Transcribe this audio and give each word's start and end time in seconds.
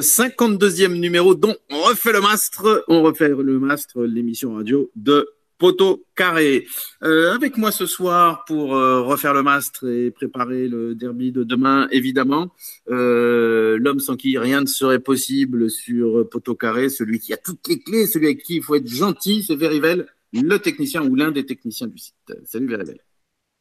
52e 0.00 0.98
numéro 0.98 1.34
dont 1.34 1.56
on 1.70 1.82
refait 1.82 2.12
le 2.12 2.20
mastre, 2.20 2.84
on 2.88 3.02
refait 3.02 3.28
le 3.28 3.58
mastre, 3.58 4.02
l'émission 4.02 4.54
radio 4.54 4.90
de 4.96 5.28
Poteau 5.58 6.04
Carré. 6.14 6.66
Euh, 7.02 7.34
avec 7.34 7.56
moi 7.56 7.72
ce 7.72 7.84
soir 7.84 8.44
pour 8.46 8.74
euh, 8.74 9.02
refaire 9.02 9.34
le 9.34 9.42
mastre 9.42 9.88
et 9.88 10.10
préparer 10.10 10.68
le 10.68 10.94
derby 10.94 11.32
de 11.32 11.42
demain, 11.42 11.88
évidemment, 11.90 12.52
euh, 12.90 13.76
l'homme 13.80 14.00
sans 14.00 14.16
qui 14.16 14.38
rien 14.38 14.60
ne 14.60 14.66
serait 14.66 15.00
possible 15.00 15.68
sur 15.68 16.28
Poteau 16.30 16.54
Carré, 16.54 16.88
celui 16.88 17.18
qui 17.18 17.32
a 17.32 17.36
toutes 17.36 17.66
les 17.68 17.80
clés, 17.80 18.06
celui 18.06 18.26
avec 18.26 18.42
qui 18.42 18.56
il 18.56 18.62
faut 18.62 18.76
être 18.76 18.88
gentil, 18.88 19.42
c'est 19.42 19.56
Verivel, 19.56 20.06
le 20.32 20.58
technicien 20.58 21.04
ou 21.04 21.14
l'un 21.14 21.32
des 21.32 21.44
techniciens 21.44 21.88
du 21.88 21.98
site. 21.98 22.14
Salut 22.44 22.68
Verivel. 22.68 22.98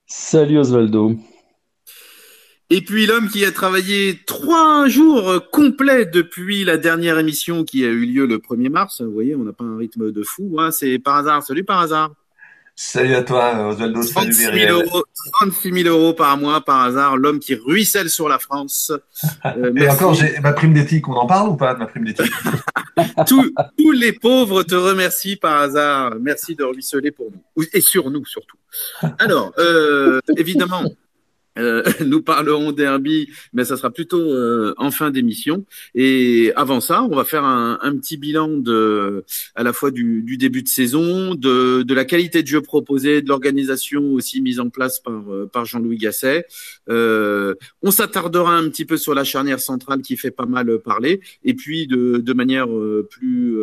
Salut 0.06 0.60
Osvaldo. 0.60 1.18
Et 2.70 2.82
puis 2.82 3.06
l'homme 3.06 3.30
qui 3.30 3.46
a 3.46 3.52
travaillé 3.52 4.20
trois 4.26 4.90
jours 4.90 5.50
complets 5.52 6.06
depuis 6.06 6.66
la 6.66 6.78
dernière 6.78 7.18
émission 7.18 7.64
qui 7.64 7.86
a 7.86 7.88
eu 7.88 8.06
lieu 8.06 8.26
le 8.26 8.40
1er 8.40 8.70
mars. 8.70 9.02
Vous 9.02 9.12
voyez, 9.12 9.36
on 9.36 9.46
n'a 9.46 9.54
pas 9.54 9.64
un 9.64 9.78
rythme 9.78 10.12
de 10.12 10.24
fou. 10.24 10.58
Hein, 10.60 10.72
c'est 10.72 11.00
par 11.00 11.16
hasard. 11.16 11.44
Salut 11.44 11.64
par 11.64 11.80
hasard. 11.80 12.12
Salut 12.80 13.16
à 13.16 13.24
toi, 13.24 13.70
Osvaldo. 13.70 14.04
36 14.04 14.36
000, 14.54 14.82
euros, 14.82 15.04
36 15.40 15.84
000 15.84 15.90
euros 15.90 16.14
par 16.14 16.38
mois 16.38 16.62
par 16.62 16.84
hasard. 16.84 17.18
L'homme 17.18 17.40
qui 17.40 17.56
ruisselle 17.56 18.10
sur 18.10 18.30
la 18.30 18.38
France. 18.38 18.92
Euh, 19.46 19.74
Et 19.76 19.88
encore, 19.88 20.14
j'ai 20.14 20.40
ma 20.40 20.52
prime 20.52 20.74
d'éthique. 20.74 21.08
On 21.08 21.14
en 21.14 21.26
parle 21.26 21.50
ou 21.50 21.56
pas 21.56 21.74
de 21.74 21.80
ma 21.80 21.86
prime 21.86 22.04
d'éthique? 22.04 22.32
Tous, 23.28 23.54
tous 23.78 23.92
les 23.92 24.12
pauvres 24.12 24.64
te 24.64 24.76
remercient 24.76 25.38
par 25.38 25.62
hasard. 25.62 26.16
Merci 26.20 26.56
de 26.56 26.64
ruisseler 26.64 27.12
pour 27.12 27.32
nous. 27.32 27.64
Et 27.74 27.82
sur 27.82 28.10
nous 28.12 28.26
surtout. 28.26 28.58
Alors, 29.20 29.54
euh, 29.58 30.20
évidemment. 30.36 30.84
Euh, 31.58 31.84
nous 32.06 32.22
parlerons 32.22 32.72
derby, 32.72 33.30
mais 33.54 33.66
ça 33.66 33.78
sera 33.78 33.92
plutôt 33.92 34.20
euh, 34.20 34.74
en 34.78 34.92
fin 34.92 35.12
d'émission. 35.12 35.66
Et 35.96 36.52
avant 36.56 36.82
ça, 36.82 37.04
on 37.04 37.16
va 37.16 37.24
faire 37.24 37.44
un, 37.44 37.80
un, 37.82 37.98
petit 37.98 38.18
bilan 38.18 38.50
de, 38.50 39.24
à 39.56 39.64
la 39.64 39.74
fois 39.74 39.92
du, 39.92 40.22
du 40.22 40.38
début 40.38 40.64
de 40.64 40.68
saison, 40.68 41.36
de, 41.36 41.84
de, 41.84 41.94
la 41.94 42.06
qualité 42.06 42.44
de 42.44 42.48
jeu 42.48 42.62
proposée, 42.62 43.22
de 43.22 43.28
l'organisation 43.28 44.14
aussi 44.14 44.42
mise 44.42 44.60
en 44.60 44.70
place 44.70 45.00
par, 45.00 45.32
euh, 45.32 45.50
par 45.52 45.66
Jean-Louis 45.66 45.98
Gasset. 45.98 46.46
Euh, 46.90 47.56
on 47.82 47.92
s'attardera 47.92 48.56
un 48.56 48.70
petit 48.70 48.86
peu 48.86 48.98
sur 48.98 49.14
la 49.14 49.24
charnière 49.24 49.60
centrale 49.60 50.02
qui 50.02 50.18
fait 50.18 50.32
pas 50.32 50.46
mal 50.46 50.80
parler, 50.80 51.22
et 51.44 51.54
puis 51.54 51.88
de, 51.88 52.18
de 52.18 52.34
manière 52.34 52.68
plus 53.10 53.58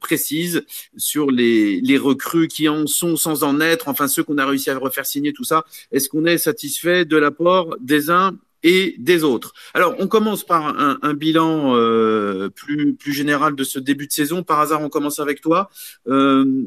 précise 0.00 0.62
sur 0.96 1.30
les, 1.30 1.80
les 1.80 1.98
recrues 1.98 2.48
qui 2.48 2.68
en 2.68 2.86
sont 2.86 3.16
sans 3.16 3.44
en 3.44 3.60
être, 3.60 3.88
enfin 3.88 4.08
ceux 4.08 4.22
qu'on 4.22 4.38
a 4.38 4.46
réussi 4.46 4.70
à 4.70 4.78
refaire 4.78 5.06
signer, 5.06 5.32
tout 5.32 5.44
ça. 5.44 5.64
Est-ce 5.92 6.08
qu'on 6.08 6.24
est 6.26 6.38
satisfait 6.38 6.97
de 7.04 7.16
l'apport 7.16 7.76
des 7.80 8.10
uns 8.10 8.36
et 8.62 8.96
des 8.98 9.24
autres. 9.24 9.52
Alors, 9.74 9.94
on 9.98 10.08
commence 10.08 10.44
par 10.44 10.78
un, 10.78 11.14
bilan 11.14 11.74
euh, 11.76 12.48
plus, 12.48 12.94
plus 12.94 13.12
général 13.12 13.54
de 13.54 13.64
ce 13.64 13.78
début 13.78 14.06
de 14.06 14.12
saison. 14.12 14.42
Par 14.42 14.60
hasard, 14.60 14.82
on 14.82 14.88
commence 14.88 15.20
avec 15.20 15.40
toi. 15.40 15.70
Euh, 16.08 16.64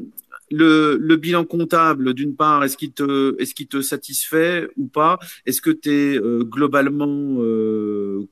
le, 0.50 1.16
bilan 1.16 1.44
comptable, 1.44 2.12
d'une 2.12 2.34
part, 2.34 2.64
est-ce 2.64 2.76
qu'il 2.76 2.92
te, 2.92 3.34
est-ce 3.40 3.54
qu'il 3.54 3.68
te 3.68 3.80
satisfait 3.80 4.68
ou 4.76 4.86
pas? 4.86 5.18
Est-ce 5.46 5.60
que 5.62 5.70
tu 5.70 5.90
es 5.90 6.18
euh, 6.18 6.44
globalement 6.44 7.36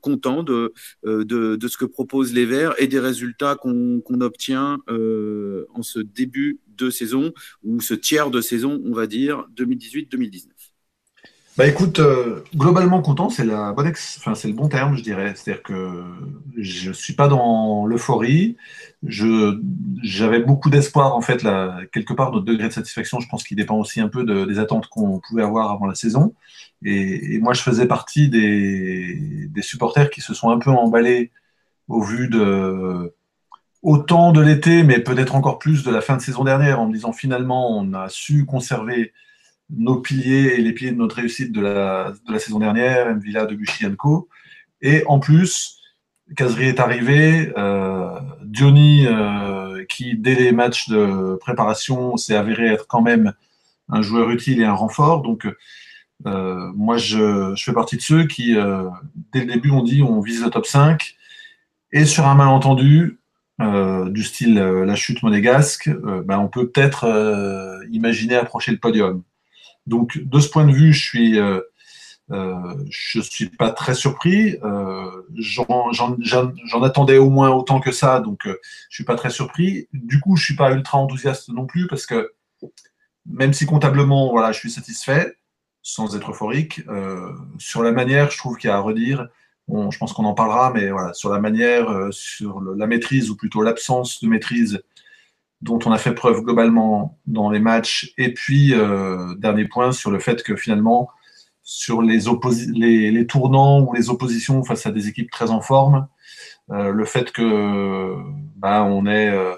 content 0.01 0.43
de, 0.43 0.73
de, 1.03 1.67
ce 1.67 1.77
que 1.77 1.85
proposent 1.85 2.33
les 2.33 2.45
Verts 2.45 2.73
et 2.79 2.87
des 2.87 2.99
résultats 2.99 3.55
qu'on, 3.55 4.01
qu'on 4.01 4.21
obtient 4.21 4.79
en 4.87 5.83
ce 5.83 5.99
début 5.99 6.59
de 6.77 6.89
saison 6.89 7.33
ou 7.63 7.79
ce 7.81 7.93
tiers 7.93 8.31
de 8.31 8.41
saison, 8.41 8.81
on 8.85 8.93
va 8.93 9.07
dire, 9.07 9.45
2018-2019 9.55 10.50
bah 11.57 11.67
écoute, 11.67 11.99
euh, 11.99 12.43
globalement 12.55 13.01
content, 13.01 13.29
c'est 13.29 13.43
la 13.43 13.73
bonne 13.73 13.87
ex... 13.87 14.17
enfin, 14.19 14.35
c'est 14.35 14.47
le 14.47 14.53
bon 14.53 14.69
terme, 14.69 14.95
je 14.95 15.03
dirais. 15.03 15.33
C'est-à-dire 15.35 15.63
que 15.63 16.03
je 16.57 16.91
suis 16.91 17.13
pas 17.13 17.27
dans 17.27 17.85
l'euphorie. 17.85 18.55
Je 19.03 19.59
j'avais 20.01 20.39
beaucoup 20.39 20.69
d'espoir 20.69 21.15
en 21.15 21.21
fait 21.21 21.43
là 21.43 21.79
quelque 21.91 22.13
part 22.13 22.31
notre 22.31 22.45
degré 22.45 22.69
de 22.69 22.73
satisfaction. 22.73 23.19
Je 23.19 23.27
pense 23.27 23.43
qu'il 23.43 23.57
dépend 23.57 23.77
aussi 23.77 23.99
un 23.99 24.07
peu 24.07 24.23
de, 24.23 24.45
des 24.45 24.59
attentes 24.59 24.87
qu'on 24.87 25.19
pouvait 25.19 25.43
avoir 25.43 25.71
avant 25.71 25.87
la 25.87 25.95
saison. 25.95 26.33
Et, 26.83 27.35
et, 27.35 27.39
moi, 27.39 27.53
je 27.53 27.61
faisais 27.61 27.85
partie 27.85 28.29
des, 28.29 29.47
des 29.49 29.61
supporters 29.61 30.09
qui 30.09 30.21
se 30.21 30.33
sont 30.33 30.49
un 30.49 30.57
peu 30.57 30.71
emballés 30.71 31.31
au 31.87 32.01
vu 32.01 32.29
de 32.29 33.13
autant 33.83 34.31
de 34.31 34.41
l'été, 34.41 34.83
mais 34.83 34.99
peut-être 34.99 35.35
encore 35.35 35.59
plus 35.59 35.83
de 35.83 35.91
la 35.91 36.01
fin 36.01 36.15
de 36.15 36.21
saison 36.21 36.43
dernière, 36.43 36.79
en 36.79 36.87
me 36.87 36.93
disant 36.93 37.13
finalement 37.13 37.77
on 37.77 37.93
a 37.93 38.09
su 38.09 38.45
conserver 38.45 39.13
nos 39.75 39.97
piliers 39.97 40.55
et 40.55 40.61
les 40.61 40.73
piliers 40.73 40.91
de 40.91 40.97
notre 40.97 41.15
réussite 41.15 41.51
de 41.51 41.61
la, 41.61 42.13
saison 42.39 42.59
dernière, 42.59 43.13
Mvila, 43.15 43.45
Debuchy, 43.45 43.85
Co. 43.95 44.27
Et 44.81 45.03
en 45.07 45.19
plus, 45.19 45.81
Kazri 46.35 46.65
est 46.65 46.79
arrivé, 46.79 47.51
euh, 47.57 48.19
Diony, 48.43 49.05
euh, 49.07 49.83
qui 49.89 50.15
dès 50.17 50.35
les 50.35 50.51
matchs 50.51 50.89
de 50.89 51.35
préparation 51.39 52.17
s'est 52.17 52.35
avéré 52.35 52.67
être 52.67 52.87
quand 52.87 53.01
même 53.01 53.33
un 53.89 54.01
joueur 54.01 54.29
utile 54.29 54.61
et 54.61 54.65
un 54.65 54.73
renfort. 54.73 55.21
Donc, 55.21 55.47
euh, 56.25 56.71
moi, 56.75 56.97
je, 56.97 57.53
je, 57.55 57.63
fais 57.63 57.73
partie 57.73 57.97
de 57.97 58.01
ceux 58.01 58.25
qui, 58.25 58.55
euh, 58.55 58.83
dès 59.33 59.41
le 59.41 59.53
début, 59.53 59.71
ont 59.71 59.83
dit 59.83 60.03
on 60.03 60.21
vise 60.21 60.43
le 60.43 60.49
top 60.49 60.65
5. 60.65 61.15
Et 61.91 62.05
sur 62.05 62.27
un 62.27 62.35
malentendu, 62.35 63.17
du 63.59 64.23
style 64.23 64.55
la 64.55 64.95
chute 64.95 65.21
monégasque, 65.21 65.87
ben, 66.25 66.39
on 66.39 66.47
peut 66.47 66.67
peut-être 66.67 67.05
imaginer 67.91 68.35
approcher 68.35 68.71
le 68.71 68.79
podium. 68.79 69.21
Donc, 69.87 70.17
de 70.17 70.39
ce 70.39 70.49
point 70.49 70.65
de 70.65 70.71
vue, 70.71 70.93
je 70.93 71.03
suis, 71.03 71.39
euh, 71.39 71.59
euh, 72.31 72.75
je 72.89 73.19
suis 73.19 73.49
pas 73.49 73.71
très 73.71 73.95
surpris. 73.95 74.57
Euh, 74.63 75.09
J'en 75.37 76.83
attendais 76.83 77.17
au 77.17 77.29
moins 77.29 77.49
autant 77.49 77.79
que 77.79 77.91
ça, 77.91 78.19
donc 78.19 78.41
je 78.45 78.95
suis 78.95 79.03
pas 79.03 79.15
très 79.15 79.29
surpris. 79.29 79.87
Du 79.93 80.19
coup, 80.19 80.35
je 80.35 80.43
suis 80.43 80.55
pas 80.55 80.71
ultra 80.71 80.97
enthousiaste 80.97 81.49
non 81.49 81.65
plus 81.65 81.87
parce 81.87 82.05
que 82.05 82.33
même 83.25 83.53
si 83.53 83.65
comptablement, 83.65 84.31
voilà, 84.31 84.51
je 84.51 84.59
suis 84.59 84.71
satisfait, 84.71 85.35
sans 85.81 86.15
être 86.15 86.31
euphorique, 86.31 86.81
sur 87.57 87.83
la 87.83 87.91
manière, 87.91 88.31
je 88.31 88.37
trouve 88.37 88.57
qu'il 88.57 88.69
y 88.69 88.71
a 88.71 88.77
à 88.77 88.79
redire. 88.79 89.27
Je 89.69 89.97
pense 89.97 90.13
qu'on 90.13 90.25
en 90.25 90.33
parlera, 90.33 90.71
mais 90.73 90.89
voilà, 90.89 91.13
sur 91.13 91.29
la 91.29 91.39
manière, 91.39 92.09
sur 92.11 92.61
la 92.61 92.87
maîtrise 92.87 93.29
ou 93.29 93.35
plutôt 93.35 93.61
l'absence 93.61 94.21
de 94.21 94.27
maîtrise 94.27 94.81
dont 95.61 95.79
on 95.85 95.91
a 95.91 95.97
fait 95.97 96.13
preuve 96.13 96.41
globalement 96.41 97.19
dans 97.27 97.49
les 97.49 97.59
matchs. 97.59 98.13
Et 98.17 98.33
puis, 98.33 98.73
euh, 98.73 99.35
dernier 99.35 99.65
point 99.65 99.91
sur 99.91 100.11
le 100.11 100.19
fait 100.19 100.43
que 100.43 100.55
finalement, 100.55 101.09
sur 101.63 102.01
les, 102.01 102.19
les, 102.73 103.11
les, 103.11 103.27
tournants 103.27 103.81
ou 103.81 103.93
les 103.93 104.09
oppositions 104.09 104.63
face 104.63 104.85
à 104.85 104.91
des 104.91 105.07
équipes 105.07 105.29
très 105.29 105.51
en 105.51 105.61
forme, 105.61 106.07
euh, 106.71 106.91
le 106.91 107.05
fait 107.05 107.31
que 107.31 108.15
bah, 108.55 108.83
on 108.83 109.05
est 109.05 109.29
euh, 109.29 109.53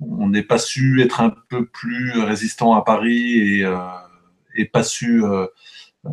on 0.00 0.28
n'ait 0.28 0.42
pas 0.42 0.58
su 0.58 1.02
être 1.02 1.20
un 1.20 1.34
peu 1.48 1.66
plus 1.66 2.20
résistant 2.20 2.74
à 2.74 2.82
Paris 2.82 3.38
et, 3.38 3.64
euh, 3.64 3.76
et 4.54 4.64
pas 4.64 4.82
su 4.82 5.24
euh, 5.24 5.46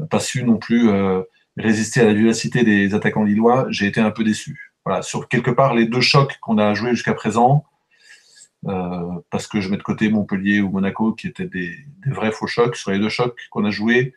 pas 0.10 0.20
su 0.20 0.44
non 0.44 0.58
plus 0.58 0.90
euh, 0.90 1.22
résister 1.58 2.02
à 2.02 2.06
la 2.06 2.14
vivacité 2.14 2.64
des 2.64 2.94
attaquants 2.96 3.24
lillois, 3.24 3.68
j'ai 3.70 3.88
été 3.88 4.02
un 4.02 4.12
peu 4.12 4.24
déçu. 4.24 4.74
Voilà, 4.86 5.02
sur 5.02 5.28
quelque 5.28 5.52
part 5.52 5.74
les 5.74 5.86
deux 5.86 6.02
chocs 6.02 6.38
qu'on 6.42 6.58
a 6.58 6.74
joués 6.74 6.92
jusqu'à 6.92 7.14
présent, 7.14 7.66
parce 9.30 9.48
que 9.48 9.62
je 9.62 9.70
mets 9.70 9.78
de 9.78 9.84
côté 9.84 10.10
Montpellier 10.10 10.62
ou 10.62 10.70
Monaco 10.70 11.14
qui 11.14 11.28
étaient 11.28 11.48
des, 11.48 11.76
vrais 12.08 12.32
faux 12.32 12.48
chocs. 12.48 12.76
Sur 12.76 12.92
les 12.92 13.00
deux 13.00 13.10
chocs 13.10 13.40
qu'on 13.50 13.66
a 13.66 13.72
joués, 13.72 14.14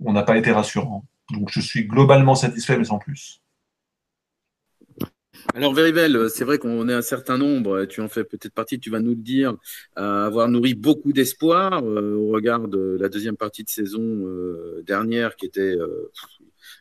on 0.00 0.12
n'a 0.12 0.22
pas 0.22 0.36
été 0.36 0.52
rassurant. 0.52 1.04
Donc 1.32 1.50
je 1.50 1.60
suis 1.60 1.86
globalement 1.86 2.34
satisfait, 2.34 2.76
mais 2.76 2.84
sans 2.84 2.98
plus. 2.98 3.40
Alors 5.54 5.72
Verivel, 5.72 6.28
c'est 6.28 6.44
vrai 6.44 6.58
qu'on 6.58 6.88
est 6.88 6.94
un 6.94 7.02
certain 7.02 7.38
nombre, 7.38 7.84
tu 7.86 8.00
en 8.00 8.08
fais 8.08 8.24
peut-être 8.24 8.52
partie, 8.52 8.78
tu 8.78 8.90
vas 8.90 9.00
nous 9.00 9.10
le 9.10 9.22
dire, 9.22 9.56
à 9.96 10.26
avoir 10.26 10.48
nourri 10.48 10.74
beaucoup 10.74 11.12
d'espoir 11.12 11.82
euh, 11.82 12.14
au 12.14 12.28
regard 12.28 12.68
de 12.68 12.98
la 13.00 13.08
deuxième 13.08 13.36
partie 13.36 13.64
de 13.64 13.68
saison 13.68 14.02
euh, 14.02 14.82
dernière 14.86 15.36
qui 15.36 15.46
était 15.46 15.60
euh, 15.60 16.10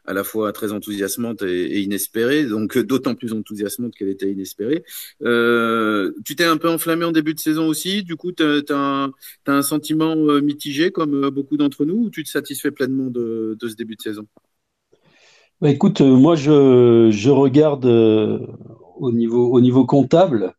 à 0.09 0.13
la 0.13 0.23
fois 0.23 0.51
très 0.51 0.71
enthousiasmante 0.71 1.43
et, 1.43 1.81
inespérée, 1.81 2.45
donc 2.45 2.75
d'autant 2.79 3.13
plus 3.13 3.31
enthousiasmante 3.31 3.93
qu'elle 3.93 4.09
était 4.09 4.31
inespérée. 4.31 4.83
Euh, 5.21 6.11
tu 6.25 6.35
t'es 6.35 6.45
un 6.45 6.57
peu 6.57 6.67
enflammé 6.67 7.05
en 7.05 7.11
début 7.11 7.35
de 7.35 7.39
saison 7.39 7.67
aussi, 7.67 8.03
du 8.03 8.15
coup, 8.15 8.31
tu 8.31 8.43
as, 8.43 9.09
un 9.45 9.61
sentiment 9.61 10.15
euh, 10.15 10.41
mitigé 10.41 10.89
comme 10.89 11.25
euh, 11.25 11.29
beaucoup 11.29 11.57
d'entre 11.57 11.85
nous, 11.85 12.05
ou 12.05 12.09
tu 12.09 12.23
te 12.23 12.29
satisfais 12.29 12.71
pleinement 12.71 13.11
de, 13.11 13.55
ce 13.61 13.75
début 13.75 13.95
de 13.95 14.01
saison? 14.01 14.25
Bah, 15.61 15.69
Écoute, 15.69 16.01
euh, 16.01 16.15
moi, 16.15 16.35
je, 16.35 17.29
regarde 17.29 17.85
euh, 17.85 18.39
au, 18.97 19.11
niveau, 19.11 19.51
au 19.51 19.61
niveau 19.61 19.85
comptable. 19.85 20.53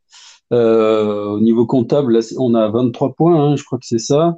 Euh, 0.52 1.24
au 1.24 1.40
niveau 1.40 1.66
comptable, 1.66 2.20
on 2.38 2.54
a 2.54 2.68
23 2.68 3.14
points, 3.14 3.34
hein, 3.34 3.56
je 3.56 3.64
crois 3.64 3.80
que 3.80 3.86
c'est 3.86 3.98
ça, 3.98 4.36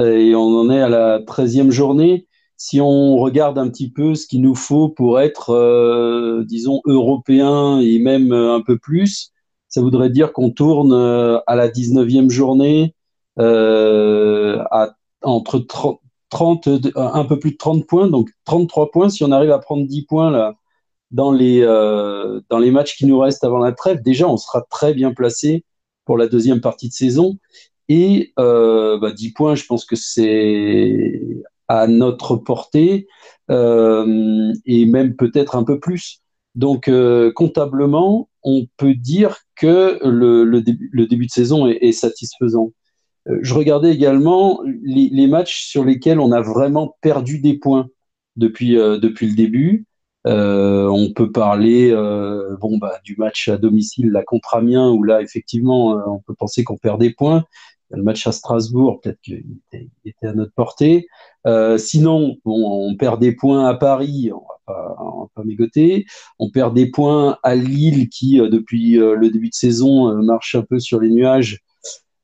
et 0.00 0.34
on 0.34 0.58
en 0.60 0.70
est 0.70 0.80
à 0.80 0.88
la 0.88 1.20
13e 1.20 1.70
journée 1.70 2.27
si 2.58 2.80
on 2.80 3.16
regarde 3.16 3.58
un 3.58 3.68
petit 3.70 3.90
peu 3.90 4.14
ce 4.14 4.26
qu'il 4.26 4.42
nous 4.42 4.56
faut 4.56 4.88
pour 4.88 5.20
être, 5.20 5.50
euh, 5.50 6.44
disons, 6.44 6.82
européen 6.86 7.80
et 7.80 7.98
même 8.00 8.32
euh, 8.32 8.54
un 8.54 8.60
peu 8.60 8.76
plus, 8.78 9.32
ça 9.68 9.80
voudrait 9.80 10.10
dire 10.10 10.32
qu'on 10.32 10.50
tourne 10.50 10.92
euh, 10.92 11.38
à 11.46 11.54
la 11.56 11.68
19e 11.68 12.30
journée 12.30 12.94
euh, 13.38 14.62
à 14.70 14.90
entre 15.22 15.58
30, 15.60 16.00
30, 16.30 16.68
un 16.96 17.24
peu 17.24 17.38
plus 17.38 17.52
de 17.52 17.56
30 17.56 17.86
points, 17.86 18.08
donc 18.08 18.30
33 18.44 18.90
points. 18.90 19.08
Si 19.08 19.24
on 19.24 19.32
arrive 19.32 19.50
à 19.52 19.58
prendre 19.58 19.86
10 19.86 20.02
points 20.06 20.30
là, 20.30 20.54
dans 21.10 21.32
les, 21.32 21.62
euh, 21.62 22.40
dans 22.50 22.58
les 22.58 22.70
matchs 22.70 22.96
qui 22.96 23.06
nous 23.06 23.18
restent 23.18 23.44
avant 23.44 23.58
la 23.58 23.72
trêve, 23.72 24.02
déjà, 24.02 24.28
on 24.28 24.36
sera 24.36 24.62
très 24.70 24.94
bien 24.94 25.12
placé 25.14 25.64
pour 26.04 26.18
la 26.18 26.26
deuxième 26.26 26.60
partie 26.60 26.88
de 26.88 26.94
saison. 26.94 27.38
Et 27.88 28.32
euh, 28.38 28.98
bah, 28.98 29.12
10 29.12 29.32
points, 29.32 29.54
je 29.54 29.64
pense 29.64 29.84
que 29.84 29.96
c'est 29.96 31.42
à 31.68 31.86
notre 31.86 32.36
portée, 32.36 33.06
euh, 33.50 34.52
et 34.66 34.86
même 34.86 35.16
peut-être 35.16 35.56
un 35.56 35.64
peu 35.64 35.78
plus. 35.78 36.22
Donc, 36.54 36.88
euh, 36.88 37.30
comptablement, 37.32 38.28
on 38.42 38.66
peut 38.76 38.94
dire 38.94 39.38
que 39.54 39.98
le, 40.02 40.60
début, 40.60 41.26
de 41.26 41.30
saison 41.30 41.66
est, 41.66 41.92
satisfaisant. 41.92 42.72
Euh, 43.28 43.38
je 43.42 43.54
regardais 43.54 43.92
également 43.92 44.60
les, 44.82 45.26
matchs 45.26 45.66
sur 45.66 45.84
lesquels 45.84 46.20
on 46.20 46.32
a 46.32 46.40
vraiment 46.40 46.96
perdu 47.00 47.38
des 47.38 47.58
points 47.58 47.88
depuis, 48.36 48.74
depuis 48.74 49.28
le 49.28 49.34
début. 49.34 49.84
On 50.24 51.12
peut 51.14 51.30
parler 51.30 51.92
bon, 52.60 52.78
bah, 52.78 52.98
du 53.04 53.16
match 53.16 53.48
à 53.48 53.56
domicile 53.56 54.10
là, 54.10 54.22
contre 54.22 54.54
Amiens, 54.54 54.90
où 54.90 55.02
là, 55.02 55.22
effectivement, 55.22 55.98
on 56.06 56.20
peut 56.20 56.34
penser 56.34 56.64
qu'on 56.64 56.76
perd 56.76 57.00
des 57.00 57.10
points. 57.10 57.44
Le 57.90 58.02
match 58.02 58.26
à 58.26 58.32
Strasbourg, 58.32 59.00
peut-être 59.00 59.20
qu'il 59.22 59.44
était, 60.04 60.26
à 60.26 60.32
notre 60.34 60.52
portée. 60.52 61.06
sinon, 61.78 62.36
bon, 62.44 62.88
on 62.88 62.96
perd 62.96 63.20
des 63.20 63.32
points 63.32 63.66
à 63.66 63.74
Paris, 63.74 64.30
on 64.32 64.40
va 64.40 64.60
pas, 64.66 64.96
va 64.98 65.26
pas 65.34 65.44
mégoter. 65.44 66.04
On 66.38 66.50
perd 66.50 66.74
des 66.74 66.90
points 66.90 67.38
à 67.42 67.54
Lille, 67.54 68.08
qui, 68.10 68.38
depuis 68.38 68.96
le 68.96 69.30
début 69.30 69.48
de 69.48 69.54
saison, 69.54 70.12
marche 70.22 70.54
un 70.54 70.62
peu 70.62 70.78
sur 70.78 71.00
les 71.00 71.08
nuages. 71.08 71.60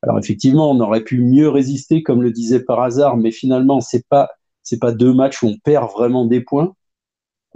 Alors 0.03 0.19
effectivement, 0.19 0.69
on 0.69 0.79
aurait 0.81 1.03
pu 1.03 1.19
mieux 1.19 1.49
résister, 1.49 2.03
comme 2.03 2.21
le 2.21 2.31
disait 2.31 2.63
par 2.63 2.81
hasard, 2.81 3.17
mais 3.17 3.31
finalement, 3.31 3.81
c'est 3.81 4.07
pas 4.07 4.29
c'est 4.65 4.79
pas 4.79 4.91
deux 4.91 5.13
matchs 5.13 5.43
où 5.43 5.47
on 5.47 5.57
perd 5.57 5.89
vraiment 5.91 6.25
des 6.25 6.41
points. 6.41 6.75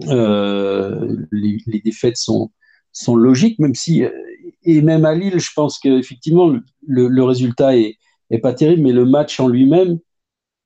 Euh, 0.08 1.18
les, 1.32 1.82
défaites 1.84 2.16
sont, 2.16 2.52
sont 2.92 3.16
logiques, 3.16 3.60
même 3.60 3.76
si, 3.76 4.04
et 4.64 4.82
même 4.82 5.06
à 5.06 5.16
Lille, 5.16 5.40
je 5.40 5.52
pense 5.56 5.80
qu'effectivement, 5.80 6.48
le, 6.48 7.08
le, 7.08 7.24
résultat 7.24 7.78
est, 7.78 7.98
pas 8.42 8.54
terrible, 8.54 8.84
mais 8.84 8.92
le 8.92 9.06
match 9.06 9.40
en 9.40 9.48
lui-même, 9.48 10.00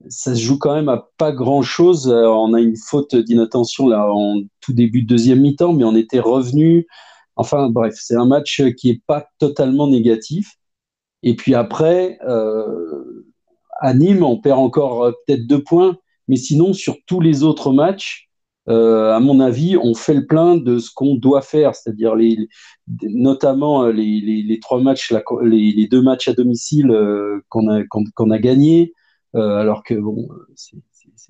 ça 0.08 0.34
se 0.34 0.40
joue 0.40 0.58
quand 0.58 0.74
même 0.74 0.88
à 0.88 1.08
pas 1.16 1.32
grand 1.32 1.62
chose. 1.62 2.08
On 2.08 2.52
a 2.54 2.60
une 2.60 2.76
faute 2.76 3.14
d'inattention 3.16 3.88
là 3.88 4.12
en 4.12 4.42
tout 4.60 4.72
début 4.72 5.02
de 5.02 5.06
deuxième 5.06 5.40
mi-temps, 5.40 5.72
mais 5.72 5.84
on 5.84 5.96
était 5.96 6.20
revenu. 6.20 6.86
Enfin 7.36 7.70
bref, 7.70 7.94
c'est 7.98 8.16
un 8.16 8.26
match 8.26 8.62
qui 8.76 8.90
est 8.90 9.02
pas 9.06 9.26
totalement 9.38 9.88
négatif. 9.88 10.56
Et 11.22 11.36
puis 11.36 11.54
après, 11.54 12.18
euh, 12.26 13.24
à 13.80 13.94
Nîmes, 13.94 14.22
on 14.22 14.38
perd 14.38 14.58
encore 14.58 15.12
peut-être 15.26 15.46
deux 15.46 15.62
points, 15.62 15.96
mais 16.28 16.36
sinon 16.36 16.72
sur 16.74 16.96
tous 17.06 17.20
les 17.20 17.42
autres 17.42 17.72
matchs, 17.72 18.28
euh, 18.28 18.33
à 18.66 19.20
mon 19.20 19.40
avis, 19.40 19.76
on 19.76 19.94
fait 19.94 20.14
le 20.14 20.26
plein 20.26 20.56
de 20.56 20.78
ce 20.78 20.90
qu'on 20.92 21.16
doit 21.16 21.42
faire, 21.42 21.74
c'est-à-dire 21.74 22.14
notamment 23.02 23.86
les, 23.88 24.20
les, 24.20 24.60
trois 24.60 24.80
matchs, 24.80 25.12
les, 25.42 25.86
deux 25.86 26.02
matchs 26.02 26.28
à 26.28 26.32
domicile 26.32 26.90
euh, 26.90 27.40
qu'on 27.48 27.68
a, 27.68 27.82
qu'on, 27.84 28.30
a 28.30 28.38
gagnés, 28.38 28.92
euh, 29.34 29.56
alors 29.56 29.82
que 29.82 29.94
bon, 29.94 30.28
c'est, 30.54 30.76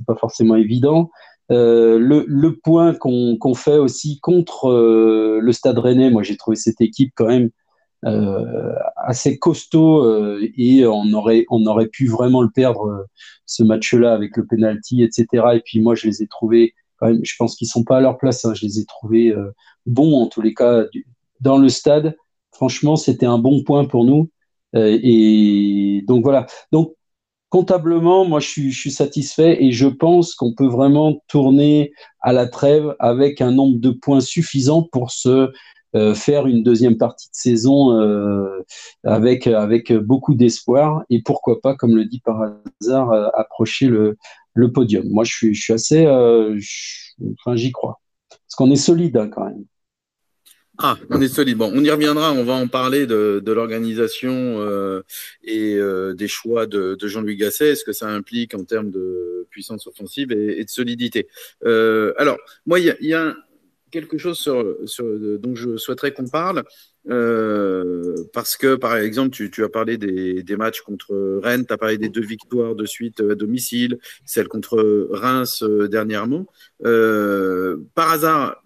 pas 0.07 0.17
forcément 0.17 0.57
évident. 0.57 1.11
Euh, 1.51 1.99
le, 1.99 2.57
point 2.57 2.95
qu'on, 2.95 3.55
fait 3.55 3.79
aussi 3.79 4.19
contre 4.21 4.71
euh, 4.71 5.39
le 5.41 5.53
Stade 5.53 5.79
Rennais, 5.79 6.11
moi 6.11 6.23
j'ai 6.23 6.37
trouvé 6.37 6.57
cette 6.57 6.81
équipe 6.81 7.13
quand 7.15 7.27
même 7.27 7.51
assez 8.97 9.39
costaud 9.39 10.39
et 10.59 10.87
on 10.87 11.11
aurait, 11.15 11.47
on 11.49 11.65
aurait 11.65 11.87
pu 11.87 12.07
vraiment 12.07 12.43
le 12.43 12.51
perdre 12.51 13.07
ce 13.47 13.63
match-là 13.63 14.13
avec 14.13 14.37
le 14.37 14.45
penalty, 14.47 15.03
etc. 15.03 15.27
Et 15.55 15.61
puis 15.61 15.81
moi 15.81 15.95
je 15.95 16.09
les 16.09 16.23
ai 16.23 16.27
trouvés 16.27 16.75
je 17.03 17.35
pense 17.39 17.57
qu'ils 17.57 17.69
sont 17.69 17.85
pas 17.85 17.99
à 17.99 18.01
leur 18.01 18.19
place. 18.19 18.45
Hein. 18.45 18.55
Je 18.55 18.65
les 18.65 18.81
ai 18.81 18.85
trouvés 18.85 19.31
euh, 19.31 19.51
bons 19.87 20.23
en 20.23 20.27
tous 20.27 20.43
les 20.43 20.55
cas 20.55 20.85
dans 21.41 21.59
le 21.59 21.69
stade. 21.69 22.17
Franchement, 22.53 22.97
c'était 22.97 23.27
un 23.27 23.39
bon 23.39 23.63
point 23.63 23.85
pour 23.85 24.05
nous. 24.05 24.31
Euh, 24.75 24.99
et 25.03 26.03
donc 26.07 26.23
voilà. 26.23 26.47
Donc 26.73 26.95
comptablement, 27.51 28.25
moi, 28.25 28.41
je 28.41 28.49
suis, 28.49 28.91
satisfait 28.91 29.63
et 29.63 29.71
je 29.71 29.87
pense 29.87 30.35
qu'on 30.35 30.55
peut 30.55 30.67
vraiment 30.67 31.23
tourner 31.29 31.93
à 32.21 32.33
la 32.33 32.49
trêve 32.49 32.97
avec 32.99 33.41
un 33.41 33.53
nombre 33.53 33.79
de 33.79 33.91
points 33.91 34.21
suffisant 34.21 34.83
pour 34.83 35.13
se 35.13 35.53
euh, 35.95 36.15
faire 36.15 36.49
une 36.49 36.65
deuxième 36.65 36.97
partie 36.97 37.29
de 37.29 37.37
saison 37.37 37.93
avec 39.05 39.47
avec 39.47 39.93
beaucoup 39.93 40.35
d'espoir 40.35 41.05
et 41.11 41.23
pourquoi 41.23 41.61
pas, 41.61 41.77
comme 41.77 41.95
le 41.95 42.07
dit 42.07 42.21
par 42.21 42.43
hasard, 42.81 43.13
approcher 43.35 43.87
le 43.87 44.17
le 44.55 44.73
podium. 44.73 45.09
Moi, 45.09 45.25
je 45.25 45.33
suis, 45.33 45.55
je 45.55 45.63
suis 45.63 45.73
assez, 45.73 46.07
euh, 46.07 46.59
enfin, 47.39 47.57
j'y 47.57 47.73
crois. 47.73 48.01
Parce 48.29 48.55
qu'on 48.57 48.71
est 48.71 48.77
solide 48.77 49.17
hein, 49.17 49.29
quand 49.29 49.45
même. 49.45 49.65
Ah, 50.79 50.97
on 51.11 51.21
est 51.21 51.29
solide. 51.29 51.57
Bon, 51.57 51.71
on 51.73 51.85
y 51.85 51.91
reviendra. 51.91 52.33
On 52.33 52.43
va 52.43 52.55
en 52.55 52.67
parler 52.67 53.07
de, 53.07 53.41
de 53.45 53.53
l'organisation 53.53 54.33
euh, 54.33 55.03
et 55.45 55.77
euh, 55.77 56.15
des 56.15 56.27
choix 56.27 56.67
de, 56.67 56.97
de 56.97 57.09
Jean-Louis 57.09 57.37
Gasset, 57.37 57.77
ce 57.77 57.85
que 57.85 57.93
ça 57.93 58.09
implique 58.09 58.55
en 58.55 58.65
termes 58.65 58.91
de 58.91 59.47
puissance 59.51 59.87
offensive 59.87 60.33
et, 60.33 60.65
de 60.65 60.71
solidité? 60.71 61.29
Euh, 61.65 62.13
alors, 62.19 62.39
moi, 62.67 62.81
il 62.81 62.87
y 62.87 62.91
a, 62.91 62.97
y 63.01 63.15
a, 63.15 63.37
quelque 63.95 64.19
chose 64.19 64.39
sur, 64.39 64.77
sur, 64.87 65.07
dont 65.39 65.55
je 65.55 65.77
souhaiterais 65.77 66.13
qu'on 66.13 66.29
parle. 66.29 66.65
Euh, 67.09 68.17
parce 68.33 68.57
que, 68.57 68.75
par 68.75 68.97
exemple, 68.97 69.31
tu, 69.31 69.51
tu 69.51 69.63
as 69.63 69.69
parlé 69.69 69.99
des, 69.99 70.43
des, 70.43 70.57
matchs 70.57 70.81
contre 70.81 71.41
Rennes, 71.43 71.65
tu 71.65 71.73
as 71.73 71.77
parlé 71.77 71.97
des 71.97 72.09
deux 72.09 72.25
victoires 72.25 72.75
de 72.75 72.87
suite 72.87 73.21
à 73.21 73.35
domicile, 73.35 73.99
celle 74.25 74.49
contre 74.49 75.09
Reims 75.11 75.63
euh, 75.63 75.87
dernièrement. 75.87 76.47
Euh, 76.85 77.77
par 77.95 78.11
hasard, 78.11 78.64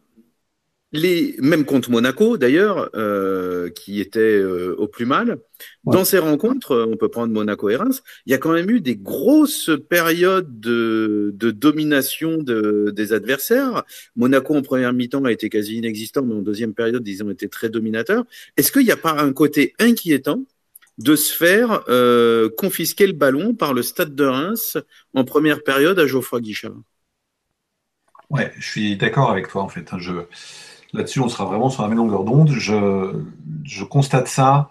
les, 0.93 1.37
même 1.41 1.65
contre 1.65 1.91
Monaco 1.91 2.39
d'ailleurs, 2.39 2.91
euh, 2.95 3.69
qui 3.71 4.01
était 4.01 4.21
euh, 4.21 4.75
au 4.79 4.89
plus 4.89 5.05
mal. 5.05 5.39
Ouais. 5.85 5.95
Dans 5.95 6.05
ces 6.05 6.19
rencontres, 6.19 6.87
on 6.91 6.97
peut 6.97 7.09
prendre 7.09 7.33
Monaco 7.33 7.69
et 7.69 7.77
Reims, 7.77 8.03
il 8.27 8.33
y 8.33 8.35
a 8.35 8.39
quand 8.39 8.53
même 8.53 8.71
eu 8.71 8.81
des 8.81 8.97
grosses 8.97 9.71
périodes 9.89 10.61
de, 10.61 11.33
de 11.35 11.51
domination 11.51 12.39
de, 12.39 12.93
des 12.95 13.13
adversaires. 13.13 13.85
Monaco 14.17 14.55
en 14.55 14.63
première 14.63 14.93
mi-temps 14.93 15.25
a 15.25 15.33
été 15.33 15.49
quasi 15.49 15.77
inexistant, 15.77 16.23
mais 16.23 16.35
en 16.35 16.43
deuxième 16.43 16.75
période, 16.75 17.07
ils 17.07 17.23
ont 17.23 17.31
été 17.31 17.49
très 17.49 17.69
dominateurs. 17.69 18.25
Est-ce 18.57 18.73
qu'il 18.73 18.85
n'y 18.85 18.93
a 18.93 18.97
pas 18.97 19.21
un 19.21 19.33
côté 19.33 19.75
inquiétant 19.79 20.45
de 20.97 21.15
se 21.15 21.33
faire 21.33 21.85
euh, 21.89 22.49
confisquer 22.57 23.07
le 23.07 23.13
ballon 23.13 23.55
par 23.55 23.73
le 23.73 23.83
Stade 23.83 24.15
de 24.15 24.25
Reims 24.25 24.79
en 25.15 25.25
première 25.25 25.63
période 25.63 25.99
à 25.99 26.07
Geoffroy 26.07 26.41
Guichard? 26.41 26.77
Ouais, 28.31 28.53
je 28.59 28.67
suis 28.67 28.97
d'accord 28.97 29.31
avec 29.31 29.49
toi 29.49 29.63
en 29.63 29.69
fait. 29.69 29.89
Je 29.99 30.13
Là-dessus, 30.93 31.21
on 31.21 31.29
sera 31.29 31.45
vraiment 31.45 31.69
sur 31.69 31.83
la 31.83 31.89
même 31.89 31.99
longueur 31.99 32.25
d'onde. 32.25 32.51
Je, 32.51 33.85
constate 33.85 34.29
ça 34.29 34.71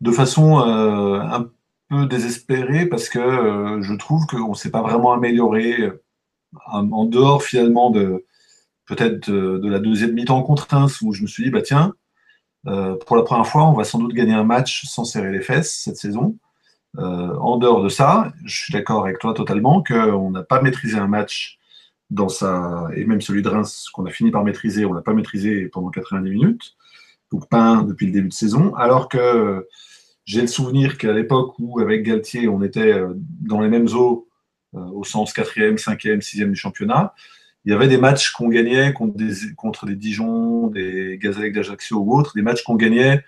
de 0.00 0.10
façon 0.10 0.60
euh, 0.60 1.20
un 1.20 1.48
peu 1.88 2.06
désespérée 2.06 2.86
parce 2.86 3.08
que 3.08 3.18
euh, 3.18 3.82
je 3.82 3.94
trouve 3.94 4.26
qu'on 4.26 4.50
ne 4.50 4.54
s'est 4.54 4.70
pas 4.70 4.82
vraiment 4.82 5.12
amélioré 5.12 5.80
euh, 5.80 6.02
en 6.66 7.04
dehors 7.04 7.42
finalement 7.42 7.90
de 7.90 8.24
peut-être 8.86 9.30
de, 9.30 9.68
la 9.68 9.78
deuxième 9.80 10.12
mi-temps 10.12 10.42
contre 10.42 10.68
Reims 10.70 11.02
où 11.02 11.12
je 11.12 11.22
me 11.22 11.26
suis 11.26 11.44
dit, 11.44 11.50
bah 11.50 11.62
tiens, 11.62 11.94
pour 12.64 13.16
la 13.16 13.22
première 13.22 13.46
fois, 13.46 13.64
on 13.64 13.72
va 13.72 13.84
sans 13.84 13.98
doute 13.98 14.12
gagner 14.12 14.34
un 14.34 14.44
match 14.44 14.84
sans 14.86 15.04
serrer 15.04 15.30
les 15.32 15.40
fesses 15.40 15.82
cette 15.84 15.96
saison. 15.96 16.36
en 16.96 17.56
dehors 17.58 17.82
de 17.82 17.88
ça, 17.88 18.32
je 18.44 18.56
suis 18.56 18.72
d'accord 18.72 19.04
avec 19.04 19.18
toi 19.18 19.34
totalement 19.34 19.82
qu'on 19.82 20.30
n'a 20.30 20.42
pas 20.42 20.62
maîtrisé 20.62 20.98
un 20.98 21.08
match 21.08 21.58
dans 22.10 22.28
sa, 22.28 22.88
et 22.94 23.04
même 23.04 23.20
celui 23.20 23.42
de 23.42 23.48
Reims 23.48 23.88
qu'on 23.92 24.06
a 24.06 24.10
fini 24.10 24.30
par 24.30 24.44
maîtriser, 24.44 24.84
on 24.84 24.92
l'a 24.92 25.02
pas 25.02 25.12
maîtrisé 25.12 25.66
pendant 25.66 25.90
90 25.90 26.30
minutes, 26.30 26.76
donc 27.32 27.48
pas 27.48 27.82
depuis 27.86 28.06
le 28.06 28.12
début 28.12 28.28
de 28.28 28.34
saison, 28.34 28.74
alors 28.74 29.08
que 29.08 29.66
j'ai 30.24 30.40
le 30.40 30.46
souvenir 30.46 30.98
qu'à 30.98 31.12
l'époque 31.12 31.54
où 31.58 31.80
avec 31.80 32.02
Galtier 32.02 32.48
on 32.48 32.62
était 32.62 32.92
euh, 32.92 33.12
dans 33.14 33.60
les 33.60 33.68
mêmes 33.68 33.88
eaux 33.94 34.28
euh, 34.74 34.80
au 34.80 35.04
sens 35.04 35.32
4e, 35.32 35.78
5e, 35.78 36.20
6e 36.20 36.50
du 36.50 36.56
championnat, 36.56 37.14
il 37.64 37.72
y 37.72 37.74
avait 37.74 37.88
des 37.88 37.98
matchs 37.98 38.30
qu'on 38.30 38.48
gagnait 38.48 38.92
contre 38.92 39.16
des, 39.16 39.34
contre 39.56 39.86
des 39.86 39.96
Dijon, 39.96 40.68
des 40.68 41.18
Gazelles 41.20 41.52
d'Ajaccio 41.52 41.98
ou 41.98 42.16
autres, 42.16 42.32
des 42.36 42.42
matchs 42.42 42.62
qu'on 42.62 42.76
gagnait 42.76 43.24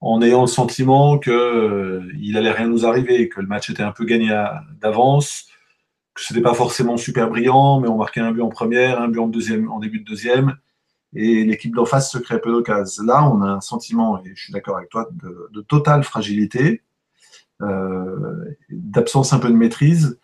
en 0.00 0.20
ayant 0.22 0.42
le 0.42 0.46
sentiment 0.48 1.18
qu'il 1.18 1.32
euh, 1.32 2.02
allait 2.34 2.50
rien 2.50 2.68
nous 2.68 2.84
arriver, 2.84 3.28
que 3.28 3.40
le 3.40 3.46
match 3.46 3.70
était 3.70 3.84
un 3.84 3.92
peu 3.92 4.04
gagné 4.04 4.28
d'avance, 4.80 5.46
ce 6.16 6.32
n'était 6.32 6.42
pas 6.42 6.54
forcément 6.54 6.96
super 6.96 7.28
brillant, 7.28 7.80
mais 7.80 7.88
on 7.88 7.96
marquait 7.96 8.20
un 8.20 8.32
but 8.32 8.42
en 8.42 8.48
première, 8.48 9.00
un 9.00 9.08
but 9.08 9.18
en, 9.18 9.28
deuxième, 9.28 9.70
en 9.70 9.78
début 9.78 10.00
de 10.00 10.04
deuxième, 10.04 10.56
et 11.14 11.44
l'équipe 11.44 11.74
d'en 11.74 11.84
face 11.84 12.10
se 12.10 12.18
crée 12.18 12.40
peu 12.40 12.50
d'occasions. 12.50 13.04
Là, 13.04 13.28
on 13.28 13.42
a 13.42 13.48
un 13.48 13.60
sentiment, 13.60 14.18
et 14.24 14.32
je 14.34 14.44
suis 14.44 14.52
d'accord 14.52 14.76
avec 14.76 14.88
toi, 14.88 15.08
de, 15.52 15.60
totale 15.62 16.02
fragilité, 16.04 16.82
euh, 17.62 18.44
d'absence 18.70 19.32
un 19.32 19.38
peu 19.38 19.48
de 19.48 19.54
maîtrise, 19.54 20.18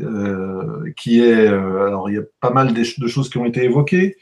euh, 0.00 0.90
qui 0.96 1.20
est, 1.20 1.48
euh, 1.48 1.86
alors 1.86 2.08
il 2.08 2.14
y 2.14 2.18
a 2.18 2.22
pas 2.40 2.50
mal 2.50 2.72
de, 2.72 2.82
choses 2.82 3.28
qui 3.28 3.38
ont 3.38 3.44
été 3.44 3.64
évoquées. 3.64 4.16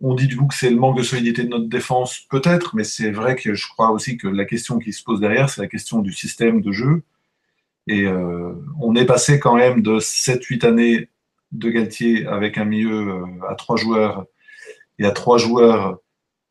On 0.00 0.14
dit 0.14 0.26
du 0.26 0.36
coup 0.36 0.46
que 0.46 0.54
c'est 0.54 0.70
le 0.70 0.76
manque 0.76 0.98
de 0.98 1.02
solidité 1.02 1.44
de 1.44 1.48
notre 1.48 1.68
défense, 1.68 2.20
peut-être, 2.30 2.74
mais 2.74 2.84
c'est 2.84 3.10
vrai 3.10 3.36
que 3.36 3.54
je 3.54 3.68
crois 3.68 3.90
aussi 3.90 4.16
que 4.16 4.26
la 4.26 4.44
question 4.44 4.78
qui 4.78 4.92
se 4.92 5.04
pose 5.04 5.20
derrière, 5.20 5.48
c'est 5.48 5.60
la 5.60 5.68
question 5.68 6.00
du 6.00 6.12
système 6.12 6.60
de 6.60 6.72
jeu 6.72 7.02
et 7.88 8.06
euh, 8.06 8.54
on 8.80 8.94
est 8.94 9.06
passé 9.06 9.40
quand 9.40 9.56
même 9.56 9.82
de 9.82 9.98
7-8 9.98 10.66
années 10.66 11.10
de 11.50 11.70
Galtier 11.70 12.26
avec 12.26 12.56
un 12.58 12.64
milieu 12.64 13.08
euh, 13.08 13.48
à 13.48 13.54
trois 13.54 13.76
joueurs 13.76 14.26
y 14.98 15.06
a 15.06 15.10
trois 15.10 15.38
joueurs 15.38 15.98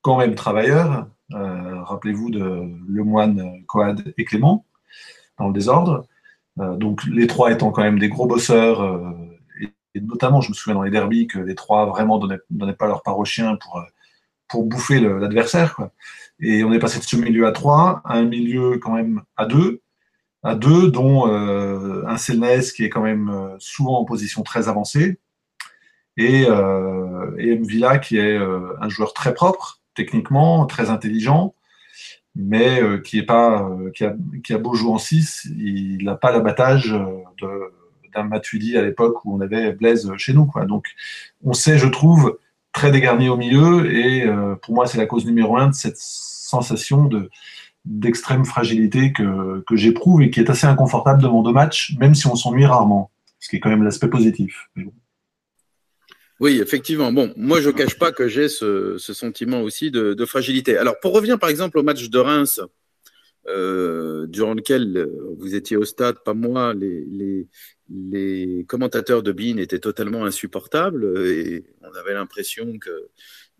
quand 0.02 0.18
même 0.18 0.36
travailleurs. 0.36 1.08
Euh, 1.34 1.82
rappelez-vous 1.84 2.32
de 2.32 2.70
Lemoine, 2.90 3.64
Coad 3.66 4.14
et 4.18 4.26
Clément, 4.26 4.66
dans 5.40 5.48
le 5.48 5.54
désordre. 5.54 6.06
Donc 6.58 7.06
les 7.06 7.28
trois 7.28 7.52
étant 7.52 7.72
quand 7.72 7.84
même 7.84 7.98
des 7.98 8.10
gros 8.10 8.28
bosseurs, 8.28 9.16
et, 9.62 10.02
notamment 10.02 10.42
je 10.42 10.50
me 10.50 10.54
souviens 10.54 10.76
dans 10.76 10.84
les 10.84 10.92
derbies 10.92 11.28
que 11.28 11.40
les 11.40 11.56
trois 11.56 11.86
vraiment 11.86 12.20
donnaient, 12.20 12.40
donnaient 12.50 12.74
pas 12.74 12.88
leur 12.88 13.04
part 13.04 13.18
au 13.18 13.24
chien 13.26 13.56
pour, 13.56 13.82
pour 14.50 14.66
bouffer 14.66 15.00
l'adversaire. 15.00 15.80
Et 16.42 16.66
on 16.66 16.74
est 16.74 16.80
passé 16.80 17.00
de 17.00 17.06
ce 17.06 17.16
milieu 17.16 17.48
à 17.48 17.54
trois 17.54 18.02
à 18.04 18.16
un 18.18 18.26
milieu 18.26 18.80
quand 18.80 18.96
même 18.96 19.22
à 19.38 19.46
deux, 19.46 19.82
à 20.44 20.56
deux, 20.56 20.90
dont 20.90 21.26
un 21.26 22.18
Selnes 22.18 22.62
qui 22.76 22.84
est 22.84 22.90
quand 22.90 23.04
même 23.04 23.56
souvent 23.60 24.00
en 24.00 24.06
position 24.06 24.42
très 24.44 24.70
avancée, 24.70 25.20
et, 26.18 26.46
euh, 26.48 28.00
qui 28.02 28.18
est 28.18 28.38
un 28.38 28.90
joueur 28.90 29.14
très 29.14 29.34
propre, 29.34 29.82
techniquement, 29.96 30.66
très 30.66 30.90
intelligent, 30.90 31.54
mais 32.36 32.82
euh, 32.82 32.98
qui, 33.00 33.20
est 33.20 33.24
pas, 33.24 33.64
euh, 33.64 33.92
qui, 33.92 34.54
a, 34.54 34.58
beau 34.58 34.74
jouer 34.74 34.92
en 34.92 34.98
6, 34.98 35.48
il 35.58 36.04
n'a 36.04 36.16
pas 36.16 36.32
l'abattage 36.32 36.96
d'un 38.14 38.24
Matuidi 38.24 38.78
à 38.78 38.82
l'époque 38.82 39.24
où 39.26 39.36
on 39.36 39.42
avait 39.42 39.74
Blaise 39.74 40.12
chez 40.18 40.34
nous. 40.34 40.50
Donc 40.68 40.88
on 41.44 41.54
sait, 41.54 41.78
je 41.78 41.88
trouve, 41.88 42.38
très 42.72 42.92
dégarni 42.92 43.30
au 43.30 43.38
milieu, 43.38 43.94
et 43.94 44.26
euh, 44.26 44.56
pour 44.56 44.74
moi 44.74 44.88
c'est 44.88 44.98
la 44.98 45.06
cause 45.06 45.26
numéro 45.26 45.58
un 45.58 45.70
de 45.70 45.74
cette 45.74 45.98
sensation 45.98 47.06
de 47.06 47.30
d'extrême 47.86 48.46
fragilité 48.46 49.12
que, 49.12 49.64
que 49.68 49.76
j'éprouve 49.76 50.22
et 50.22 50.30
qui 50.30 50.40
est 50.40 50.50
assez 50.50 50.68
inconfortable 50.68 51.22
devant 51.22 51.42
deux 51.42 51.54
matchs, 51.54 51.96
même 52.00 52.16
si 52.16 52.28
on 52.28 52.36
s'ennuie 52.36 52.66
rarement, 52.66 53.12
ce 53.40 53.50
qui 53.50 53.56
est 53.56 53.60
quand 53.60 53.70
même 53.70 53.84
l'aspect 53.84 54.10
positif. 54.10 54.70
Oui, 56.40 56.60
effectivement. 56.60 57.12
Bon, 57.12 57.32
moi, 57.38 57.62
je 57.62 57.70
ne 57.70 57.74
cache 57.74 58.00
pas 58.00 58.12
que 58.12 58.28
j'ai 58.28 58.50
ce, 58.50 58.98
sentiment 58.98 59.62
aussi 59.62 59.92
de, 59.92 60.26
fragilité. 60.26 60.76
Alors, 60.78 61.00
pour 61.00 61.14
revenir 61.14 61.38
par 61.38 61.50
exemple 61.50 61.78
au 61.78 61.84
match 61.84 62.10
de 62.10 62.20
Reims, 62.20 62.62
euh, 63.48 64.28
durant 64.28 64.54
lequel 64.54 65.08
vous 65.38 65.56
étiez 65.56 65.78
au 65.78 65.86
stade, 65.86 66.18
pas 66.24 66.34
moi, 66.34 66.74
les, 66.74 67.48
les, 67.90 68.66
commentateurs 68.68 69.22
de 69.22 69.32
BIN 69.32 69.58
étaient 69.58 69.80
totalement 69.80 70.26
insupportables 70.26 71.18
et 71.28 71.66
on 71.82 71.94
avait 71.94 72.14
l'impression 72.14 72.78
que 72.80 73.10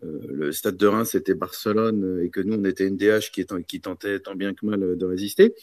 le 0.02 0.52
stade 0.52 0.76
de 0.76 0.86
Reims 0.86 1.14
était 1.14 1.34
Barcelone 1.34 2.20
et 2.24 2.30
que 2.30 2.40
nous, 2.40 2.56
on 2.56 2.64
était 2.64 2.88
NDH 2.90 3.30
qui, 3.32 3.46
qui 3.66 3.80
tentait 3.80 4.20
tant 4.20 4.34
bien 4.34 4.54
que 4.54 4.66
mal 4.66 4.96
de 4.96 5.04
résister. 5.06 5.54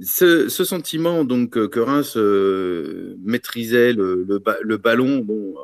Ce, 0.00 0.48
sentiment 0.48 1.24
donc 1.24 1.68
que 1.68 1.80
Reims 1.80 2.16
euh, 2.16 3.14
maîtrisait 3.22 3.92
le, 3.92 4.78
ballon, 4.78 5.18
bon, 5.18 5.54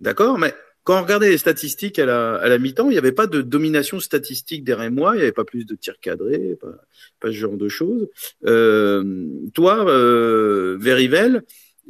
d'accord, 0.00 0.38
mais 0.38 0.54
quand 0.82 0.98
on 0.98 1.02
regardait 1.02 1.30
les 1.30 1.38
statistiques 1.38 1.98
à 1.98 2.04
la, 2.04 2.58
mi-temps, 2.58 2.90
il 2.90 2.92
n'y 2.92 2.98
avait 2.98 3.12
pas 3.12 3.26
de 3.26 3.40
domination 3.40 4.00
statistique 4.00 4.64
des 4.64 4.74
Rémois, 4.74 5.14
il 5.14 5.16
n'y 5.16 5.22
avait 5.22 5.32
pas 5.32 5.46
plus 5.46 5.64
de 5.64 5.74
tirs 5.76 5.98
cadrés, 5.98 6.58
pas, 7.20 7.28
ce 7.28 7.32
genre 7.32 7.56
de 7.56 7.68
choses. 7.68 8.06
Euh, 8.44 9.24
toi, 9.54 9.88
euh, 9.88 10.76
Verivel, 10.78 11.42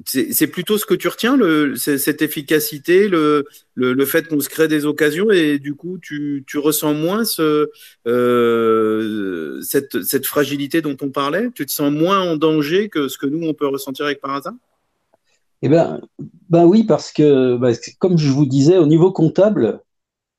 c'est 0.04 0.46
plutôt 0.48 0.76
ce 0.76 0.86
que 0.86 0.94
tu 0.94 1.08
retiens, 1.08 1.38
cette 1.76 2.22
efficacité, 2.22 3.08
le, 3.08 3.44
fait 4.06 4.28
qu'on 4.28 4.40
se 4.40 4.48
crée 4.48 4.68
des 4.68 4.86
occasions 4.86 5.30
et 5.30 5.58
du 5.58 5.74
coup 5.74 5.98
tu, 5.98 6.44
ressens 6.56 6.94
moins 6.94 7.22
euh, 8.06 9.60
cette, 9.62 10.26
fragilité 10.26 10.82
dont 10.82 10.96
on 11.00 11.10
parlait? 11.10 11.48
Tu 11.54 11.64
te 11.66 11.72
sens 11.72 11.92
moins 11.92 12.20
en 12.20 12.36
danger 12.36 12.88
que 12.88 13.08
ce 13.08 13.18
que 13.18 13.26
nous 13.26 13.46
on 13.46 13.54
peut 13.54 13.68
ressentir 13.68 14.06
avec 14.06 14.20
par 14.20 14.34
hasard? 14.34 14.54
Eh 15.62 15.68
ben, 15.68 16.00
ben 16.50 16.64
oui, 16.64 16.84
parce 16.84 17.12
que 17.12 17.56
ben, 17.56 17.74
comme 17.98 18.18
je 18.18 18.30
vous 18.30 18.46
disais, 18.46 18.78
au 18.78 18.86
niveau 18.86 19.12
comptable, 19.12 19.80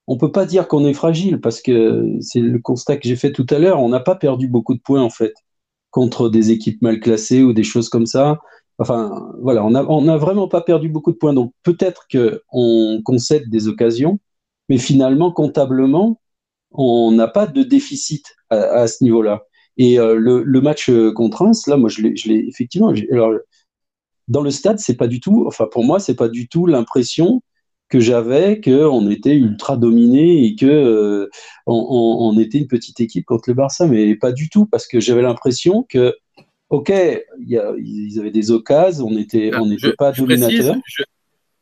on 0.07 0.17
peut 0.17 0.31
pas 0.31 0.45
dire 0.45 0.67
qu'on 0.67 0.85
est 0.85 0.93
fragile 0.93 1.41
parce 1.41 1.61
que 1.61 2.05
c'est 2.19 2.41
le 2.41 2.59
constat 2.59 2.97
que 2.97 3.07
j'ai 3.07 3.15
fait 3.15 3.31
tout 3.31 3.47
à 3.49 3.57
l'heure. 3.57 3.79
On 3.79 3.89
n'a 3.89 3.99
pas 3.99 4.15
perdu 4.15 4.47
beaucoup 4.47 4.75
de 4.75 4.81
points 4.81 5.01
en 5.01 5.09
fait 5.09 5.33
contre 5.89 6.29
des 6.29 6.51
équipes 6.51 6.81
mal 6.81 6.99
classées 6.99 7.41
ou 7.41 7.53
des 7.53 7.63
choses 7.63 7.89
comme 7.89 8.05
ça. 8.05 8.39
Enfin, 8.77 9.33
voilà, 9.41 9.63
on 9.65 9.71
n'a 9.71 10.13
a 10.13 10.17
vraiment 10.17 10.47
pas 10.47 10.61
perdu 10.61 10.89
beaucoup 10.89 11.11
de 11.11 11.17
points. 11.17 11.33
Donc 11.33 11.53
peut-être 11.63 12.07
qu'on 12.11 13.01
concède 13.03 13.49
des 13.49 13.67
occasions, 13.67 14.19
mais 14.69 14.77
finalement, 14.77 15.31
comptablement, 15.31 16.19
on 16.71 17.11
n'a 17.11 17.27
pas 17.27 17.47
de 17.47 17.63
déficit 17.63 18.35
à, 18.49 18.87
ce 18.87 19.03
niveau-là. 19.03 19.43
Et 19.77 19.99
euh, 19.99 20.15
le, 20.15 20.61
match 20.61 20.89
contre 21.15 21.43
Reims, 21.43 21.67
là, 21.67 21.77
moi, 21.77 21.89
je 21.89 22.01
l'ai 22.01 22.47
effectivement. 22.47 22.93
Alors, 23.11 23.33
dans 24.27 24.41
le 24.41 24.51
stade, 24.51 24.79
c'est 24.79 24.97
pas 24.97 25.07
du 25.07 25.19
tout. 25.19 25.45
Enfin, 25.47 25.67
pour 25.71 25.83
moi, 25.83 25.99
c'est 25.99 26.15
pas 26.15 26.29
du 26.29 26.47
tout 26.47 26.65
l'impression 26.65 27.41
que 27.89 27.99
j'avais 27.99 28.61
qu'on 28.61 29.09
était 29.09 29.35
ultra 29.35 29.77
dominé 29.77 30.45
et 30.45 30.55
que 30.55 30.65
euh, 30.65 31.29
on, 31.67 32.37
était 32.39 32.57
une 32.57 32.67
petite 32.67 32.99
équipe 32.99 33.25
contre 33.25 33.49
le 33.49 33.53
Barça, 33.55 33.85
mais 33.85 34.15
pas 34.15 34.31
du 34.31 34.49
tout, 34.49 34.65
parce 34.65 34.87
que 34.87 34.99
j'avais 34.99 35.21
l'impression 35.21 35.85
que 35.87 36.15
ok, 36.75 36.89
y 36.89 37.57
a, 37.57 37.73
ils 37.77 38.19
avaient 38.19 38.31
des 38.31 38.51
occasions, 38.51 39.07
on 39.07 39.11
n'était 39.11 39.51
on 39.55 39.69
pas 39.97 40.11
dominateur. 40.11 40.75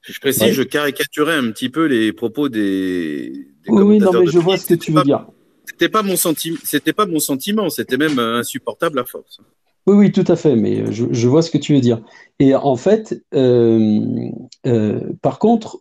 Je, 0.01 0.20
précise, 0.20 0.51
je 0.51 0.63
caricaturais 0.63 1.36
un 1.36 1.51
petit 1.51 1.70
peu 1.70 1.86
les 1.86 2.12
propos 2.12 2.50
des. 2.50 3.29
des 3.29 3.70
oui, 3.70 3.84
oui, 3.84 3.98
non, 4.00 4.12
mais 4.12 4.27
je 4.27 4.39
vois 4.39 4.58
ce 4.58 4.65
que 4.65 4.74
tu 4.74 4.91
veux 4.91 5.03
dire. 5.03 5.27
C'était 5.65 5.88
pas 5.88 6.03
mon 6.03 6.17
sentiment, 6.17 6.58
c'était 6.63 6.93
pas 6.93 7.05
mon 7.05 7.20
sentiment, 7.20 7.70
c'était 7.70 7.98
même 7.98 8.20
insupportable 8.20 9.00
à 9.00 9.05
force. 9.05 9.39
Oui, 9.86 9.96
oui, 9.96 10.12
tout 10.12 10.25
à 10.27 10.36
fait, 10.36 10.55
mais 10.55 10.91
je, 10.91 11.05
je 11.12 11.27
vois 11.27 11.41
ce 11.41 11.51
que 11.51 11.58
tu 11.58 11.74
veux 11.74 11.82
dire. 11.82 12.01
Et 12.39 12.53
en 12.55 12.75
fait, 12.75 13.24
euh, 13.34 14.29
euh, 14.65 15.00
par 15.22 15.39
contre, 15.39 15.79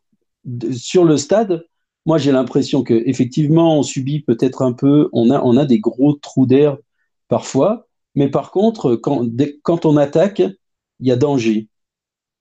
sur 0.72 1.04
le 1.04 1.16
stade, 1.16 1.64
moi 2.06 2.18
j'ai 2.18 2.32
l'impression 2.32 2.82
que 2.82 2.94
effectivement 3.06 3.78
on 3.78 3.82
subit 3.82 4.20
peut-être 4.20 4.62
un 4.62 4.72
peu, 4.72 5.08
on 5.12 5.30
a, 5.30 5.40
on 5.42 5.56
a 5.56 5.64
des 5.64 5.78
gros 5.78 6.14
trous 6.14 6.46
d'air 6.46 6.76
parfois, 7.28 7.86
mais 8.14 8.28
par 8.28 8.50
contre, 8.50 8.96
quand, 8.96 9.26
quand 9.62 9.86
on 9.86 9.96
attaque, 9.96 10.40
il 10.40 11.08
y 11.08 11.12
a 11.12 11.16
danger. 11.16 11.68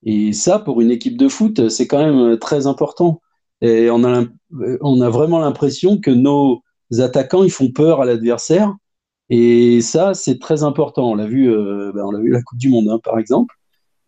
Et 0.04 0.32
ça, 0.32 0.58
pour 0.58 0.80
une 0.80 0.90
équipe 0.90 1.16
de 1.16 1.28
foot, 1.28 1.68
c'est 1.68 1.86
quand 1.86 2.04
même 2.04 2.38
très 2.38 2.66
important. 2.66 3.20
Et 3.60 3.90
on 3.90 4.04
a, 4.04 4.24
on 4.80 5.00
a 5.00 5.08
vraiment 5.08 5.38
l'impression 5.38 5.98
que 5.98 6.10
nos 6.10 6.62
attaquants, 6.98 7.44
ils 7.44 7.50
font 7.50 7.70
peur 7.70 8.00
à 8.00 8.04
l'adversaire. 8.04 8.74
Et 9.30 9.80
ça, 9.80 10.14
c'est 10.14 10.38
très 10.38 10.64
important. 10.64 11.12
On 11.12 11.14
l'a 11.14 11.26
vu, 11.26 11.50
euh, 11.50 11.92
ben, 11.94 12.04
on 12.04 12.10
l'a 12.10 12.18
vu 12.18 12.30
la 12.30 12.42
Coupe 12.42 12.58
du 12.58 12.68
Monde, 12.68 12.88
hein, 12.88 12.98
par 13.02 13.18
exemple. 13.18 13.54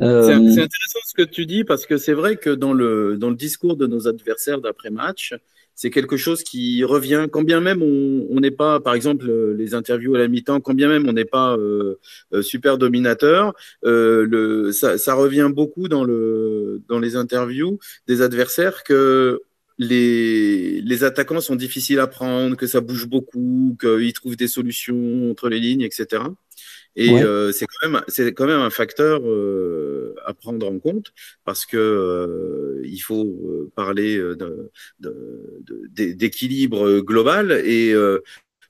Euh, 0.02 0.26
c'est 0.26 0.34
intéressant 0.34 0.98
ce 1.06 1.14
que 1.14 1.22
tu 1.22 1.46
dis 1.46 1.62
parce 1.62 1.86
que 1.86 1.96
c'est 1.96 2.14
vrai 2.14 2.36
que 2.36 2.50
dans 2.50 2.72
le, 2.72 3.16
dans 3.16 3.30
le 3.30 3.36
discours 3.36 3.76
de 3.76 3.86
nos 3.86 4.08
adversaires 4.08 4.60
d'après-match, 4.60 5.34
c'est 5.74 5.90
quelque 5.90 6.16
chose 6.16 6.42
qui 6.42 6.84
revient, 6.84 7.26
quand 7.30 7.42
bien 7.42 7.60
même 7.60 7.82
on 7.82 8.40
n'est 8.40 8.50
pas, 8.50 8.80
par 8.80 8.94
exemple, 8.94 9.28
euh, 9.28 9.54
les 9.56 9.74
interviews 9.74 10.14
à 10.14 10.18
la 10.18 10.28
mi-temps, 10.28 10.60
quand 10.60 10.74
bien 10.74 10.88
même 10.88 11.08
on 11.08 11.12
n'est 11.12 11.24
pas 11.24 11.56
euh, 11.56 11.98
euh, 12.32 12.42
super 12.42 12.78
dominateur, 12.78 13.54
euh, 13.84 14.26
le, 14.26 14.72
ça, 14.72 14.98
ça, 14.98 15.14
revient 15.14 15.50
beaucoup 15.52 15.88
dans, 15.88 16.04
le, 16.04 16.82
dans 16.88 16.98
les 16.98 17.16
interviews 17.16 17.78
des 18.06 18.22
adversaires 18.22 18.84
que 18.84 19.42
les, 19.78 20.80
les 20.80 21.04
attaquants 21.04 21.40
sont 21.40 21.56
difficiles 21.56 21.98
à 21.98 22.06
prendre, 22.06 22.56
que 22.56 22.66
ça 22.66 22.80
bouge 22.80 23.06
beaucoup, 23.08 23.76
qu'ils 23.80 24.12
trouvent 24.12 24.36
des 24.36 24.48
solutions 24.48 25.30
entre 25.30 25.48
les 25.48 25.58
lignes, 25.58 25.82
etc. 25.82 26.22
Et 26.96 27.22
euh, 27.22 27.50
c'est 27.50 27.66
quand 27.66 27.88
même 27.88 28.02
c'est 28.08 28.32
quand 28.32 28.46
même 28.46 28.60
un 28.60 28.70
facteur 28.70 29.20
euh, 29.24 30.14
à 30.24 30.32
prendre 30.32 30.66
en 30.66 30.78
compte 30.78 31.12
parce 31.44 31.66
que 31.66 31.76
euh, 31.76 32.80
il 32.84 33.00
faut 33.00 33.24
euh, 33.24 33.70
parler 33.74 34.22
d'équilibre 35.96 37.00
global 37.00 37.52
et 37.64 37.94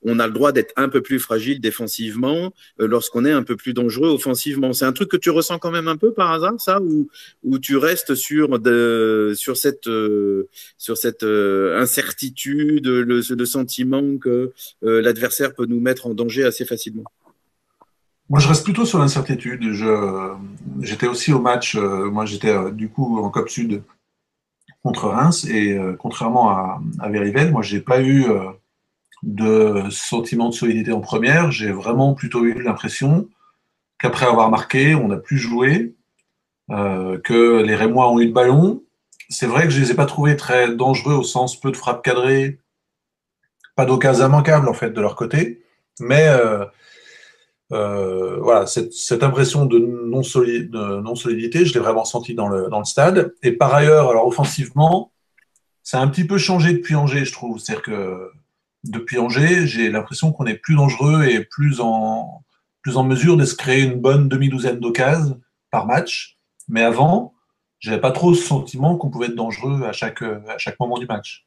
on 0.07 0.19
a 0.19 0.27
le 0.27 0.35
droit 0.35 0.53
d'être 0.53 0.73
un 0.77 0.91
peu 0.91 1.01
plus 1.01 1.19
fragile 1.19 1.61
défensivement 1.61 2.53
lorsqu'on 2.79 3.25
est 3.25 3.33
un 3.33 3.43
peu 3.43 3.57
plus 3.57 3.73
dangereux 3.73 4.11
offensivement. 4.11 4.73
C'est 4.73 4.85
un 4.85 4.93
truc 4.93 5.11
que 5.11 5.17
tu 5.17 5.31
ressens 5.31 5.59
quand 5.59 5.71
même 5.71 5.89
un 5.89 5.97
peu 5.97 6.13
par 6.13 6.31
hasard, 6.33 6.61
ça, 6.61 6.81
ou 6.81 7.09
où 7.43 7.59
tu 7.59 7.77
restes 7.77 8.15
sur 8.15 8.59
de, 8.59 9.33
sur 9.35 9.57
cette 9.57 9.89
sur 10.79 10.97
cette 10.97 11.25
incertitude, 11.25 12.87
le, 12.87 13.21
le 13.21 13.47
sentiment 13.47 14.17
que 14.19 14.53
l'adversaire 14.83 15.55
peut 15.55 15.67
nous 15.67 15.81
mettre 15.81 16.07
en 16.07 16.15
danger 16.15 16.45
assez 16.45 16.65
facilement? 16.65 17.05
Moi, 18.31 18.41
je 18.41 18.49
reste 18.49 18.65
plutôt 18.65 18.87
sur 18.87 18.99
l'incertitude. 18.99 19.63
J'étais 20.81 21.07
aussi 21.07 21.33
au 21.33 21.41
match, 21.41 21.77
euh, 21.77 22.11
moi 22.11 22.25
j'étais 22.25 22.51
euh, 22.51 22.71
du 22.71 22.89
coup 22.89 23.19
en 23.19 23.31
Cop 23.31 23.49
Sud 23.49 23.83
contre 24.83 25.09
Reims, 25.09 25.47
et 25.47 25.73
euh, 25.73 25.95
contrairement 25.99 26.51
à, 26.51 26.81
à 27.01 27.09
Verivel, 27.09 27.53
moi 27.53 27.63
j'ai 27.63 27.81
pas 27.81 28.03
eu 28.03 28.27
de 29.23 29.85
sentiment 29.91 30.49
de 30.49 30.55
solidité 30.55 30.93
en 30.93 31.01
première, 31.01 31.51
j'ai 31.51 31.73
vraiment 31.73 32.15
plutôt 32.15 32.45
eu 32.45 32.63
l'impression 32.63 33.29
qu'après 33.99 34.27
avoir 34.27 34.51
marqué, 34.51 34.95
on 34.95 35.11
a 35.11 35.17
plus 35.17 35.39
joué, 35.39 35.95
que 36.69 37.63
les 37.63 37.75
Rémois 37.75 38.11
ont 38.11 38.21
eu 38.21 38.27
le 38.27 38.33
ballon. 38.33 38.83
C'est 39.29 39.47
vrai 39.47 39.65
que 39.65 39.71
je 39.71 39.81
les 39.81 39.91
ai 39.91 39.95
pas 39.95 40.07
trouvés 40.07 40.37
très 40.37 40.75
dangereux 40.75 41.15
au 41.15 41.23
sens 41.23 41.59
peu 41.59 41.71
de 41.71 41.77
frappes 41.77 42.03
cadrées, 42.03 42.59
pas 43.77 43.87
d'occasion 43.87 44.27
immanquable 44.27 44.69
en 44.69 44.75
fait 44.75 44.91
de 44.91 45.01
leur 45.01 45.17
côté, 45.17 45.63
mais 46.01 46.29
euh, 47.75 48.39
voilà, 48.41 48.67
cette, 48.67 48.93
cette, 48.93 49.23
impression 49.23 49.67
de 49.67 49.79
non-solidité, 49.79 50.71
non 50.73 51.15
je 51.15 51.75
l'ai 51.75 51.81
vraiment 51.81 52.05
senti 52.05 52.35
dans 52.35 52.49
le, 52.49 52.69
dans 52.69 52.79
le 52.79 52.85
stade. 52.85 53.35
Et 53.43 53.53
par 53.53 53.75
ailleurs, 53.75 54.11
alors 54.11 54.27
offensivement, 54.27 55.13
ça 55.83 55.99
a 55.99 56.03
un 56.03 56.09
petit 56.09 56.25
peu 56.25 56.39
changé 56.39 56.73
depuis 56.73 56.95
Angers, 56.95 57.25
je 57.25 57.33
trouve. 57.33 57.59
C'est-à-dire 57.59 57.83
que 57.83 58.31
depuis 58.85 59.19
Angers, 59.19 59.67
j'ai 59.67 59.91
l'impression 59.91 60.33
qu'on 60.33 60.47
est 60.47 60.55
plus 60.55 60.77
dangereux 60.77 61.25
et 61.25 61.45
plus 61.45 61.81
en, 61.81 62.45
plus 62.83 62.97
en 62.97 63.05
mesure 63.05 63.37
de 63.37 63.45
se 63.45 63.57
créer 63.57 63.83
une 63.83 64.01
bonne 64.01 64.29
demi-douzaine 64.29 64.79
d'occasions 64.79 65.41
par 65.71 65.87
match. 65.87 66.39
Mais 66.69 66.83
avant, 66.83 67.35
j'avais 67.81 68.01
pas 68.01 68.13
trop 68.13 68.35
ce 68.35 68.45
sentiment 68.45 68.97
qu'on 68.97 69.11
pouvait 69.11 69.27
être 69.27 69.35
dangereux 69.35 69.83
à 69.85 69.93
chaque, 69.93 70.23
à 70.23 70.59
chaque 70.59 70.79
moment 70.79 70.99
du 70.99 71.07
match. 71.07 71.47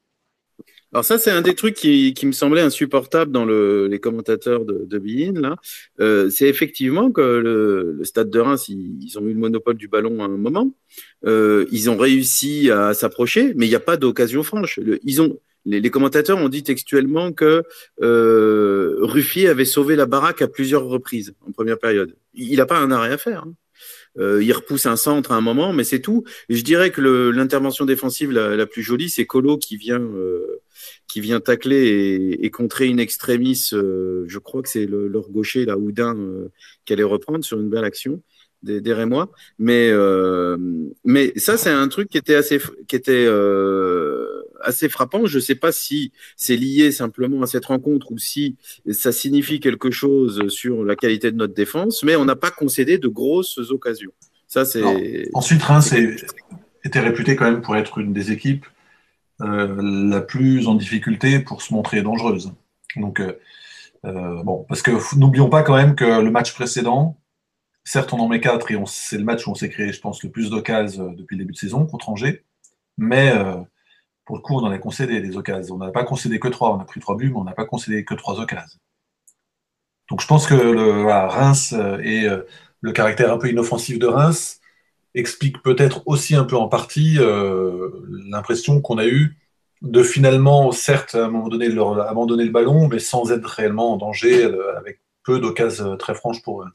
Alors 0.92 1.04
ça, 1.04 1.18
c'est 1.18 1.30
un 1.30 1.42
des 1.42 1.54
trucs 1.54 1.74
qui, 1.74 2.14
qui, 2.14 2.24
me 2.24 2.32
semblait 2.32 2.62
insupportable 2.62 3.30
dans 3.30 3.44
le, 3.44 3.88
les 3.88 3.98
commentateurs 3.98 4.64
de, 4.64 4.86
de 4.86 4.98
Bein, 4.98 5.38
là. 5.38 5.56
Euh, 6.00 6.30
c'est 6.30 6.48
effectivement 6.48 7.12
que 7.12 7.20
le, 7.20 7.92
le, 7.92 8.04
Stade 8.04 8.30
de 8.30 8.40
Reims, 8.40 8.68
ils, 8.68 9.18
ont 9.18 9.26
eu 9.26 9.34
le 9.34 9.38
monopole 9.38 9.76
du 9.76 9.86
ballon 9.86 10.22
à 10.22 10.24
un 10.24 10.28
moment. 10.28 10.72
Euh, 11.26 11.66
ils 11.72 11.90
ont 11.90 11.98
réussi 11.98 12.70
à 12.70 12.94
s'approcher, 12.94 13.52
mais 13.54 13.66
il 13.66 13.68
n'y 13.68 13.74
a 13.74 13.80
pas 13.80 13.98
d'occasion 13.98 14.42
franche. 14.42 14.80
Ils 15.02 15.20
ont, 15.20 15.38
les, 15.66 15.80
les, 15.80 15.90
commentateurs 15.90 16.38
ont 16.38 16.48
dit 16.48 16.62
textuellement 16.62 17.32
que 17.32 17.64
euh, 18.00 18.96
Ruffier 19.00 19.48
avait 19.48 19.66
sauvé 19.66 19.94
la 19.94 20.06
baraque 20.06 20.40
à 20.40 20.48
plusieurs 20.48 20.86
reprises 20.86 21.34
en 21.46 21.52
première 21.52 21.78
période. 21.78 22.16
Il 22.32 22.56
n'a 22.56 22.66
pas 22.66 22.78
un 22.78 22.90
arrêt 22.90 23.12
à 23.12 23.18
faire. 23.18 23.44
Hein. 23.46 23.52
Euh, 24.18 24.42
il 24.42 24.52
repousse 24.52 24.86
un 24.86 24.96
centre 24.96 25.32
à 25.32 25.36
un 25.36 25.40
moment, 25.40 25.72
mais 25.72 25.84
c'est 25.84 26.00
tout. 26.00 26.24
Je 26.48 26.62
dirais 26.62 26.90
que 26.90 27.00
l'intervention 27.00 27.84
défensive 27.84 28.32
la, 28.32 28.56
la, 28.56 28.66
plus 28.66 28.82
jolie, 28.82 29.08
c'est 29.08 29.26
Colo 29.26 29.58
qui 29.58 29.76
vient 29.76 30.00
euh, 30.00 30.60
qui 31.08 31.20
vient 31.20 31.40
tacler 31.40 31.88
et, 31.88 32.44
et 32.44 32.50
contrer 32.50 32.86
une 32.86 33.00
extrémiste. 33.00 33.72
Euh, 33.72 34.24
je 34.28 34.38
crois 34.38 34.62
que 34.62 34.68
c'est 34.68 34.86
le, 34.86 35.08
leur 35.08 35.30
gaucher, 35.30 35.64
là, 35.64 35.76
Houdin, 35.76 36.16
euh, 36.16 36.48
qui 36.84 36.92
allait 36.92 37.02
reprendre 37.02 37.44
sur 37.44 37.58
une 37.58 37.70
belle 37.70 37.84
action 37.84 38.22
des, 38.62 38.80
des 38.80 38.92
Rémois. 38.92 39.30
Mais, 39.58 39.88
euh, 39.90 40.56
mais 41.04 41.32
ça, 41.36 41.56
c'est 41.56 41.70
un 41.70 41.88
truc 41.88 42.08
qui 42.10 42.18
était 42.18 42.34
assez, 42.34 42.60
qui 42.86 42.96
était 42.96 43.24
euh, 43.26 44.42
assez 44.60 44.88
frappant. 44.88 45.26
Je 45.26 45.36
ne 45.38 45.42
sais 45.42 45.54
pas 45.54 45.72
si 45.72 46.12
c'est 46.36 46.56
lié 46.56 46.92
simplement 46.92 47.42
à 47.42 47.46
cette 47.46 47.64
rencontre 47.64 48.12
ou 48.12 48.18
si 48.18 48.56
ça 48.90 49.10
signifie 49.10 49.60
quelque 49.60 49.90
chose 49.90 50.48
sur 50.48 50.84
la 50.84 50.96
qualité 50.96 51.30
de 51.32 51.36
notre 51.36 51.54
défense, 51.54 52.02
mais 52.02 52.16
on 52.16 52.24
n'a 52.24 52.36
pas 52.36 52.50
concédé 52.50 52.98
de 52.98 53.08
grosses 53.08 53.58
occasions. 53.70 54.12
Ça, 54.46 54.64
c'est. 54.64 55.28
Ensuite, 55.34 55.62
Reims 55.62 55.94
était 56.84 57.00
réputé 57.00 57.36
quand 57.36 57.50
même 57.50 57.60
pour 57.60 57.76
être 57.76 57.98
une 57.98 58.12
des 58.12 58.32
équipes 58.32 58.64
la 59.40 60.20
plus 60.20 60.66
en 60.66 60.74
difficulté 60.74 61.40
pour 61.40 61.62
se 61.62 61.72
montrer 61.72 62.02
dangereuse. 62.02 62.52
Donc, 62.96 63.20
euh, 63.20 63.38
euh, 64.04 64.42
bon, 64.42 64.64
parce 64.68 64.82
que 64.82 64.92
n'oublions 65.16 65.48
pas 65.48 65.62
quand 65.62 65.76
même 65.76 65.94
que 65.94 66.20
le 66.20 66.30
match 66.30 66.54
précédent, 66.54 67.18
certes 67.84 68.12
on 68.12 68.18
en 68.18 68.28
met 68.28 68.40
4 68.40 68.70
et 68.70 68.82
c'est 68.86 69.18
le 69.18 69.24
match 69.24 69.46
où 69.46 69.50
on 69.50 69.54
s'est 69.54 69.68
créé, 69.68 69.92
je 69.92 70.00
pense, 70.00 70.22
le 70.22 70.30
plus 70.30 70.50
d'occasions 70.50 71.12
depuis 71.12 71.36
le 71.36 71.44
début 71.44 71.52
de 71.52 71.58
saison 71.58 71.86
contre 71.86 72.08
Angers, 72.08 72.44
mais 72.96 73.32
pour 74.24 74.36
le 74.36 74.42
coup, 74.42 74.54
on 74.54 74.64
en 74.64 74.70
a 74.70 74.78
concédé 74.78 75.20
des 75.20 75.36
occasions. 75.36 75.76
On 75.76 75.78
n'a 75.78 75.90
pas 75.90 76.04
concédé 76.04 76.38
que 76.38 76.48
3, 76.48 76.76
on 76.76 76.80
a 76.80 76.84
pris 76.84 77.00
3 77.00 77.16
buts, 77.16 77.30
mais 77.30 77.38
on 77.38 77.44
n'a 77.44 77.52
pas 77.52 77.64
concédé 77.64 78.04
que 78.04 78.14
3 78.14 78.40
occasions. 78.40 78.78
Donc 80.10 80.20
je 80.20 80.26
pense 80.26 80.46
que 80.46 80.54
le, 80.54 81.04
Reims 81.04 81.74
et 82.02 82.26
le 82.80 82.92
caractère 82.92 83.32
un 83.32 83.38
peu 83.38 83.50
inoffensif 83.50 83.98
de 83.98 84.06
Reims 84.06 84.60
explique 85.14 85.62
peut-être 85.62 86.02
aussi 86.06 86.34
un 86.34 86.44
peu 86.44 86.56
en 86.56 86.68
partie 86.68 87.16
euh, 87.18 87.90
l'impression 88.08 88.80
qu'on 88.80 88.98
a 88.98 89.06
eue 89.06 89.36
de 89.82 90.02
finalement, 90.02 90.72
certes, 90.72 91.14
à 91.14 91.26
un 91.26 91.28
moment 91.28 91.48
donné, 91.48 91.68
leur 91.68 92.00
abandonner 92.00 92.44
le 92.44 92.50
ballon, 92.50 92.88
mais 92.88 92.98
sans 92.98 93.30
être 93.30 93.46
réellement 93.46 93.94
en 93.94 93.96
danger, 93.96 94.44
euh, 94.44 94.76
avec 94.76 95.00
peu 95.24 95.38
d'occasions 95.40 95.96
très 95.96 96.14
franches 96.14 96.42
pour 96.42 96.62
eux. 96.62 96.66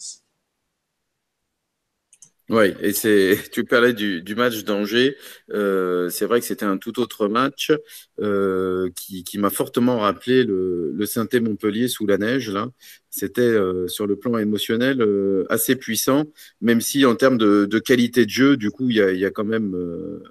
Oui, 2.49 2.73
et 2.81 2.91
c'est 2.91 3.37
tu 3.51 3.63
parlais 3.63 3.93
du, 3.93 4.21
du 4.21 4.35
match 4.35 4.63
d'Angers. 4.63 5.15
Euh, 5.51 6.09
c'est 6.09 6.25
vrai 6.25 6.39
que 6.41 6.45
c'était 6.45 6.65
un 6.65 6.77
tout 6.77 6.99
autre 6.99 7.27
match 7.27 7.71
euh, 8.19 8.89
qui, 8.95 9.23
qui 9.23 9.37
m'a 9.37 9.49
fortement 9.49 9.99
rappelé 9.99 10.43
le, 10.43 10.91
le 10.93 11.05
Sainté 11.05 11.39
Montpellier 11.39 11.87
sous 11.87 12.05
la 12.05 12.17
neige. 12.17 12.49
Là, 12.49 12.67
c'était 13.09 13.41
euh, 13.41 13.87
sur 13.87 14.07
le 14.07 14.17
plan 14.17 14.37
émotionnel 14.37 15.01
euh, 15.01 15.45
assez 15.49 15.75
puissant, 15.75 16.25
même 16.59 16.81
si 16.81 17.05
en 17.05 17.15
termes 17.15 17.37
de, 17.37 17.65
de, 17.65 17.79
qualité 17.79 18.25
de 18.25 18.31
jeu, 18.31 18.57
du 18.57 18.71
coup, 18.71 18.89
il 18.89 18.97
y 18.97 19.01
a, 19.01 19.11
y 19.13 19.25
a 19.25 19.31
quand 19.31 19.45
même 19.45 19.73
euh, 19.75 20.21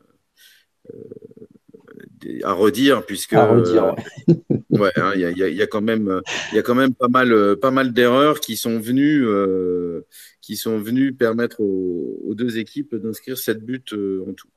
à 2.44 2.52
redire 2.52 3.04
puisque 3.04 3.32
à 3.32 3.46
redire, 3.46 3.94
ouais, 4.70 4.92
hein, 4.96 5.12
il 5.14 5.20
y, 5.20 5.42
a, 5.42 5.48
y, 5.48 5.62
a, 5.62 5.66
quand 5.66 5.80
même 5.80 6.20
il 6.52 6.56
y 6.56 6.58
a 6.58 6.62
quand 6.62 6.74
même 6.74 6.94
pas 6.94 7.08
mal 7.08 7.56
pas 7.56 7.70
mal 7.70 7.92
d'erreurs 7.92 8.38
qui 8.40 8.56
sont 8.56 8.78
venues 8.78 9.26
euh, 9.26 10.02
qui 10.42 10.56
sont 10.56 10.78
venus 10.78 11.16
permettre 11.16 11.60
aux, 11.60 12.20
aux 12.26 12.34
deux 12.34 12.58
équipes 12.58 12.94
d'inscrire 12.94 13.38
sept 13.38 13.64
buts 13.64 13.82
euh, 13.92 14.24
en 14.28 14.34
tout. 14.34 14.48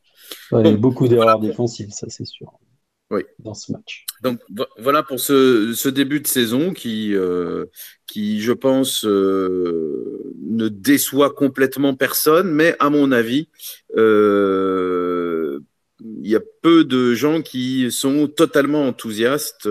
Ouais, 0.51 0.63
bon, 0.63 0.73
beaucoup 0.73 1.07
d'erreurs 1.07 1.37
voilà. 1.37 1.47
défensives, 1.47 1.91
ça 1.91 2.07
c'est 2.09 2.25
sûr. 2.25 2.51
Oui. 3.11 3.21
Dans 3.37 3.53
ce 3.53 3.71
match. 3.71 4.03
Donc 4.23 4.39
voilà 4.79 5.03
pour 5.03 5.19
ce, 5.19 5.73
ce 5.75 5.89
début 5.89 6.21
de 6.21 6.27
saison 6.27 6.73
qui, 6.73 7.13
euh, 7.13 7.65
qui 8.07 8.41
je 8.41 8.51
pense, 8.51 9.05
euh, 9.05 10.33
ne 10.41 10.69
déçoit 10.69 11.29
complètement 11.29 11.93
personne, 11.93 12.51
mais 12.51 12.75
à 12.79 12.89
mon 12.89 13.11
avis, 13.11 13.47
euh, 13.95 15.14
il 16.01 16.27
y 16.27 16.35
a 16.35 16.41
peu 16.61 16.83
de 16.83 17.13
gens 17.13 17.41
qui 17.41 17.89
sont 17.91 18.27
totalement 18.27 18.87
enthousiastes, 18.87 19.67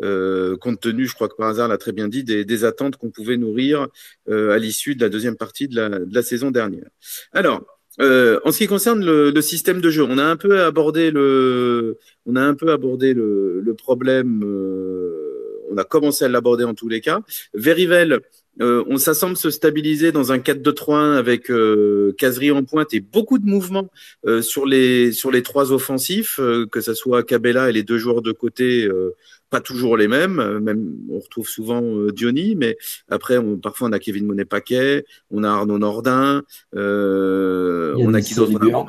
euh, 0.00 0.56
compte 0.56 0.80
tenu, 0.80 1.06
je 1.06 1.14
crois 1.14 1.28
que 1.28 1.36
par 1.36 1.48
hasard 1.48 1.68
l'a 1.68 1.78
très 1.78 1.92
bien 1.92 2.08
dit, 2.08 2.24
des, 2.24 2.44
des 2.44 2.64
attentes 2.64 2.96
qu'on 2.96 3.10
pouvait 3.10 3.36
nourrir 3.36 3.88
euh, 4.28 4.52
à 4.52 4.58
l'issue 4.58 4.94
de 4.94 5.02
la 5.02 5.08
deuxième 5.08 5.36
partie 5.36 5.68
de 5.68 5.76
la, 5.76 5.88
de 5.90 6.14
la 6.14 6.22
saison 6.22 6.50
dernière. 6.50 6.88
Alors, 7.32 7.64
euh, 8.00 8.38
en 8.44 8.52
ce 8.52 8.58
qui 8.58 8.66
concerne 8.66 9.04
le, 9.04 9.30
le, 9.30 9.42
système 9.42 9.80
de 9.80 9.90
jeu, 9.90 10.04
on 10.04 10.18
a 10.18 10.24
un 10.24 10.36
peu 10.36 10.62
abordé 10.62 11.10
le, 11.10 11.98
on 12.26 12.36
a 12.36 12.42
un 12.42 12.54
peu 12.54 12.70
abordé 12.70 13.12
le, 13.12 13.60
le 13.60 13.74
problème. 13.74 14.42
Euh, 14.44 15.28
on 15.70 15.76
a 15.76 15.84
commencé 15.84 16.24
à 16.24 16.28
l'aborder 16.28 16.64
en 16.64 16.74
tous 16.74 16.88
les 16.88 17.00
cas. 17.00 17.20
Verivel, 17.54 18.20
euh, 18.60 18.84
on 18.88 18.96
ça 18.96 19.14
semble 19.14 19.36
se 19.36 19.50
stabiliser 19.50 20.12
dans 20.12 20.32
un 20.32 20.38
4-2-3-1 20.38 21.16
avec 21.16 21.50
euh, 21.50 22.14
Casery 22.18 22.50
en 22.50 22.64
pointe 22.64 22.92
et 22.94 23.00
beaucoup 23.00 23.38
de 23.38 23.46
mouvements 23.46 23.88
euh, 24.26 24.42
sur 24.42 24.66
les 24.66 25.12
sur 25.12 25.30
les 25.30 25.42
trois 25.42 25.72
offensifs, 25.72 26.40
euh, 26.40 26.66
que 26.66 26.80
ce 26.80 26.94
soit 26.94 27.22
Cabella 27.22 27.70
et 27.70 27.72
les 27.72 27.82
deux 27.82 27.98
joueurs 27.98 28.22
de 28.22 28.32
côté, 28.32 28.84
euh, 28.84 29.14
pas 29.50 29.60
toujours 29.60 29.96
les 29.96 30.08
mêmes. 30.08 30.58
Même 30.58 30.96
on 31.10 31.20
retrouve 31.20 31.48
souvent 31.48 31.82
Diony, 32.12 32.56
mais 32.56 32.76
après 33.08 33.38
on, 33.38 33.56
parfois 33.56 33.88
on 33.88 33.92
a 33.92 33.98
Kevin 33.98 34.26
Monet-Paquet, 34.26 35.04
on 35.30 35.44
a 35.44 35.48
Arnaud 35.48 35.78
Nordin, 35.78 36.42
on 36.74 38.14
a 38.14 38.20
qui 38.20 38.34
d'autre? 38.34 38.58
Romain, 38.60 38.86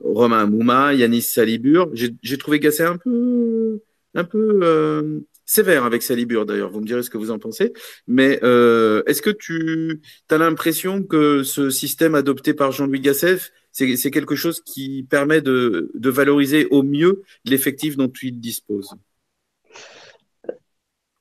Romain 0.00 0.46
Mouma, 0.46 0.94
Yanis 0.94 1.22
Salibur. 1.22 1.90
J'ai 1.94 2.38
trouvé 2.38 2.60
Gasset 2.60 2.84
un 2.84 2.98
peu 2.98 3.80
un 4.14 4.24
peu 4.24 5.24
sévère 5.46 5.84
avec 5.84 6.02
Salibur 6.02 6.46
d'ailleurs, 6.46 6.70
vous 6.70 6.80
me 6.80 6.86
direz 6.86 7.02
ce 7.02 7.10
que 7.10 7.18
vous 7.18 7.30
en 7.30 7.38
pensez, 7.38 7.72
mais 8.06 8.38
euh, 8.42 9.02
est-ce 9.06 9.22
que 9.22 9.30
tu 9.30 10.00
as 10.30 10.38
l'impression 10.38 11.02
que 11.02 11.42
ce 11.42 11.70
système 11.70 12.14
adopté 12.14 12.54
par 12.54 12.72
Jean-Louis 12.72 13.00
Gasset, 13.00 13.38
c'est 13.72 14.10
quelque 14.10 14.36
chose 14.36 14.60
qui 14.60 15.06
permet 15.08 15.40
de, 15.40 15.90
valoriser 15.94 16.66
au 16.66 16.82
mieux 16.82 17.22
l'effectif 17.44 17.96
dont 17.96 18.12
il 18.22 18.40
dispose? 18.40 18.94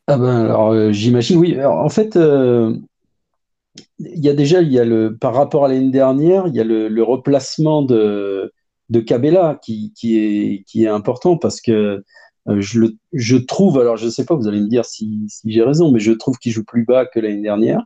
Ah 0.08 0.18
ben 0.18 0.46
alors 0.46 0.72
euh, 0.72 0.92
j'imagine 0.92 1.38
oui. 1.38 1.58
En 1.64 1.88
fait, 1.88 2.18
euh, 2.18 2.76
il 4.00 4.24
y 4.24 4.28
a 4.28 4.34
déjà 4.34 4.62
il 4.62 4.72
y 4.72 4.78
a 4.78 4.84
le 4.84 5.16
par 5.16 5.34
rapport 5.34 5.64
à 5.64 5.70
l'année 5.70 5.92
dernière, 5.92 6.46
il 6.48 6.56
y 6.56 6.60
a 6.60 6.66
le, 6.66 6.90
le 6.90 7.04
replacement 7.04 7.82
de 7.84 8.52
de 8.90 9.00
Cabella 9.00 9.60
qui, 9.62 9.94
est 10.76 10.88
important 10.88 11.38
parce 11.38 11.62
que 11.62 12.04
je, 12.48 12.80
le, 12.80 12.98
je 13.14 13.38
trouve, 13.38 13.80
alors 13.80 13.98
je 13.98 14.06
ne 14.06 14.10
sais 14.10 14.26
pas, 14.26 14.36
vous 14.36 14.48
allez 14.48 14.60
me 14.60 14.68
dire 14.68 14.86
si, 14.86 15.26
si 15.30 15.52
j'ai 15.52 15.64
raison, 15.64 15.92
mais 15.92 16.00
je 16.00 16.12
trouve 16.12 16.38
qu'il 16.38 16.52
joue 16.52 16.64
plus 16.64 16.84
bas 16.86 17.06
que 17.06 17.20
l'année 17.20 17.42
dernière. 17.42 17.84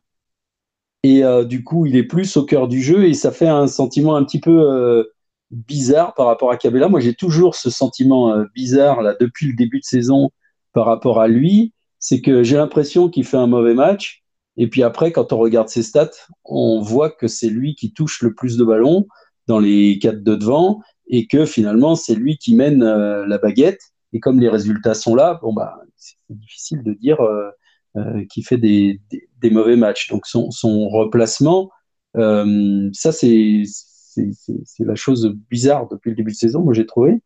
Et 1.03 1.23
euh, 1.23 1.43
du 1.45 1.63
coup, 1.63 1.85
il 1.85 1.95
est 1.95 2.03
plus 2.03 2.37
au 2.37 2.43
cœur 2.43 2.67
du 2.67 2.81
jeu 2.81 3.05
et 3.05 3.13
ça 3.13 3.31
fait 3.31 3.47
un 3.47 3.67
sentiment 3.67 4.15
un 4.15 4.23
petit 4.23 4.39
peu 4.39 4.69
euh, 4.69 5.03
bizarre 5.51 6.13
par 6.15 6.25
rapport 6.25 6.51
à 6.51 6.57
Cabella. 6.57 6.89
Moi, 6.89 6.99
j'ai 6.99 7.13
toujours 7.13 7.55
ce 7.55 7.69
sentiment 7.69 8.33
euh, 8.33 8.45
bizarre 8.55 9.01
là 9.01 9.15
depuis 9.19 9.47
le 9.47 9.53
début 9.53 9.79
de 9.79 9.85
saison 9.85 10.31
par 10.73 10.85
rapport 10.85 11.21
à 11.21 11.27
lui. 11.27 11.73
C'est 11.99 12.21
que 12.21 12.43
j'ai 12.43 12.57
l'impression 12.57 13.09
qu'il 13.09 13.25
fait 13.25 13.37
un 13.37 13.47
mauvais 13.47 13.73
match. 13.73 14.23
Et 14.57 14.67
puis 14.67 14.83
après, 14.83 15.11
quand 15.11 15.33
on 15.33 15.37
regarde 15.37 15.69
ses 15.69 15.83
stats, 15.83 16.11
on 16.43 16.81
voit 16.81 17.11
que 17.11 17.27
c'est 17.27 17.49
lui 17.49 17.75
qui 17.75 17.93
touche 17.93 18.21
le 18.21 18.33
plus 18.33 18.57
de 18.57 18.63
ballons 18.63 19.07
dans 19.47 19.59
les 19.59 19.99
quatre 19.99 20.23
de 20.23 20.35
devant 20.35 20.81
et 21.07 21.27
que 21.27 21.45
finalement, 21.45 21.95
c'est 21.95 22.15
lui 22.15 22.37
qui 22.37 22.55
mène 22.55 22.83
la 22.83 23.37
baguette. 23.37 23.79
Et 24.13 24.19
comme 24.19 24.39
les 24.39 24.49
résultats 24.49 24.93
sont 24.93 25.15
là, 25.15 25.39
bon 25.41 25.53
bah 25.53 25.79
c'est 25.95 26.15
difficile 26.29 26.83
de 26.83 26.93
dire 26.93 27.21
euh, 27.21 27.49
euh, 27.97 28.23
qu'il 28.31 28.45
fait 28.45 28.57
des, 28.57 29.01
des, 29.41 29.49
mauvais 29.49 29.75
matchs. 29.75 30.09
Donc 30.09 30.25
son, 30.25 30.51
son 30.51 30.89
replacement, 30.89 31.69
euh, 32.15 32.89
ça 32.93 33.11
c'est 33.11 33.63
c'est 34.33 34.83
la 34.83 34.95
chose 34.95 35.31
bizarre 35.51 35.87
depuis 35.89 36.09
le 36.09 36.15
début 36.15 36.31
de 36.31 36.37
saison, 36.37 36.63
moi 36.63 36.73
j'ai 36.73 36.87
trouvé. 36.87 37.21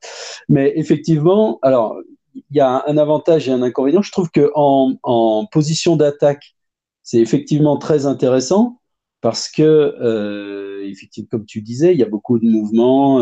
Mais 0.49 0.73
effectivement, 0.75 1.57
alors 1.61 1.97
il 2.33 2.43
y 2.57 2.59
a 2.59 2.83
un 2.85 2.97
avantage 2.97 3.47
et 3.47 3.51
un 3.51 3.61
inconvénient. 3.61 4.01
Je 4.01 4.11
trouve 4.11 4.29
que 4.29 4.51
en, 4.55 4.95
en 5.03 5.45
position 5.45 5.95
d'attaque, 5.95 6.55
c'est 7.01 7.19
effectivement 7.19 7.77
très 7.77 8.05
intéressant 8.05 8.81
parce 9.21 9.49
que 9.49 10.83
effectivement, 10.83 11.29
comme 11.31 11.45
tu 11.45 11.61
disais, 11.61 11.93
il 11.93 11.99
y 11.99 12.03
a 12.03 12.09
beaucoup 12.09 12.39
de 12.39 12.45
mouvements 12.45 13.19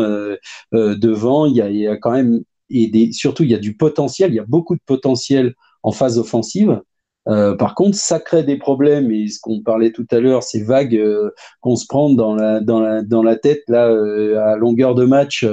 devant. 0.72 1.46
Il 1.46 1.54
y, 1.54 1.86
a, 1.86 1.96
quand 1.96 2.10
même 2.10 2.42
et 2.70 3.12
surtout 3.12 3.42
il 3.42 3.50
y 3.50 3.54
a 3.54 3.58
du 3.58 3.76
potentiel, 3.76 4.32
il 4.32 4.36
y 4.36 4.40
a 4.40 4.46
beaucoup 4.46 4.74
de 4.74 4.82
potentiel 4.84 5.54
en 5.82 5.92
phase 5.92 6.18
offensive. 6.18 6.80
Euh, 7.28 7.54
par 7.54 7.74
contre, 7.74 7.96
ça 7.96 8.18
crée 8.18 8.42
des 8.42 8.56
problèmes 8.56 9.10
et 9.10 9.28
ce 9.28 9.38
qu'on 9.40 9.60
parlait 9.60 9.92
tout 9.92 10.06
à 10.10 10.20
l'heure, 10.20 10.42
ces 10.42 10.62
vagues 10.62 10.96
euh, 10.96 11.30
qu'on 11.60 11.76
se 11.76 11.86
prend 11.86 12.10
dans 12.10 12.34
la, 12.34 13.36
tête 13.36 13.62
là 13.68 13.88
euh, 13.88 14.40
à 14.40 14.56
longueur 14.56 14.94
de 14.94 15.04
match 15.04 15.46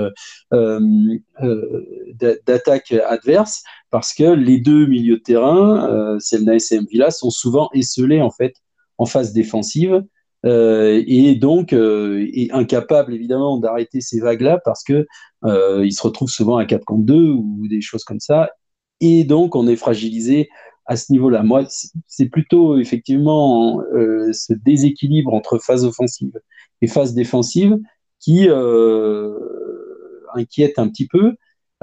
d'attaque 2.46 2.94
adverse, 3.06 3.64
parce 3.90 4.14
que 4.14 4.24
les 4.24 4.60
deux 4.60 4.86
milieux 4.88 5.18
de 5.18 5.24
terrain, 5.24 6.18
Selna 6.20 6.56
et 6.56 6.80
Villa, 6.90 7.12
sont 7.12 7.30
souvent 7.30 7.70
esselés 7.74 8.22
en 8.22 8.32
fait 8.32 8.56
en 8.98 9.06
phase 9.06 9.34
défensive 9.34 10.04
et 10.44 11.36
donc 11.36 11.74
est 11.74 12.52
incapable 12.52 13.14
évidemment 13.14 13.58
d'arrêter 13.58 14.02
ces 14.02 14.20
vagues-là 14.20 14.60
parce 14.64 14.84
que 14.84 15.06
ils 15.46 15.92
se 15.92 16.02
retrouvent 16.02 16.30
souvent 16.30 16.58
à 16.58 16.66
4 16.66 16.86
contre 16.86 17.06
2 17.06 17.32
ou 17.32 17.68
des 17.68 17.82
choses 17.82 18.04
comme 18.04 18.20
ça. 18.20 18.50
Et 19.02 19.24
donc, 19.24 19.56
on 19.56 19.68
est 19.68 19.76
fragilisé 19.76 20.50
à 20.86 20.96
ce 20.96 21.12
niveau-là. 21.12 21.44
Moi, 21.44 21.66
c'est 22.08 22.30
plutôt 22.30 22.78
effectivement 22.78 23.82
euh, 23.94 24.32
ce 24.34 24.54
déséquilibre 24.54 25.34
entre 25.34 25.60
phase 25.60 25.86
offensive 25.86 26.32
et 26.82 26.88
phase 26.88 27.14
défensive 27.14 27.78
qui 28.20 28.48
euh, 28.50 29.38
inquiète 30.34 30.80
un 30.80 30.88
petit 30.88 31.08
peu. 31.08 31.34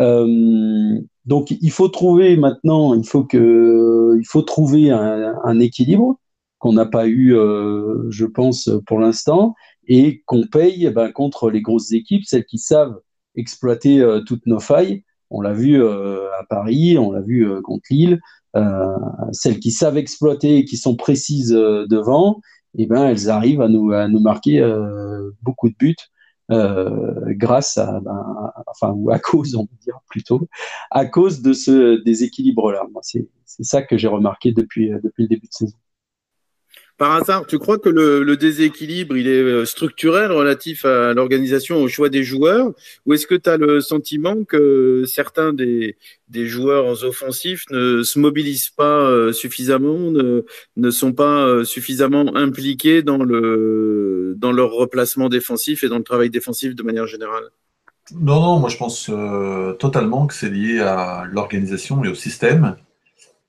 Euh, 0.00 0.98
donc, 1.26 1.50
il 1.50 1.70
faut 1.70 1.88
trouver 1.88 2.36
maintenant, 2.36 2.94
il 2.94 3.06
faut 3.06 3.24
que, 3.24 4.16
il 4.18 4.26
faut 4.26 4.42
trouver 4.42 4.90
un, 4.90 5.60
équilibre 5.60 6.18
qu'on 6.64 6.72
n'a 6.72 6.86
pas 6.86 7.06
eu, 7.06 7.34
je 8.08 8.24
pense, 8.24 8.70
pour 8.86 8.98
l'instant, 8.98 9.54
et 9.86 10.22
qu'on 10.24 10.46
paye 10.46 10.86
eh 10.86 10.90
ben, 10.90 11.12
contre 11.12 11.50
les 11.50 11.60
grosses 11.60 11.92
équipes, 11.92 12.24
celles 12.24 12.46
qui 12.46 12.56
savent 12.56 12.98
exploiter 13.34 14.02
toutes 14.26 14.46
nos 14.46 14.60
failles. 14.60 15.04
On 15.28 15.42
l'a 15.42 15.52
vu 15.52 15.84
à 15.84 16.44
Paris, 16.48 16.96
on 16.96 17.12
l'a 17.12 17.20
vu 17.20 17.46
contre 17.62 17.84
Lille, 17.90 18.18
euh, 18.56 18.96
celles 19.32 19.58
qui 19.58 19.72
savent 19.72 19.98
exploiter 19.98 20.58
et 20.58 20.64
qui 20.64 20.76
sont 20.76 20.94
précises 20.94 21.52
euh, 21.52 21.86
devant, 21.88 22.40
eh 22.78 22.86
ben, 22.86 23.04
elles 23.06 23.28
arrivent 23.28 23.60
à 23.60 23.68
nous, 23.68 23.90
à 23.90 24.06
nous 24.06 24.20
marquer 24.20 24.60
euh, 24.60 25.30
beaucoup 25.42 25.68
de 25.68 25.74
buts. 25.76 25.96
grâce 26.48 27.78
à, 27.78 28.00
ben, 28.00 28.52
enfin, 28.66 28.92
ou 28.92 29.10
à 29.10 29.18
cause, 29.18 29.56
on 29.56 29.66
peut 29.66 29.76
dire 29.82 29.98
plutôt, 30.08 30.48
à 30.90 31.06
cause 31.06 31.42
de 31.42 31.52
ce 31.52 32.02
déséquilibre-là. 32.04 32.86
C'est 33.02 33.26
ça 33.64 33.82
que 33.82 33.96
j'ai 33.98 34.08
remarqué 34.08 34.52
depuis, 34.52 34.90
depuis 35.02 35.24
le 35.24 35.28
début 35.28 35.48
de 35.48 35.52
saison. 35.52 35.76
Par 36.96 37.10
hasard, 37.10 37.44
tu 37.46 37.58
crois 37.58 37.78
que 37.78 37.88
le, 37.88 38.36
déséquilibre, 38.36 39.16
il 39.16 39.26
est 39.26 39.42
euh, 39.42 39.64
structurel 39.64 40.30
relatif 40.30 40.84
à 40.84 41.12
l'organisation, 41.12 41.78
au 41.78 41.88
choix 41.88 42.08
des 42.08 42.22
joueurs? 42.22 42.70
Ou 43.04 43.14
est-ce 43.14 43.26
que 43.26 43.34
tu 43.34 43.50
as 43.50 43.56
le 43.56 43.80
sentiment 43.80 44.44
que 44.44 45.02
certains 45.04 45.52
des, 45.52 45.96
joueurs 46.32 47.02
offensifs 47.02 47.64
ne 47.70 48.04
se 48.04 48.18
mobilisent 48.20 48.68
pas 48.68 49.00
euh, 49.00 49.32
suffisamment, 49.32 50.12
ne, 50.12 50.44
ne 50.76 50.90
sont 50.90 51.12
pas 51.12 51.44
euh, 51.46 51.64
suffisamment 51.64 52.36
impliqués 52.36 53.02
dans, 53.02 53.24
le, 53.24 54.34
dans 54.36 54.52
leur 54.52 54.70
replacement 54.70 55.28
défensif 55.28 55.82
et 55.82 55.88
dans 55.88 55.98
le 55.98 56.04
travail 56.04 56.30
défensif 56.30 56.76
de 56.76 56.82
manière 56.84 57.08
générale? 57.08 57.50
Non, 58.12 58.40
non, 58.40 58.58
moi 58.60 58.68
je 58.68 58.76
pense 58.76 59.10
totalement 59.80 60.26
que 60.26 60.34
c'est 60.34 60.50
lié 60.50 60.78
à 60.80 61.24
l'organisation 61.28 62.04
et 62.04 62.08
au 62.08 62.14
système. 62.14 62.76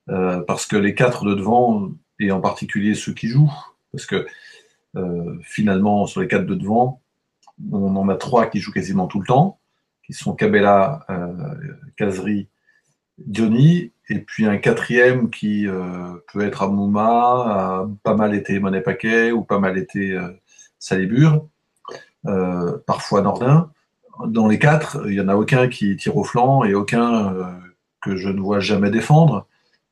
parce 0.08 0.66
que 0.66 0.78
les 0.78 0.96
quatre 0.96 1.26
de 1.26 1.36
devant 1.36 1.92
et 2.20 2.32
en 2.32 2.42
particulier 2.42 2.96
ceux 2.96 3.14
qui 3.14 3.28
jouent, 3.28 3.54
parce 3.92 4.06
que 4.06 4.26
euh, 4.96 5.38
finalement, 5.42 6.06
sur 6.06 6.22
les 6.22 6.28
quatre 6.28 6.46
de 6.46 6.56
devant, 6.56 7.02
on 7.72 7.96
en 7.96 8.10
a 8.10 8.16
trois 8.16 8.48
qui 8.48 8.60
jouent 8.60 8.72
quasiment 8.72 9.08
tout 9.08 9.20
le 9.20 9.28
temps, 9.28 9.60
qui 10.06 10.14
sont 10.14 10.34
Cabella, 10.34 11.06
euh, 11.10 11.34
Kazri, 11.98 12.48
Diony, 13.18 13.92
et 14.10 14.20
puis 14.20 14.46
un 14.46 14.58
quatrième 14.58 15.30
qui 15.30 15.68
euh, 15.68 16.14
peut 16.32 16.42
être 16.42 16.64
Amouma, 16.64 17.08
a 17.08 17.90
pas 18.04 18.16
mal 18.16 18.36
été 18.36 18.60
Monet 18.60 18.82
Paquet 18.82 19.32
ou 19.32 19.44
pas 19.44 19.60
mal 19.60 19.78
été 19.78 20.18
Salibur, 20.80 21.48
parfois 22.86 23.22
Nordin. 23.22 23.72
Dans 24.28 24.48
les 24.48 24.60
quatre, 24.60 25.02
il 25.08 25.12
n'y 25.12 25.20
en 25.20 25.28
a 25.28 25.36
aucun 25.36 25.68
qui 25.68 25.98
tire 25.98 26.16
au 26.16 26.24
flanc 26.24 26.64
et 26.64 26.74
aucun 26.74 27.60
que 28.02 28.16
je 28.16 28.30
ne 28.30 28.40
vois 28.40 28.60
jamais 28.60 28.92
défendre. 28.92 29.48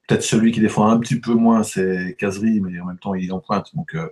Peut-être 0.07 0.23
celui 0.23 0.51
qui 0.51 0.59
défend 0.59 0.87
un 0.87 0.99
petit 0.99 1.19
peu 1.19 1.33
moins, 1.33 1.63
c'est 1.63 2.15
Kazri, 2.19 2.59
mais 2.59 2.79
en 2.79 2.85
même 2.85 2.99
temps, 2.99 3.15
il 3.15 3.31
emprunte. 3.31 3.73
Donc, 3.75 3.95
euh, 3.95 4.09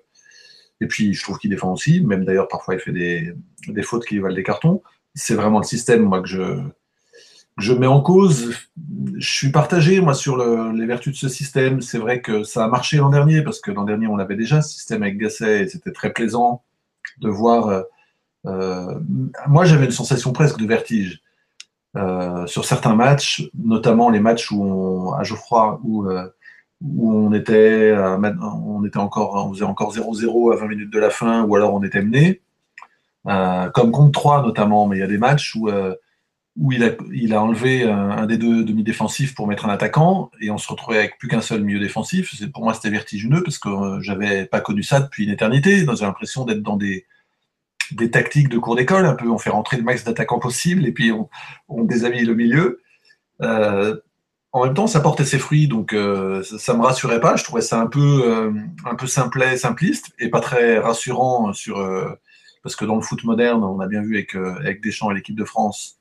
et 0.80 0.88
puis, 0.88 1.14
je 1.14 1.22
trouve 1.22 1.38
qu'il 1.38 1.50
défend 1.50 1.74
aussi. 1.74 2.02
Même 2.02 2.26
d'ailleurs, 2.26 2.48
parfois, 2.48 2.76
il 2.76 2.80
fait 2.80 2.92
des, 2.92 3.34
des 3.68 3.84
fautes 3.84 4.06
qui 4.06 4.20
valent 4.20 4.36
des 4.36 4.44
cartons. 4.44 4.82
C'est 5.14 5.36
vraiment 5.36 5.60
le 5.60 5.66
système, 5.66 6.04
moi, 6.04 6.22
que 6.22 6.28
je, 6.30 6.62
je 7.58 7.74
mets 7.74 7.88
en 7.88 8.02
cause. 8.02 8.56
Je 9.18 9.30
suis 9.30 9.52
partagé, 9.52 10.00
moi, 10.02 10.14
sur 10.14 10.38
les 10.38 10.86
vertus 10.86 11.14
de 11.14 11.18
ce 11.18 11.30
système. 11.30 11.82
C'est 11.82 11.98
vrai 11.98 12.22
que 12.22 12.44
ça 12.44 12.64
a 12.64 12.68
marché 12.68 12.98
l'an 12.98 13.10
dernier, 13.10 13.44
parce 13.44 13.60
que 13.60 13.72
l'an 13.72 13.84
dernier, 13.84 14.08
on 14.08 14.18
avait 14.18 14.36
déjà 14.36 14.62
ce 14.62 14.74
système 14.74 15.04
avec 15.04 15.18
Gasset, 15.18 15.64
et 15.64 15.68
c'était 15.68 15.92
très 15.92 16.14
plaisant 16.14 16.64
de 17.20 17.30
voir. 17.30 17.68
Euh, 17.68 17.82
euh, 18.48 19.00
moi, 19.48 19.66
j'avais 19.66 19.86
une 19.86 19.92
sensation 19.92 20.32
presque 20.32 20.58
de 20.58 20.66
vertige. 20.66 21.22
Euh, 21.98 22.48
sur 22.48 22.64
certains 22.64 22.96
matchs, 22.96 23.50
notamment 23.54 24.10
les 24.10 24.22
matchs 24.22 24.50
où 24.52 25.14
à 25.18 25.24
Geoffroy, 25.24 25.82
où, 25.84 26.08
euh, 26.08 26.30
on 26.98 27.34
était, 27.34 27.94
on 27.96 28.86
était 28.86 28.98
encore, 28.98 29.46
on 29.46 29.54
faisait 29.54 29.66
encore 29.66 29.94
0-0 29.94 30.54
à 30.54 30.56
20 30.56 30.68
minutes 30.68 30.90
de 30.90 31.00
la 31.00 31.10
fin, 31.10 31.44
ou 31.44 31.56
alors 31.56 31.74
on 31.74 31.84
était 31.84 32.02
mené, 32.02 32.42
euh, 33.28 33.70
comme 33.70 33.92
contre 33.92 34.12
3 34.12 34.42
notamment, 34.42 34.88
mais 34.88 34.98
il 34.98 35.00
y 35.02 35.04
a 35.04 35.08
des 35.08 35.20
matchs 35.20 35.54
où, 35.56 35.70
où 36.58 36.72
il, 36.72 36.84
a, 36.84 36.92
il 37.14 37.34
a 37.36 37.44
enlevé 37.44 37.84
un, 37.84 38.26
des 38.26 38.38
deux 38.38 38.64
demi-défensifs 38.64 39.36
pour 39.36 39.48
mettre 39.48 39.66
un 39.66 39.70
attaquant, 39.70 40.32
et 40.40 40.50
on 40.50 40.58
se 40.58 40.68
retrouvait 40.70 40.98
avec 40.98 41.20
plus 41.20 41.28
qu'un 41.28 41.42
seul 41.42 41.64
milieu 41.64 41.80
défensif. 41.80 42.34
Pour 42.52 42.64
moi, 42.64 42.74
c'était 42.74 42.90
vertigineux, 42.90 43.44
parce 43.44 43.60
que 43.60 44.00
j'avais 44.02 44.46
pas 44.46 44.62
connu 44.62 44.82
ça 44.82 45.02
depuis 45.02 45.26
une 45.26 45.32
éternité. 45.32 45.86
J'ai 45.86 46.06
l'impression 46.06 46.46
d'être 46.46 46.64
dans 46.64 46.78
des 46.78 47.06
des 47.92 48.12
tactiques 48.12 48.50
de 48.50 48.58
cours 48.58 48.76
d'école, 48.76 49.06
un 49.06 49.16
peu, 49.16 49.30
on 49.30 49.38
fait 49.38 49.50
rentrer 49.50 49.78
le 49.78 49.84
max 49.84 50.04
d'attaquants 50.04 50.40
possible 50.40 50.86
et 50.86 50.92
puis 50.92 51.12
on, 51.12 51.84
déshabille 51.84 52.26
le 52.26 52.36
milieu. 52.36 52.82
Euh, 53.42 53.96
en 54.52 54.66
même 54.66 54.74
temps, 54.74 54.88
ça 54.88 55.00
portait 55.00 55.26
ses 55.26 55.40
fruits, 55.40 55.68
donc 55.68 55.94
euh, 55.94 56.44
ça, 56.44 56.74
ne 56.74 56.80
me 56.80 56.84
rassurait 56.84 57.22
pas. 57.22 57.36
Je 57.36 57.44
trouvais 57.44 57.62
ça 57.62 57.80
un 57.80 57.88
peu, 57.88 58.24
euh, 58.26 58.52
un 58.86 59.08
simplet, 59.08 59.58
simpliste 59.58 60.12
et 60.20 60.30
pas 60.30 60.42
très 60.42 60.78
rassurant 60.78 61.54
sur 61.54 61.78
parce 62.64 62.76
que 62.76 62.86
dans 62.86 62.96
le 62.96 63.02
foot 63.02 63.24
moderne, 63.24 63.64
on 63.64 63.80
a 63.80 63.88
bien 63.88 64.04
vu 64.04 64.16
avec, 64.16 64.36
avec 64.36 64.84
Deschamps 64.84 65.10
et 65.10 65.16
l'équipe 65.16 65.36
de 65.36 65.46
France, 65.46 65.98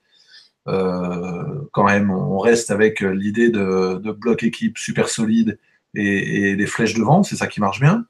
quand 0.66 1.84
même, 1.84 2.10
on 2.10 2.38
reste 2.38 2.70
avec 2.70 3.00
l'idée 3.00 3.48
de, 3.48 4.12
bloc 4.12 4.42
équipe 4.42 4.76
super 4.76 5.08
solide 5.08 5.58
et, 5.94 6.50
et 6.50 6.56
des 6.56 6.66
flèches 6.66 6.94
devant, 6.94 7.22
c'est 7.22 7.36
ça 7.36 7.46
qui 7.46 7.60
marche 7.60 7.80
bien. 7.80 8.04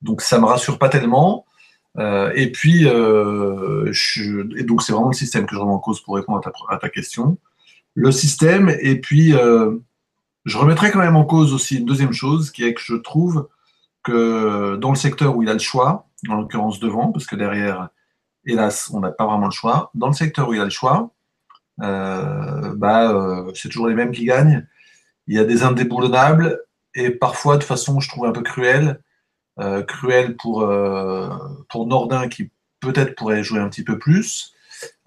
Donc 0.00 0.22
ça 0.22 0.38
me 0.38 0.46
rassure 0.46 0.78
pas 0.78 0.88
tellement. 0.88 1.44
Euh, 1.98 2.32
et 2.34 2.50
puis, 2.52 2.86
euh, 2.86 3.92
donc 4.64 4.82
c'est 4.82 4.92
vraiment 4.92 5.08
le 5.08 5.14
système 5.14 5.46
que 5.46 5.54
je 5.54 5.60
remets 5.60 5.72
en 5.72 5.78
cause 5.78 6.00
pour 6.00 6.16
répondre 6.16 6.40
à 6.68 6.78
ta, 6.78 6.88
question. 6.88 7.38
Le 7.94 8.12
système, 8.12 8.74
et 8.80 9.00
puis 9.00 9.34
euh, 9.34 9.78
je 10.44 10.58
remettrai 10.58 10.90
quand 10.90 10.98
même 10.98 11.16
en 11.16 11.24
cause 11.24 11.54
aussi 11.54 11.78
une 11.78 11.86
deuxième 11.86 12.12
chose, 12.12 12.50
qui 12.50 12.64
est 12.64 12.74
que 12.74 12.82
je 12.82 12.96
trouve 12.96 13.48
que 14.02 14.76
dans 14.76 14.90
le 14.90 14.96
secteur 14.96 15.36
où 15.36 15.42
il 15.42 15.48
a 15.48 15.54
le 15.54 15.58
choix, 15.58 16.06
en 16.28 16.34
l'occurrence 16.34 16.80
devant, 16.80 17.12
parce 17.12 17.26
que 17.26 17.36
derrière, 17.36 17.88
hélas, 18.44 18.90
on 18.92 19.00
n'a 19.00 19.10
pas 19.10 19.26
vraiment 19.26 19.46
le 19.46 19.52
choix, 19.52 19.90
dans 19.94 20.08
le 20.08 20.12
secteur 20.12 20.48
où 20.48 20.54
il 20.54 20.60
a 20.60 20.64
le 20.64 20.70
choix, 20.70 21.10
bah, 21.78 23.44
c'est 23.54 23.68
toujours 23.68 23.88
les 23.88 23.94
mêmes 23.94 24.12
qui 24.12 24.24
gagnent. 24.24 24.66
Il 25.26 25.34
y 25.34 25.38
a 25.38 25.44
des 25.44 25.62
indéboulonnables, 25.62 26.60
et 26.94 27.10
parfois 27.10 27.56
de 27.56 27.64
façon, 27.64 27.98
je 28.00 28.08
trouve, 28.08 28.26
un 28.26 28.32
peu 28.32 28.42
cruelle, 28.42 29.00
cruel 29.58 30.36
pour, 30.36 30.62
euh, 30.62 31.28
pour 31.68 31.86
Nordin 31.86 32.28
qui 32.28 32.50
peut-être 32.80 33.14
pourrait 33.14 33.42
jouer 33.42 33.60
un 33.60 33.68
petit 33.68 33.84
peu 33.84 33.98
plus. 33.98 34.52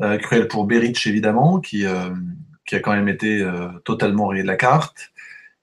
Euh, 0.02 0.18
cruel 0.18 0.48
pour 0.48 0.66
Beric 0.66 1.06
évidemment 1.06 1.60
qui, 1.60 1.86
qui 2.66 2.76
a 2.76 2.80
quand 2.80 2.94
même 2.94 3.10
été 3.10 3.48
totalement 3.86 4.28
rayé 4.28 4.44
de 4.44 4.48
la 4.48 4.58
carte. 4.58 5.12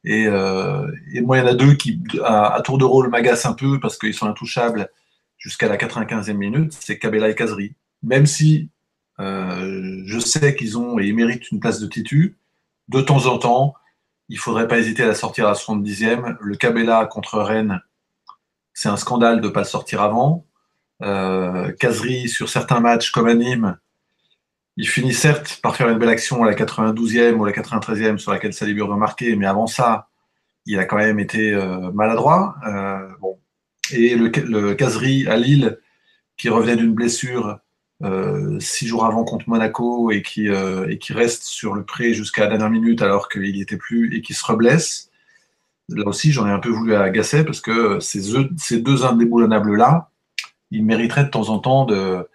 Et, 0.04 0.22
et, 0.22 1.20
moi, 1.22 1.36
il 1.36 1.40
y 1.40 1.42
en 1.42 1.46
a 1.48 1.54
deux 1.54 1.74
qui, 1.74 2.00
à, 2.24 2.60
tour 2.64 2.78
de 2.78 2.84
rôle, 2.84 3.08
m'agacent 3.08 3.46
un 3.46 3.54
peu 3.54 3.80
parce 3.80 3.98
qu'ils 3.98 4.14
sont 4.14 4.26
intouchables 4.26 4.88
jusqu'à 5.36 5.68
la 5.68 5.76
95e 5.76 6.34
minute, 6.34 6.72
c'est 6.78 6.98
Cabella 6.98 7.28
et 7.28 7.34
Kazri. 7.34 7.74
Même 8.04 8.26
si 8.26 8.70
je 9.18 10.18
sais 10.20 10.54
qu'ils 10.54 10.78
ont 10.78 11.00
et 11.00 11.06
ils 11.06 11.14
méritent 11.14 11.50
une 11.50 11.58
place 11.58 11.80
de 11.80 11.88
titu, 11.88 12.36
de 12.88 13.00
temps 13.00 13.26
en 13.26 13.38
temps, 13.38 13.74
il 14.28 14.38
faudrait 14.38 14.68
pas 14.68 14.78
hésiter 14.78 15.02
à 15.02 15.06
la 15.06 15.14
sortir 15.14 15.46
à 15.46 15.50
la 15.50 15.54
70e. 15.54 16.36
Le 16.40 16.56
Cabella 16.56 17.06
contre 17.06 17.38
Rennes, 17.38 17.80
c'est 18.76 18.90
un 18.90 18.98
scandale 18.98 19.40
de 19.40 19.46
ne 19.46 19.52
pas 19.52 19.60
le 19.60 19.66
sortir 19.66 20.02
avant. 20.02 20.44
Euh, 21.02 21.72
sur 22.26 22.48
certains 22.50 22.80
matchs 22.80 23.10
comme 23.10 23.26
à 23.26 23.34
Nîmes, 23.34 23.78
il 24.76 24.86
finit 24.86 25.14
certes 25.14 25.60
par 25.62 25.74
faire 25.74 25.88
une 25.88 25.98
belle 25.98 26.10
action 26.10 26.44
à 26.44 26.46
la 26.46 26.54
92e 26.54 27.36
ou 27.36 27.46
la 27.46 27.52
93e 27.52 28.18
sur 28.18 28.32
laquelle 28.32 28.52
Salibur 28.52 28.86
doit 28.86 28.98
marquer, 28.98 29.34
mais 29.34 29.46
avant 29.46 29.66
ça, 29.66 30.08
il 30.66 30.78
a 30.78 30.84
quand 30.84 30.98
même 30.98 31.18
été 31.18 31.54
euh, 31.54 31.90
maladroit. 31.92 32.56
Euh. 32.66 33.08
Et 33.92 34.14
le, 34.14 34.28
le 34.28 35.30
à 35.30 35.36
Lille, 35.38 35.78
qui 36.36 36.50
revenait 36.50 36.76
d'une 36.76 36.92
blessure, 36.92 37.58
six 38.58 38.86
jours 38.86 39.06
avant 39.06 39.24
contre 39.24 39.48
Monaco 39.48 40.10
et 40.10 40.20
qui, 40.20 40.48
et 40.48 40.98
qui 40.98 41.12
reste 41.14 41.44
sur 41.44 41.72
le 41.72 41.82
pré 41.84 42.12
jusqu'à 42.12 42.42
la 42.42 42.48
dernière 42.48 42.68
minute 42.68 43.00
alors 43.00 43.30
qu'il 43.30 43.40
n'y 43.40 43.62
était 43.62 43.78
plus 43.78 44.14
et 44.14 44.20
qui 44.20 44.34
se 44.34 44.44
reblesse. 44.44 45.05
Là 45.88 46.06
aussi, 46.06 46.32
j'en 46.32 46.46
ai 46.46 46.50
un 46.50 46.58
peu 46.58 46.68
voulu 46.68 46.94
à 46.94 47.08
Gasset 47.10 47.44
parce 47.44 47.60
que 47.60 48.00
ces, 48.00 48.22
ces 48.58 48.80
deux 48.80 49.04
indéboulonnables-là, 49.04 50.10
ils 50.70 50.84
mériteraient 50.84 51.24
de 51.24 51.30
temps 51.30 51.48
en 51.48 51.58
temps 51.58 51.84
de, 51.84 52.28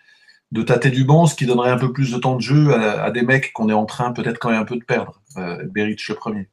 tâter 0.64 0.90
du 0.90 1.04
banc, 1.04 1.26
ce 1.26 1.36
qui 1.36 1.46
donnerait 1.46 1.72
un 1.72 1.78
peu 1.78 1.92
plus 1.92 2.12
de 2.12 2.18
temps 2.18 2.36
de 2.36 2.42
jeu 2.42 2.74
à, 2.74 3.12
des 3.12 3.24
mecs 3.24 3.52
qu'on 3.54 3.70
est 3.70 3.74
en 3.74 3.86
train 3.86 4.14
peut-être 4.14 4.40
quand 4.40 4.52
même 4.52 4.62
un 4.62 4.66
peu 4.66 4.78
de 4.78 4.84
perdre. 4.84 5.22
Euh, 5.38 5.64
Beric 5.66 6.08
le 6.08 6.16
premier. 6.16 6.50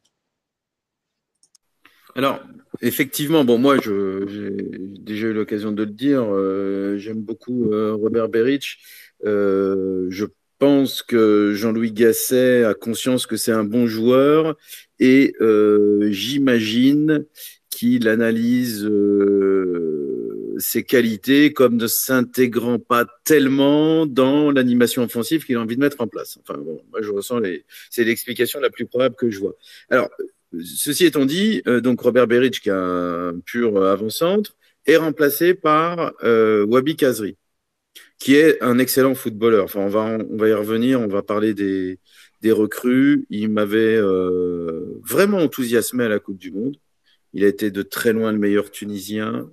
Alors, 2.16 2.40
effectivement, 2.80 3.44
bon, 3.44 3.58
moi, 3.58 3.76
j'ai 3.80 4.56
déjà 4.98 5.28
eu 5.28 5.32
l'occasion 5.32 5.72
de 5.72 5.84
le 5.84 5.90
dire, 5.90 6.24
euh, 6.24 6.96
j'aime 6.98 7.22
beaucoup 7.22 7.70
euh, 7.72 7.94
Robert 7.94 8.28
Beric. 8.28 8.78
Euh, 9.24 10.06
je 10.10 10.26
pense 10.58 11.02
que 11.02 11.52
Jean-Louis 11.54 11.92
Gasset 11.92 12.64
a 12.64 12.74
conscience 12.74 13.26
que 13.26 13.36
c'est 13.36 13.52
un 13.52 13.64
bon 13.64 13.86
joueur 13.86 14.56
et 14.98 15.34
j'imagine 16.10 17.24
qu'il 17.70 18.08
analyse 18.08 18.90
ses 20.58 20.82
qualités 20.82 21.52
comme 21.52 21.76
ne 21.76 21.86
s'intégrant 21.86 22.78
pas 22.80 23.06
tellement 23.24 24.06
dans 24.06 24.50
l'animation 24.50 25.04
offensive 25.04 25.44
qu'il 25.44 25.56
a 25.56 25.60
envie 25.60 25.76
de 25.76 25.80
mettre 25.80 26.00
en 26.00 26.08
place. 26.08 26.38
Enfin, 26.42 26.58
bon, 26.58 26.82
moi, 26.90 27.00
je 27.00 27.10
ressens 27.10 27.38
les, 27.38 27.64
c'est 27.90 28.02
l'explication 28.02 28.58
la 28.58 28.70
plus 28.70 28.86
probable 28.86 29.14
que 29.14 29.30
je 29.30 29.38
vois. 29.38 29.54
Alors, 29.88 30.08
Ceci 30.64 31.04
étant 31.04 31.26
dit, 31.26 31.62
euh, 31.66 31.80
donc 31.80 32.00
Robert 32.00 32.26
Beric, 32.26 32.60
qui 32.60 32.68
est 32.70 32.72
un 32.72 33.34
pur 33.44 33.76
euh, 33.76 33.92
avant-centre, 33.92 34.56
est 34.86 34.96
remplacé 34.96 35.54
par 35.54 36.12
euh, 36.22 36.64
Wabi 36.64 36.96
Kazri, 36.96 37.36
qui 38.18 38.34
est 38.36 38.62
un 38.62 38.78
excellent 38.78 39.14
footballeur. 39.14 39.64
Enfin, 39.64 39.80
on 39.80 39.88
va, 39.88 40.18
on 40.30 40.36
va 40.36 40.48
y 40.48 40.52
revenir, 40.52 41.00
on 41.00 41.08
va 41.08 41.22
parler 41.22 41.54
des, 41.54 41.98
des 42.42 42.52
recrues. 42.52 43.26
Il 43.30 43.50
m'avait 43.50 43.96
euh, 43.96 45.00
vraiment 45.02 45.38
enthousiasmé 45.38 46.04
à 46.04 46.08
la 46.08 46.18
Coupe 46.18 46.38
du 46.38 46.50
Monde. 46.50 46.76
Il 47.32 47.44
a 47.44 47.48
été 47.48 47.70
de 47.70 47.82
très 47.82 48.12
loin 48.12 48.32
le 48.32 48.38
meilleur 48.38 48.70
Tunisien, 48.70 49.50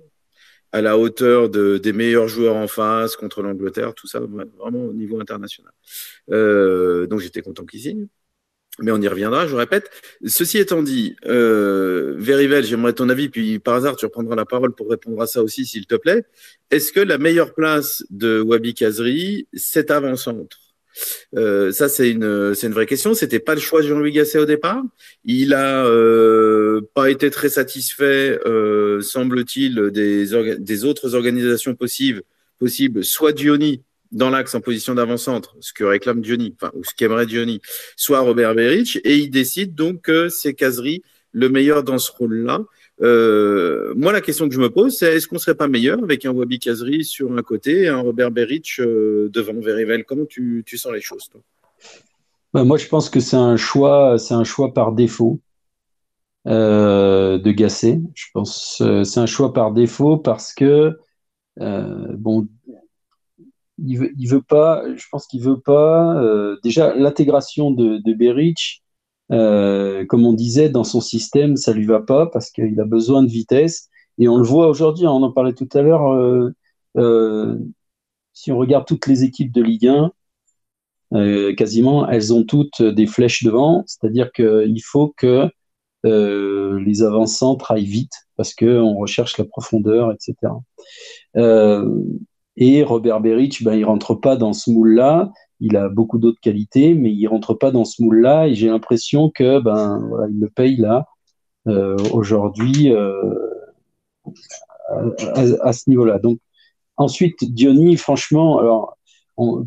à 0.72 0.82
la 0.82 0.98
hauteur 0.98 1.48
de, 1.48 1.78
des 1.78 1.92
meilleurs 1.92 2.28
joueurs 2.28 2.56
en 2.56 2.66
face 2.68 3.16
contre 3.16 3.42
l'Angleterre, 3.42 3.94
tout 3.94 4.06
ça 4.06 4.20
vraiment 4.20 4.84
au 4.84 4.92
niveau 4.92 5.20
international. 5.20 5.72
Euh, 6.30 7.06
donc 7.06 7.20
j'étais 7.20 7.42
content 7.42 7.64
qu'il 7.64 7.80
signe 7.80 8.08
mais 8.80 8.92
on 8.92 9.00
y 9.00 9.08
reviendra, 9.08 9.46
je 9.46 9.54
répète. 9.54 9.90
Ceci 10.26 10.58
étant 10.58 10.82
dit, 10.82 11.16
euh, 11.26 12.14
Verivel, 12.18 12.64
j'aimerais 12.64 12.92
ton 12.92 13.08
avis, 13.08 13.28
puis 13.28 13.58
par 13.58 13.74
hasard, 13.74 13.96
tu 13.96 14.04
reprendras 14.04 14.36
la 14.36 14.44
parole 14.44 14.74
pour 14.74 14.90
répondre 14.90 15.20
à 15.20 15.26
ça 15.26 15.42
aussi, 15.42 15.64
s'il 15.64 15.86
te 15.86 15.94
plaît. 15.94 16.24
Est-ce 16.70 16.92
que 16.92 17.00
la 17.00 17.18
meilleure 17.18 17.54
place 17.54 18.04
de 18.10 18.40
Wabi 18.40 18.74
Kazri, 18.74 19.48
c'est 19.54 19.90
avant-centre? 19.90 20.58
Euh, 21.36 21.72
ça, 21.72 21.88
c'est 21.88 22.10
une, 22.10 22.54
c'est 22.54 22.66
une 22.66 22.72
vraie 22.72 22.86
question. 22.86 23.14
C'était 23.14 23.38
pas 23.38 23.54
le 23.54 23.60
choix 23.60 23.82
de 23.82 23.88
Jean-Louis 23.88 24.12
Gasset 24.12 24.38
au 24.38 24.46
départ. 24.46 24.82
Il 25.24 25.54
a 25.54 25.84
euh, 25.86 26.80
pas 26.94 27.10
été 27.10 27.30
très 27.30 27.48
satisfait, 27.48 28.38
euh, 28.46 29.00
semble-t-il, 29.00 29.90
des, 29.90 30.26
des 30.58 30.84
autres 30.84 31.14
organisations 31.14 31.74
possibles, 31.74 32.22
possibles, 32.58 33.04
soit 33.04 33.32
Diony, 33.32 33.82
dans 34.16 34.30
l'axe 34.30 34.54
en 34.54 34.60
position 34.60 34.94
d'avant-centre, 34.94 35.56
ce 35.60 35.72
que 35.72 35.84
réclame 35.84 36.22
Diony, 36.22 36.54
enfin, 36.58 36.72
ou 36.74 36.82
ce 36.84 36.94
qu'aimerait 36.94 37.26
Diony, 37.26 37.60
soit 37.96 38.20
Robert 38.20 38.54
Beric, 38.54 38.98
et 39.04 39.16
il 39.16 39.30
décide 39.30 39.74
donc 39.74 40.02
que 40.02 40.28
c'est 40.28 40.54
Casery 40.54 41.02
le 41.32 41.50
meilleur 41.50 41.84
dans 41.84 41.98
ce 41.98 42.10
rôle-là. 42.12 42.60
Euh, 43.02 43.92
moi, 43.94 44.10
la 44.12 44.22
question 44.22 44.48
que 44.48 44.54
je 44.54 44.60
me 44.60 44.70
pose, 44.70 44.96
c'est 44.96 45.14
est-ce 45.14 45.28
qu'on 45.28 45.36
serait 45.36 45.54
pas 45.54 45.68
meilleur 45.68 46.02
avec 46.02 46.24
un 46.24 46.30
Wabi 46.30 46.58
Kazri 46.58 47.04
sur 47.04 47.30
un 47.36 47.42
côté 47.42 47.82
et 47.82 47.88
un 47.88 48.00
Robert 48.00 48.30
Beric 48.30 48.80
euh, 48.80 49.28
devant? 49.30 49.52
Verivel 49.60 50.04
Comment 50.04 50.24
tu, 50.24 50.64
sens 50.76 50.92
les 50.92 51.02
choses, 51.02 51.28
toi? 51.28 51.42
Ben, 52.54 52.64
Moi, 52.64 52.78
je 52.78 52.88
pense 52.88 53.10
que 53.10 53.20
c'est 53.20 53.36
un 53.36 53.58
choix, 53.58 54.18
c'est 54.18 54.32
un 54.32 54.44
choix 54.44 54.72
par 54.72 54.92
défaut 54.92 55.40
euh, 56.46 57.36
de 57.36 57.50
Gasset. 57.50 58.00
Je 58.14 58.26
pense 58.32 58.82
c'est 59.04 59.20
un 59.20 59.26
choix 59.26 59.52
par 59.52 59.72
défaut 59.72 60.16
parce 60.16 60.54
que 60.54 60.96
bon, 61.58 62.48
il 63.78 63.98
veut, 63.98 64.12
veut 64.28 64.42
pas, 64.42 64.82
je 64.96 65.04
pense 65.10 65.26
qu'il 65.26 65.42
veut 65.42 65.60
pas. 65.60 66.16
Euh, 66.22 66.56
déjà, 66.62 66.94
l'intégration 66.94 67.70
de, 67.70 67.98
de 67.98 68.12
Beric, 68.14 68.82
euh, 69.32 70.06
comme 70.06 70.24
on 70.26 70.32
disait, 70.32 70.68
dans 70.68 70.84
son 70.84 71.00
système, 71.00 71.56
ça 71.56 71.72
lui 71.72 71.86
va 71.86 72.00
pas 72.00 72.26
parce 72.26 72.50
qu'il 72.50 72.78
a 72.80 72.84
besoin 72.84 73.22
de 73.22 73.28
vitesse. 73.28 73.88
Et 74.18 74.28
on 74.28 74.38
le 74.38 74.44
voit 74.44 74.68
aujourd'hui, 74.68 75.06
on 75.06 75.22
en 75.22 75.32
parlait 75.32 75.52
tout 75.52 75.68
à 75.74 75.82
l'heure. 75.82 76.06
Euh, 76.96 77.58
si 78.32 78.52
on 78.52 78.58
regarde 78.58 78.86
toutes 78.86 79.06
les 79.06 79.24
équipes 79.24 79.52
de 79.52 79.62
Ligue 79.62 79.88
1, 81.12 81.54
quasiment, 81.54 82.08
elles 82.08 82.32
ont 82.32 82.44
toutes 82.44 82.82
des 82.82 83.06
flèches 83.06 83.44
devant, 83.44 83.84
c'est-à-dire 83.86 84.32
qu'il 84.32 84.82
faut 84.82 85.14
que 85.16 85.48
les 86.04 87.02
avant-centres 87.02 87.74
vite 87.74 88.12
parce 88.36 88.54
qu'on 88.54 88.94
recherche 88.94 89.38
la 89.38 89.44
profondeur, 89.44 90.12
etc. 90.12 90.34
Euh, 91.36 92.02
et 92.56 92.82
Robert 92.82 93.20
Beric, 93.20 93.62
ben, 93.62 93.74
il 93.74 93.84
rentre 93.84 94.14
pas 94.14 94.36
dans 94.36 94.52
ce 94.52 94.70
moule-là. 94.70 95.32
Il 95.60 95.76
a 95.76 95.88
beaucoup 95.88 96.18
d'autres 96.18 96.40
qualités, 96.40 96.94
mais 96.94 97.12
il 97.12 97.26
rentre 97.26 97.54
pas 97.54 97.70
dans 97.70 97.84
ce 97.84 98.02
moule-là. 98.02 98.48
Et 98.48 98.54
j'ai 98.54 98.68
l'impression 98.68 99.30
que 99.30 99.60
ben 99.60 100.10
il 100.30 100.40
le 100.40 100.48
paye 100.48 100.76
là 100.76 101.06
euh, 101.66 101.96
aujourd'hui 102.12 102.92
euh, 102.92 103.34
à, 105.62 105.72
ce 105.72 105.88
niveau-là. 105.88 106.18
Donc 106.18 106.38
ensuite 106.96 107.52
Diony, 107.52 107.96
franchement, 107.96 108.58
alors 108.58 108.96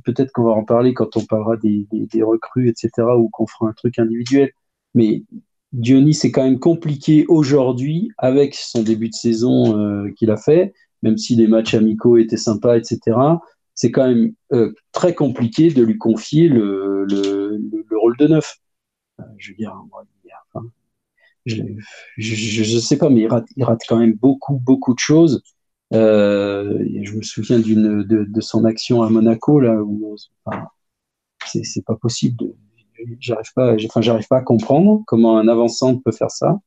peut-être 0.03 0.31
qu'on 0.31 0.45
va 0.45 0.51
en 0.51 0.63
parler 0.63 0.93
quand 0.93 1.15
on 1.17 1.25
parlera 1.25 1.55
des 1.57 2.23
recrues, 2.23 2.69
etc., 2.69 2.91
ou 3.17 3.29
qu'on 3.29 3.45
fera 3.45 3.69
un 3.69 3.73
truc 3.73 3.99
individuel. 3.99 4.51
Mais 4.95 5.23
Diony, 5.73 6.13
c'est 6.13 6.31
quand 6.31 6.43
même 6.43 6.59
compliqué 6.59 7.25
aujourd'hui 7.27 8.11
avec 8.17 8.55
son 8.55 8.81
début 8.81 9.09
de 9.09 9.13
saison 9.13 9.77
euh, 9.77 10.11
qu'il 10.17 10.31
a 10.31 10.37
fait 10.37 10.73
même 11.01 11.17
si 11.17 11.35
les 11.35 11.47
matchs 11.47 11.73
amicaux 11.73 12.17
étaient 12.17 12.37
sympas, 12.37 12.77
etc., 12.77 13.17
c'est 13.73 13.91
quand 13.91 14.07
même 14.07 14.33
euh, 14.51 14.73
très 14.91 15.15
compliqué 15.15 15.69
de 15.71 15.83
lui 15.83 15.97
confier 15.97 16.49
le, 16.49 17.05
le, 17.05 17.57
le, 17.57 17.97
rôle 17.97 18.17
de 18.17 18.27
neuf. 18.27 18.57
Euh, 19.19 19.23
je 19.37 19.51
veux 19.51 19.55
dire, 19.55 19.73
enfin, 20.53 20.67
je 21.45 22.75
ne 22.75 22.79
sais 22.79 22.97
pas, 22.97 23.09
mais 23.09 23.21
il 23.21 23.27
rate, 23.27 23.47
il 23.55 23.63
rate, 23.63 23.81
quand 23.87 23.97
même 23.97 24.13
beaucoup, 24.13 24.59
beaucoup 24.59 24.93
de 24.93 24.99
choses. 24.99 25.41
Euh, 25.93 26.77
je 27.03 27.13
me 27.13 27.21
souviens 27.21 27.59
de, 27.59 28.03
de, 28.03 28.41
son 28.41 28.65
action 28.65 29.01
à 29.01 29.09
Monaco 29.09 29.59
là 29.59 29.81
où 29.81 30.15
enfin, 30.45 30.67
c'est 31.45 31.85
pas 31.85 31.95
possible. 31.95 32.53
J'arrive 33.19 33.51
pas, 33.55 33.75
enfin, 33.85 34.01
j'arrive 34.01 34.27
pas 34.27 34.37
à 34.37 34.41
comprendre 34.41 35.03
comment 35.07 35.37
un 35.37 35.47
avançant 35.47 35.97
peut 35.97 36.11
faire 36.11 36.31
ça. 36.31 36.59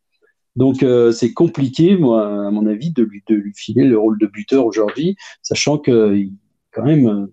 Donc 0.56 0.82
euh, 0.82 1.12
c'est 1.12 1.32
compliqué, 1.32 1.96
moi, 1.96 2.46
à 2.46 2.50
mon 2.50 2.66
avis, 2.66 2.90
de 2.90 3.02
lui, 3.02 3.22
de 3.26 3.34
lui 3.34 3.52
filer 3.54 3.84
le 3.84 3.98
rôle 3.98 4.18
de 4.18 4.26
buteur 4.26 4.66
aujourd'hui, 4.66 5.16
sachant 5.42 5.78
que 5.78 6.26
quand 6.72 6.84
même, 6.84 7.06
euh, 7.06 7.26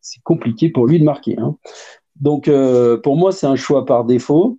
c'est 0.00 0.22
compliqué 0.22 0.70
pour 0.70 0.86
lui 0.86 0.98
de 0.98 1.04
marquer. 1.04 1.36
Hein. 1.38 1.56
Donc 2.20 2.48
euh, 2.48 2.98
pour 2.98 3.16
moi, 3.16 3.32
c'est 3.32 3.46
un 3.46 3.56
choix 3.56 3.84
par 3.84 4.04
défaut. 4.04 4.58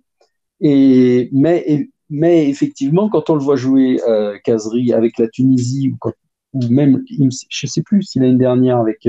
Et, 0.60 1.28
mais, 1.32 1.88
mais 2.10 2.48
effectivement, 2.48 3.08
quand 3.08 3.30
on 3.30 3.34
le 3.34 3.42
voit 3.42 3.56
jouer 3.56 4.00
euh, 4.08 4.36
Casery 4.44 4.92
avec 4.92 5.18
la 5.18 5.28
Tunisie, 5.28 5.90
ou, 5.92 5.96
quand, 5.98 6.12
ou 6.52 6.68
même, 6.68 7.02
je 7.48 7.66
sais 7.66 7.82
plus 7.82 8.02
si 8.02 8.18
l'année 8.18 8.38
dernière 8.38 8.78
avec 8.78 9.08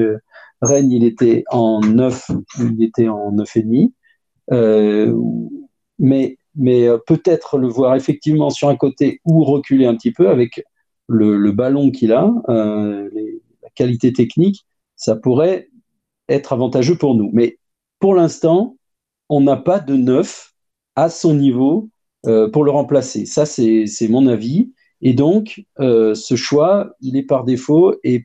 Rennes, 0.61 0.91
il 0.91 1.03
était 1.03 1.43
en 1.51 1.81
9, 1.81 2.31
il 2.59 2.83
était 2.83 3.07
en 3.07 3.31
9,5. 3.31 3.91
Euh, 4.51 5.13
mais 5.99 6.37
mais 6.59 6.87
euh, 6.87 6.97
peut-être 6.97 7.57
le 7.57 7.67
voir 7.67 7.95
effectivement 7.95 8.51
sur 8.51 8.67
un 8.67 8.75
côté 8.75 9.21
ou 9.25 9.43
reculer 9.43 9.85
un 9.85 9.95
petit 9.95 10.11
peu 10.11 10.29
avec 10.29 10.63
le, 11.07 11.51
ballon 11.51 11.89
qu'il 11.89 12.11
a, 12.11 12.31
euh, 12.49 13.09
la 13.63 13.69
qualité 13.73 14.13
technique, 14.13 14.65
ça 14.95 15.15
pourrait 15.15 15.69
être 16.27 16.53
avantageux 16.53 16.97
pour 16.97 17.15
nous. 17.15 17.31
Mais 17.33 17.57
pour 17.99 18.13
l'instant, 18.13 18.75
on 19.29 19.41
n'a 19.41 19.55
pas 19.55 19.79
de 19.79 19.95
neuf 19.95 20.53
à 20.95 21.09
son 21.09 21.33
niveau 21.33 21.89
euh, 22.27 22.49
pour 22.51 22.63
le 22.63 22.71
remplacer. 22.71 23.25
Ça, 23.25 23.45
c'est 23.45 23.87
mon 24.09 24.27
avis. 24.27 24.71
Et 25.01 25.13
donc, 25.13 25.63
ce 25.79 26.35
choix, 26.35 26.91
il 26.99 27.15
est 27.15 27.23
par 27.23 27.45
défaut. 27.45 27.95
Et 28.03 28.23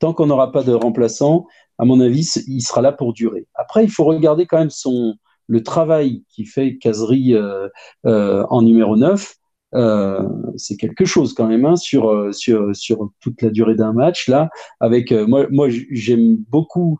tant 0.00 0.12
qu'on 0.12 0.26
n'aura 0.26 0.50
pas 0.50 0.64
de 0.64 0.72
remplaçant, 0.72 1.46
à 1.78 1.84
mon 1.84 2.00
avis, 2.00 2.28
il 2.48 2.60
sera 2.60 2.82
là 2.82 2.92
pour 2.92 3.12
durer. 3.12 3.46
Après, 3.54 3.84
il 3.84 3.90
faut 3.90 4.04
regarder 4.04 4.46
quand 4.46 4.58
même 4.58 4.70
son, 4.70 5.14
le 5.48 5.62
travail 5.62 6.22
qui 6.28 6.44
fait 6.44 6.76
Casery 6.76 7.34
euh, 7.34 7.68
euh, 8.06 8.44
en 8.50 8.62
numéro 8.62 8.96
9, 8.96 9.34
euh, 9.74 10.28
c'est 10.56 10.76
quelque 10.76 11.04
chose 11.04 11.34
quand 11.34 11.48
même 11.48 11.64
hein, 11.64 11.76
sur, 11.76 12.32
sur, 12.34 12.74
sur 12.76 13.10
toute 13.20 13.42
la 13.42 13.50
durée 13.50 13.74
d'un 13.74 13.92
match. 13.92 14.28
Là, 14.28 14.50
avec 14.78 15.10
moi, 15.10 15.46
moi 15.50 15.68
j'aime 15.68 16.36
beaucoup 16.48 16.98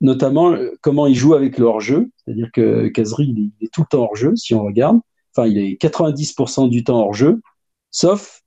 notamment 0.00 0.54
comment 0.80 1.06
il 1.06 1.14
joue 1.14 1.34
avec 1.34 1.58
le 1.58 1.64
hors-jeu. 1.64 2.10
C'est-à-dire 2.16 2.50
que 2.52 2.86
Casery, 2.88 3.24
il, 3.26 3.64
est 3.64 3.72
tout 3.72 3.80
le 3.80 3.86
temps 3.86 4.02
hors-jeu, 4.02 4.36
si 4.36 4.54
on 4.54 4.62
regarde. 4.62 5.00
Enfin, 5.34 5.48
il 5.48 5.58
est 5.58 5.80
90% 5.80 6.68
du 6.68 6.84
temps 6.84 7.00
hors-jeu, 7.00 7.40
sauf 7.90 8.42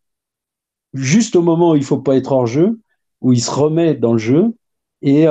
juste 0.93 1.35
au 1.35 1.41
moment 1.41 1.71
où 1.71 1.75
il 1.75 1.83
faut 1.83 1.99
pas 1.99 2.15
être 2.15 2.31
hors-jeu, 2.31 2.79
où 3.19 3.33
il 3.33 3.41
se 3.41 3.51
remet 3.51 3.95
dans 3.95 4.13
le 4.13 4.19
jeu, 4.19 4.53
et 5.01 5.25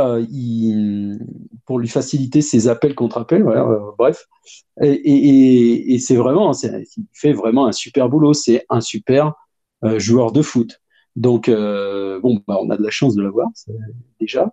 pour 1.71 1.79
lui 1.79 1.87
faciliter 1.87 2.43
ses 2.43 2.67
appels 2.67 2.97
contre 2.97 3.19
appels, 3.19 3.45
bref. 3.97 4.27
Et, 4.83 5.97
c'est 6.01 6.17
vraiment, 6.17 6.51
il 6.53 7.07
fait 7.13 7.33
vraiment 7.33 7.67
un 7.67 7.71
super 7.71 8.09
boulot. 8.09 8.33
C'est 8.33 8.67
un 8.71 8.81
super 8.81 9.35
joueur 9.99 10.33
de 10.33 10.43
foot. 10.43 10.81
Donc, 11.15 11.49
bon, 11.49 12.43
bah, 12.49 12.59
on 12.61 12.71
a 12.71 12.77
de 12.77 12.83
la 12.83 12.91
chance 12.91 13.15
de 13.15 13.23
l'avoir 13.23 13.47
déjà. 14.19 14.53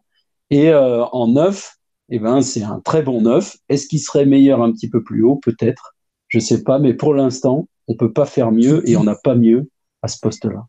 Et 0.52 0.72
en 0.72 1.28
neuf, 1.30 1.78
eh 2.10 2.20
ben, 2.20 2.44
c'est 2.44 2.62
un 2.62 2.82
très 2.82 3.02
bon 3.02 3.22
neuf. 3.24 3.58
Est-ce 3.68 3.88
qu'il 3.88 4.00
serait 4.00 4.28
meilleur 4.28 4.62
un 4.62 4.72
petit 4.72 4.88
peu 4.88 5.04
plus 5.04 5.24
haut? 5.24 5.38
Peut-être. 5.38 5.96
Je 6.28 6.38
sais 6.38 6.62
pas, 6.64 6.78
mais 6.78 6.94
pour 6.94 7.16
l'instant, 7.16 7.68
on 7.88 7.96
peut 7.96 8.14
pas 8.14 8.28
faire 8.28 8.52
mieux 8.52 8.88
et 8.88 8.96
on 8.96 9.06
n'a 9.06 9.16
pas 9.16 9.34
mieux 9.34 9.72
à 10.04 10.08
ce 10.08 10.20
poste-là. 10.22 10.68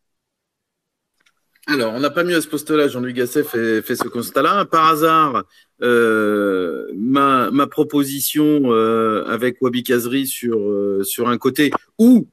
Alors, 1.70 1.92
on 1.92 2.00
n'a 2.00 2.08
pas 2.08 2.24
mieux 2.24 2.34
à 2.34 2.40
ce 2.40 2.48
poste-là. 2.48 2.88
Jean-Louis 2.88 3.12
Gasset 3.12 3.44
fait, 3.44 3.82
fait, 3.82 3.94
ce 3.94 4.08
constat-là. 4.08 4.64
Par 4.64 4.86
hasard, 4.86 5.44
euh, 5.82 6.86
ma, 6.96 7.50
ma, 7.50 7.66
proposition 7.66 8.72
euh, 8.72 9.24
avec 9.26 9.60
Wabi 9.60 9.82
Kazri 9.82 10.26
sur, 10.26 10.58
euh, 10.58 11.02
sur 11.04 11.28
un 11.28 11.36
côté 11.36 11.70
ou 11.98 12.26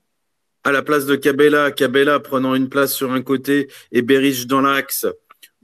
à 0.63 0.71
la 0.71 0.81
place 0.81 1.05
de 1.05 1.17
Cabella, 1.17 1.71
Cabella 1.71 2.21
prenant 2.21 2.55
une 2.55 2.69
place 2.69 2.93
sur 2.93 3.11
un 3.11 3.21
côté 3.21 3.67
et 3.91 4.01
Berich 4.01 4.47
dans 4.47 4.61
l'axe, 4.61 5.05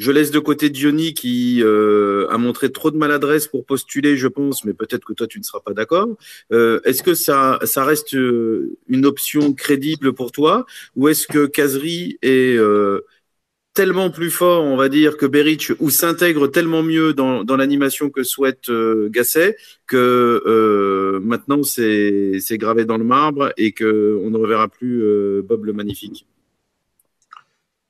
je 0.01 0.11
laisse 0.11 0.31
de 0.31 0.39
côté 0.39 0.69
Diony 0.69 1.13
qui 1.13 1.61
euh, 1.61 2.27
a 2.31 2.37
montré 2.39 2.71
trop 2.71 2.89
de 2.89 2.97
maladresse 2.97 3.47
pour 3.47 3.65
postuler, 3.65 4.17
je 4.17 4.27
pense, 4.27 4.65
mais 4.65 4.73
peut-être 4.73 5.05
que 5.05 5.13
toi 5.13 5.27
tu 5.27 5.37
ne 5.37 5.43
seras 5.43 5.59
pas 5.59 5.73
d'accord. 5.73 6.07
Euh, 6.51 6.81
est-ce 6.85 7.03
que 7.03 7.13
ça, 7.13 7.59
ça 7.65 7.85
reste 7.85 8.15
euh, 8.15 8.77
une 8.87 9.05
option 9.05 9.53
crédible 9.53 10.13
pour 10.13 10.31
toi 10.31 10.65
ou 10.95 11.07
est-ce 11.07 11.27
que 11.27 11.45
Kazri 11.45 12.17
est 12.23 12.59
tellement 13.73 14.09
plus 14.09 14.31
fort, 14.31 14.63
on 14.63 14.75
va 14.75 14.89
dire, 14.89 15.17
que 15.17 15.25
Beric 15.25 15.71
ou 15.79 15.89
s'intègre 15.89 16.47
tellement 16.47 16.83
mieux 16.83 17.13
dans, 17.13 17.43
l'animation 17.55 18.09
que 18.09 18.23
souhaite 18.23 18.69
Gasset 19.09 19.55
que 19.87 21.19
maintenant 21.23 21.63
c'est 21.63 22.57
gravé 22.57 22.85
dans 22.85 22.97
le 22.97 23.05
marbre 23.05 23.53
et 23.57 23.71
qu'on 23.71 23.85
ne 24.29 24.37
reverra 24.37 24.67
plus 24.67 25.03
Bob 25.43 25.65
le 25.65 25.73
Magnifique 25.73 26.25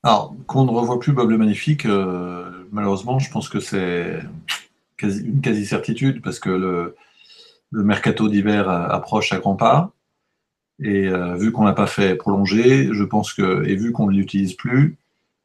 alors, 0.03 0.35
qu'on 0.47 0.65
ne 0.65 0.71
revoit 0.71 0.99
plus 0.99 1.13
Bob 1.13 1.29
le 1.29 1.37
Magnifique, 1.37 1.85
euh, 1.85 2.49
malheureusement, 2.71 3.19
je 3.19 3.29
pense 3.29 3.49
que 3.49 3.59
c'est 3.59 4.19
une 5.03 5.41
quasi-certitude 5.41 6.21
parce 6.23 6.39
que 6.39 6.49
le, 6.49 6.95
mercato 7.71 8.27
d'hiver 8.27 8.69
approche 8.69 9.31
à 9.31 9.39
grands 9.39 9.55
pas. 9.55 9.93
Et 10.79 11.07
euh, 11.07 11.35
vu 11.35 11.51
qu'on 11.51 11.65
n'a 11.65 11.73
pas 11.73 11.87
fait 11.87 12.15
prolonger, 12.15 12.89
je 12.91 13.03
pense 13.03 13.33
que, 13.33 13.63
et 13.65 13.75
vu 13.75 13.91
qu'on 13.91 14.07
ne 14.07 14.15
l'utilise 14.15 14.55
plus, 14.55 14.97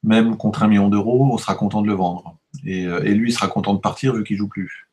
même 0.07 0.37
contre 0.39 0.63
un 0.63 0.69
million 0.69 0.89
d'euros, 0.89 1.29
on 1.33 1.37
sera 1.37 1.55
content 1.55 1.83
de 1.83 1.89
le 1.89 1.95
vendre. 1.95 2.39
Et, 2.65 2.87
euh, 2.87 3.05
et 3.05 3.13
lui, 3.13 3.31
il 3.31 3.35
sera 3.35 3.49
content 3.49 3.75
de 3.75 3.81
partir 3.81 4.15
vu 4.15 4.25
qu'il 4.25 4.39
joue 4.39 4.49
plus. 4.49 4.89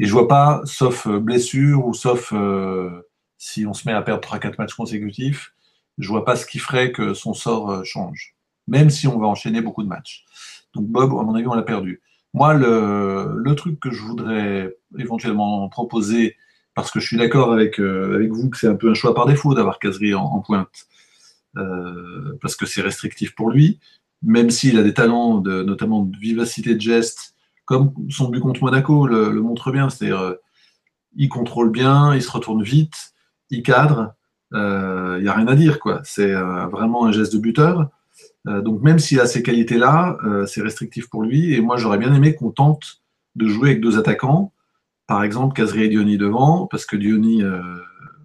Et 0.00 0.06
je 0.06 0.12
vois 0.12 0.26
pas, 0.26 0.62
sauf 0.64 1.06
blessure 1.06 1.86
ou 1.86 1.94
sauf 1.94 2.32
si 3.36 3.66
on 3.66 3.72
se 3.72 3.86
met 3.86 3.92
à 3.94 4.02
perdre 4.02 4.26
3-4 4.26 4.54
matchs 4.58 4.74
consécutifs, 4.74 5.54
je 5.98 6.08
vois 6.08 6.24
pas 6.24 6.36
ce 6.36 6.46
qui 6.46 6.58
ferait 6.58 6.92
que 6.92 7.14
son 7.14 7.34
sort 7.34 7.84
change 7.84 8.36
même 8.68 8.90
si 8.90 9.08
on 9.08 9.18
va 9.18 9.26
enchaîner 9.26 9.60
beaucoup 9.60 9.82
de 9.82 9.88
matchs. 9.88 10.24
Donc 10.74 10.86
Bob, 10.86 11.10
à 11.10 11.22
mon 11.22 11.34
avis, 11.34 11.46
on 11.46 11.54
l'a 11.54 11.62
perdu. 11.62 12.00
Moi, 12.34 12.54
le, 12.54 13.54
truc 13.56 13.80
que 13.80 13.90
je 13.90 14.02
voudrais 14.02 14.76
éventuellement 14.98 15.68
proposer, 15.68 16.36
parce 16.74 16.90
que 16.90 17.00
je 17.00 17.06
suis 17.06 17.16
d'accord 17.16 17.52
avec, 17.52 17.80
euh, 17.80 18.14
avec 18.14 18.30
vous 18.30 18.50
que 18.50 18.58
c'est 18.58 18.68
un 18.68 18.76
peu 18.76 18.90
un 18.90 18.94
choix 18.94 19.14
par 19.14 19.26
défaut 19.26 19.54
d'avoir 19.54 19.78
Casery 19.78 20.14
en, 20.14 20.38
pointe, 20.40 20.86
euh, 21.56 22.38
parce 22.40 22.54
que 22.54 22.66
c'est 22.66 22.82
restrictif 22.82 23.34
pour 23.34 23.50
lui, 23.50 23.80
même 24.22 24.50
s'il 24.50 24.78
a 24.78 24.82
des 24.82 24.94
talents, 24.94 25.38
de, 25.38 25.62
notamment 25.62 26.02
de 26.02 26.16
vivacité 26.18 26.74
de 26.74 26.80
geste, 26.80 27.34
comme 27.64 27.92
son 28.10 28.28
but 28.28 28.40
contre 28.40 28.62
Monaco 28.62 29.06
le, 29.06 29.30
montre 29.40 29.70
bien, 29.70 29.90
c'est-à-dire 29.90 30.20
euh, 30.20 30.34
il 31.16 31.28
contrôle 31.28 31.70
bien, 31.70 32.14
il 32.14 32.22
se 32.22 32.30
retourne 32.30 32.62
vite, 32.62 33.14
il 33.50 33.62
cadre, 33.62 34.14
il 34.52 35.20
n'y 35.22 35.28
a 35.28 35.32
rien 35.34 35.46
à 35.46 35.54
dire, 35.54 35.78
quoi. 35.78 36.00
C'est 36.04 36.32
vraiment 36.32 37.06
un 37.06 37.12
geste 37.12 37.34
de 37.34 37.38
buteur. 37.38 37.90
Euh, 38.46 38.60
donc 38.62 38.82
même 38.82 38.98
s'il 38.98 39.20
a 39.20 39.26
ces 39.26 39.42
qualités-là, 39.42 40.16
euh, 40.24 40.46
c'est 40.46 40.62
restrictif 40.62 41.08
pour 41.08 41.22
lui. 41.22 41.54
Et 41.54 41.60
moi, 41.60 41.76
j'aurais 41.76 41.98
bien 41.98 42.14
aimé 42.14 42.34
qu'on 42.34 42.50
tente 42.50 43.02
de 43.34 43.46
jouer 43.48 43.70
avec 43.70 43.80
deux 43.80 43.98
attaquants. 43.98 44.52
Par 45.06 45.22
exemple, 45.22 45.54
Casri 45.54 45.84
et 45.84 45.88
Diony 45.88 46.18
devant, 46.18 46.66
parce 46.66 46.86
que 46.86 46.96
Diony, 46.96 47.42
euh, 47.42 47.60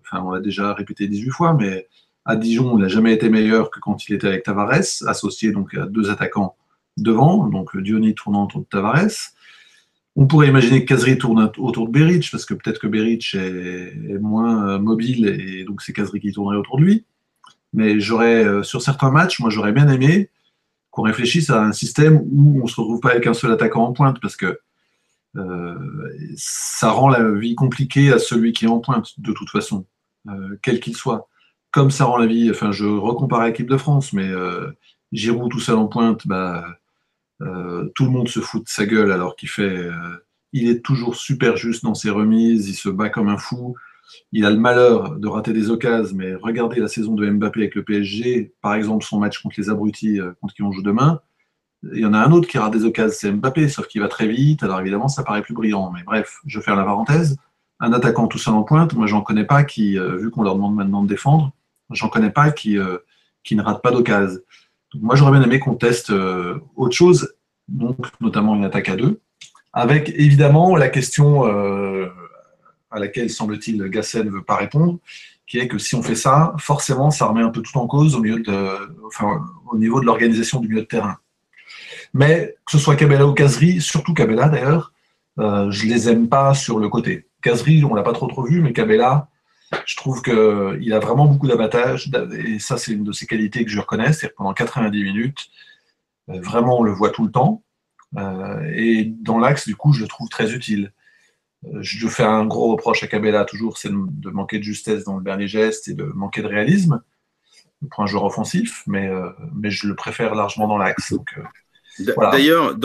enfin, 0.01 0.23
on 0.25 0.31
l'a 0.31 0.41
déjà 0.41 0.73
répété 0.73 1.07
18 1.07 1.29
fois, 1.31 1.53
mais 1.53 1.87
à 2.25 2.35
Dijon, 2.35 2.77
il 2.77 2.81
n'a 2.81 2.87
jamais 2.87 3.13
été 3.13 3.29
meilleur 3.29 3.69
que 3.69 3.79
quand 3.79 4.07
il 4.07 4.15
était 4.15 4.27
avec 4.27 4.43
Tavares, 4.43 5.03
associé 5.07 5.51
donc 5.51 5.73
à 5.75 5.85
deux 5.85 6.09
attaquants 6.09 6.55
devant, 6.97 7.47
donc 7.47 7.75
Diony 7.77 8.15
tournant 8.15 8.45
autour 8.45 8.61
de 8.61 8.65
Tavares. 8.65 9.33
On 10.15 10.27
pourrait 10.27 10.47
imaginer 10.47 10.85
que 10.85 10.89
Casri 10.89 11.17
tourne 11.17 11.51
autour 11.57 11.87
de 11.87 11.91
Beric, 11.91 12.29
parce 12.31 12.45
que 12.45 12.53
peut-être 12.53 12.79
que 12.79 12.87
Beric 12.87 13.33
est, 13.33 14.19
moins 14.19 14.77
mobile 14.77 15.25
et 15.27 15.63
donc 15.63 15.81
c'est 15.81 15.91
Casri 15.91 16.19
qui 16.19 16.31
tournerait 16.31 16.57
autour 16.57 16.77
de 16.77 16.83
lui. 16.83 17.05
Mais 17.73 17.99
j'aurais, 17.99 18.45
euh, 18.45 18.61
sur 18.61 18.81
certains 18.81 19.09
matchs, 19.09 19.39
moi 19.39 19.49
j'aurais 19.49 19.71
bien 19.71 19.89
aimé 19.89 20.29
qu'on 20.91 21.01
réfléchisse 21.01 21.49
à 21.49 21.63
un 21.63 21.71
système 21.71 22.21
où 22.31 22.59
on 22.61 22.63
ne 22.65 22.69
se 22.69 22.79
retrouve 22.79 22.99
pas 22.99 23.09
avec 23.09 23.25
un 23.25 23.33
seul 23.33 23.51
attaquant 23.51 23.87
en 23.87 23.93
pointe, 23.93 24.21
parce 24.21 24.35
que 24.35 24.59
euh, 25.35 25.75
ça 26.37 26.91
rend 26.91 27.09
la 27.09 27.31
vie 27.31 27.55
compliquée 27.55 28.13
à 28.13 28.19
celui 28.19 28.53
qui 28.53 28.65
est 28.65 28.67
en 28.67 28.79
pointe, 28.79 29.19
de 29.19 29.31
toute 29.31 29.49
façon, 29.49 29.87
euh, 30.29 30.59
quel 30.61 30.79
qu'il 30.79 30.95
soit. 30.95 31.27
Comme 31.73 31.91
ça 31.91 32.05
rend 32.05 32.17
la 32.17 32.27
vie, 32.27 32.49
enfin 32.51 32.71
je 32.71 32.85
recompare 32.85 33.45
l'équipe 33.45 33.69
de 33.69 33.77
France, 33.77 34.13
mais 34.13 34.29
Giroud 35.11 35.51
tout 35.51 35.59
seul 35.59 35.75
en 35.75 35.87
pointe, 35.87 36.27
bah, 36.27 36.65
tout 37.39 38.05
le 38.05 38.11
monde 38.11 38.27
se 38.27 38.39
fout 38.39 38.63
de 38.63 38.69
sa 38.69 38.85
gueule 38.85 39.11
alors 39.11 39.35
qu'il 39.35 39.49
fait. 39.49 39.89
il 40.53 40.69
est 40.69 40.85
toujours 40.85 41.15
super 41.15 41.57
juste 41.57 41.83
dans 41.83 41.95
ses 41.95 42.11
remises, 42.11 42.69
il 42.69 42.75
se 42.75 42.89
bat 42.89 43.09
comme 43.09 43.27
un 43.27 43.37
fou. 43.37 43.75
Il 44.31 44.45
a 44.45 44.49
le 44.49 44.57
malheur 44.57 45.17
de 45.17 45.27
rater 45.27 45.53
des 45.53 45.69
occasions, 45.69 46.15
mais 46.15 46.35
regardez 46.35 46.79
la 46.79 46.87
saison 46.87 47.13
de 47.13 47.29
Mbappé 47.29 47.61
avec 47.61 47.75
le 47.75 47.83
PSG, 47.83 48.53
par 48.61 48.73
exemple 48.75 49.05
son 49.05 49.19
match 49.19 49.41
contre 49.41 49.55
les 49.57 49.69
abrutis, 49.69 50.19
euh, 50.19 50.33
contre 50.41 50.53
qui 50.53 50.63
on 50.63 50.71
joue 50.71 50.81
demain. 50.81 51.21
Il 51.93 51.99
y 51.99 52.05
en 52.05 52.13
a 52.13 52.19
un 52.19 52.31
autre 52.31 52.47
qui 52.47 52.57
rate 52.57 52.73
des 52.73 52.85
occasions, 52.85 53.15
c'est 53.17 53.31
Mbappé, 53.31 53.67
sauf 53.69 53.87
qu'il 53.87 54.01
va 54.01 54.07
très 54.07 54.27
vite. 54.27 54.63
Alors 54.63 54.79
évidemment, 54.79 55.07
ça 55.07 55.23
paraît 55.23 55.41
plus 55.41 55.53
brillant. 55.53 55.91
Mais 55.91 56.03
bref, 56.03 56.39
je 56.45 56.59
vais 56.59 56.63
faire 56.63 56.75
la 56.75 56.83
parenthèse. 56.85 57.37
Un 57.79 57.91
attaquant 57.93 58.27
tout 58.27 58.37
seul 58.37 58.53
en 58.53 58.63
pointe, 58.63 58.93
moi 58.93 59.07
j'en 59.07 59.21
connais 59.21 59.45
pas 59.45 59.63
qui, 59.63 59.97
euh, 59.97 60.17
vu 60.17 60.31
qu'on 60.31 60.43
leur 60.43 60.55
demande 60.55 60.75
maintenant 60.75 61.03
de 61.03 61.07
défendre, 61.07 61.51
j'en 61.91 62.09
connais 62.09 62.29
pas 62.29 62.51
qui, 62.51 62.77
euh, 62.77 62.97
qui 63.43 63.55
ne 63.55 63.61
rate 63.61 63.81
pas 63.81 63.91
d'occasion. 63.91 64.39
Moi 64.95 65.15
j'aurais 65.15 65.31
bien 65.31 65.41
aimé 65.41 65.59
qu'on 65.59 65.75
teste 65.75 66.11
autre 66.75 66.95
chose, 66.95 67.33
donc 67.67 67.97
notamment 68.21 68.55
une 68.55 68.63
attaque 68.63 68.89
à 68.89 68.95
deux, 68.95 69.21
avec 69.73 70.09
évidemment 70.09 70.75
la 70.75 70.87
question 70.87 71.45
à 72.93 72.99
laquelle, 72.99 73.29
semble-t-il, 73.29 73.83
Gasset 73.89 74.23
ne 74.23 74.29
veut 74.29 74.43
pas 74.43 74.55
répondre, 74.55 74.99
qui 75.47 75.57
est 75.59 75.67
que 75.67 75.77
si 75.77 75.95
on 75.95 76.03
fait 76.03 76.15
ça, 76.15 76.53
forcément, 76.59 77.11
ça 77.11 77.25
remet 77.25 77.41
un 77.41 77.49
peu 77.49 77.61
tout 77.61 77.77
en 77.77 77.87
cause 77.87 78.15
au, 78.15 78.21
niveau 78.21 79.99
de 79.99 80.05
l'organisation 80.05 80.59
du 80.59 80.67
milieu 80.67 80.81
de 80.81 80.87
terrain. 80.87 81.17
Mais 82.13 82.55
que 82.65 82.71
ce 82.71 82.77
soit 82.77 82.95
Cabella 82.95 83.27
ou 83.27 83.33
Kazri, 83.33 83.81
surtout 83.81 84.13
Cabella 84.13 84.47
d'ailleurs, 84.47 84.93
euh, 85.39 85.71
je 85.71 85.87
les 85.87 86.09
aime 86.09 86.29
pas 86.29 86.53
sur 86.53 86.79
le 86.79 86.87
côté. 86.87 87.27
Kazri, 87.41 87.83
on 87.83 87.95
l'a 87.95 88.03
pas 88.03 88.13
trop 88.13 88.27
trop 88.27 88.43
vu, 88.43 88.61
mais 88.61 88.71
Cabella, 88.71 89.27
je 89.85 89.95
trouve 89.95 90.21
qu'il 90.21 90.93
a 90.93 90.99
vraiment 90.99 91.25
beaucoup 91.25 91.47
d'avantages, 91.47 92.09
et 92.31 92.59
ça 92.59 92.77
c'est 92.77 92.93
une 92.93 93.03
de 93.03 93.11
ses 93.11 93.25
qualités 93.25 93.63
que 93.65 93.71
je 93.71 93.79
reconnais, 93.79 94.13
c'est 94.13 94.29
que 94.29 94.33
pendant 94.35 94.53
90 94.53 95.03
minutes, 95.03 95.49
euh, 96.29 96.39
vraiment 96.41 96.79
on 96.79 96.83
le 96.83 96.91
voit 96.91 97.09
tout 97.09 97.25
le 97.25 97.31
temps, 97.31 97.63
euh, 98.17 98.71
et 98.75 99.05
dans 99.05 99.39
l'axe, 99.39 99.67
du 99.67 99.75
coup, 99.75 99.93
je 99.93 100.01
le 100.01 100.07
trouve 100.07 100.29
très 100.29 100.53
utile. 100.53 100.93
Euh, 101.65 101.79
je 101.81 102.07
fais 102.07 102.23
un 102.23 102.45
gros 102.45 102.71
reproche 102.71 103.03
à 103.03 103.07
Cabella 103.07 103.45
toujours, 103.45 103.77
c'est 103.77 103.89
de 103.91 104.29
manquer 104.29 104.59
de 104.59 104.63
justesse 104.63 105.03
dans 105.03 105.17
le 105.17 105.23
dernier 105.23 105.47
geste 105.47 105.87
et 105.87 105.93
de 105.93 106.03
manquer 106.03 106.41
de 106.41 106.47
réalisme 106.47 107.01
pour 107.91 108.03
un 108.03 108.07
joueur 108.07 108.23
offensif, 108.23 108.83
mais, 108.87 109.07
euh, 109.09 109.29
mais 109.53 109.69
je 109.69 109.87
le 109.87 109.95
préfère 109.95 110.35
largement 110.35 110.67
dans 110.67 110.77
l'axe. 110.77 111.13
Euh, 111.13 112.13
d'ailleurs, 112.31 112.77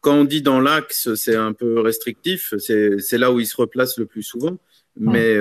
quand 0.00 0.14
on 0.14 0.24
dit 0.24 0.42
dans 0.42 0.60
l'axe, 0.60 1.14
c'est 1.14 1.36
un 1.36 1.52
peu 1.52 1.80
restrictif, 1.80 2.54
c'est 2.58 3.18
là 3.18 3.32
où 3.32 3.40
il 3.40 3.46
se 3.46 3.56
replace 3.56 3.98
le 3.98 4.06
plus 4.06 4.22
souvent, 4.22 4.56
mais 4.98 5.36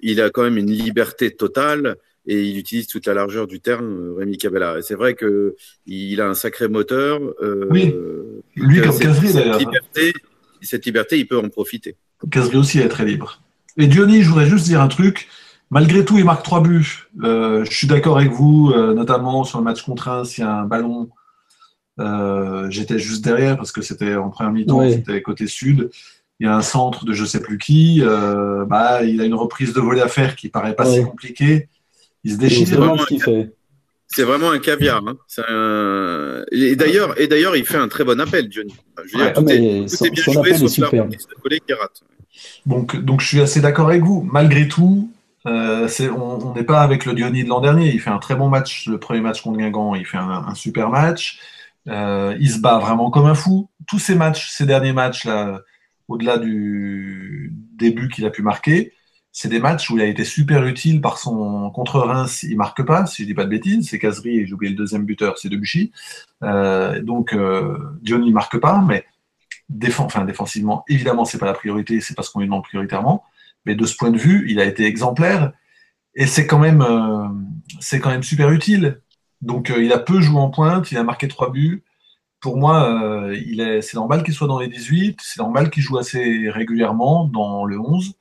il 0.00 0.20
a 0.20 0.30
quand 0.30 0.42
même 0.42 0.58
une 0.58 0.70
liberté 0.70 1.30
totale 1.30 1.96
et 2.26 2.42
il 2.42 2.58
utilise 2.58 2.88
toute 2.88 3.06
la 3.06 3.14
largeur 3.14 3.46
du 3.46 3.60
terrain, 3.60 3.88
Rémi 4.16 4.36
Cabella. 4.36 4.78
Et 4.78 4.82
c'est 4.82 4.96
vrai 4.96 5.14
qu'il 5.14 6.20
a 6.20 6.28
un 6.28 6.34
sacré 6.34 6.68
moteur. 6.68 7.20
oui, 7.70 7.94
lui 8.56 8.80
comme 8.80 8.98
Casri 8.98 9.32
d'ailleurs. 9.32 9.60
Cette 10.62 10.84
liberté, 10.84 11.18
il 11.18 11.28
peut 11.28 11.38
en 11.38 11.48
profiter. 11.48 11.96
Casri 12.30 12.56
aussi 12.56 12.78
est 12.80 12.88
très 12.88 13.04
libre. 13.04 13.42
Et 13.76 13.86
Diony, 13.86 14.22
je 14.22 14.28
voudrais 14.30 14.46
juste 14.46 14.64
dire 14.64 14.80
un 14.80 14.88
truc. 14.88 15.28
Malgré 15.70 16.04
tout, 16.04 16.16
il 16.16 16.24
marque 16.24 16.44
trois 16.44 16.62
buts. 16.62 17.08
Euh, 17.22 17.64
je 17.64 17.72
suis 17.72 17.86
d'accord 17.86 18.18
avec 18.18 18.30
vous, 18.30 18.72
euh, 18.74 18.94
notamment 18.94 19.44
sur 19.44 19.58
le 19.58 19.64
match 19.64 19.82
contre 19.82 20.08
un, 20.08 20.24
s'il 20.24 20.44
y 20.44 20.46
a 20.46 20.60
un 20.60 20.64
ballon, 20.64 21.08
euh, 21.98 22.70
j'étais 22.70 22.98
juste 22.98 23.24
derrière 23.24 23.56
parce 23.56 23.72
que 23.72 23.82
c'était 23.82 24.14
en 24.14 24.30
première 24.30 24.52
mi-temps, 24.52 24.88
c'était 24.90 25.22
côté 25.22 25.46
sud. 25.46 25.90
Il 26.40 26.46
y 26.46 26.50
a 26.50 26.54
un 26.54 26.62
centre 26.62 27.04
de 27.04 27.12
je 27.12 27.24
sais 27.24 27.40
plus 27.40 27.58
qui. 27.58 28.02
bah, 28.66 29.02
il 29.02 29.20
a 29.20 29.24
une 29.24 29.34
reprise 29.34 29.72
de 29.72 29.80
volée 29.80 30.02
à 30.02 30.08
faire 30.08 30.36
qui 30.36 30.48
paraît 30.48 30.74
pas 30.74 30.86
si 30.86 31.02
compliquée. 31.02 31.68
Il 32.24 32.32
se 32.32 32.36
déchire. 32.38 32.66
C'est 34.08 34.22
vraiment 34.22 34.50
un 34.50 34.58
caviar. 34.58 35.02
Hein. 35.06 35.16
Un... 35.48 36.44
Et 36.52 36.76
d'ailleurs, 36.76 37.20
et 37.20 37.26
d'ailleurs, 37.26 37.56
il 37.56 37.64
fait 37.64 37.76
un 37.76 37.88
très 37.88 38.04
bon 38.04 38.20
appel, 38.20 38.48
Johnny. 38.50 38.74
Je 39.04 39.18
veux 39.18 39.24
dire, 39.24 39.32
tout, 39.32 39.48
est, 39.48 39.86
tout 39.88 40.06
est, 40.06 40.10
bien 40.10 40.22
joué, 40.22 40.54
sauf 40.54 40.78
la 40.78 40.90
qui 40.90 41.72
rate. 41.72 42.02
Donc, 42.66 42.96
donc, 42.96 43.20
je 43.20 43.26
suis 43.26 43.40
assez 43.40 43.60
d'accord 43.60 43.88
avec 43.88 44.02
vous. 44.02 44.22
Malgré 44.30 44.68
tout, 44.68 45.10
euh, 45.46 45.88
on 46.16 46.54
n'est 46.54 46.64
pas 46.64 46.80
avec 46.80 47.04
le 47.04 47.14
Diony 47.14 47.44
de 47.44 47.48
l'an 47.48 47.60
dernier. 47.60 47.92
Il 47.92 48.00
fait 48.00 48.10
un 48.10 48.18
très 48.18 48.36
bon 48.36 48.48
match, 48.48 48.86
le 48.86 48.98
premier 48.98 49.20
match 49.20 49.42
contre 49.42 49.58
Guingamp. 49.58 49.94
Il 49.94 50.06
fait 50.06 50.18
un, 50.18 50.44
un 50.48 50.54
super 50.54 50.90
match. 50.90 51.38
Euh, 51.88 52.36
il 52.40 52.50
se 52.50 52.58
bat 52.58 52.78
vraiment 52.78 53.10
comme 53.10 53.26
un 53.26 53.34
fou. 53.34 53.68
Tous 53.86 53.98
ces 53.98 54.14
matchs, 54.14 54.50
ces 54.50 54.66
derniers 54.66 54.92
matchs 54.92 55.24
là, 55.24 55.60
au-delà 56.08 56.38
du 56.38 57.52
début 57.74 58.08
qu'il 58.08 58.24
a 58.26 58.30
pu 58.30 58.42
marquer, 58.42 58.92
c'est 59.32 59.48
des 59.48 59.60
matchs 59.60 59.90
où 59.90 59.98
il 59.98 60.02
a 60.02 60.06
été 60.06 60.24
super 60.24 60.64
utile 60.66 61.00
par 61.00 61.18
son 61.18 61.70
contre 61.70 61.98
Reims, 62.00 62.42
il 62.42 62.56
marque 62.56 62.82
pas, 62.84 63.04
si 63.04 63.22
je 63.22 63.26
dis 63.26 63.34
pas 63.34 63.44
de 63.44 63.50
bêtises, 63.50 63.90
c'est 63.90 63.98
Casery 63.98 64.38
et 64.38 64.46
j'ai 64.46 64.54
oublié 64.54 64.70
le 64.72 64.78
deuxième 64.78 65.04
buteur, 65.04 65.36
c'est 65.36 65.50
Debuchy. 65.50 65.92
Euh, 66.42 67.02
donc 67.02 67.34
euh, 67.34 67.76
Diony 68.00 68.32
marque 68.32 68.58
pas, 68.58 68.82
mais 68.86 69.04
enfin, 69.98 70.24
défensivement, 70.24 70.84
évidemment, 70.88 71.24
c'est 71.24 71.38
pas 71.38 71.46
la 71.46 71.52
priorité, 71.52 72.00
c'est 72.00 72.14
pas 72.14 72.22
ce 72.22 72.30
qu'on 72.30 72.40
lui 72.40 72.46
demande 72.46 72.64
prioritairement. 72.64 73.24
Mais 73.66 73.74
de 73.74 73.84
ce 73.84 73.96
point 73.96 74.10
de 74.10 74.18
vue, 74.18 74.46
il 74.48 74.60
a 74.60 74.64
été 74.64 74.86
exemplaire 74.86 75.52
et 76.14 76.26
c'est 76.26 76.46
quand 76.46 76.58
même, 76.58 76.80
euh, 76.80 77.28
c'est 77.80 78.00
quand 78.00 78.10
même 78.10 78.22
super 78.22 78.50
utile. 78.50 79.00
Donc 79.42 79.70
euh, 79.70 79.82
il 79.82 79.92
a 79.92 79.98
peu 79.98 80.20
joué 80.20 80.40
en 80.40 80.50
pointe, 80.50 80.90
il 80.90 80.98
a 80.98 81.04
marqué 81.04 81.28
trois 81.28 81.52
buts. 81.52 81.84
Pour 82.46 82.58
moi, 82.58 83.02
euh, 83.02 83.32
est, 83.32 83.82
c'est 83.82 83.96
normal 83.96 84.22
qu'il 84.22 84.32
soit 84.32 84.46
dans 84.46 84.60
les 84.60 84.68
18, 84.68 85.18
c'est 85.20 85.40
normal 85.40 85.68
qu'il 85.68 85.82
joue 85.82 85.98
assez 85.98 86.48
régulièrement 86.48 87.24
dans 87.24 87.64
le 87.64 87.76
11 87.76 88.12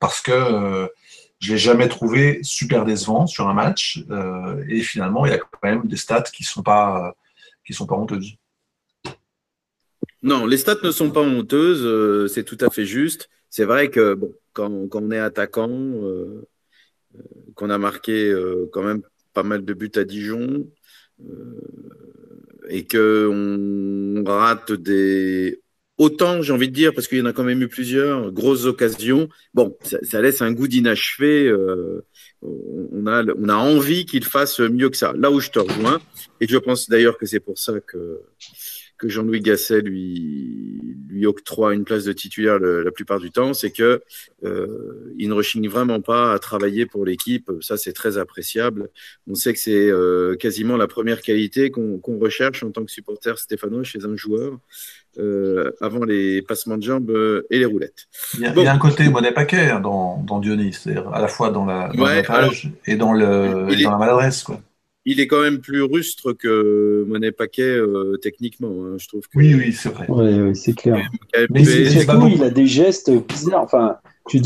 parce 0.00 0.22
que 0.22 0.32
euh, 0.32 0.86
je 1.40 1.52
l'ai 1.52 1.58
jamais 1.58 1.86
trouvé 1.86 2.40
super 2.42 2.86
décevant 2.86 3.26
sur 3.26 3.46
un 3.50 3.52
match. 3.52 4.02
Euh, 4.08 4.64
et 4.70 4.80
finalement, 4.80 5.26
il 5.26 5.32
y 5.32 5.34
a 5.34 5.38
quand 5.38 5.58
même 5.62 5.86
des 5.86 5.98
stats 5.98 6.22
qui 6.22 6.42
sont 6.42 6.62
pas 6.62 7.14
qui 7.66 7.74
sont 7.74 7.84
pas 7.84 7.96
honteuses. 7.96 8.36
Non, 10.22 10.46
les 10.46 10.56
stats 10.56 10.80
ne 10.82 10.90
sont 10.90 11.10
pas 11.10 11.20
honteuses, 11.20 12.32
c'est 12.32 12.44
tout 12.44 12.58
à 12.62 12.70
fait 12.70 12.86
juste. 12.86 13.28
C'est 13.50 13.66
vrai 13.66 13.90
que 13.90 14.18
quand, 14.54 14.88
quand 14.88 15.02
on 15.02 15.10
est 15.10 15.18
attaquant, 15.18 15.68
qu'on 17.54 17.68
a 17.68 17.76
marqué 17.76 18.34
quand 18.72 18.82
même 18.82 19.02
pas 19.34 19.42
mal 19.42 19.66
de 19.66 19.74
buts 19.74 19.92
à 19.96 20.04
Dijon 20.04 20.64
et 22.68 22.86
qu'on 22.86 24.22
rate 24.26 24.72
des 24.72 25.60
autant, 25.98 26.42
j'ai 26.42 26.52
envie 26.52 26.68
de 26.68 26.74
dire, 26.74 26.92
parce 26.94 27.08
qu'il 27.08 27.18
y 27.18 27.22
en 27.22 27.26
a 27.26 27.32
quand 27.32 27.44
même 27.44 27.62
eu 27.62 27.68
plusieurs, 27.68 28.30
grosses 28.32 28.66
occasions. 28.66 29.28
Bon, 29.54 29.76
ça, 29.82 29.98
ça 30.02 30.20
laisse 30.20 30.42
un 30.42 30.52
goût 30.52 30.68
d'inachevé. 30.68 31.46
Euh, 31.46 32.04
on, 32.42 33.06
a, 33.06 33.24
on 33.24 33.48
a 33.48 33.54
envie 33.54 34.04
qu'il 34.04 34.24
fasse 34.24 34.60
mieux 34.60 34.90
que 34.90 34.96
ça. 34.96 35.12
Là 35.16 35.30
où 35.30 35.40
je 35.40 35.50
te 35.50 35.58
rejoins, 35.58 36.00
et 36.40 36.46
je 36.46 36.58
pense 36.58 36.88
d'ailleurs 36.88 37.18
que 37.18 37.26
c'est 37.26 37.40
pour 37.40 37.58
ça 37.58 37.80
que 37.80 38.20
que 38.98 39.08
Jean-Louis 39.08 39.40
Gasset 39.40 39.80
lui, 39.80 40.80
lui 41.08 41.26
octroie 41.26 41.74
une 41.74 41.84
place 41.84 42.04
de 42.04 42.12
titulaire 42.12 42.58
le, 42.58 42.82
la 42.82 42.90
plupart 42.90 43.20
du 43.20 43.30
temps, 43.30 43.54
c'est 43.54 43.70
que 43.70 44.02
euh, 44.44 45.14
il 45.18 45.28
ne 45.28 45.34
rechigne 45.34 45.68
vraiment 45.68 46.00
pas 46.00 46.32
à 46.32 46.38
travailler 46.38 46.86
pour 46.86 47.04
l'équipe. 47.04 47.50
Ça, 47.60 47.76
c'est 47.76 47.92
très 47.92 48.18
appréciable. 48.18 48.88
On 49.26 49.34
sait 49.34 49.52
que 49.52 49.58
c'est 49.58 49.90
euh, 49.90 50.36
quasiment 50.36 50.76
la 50.76 50.86
première 50.86 51.20
qualité 51.20 51.70
qu'on 51.70 51.98
qu 51.98 52.16
recherche 52.18 52.62
en 52.62 52.70
tant 52.70 52.84
que 52.84 52.90
supporter 52.90 53.38
stéphanois 53.38 53.84
chez 53.84 54.04
un 54.04 54.16
joueur. 54.16 54.58
Euh, 55.18 55.72
avant 55.80 56.04
les 56.04 56.42
passements 56.42 56.76
de 56.76 56.82
jambes 56.82 57.42
et 57.48 57.58
les 57.58 57.64
roulettes. 57.64 58.06
Il 58.34 58.40
y 58.40 58.46
a, 58.46 58.52
bon. 58.52 58.60
il 58.60 58.64
y 58.64 58.68
a 58.68 58.74
un 58.74 58.78
côté 58.78 59.08
monnaie 59.08 59.32
paquet 59.32 59.70
hein, 59.70 59.80
dans, 59.80 60.22
dans 60.26 60.42
c'est-à-dire 60.42 61.08
à 61.08 61.22
la 61.22 61.28
fois 61.28 61.48
dans 61.48 61.64
la, 61.64 61.88
dans 61.88 62.04
ouais, 62.04 62.22
alors, 62.28 62.52
et 62.84 62.96
dans, 62.96 63.14
le, 63.14 63.66
et 63.70 63.82
dans 63.82 63.92
la 63.92 63.96
maladresse. 63.96 64.42
Quoi 64.42 64.60
il 65.06 65.20
est 65.20 65.28
quand 65.28 65.40
même 65.40 65.60
plus 65.60 65.82
rustre 65.82 66.32
que 66.32 67.04
Monet 67.08 67.30
Paquet 67.30 67.62
euh, 67.62 68.18
techniquement. 68.20 68.84
Hein, 68.84 68.96
je 68.98 69.06
trouve 69.06 69.22
que... 69.28 69.38
Oui, 69.38 69.54
oui, 69.54 69.72
c'est 69.72 69.88
vrai. 69.88 70.04
Oui, 70.08 70.40
oui 70.40 70.56
c'est 70.56 70.74
clair. 70.74 71.08
Mais 71.50 71.64
surtout, 71.64 72.26
il 72.26 72.42
a 72.42 72.50
des 72.50 72.66
gestes 72.66 73.10
bizarres. 73.26 73.62
Enfin, 73.62 73.96
si, 74.28 74.42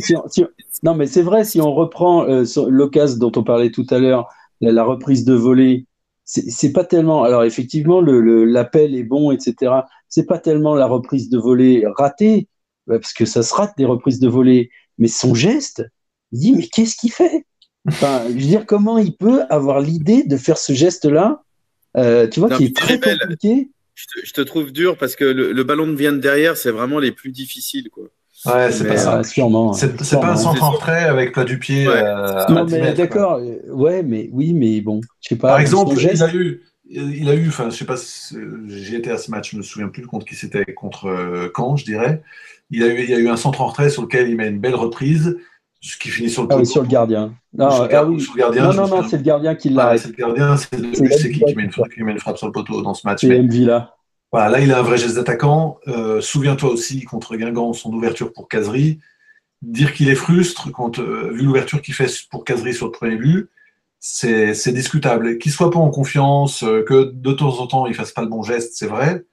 si, 0.00 0.14
si, 0.28 0.44
non, 0.82 0.94
mais 0.96 1.06
c'est 1.06 1.22
vrai, 1.22 1.44
si 1.44 1.60
on 1.60 1.72
reprend 1.72 2.28
euh, 2.28 2.44
l'occasion 2.68 3.18
dont 3.18 3.32
on 3.36 3.44
parlait 3.44 3.70
tout 3.70 3.86
à 3.90 4.00
l'heure, 4.00 4.28
la, 4.60 4.72
la, 4.72 4.82
reprise 4.82 5.24
de 5.24 5.34
volée, 5.34 5.86
c'est 6.24 6.72
pas 6.72 6.84
tellement. 6.84 7.22
Alors, 7.22 7.44
effectivement, 7.44 8.00
l'appel 8.00 8.96
est 8.96 9.04
bon, 9.04 9.30
etc. 9.30 9.72
C'est 10.08 10.26
pas 10.26 10.38
tellement 10.38 10.74
la 10.74 10.86
reprise 10.86 11.30
de 11.30 11.38
volée 11.38 11.84
ratée, 11.96 12.48
parce 12.88 13.12
que 13.12 13.24
ça 13.24 13.44
se 13.44 13.54
rate 13.54 13.74
des 13.78 13.84
reprises 13.84 14.18
de 14.18 14.28
volée, 14.28 14.70
mais 14.98 15.08
son 15.08 15.34
geste, 15.34 15.84
il 16.32 16.40
dit, 16.40 16.52
mais 16.52 16.66
qu'est-ce 16.66 16.96
qu'il 16.96 17.12
fait? 17.12 17.46
Enfin, 17.86 18.22
je 18.28 18.32
veux 18.32 18.38
dire, 18.38 18.66
comment 18.66 18.98
il 18.98 19.16
peut 19.16 19.42
avoir 19.50 19.80
l'idée 19.80 20.24
de 20.24 20.36
faire 20.36 20.58
ce 20.58 20.72
geste-là 20.72 21.42
euh, 21.96 22.26
Tu 22.28 22.40
vois, 22.40 22.48
non, 22.50 22.56
qui 22.56 22.64
est 22.66 22.76
très 22.76 22.98
compliqué. 22.98 23.70
Je 23.94 24.04
te, 24.04 24.26
je 24.26 24.32
te, 24.32 24.40
trouve 24.42 24.72
dur 24.72 24.96
parce 24.96 25.16
que 25.16 25.24
le, 25.24 25.52
le, 25.52 25.64
ballon 25.64 25.86
de 25.86 25.94
vient 25.94 26.12
de 26.12 26.18
derrière, 26.18 26.56
c'est 26.56 26.70
vraiment 26.70 27.00
les 27.00 27.10
plus 27.10 27.32
difficiles, 27.32 27.90
quoi. 27.90 28.04
Ouais, 28.46 28.70
c'est 28.70 28.86
pas 28.86 28.96
ça. 28.96 29.24
sûrement. 29.24 29.72
C'est 29.72 29.96
pas 30.20 30.32
un 30.32 30.36
centre 30.36 30.62
en 30.62 30.70
retrait 30.70 31.04
avec 31.04 31.32
plat 31.32 31.44
du 31.44 31.58
pied. 31.58 31.88
Ouais. 31.88 31.94
Euh, 31.96 32.46
non, 32.48 32.64
mais 32.66 32.92
d'accord. 32.92 33.40
Ouais, 33.68 34.02
mais 34.04 34.30
oui, 34.32 34.52
mais 34.52 34.80
bon, 34.80 35.00
je 35.20 35.30
sais 35.30 35.36
pas. 35.36 35.48
Par 35.48 35.60
exemple, 35.60 35.98
geste... 35.98 36.18
il 36.18 36.22
a 36.22 36.34
eu, 36.34 36.62
il 36.88 37.28
a 37.28 37.34
eu, 37.34 37.48
enfin, 37.48 37.68
je 37.70 37.76
sais 37.76 37.84
pas, 37.84 37.96
j'ai 38.68 38.96
été 38.96 39.10
à 39.10 39.18
ce 39.18 39.30
match, 39.30 39.50
je 39.52 39.56
me 39.56 39.62
souviens 39.62 39.88
plus 39.88 40.06
contre 40.06 40.24
qui 40.24 40.36
c'était, 40.36 40.64
contre 40.72 41.06
euh, 41.06 41.50
Caen, 41.54 41.76
je 41.76 41.84
dirais. 41.84 42.22
Il 42.70 42.84
a 42.84 42.86
eu, 42.86 43.02
il 43.02 43.10
y 43.10 43.14
a 43.14 43.18
eu 43.18 43.28
un 43.28 43.36
centre 43.36 43.60
en 43.60 43.66
retrait 43.66 43.90
sur 43.90 44.02
lequel 44.02 44.28
il 44.28 44.36
met 44.36 44.48
une 44.48 44.60
belle 44.60 44.76
reprise 44.76 45.36
ce 45.80 45.96
qui 45.96 46.08
finit 46.08 46.30
sur 46.30 46.42
le, 46.42 46.48
ah 46.50 46.56
oui, 46.56 46.66
sur 46.66 46.82
le 46.82 46.88
gardien. 46.88 47.34
Non, 47.52 47.70
sur, 47.70 47.88
ah 47.92 48.04
oui. 48.04 48.20
sur 48.20 48.34
le 48.34 48.40
gardien, 48.40 48.64
non, 48.64 48.74
non, 48.74 48.88
non, 48.88 49.08
c'est 49.08 49.16
le 49.16 49.22
gardien 49.22 49.54
qui 49.54 49.70
l'a. 49.70 49.90
Ah, 49.90 49.98
c'est 49.98 50.08
le 50.08 50.14
gardien, 50.14 50.56
c'est 50.56 50.70
qui 50.76 51.44
qui 51.44 51.54
met, 51.54 51.64
une, 51.64 51.70
qui 51.70 52.02
met 52.02 52.12
une 52.12 52.18
frappe 52.18 52.38
sur 52.38 52.46
le 52.46 52.52
poteau 52.52 52.82
dans 52.82 52.94
ce 52.94 53.06
match. 53.06 53.20
C'est 53.20 53.42
Mvila. 53.42 53.94
Voilà, 54.30 54.50
là, 54.50 54.60
il 54.60 54.72
a 54.72 54.80
un 54.80 54.82
vrai 54.82 54.98
geste 54.98 55.14
d'attaquant. 55.14 55.78
Euh, 55.88 56.20
Souviens-toi 56.20 56.70
aussi, 56.70 57.02
contre 57.04 57.36
Guingamp, 57.36 57.72
son 57.72 57.92
ouverture 57.92 58.32
pour 58.32 58.48
Casery. 58.48 58.98
Dire 59.62 59.94
qu'il 59.94 60.08
est 60.08 60.14
frustre, 60.14 60.70
quand, 60.70 60.98
euh, 60.98 61.30
vu 61.32 61.42
l'ouverture 61.42 61.80
qu'il 61.80 61.94
fait 61.94 62.12
pour 62.30 62.44
Casery 62.44 62.74
sur 62.74 62.86
le 62.86 62.92
premier 62.92 63.16
but, 63.16 63.48
c'est 64.00 64.72
discutable. 64.72 65.38
Qu'il 65.38 65.50
soit 65.50 65.70
pas 65.70 65.78
en 65.78 65.90
confiance, 65.90 66.62
euh, 66.62 66.82
que 66.82 67.12
de 67.14 67.32
temps 67.32 67.58
en 67.60 67.66
temps, 67.66 67.86
il 67.86 67.94
fasse 67.94 68.12
pas 68.12 68.22
le 68.22 68.28
bon 68.28 68.42
geste, 68.42 68.72
c'est 68.74 68.86
vrai. 68.86 69.24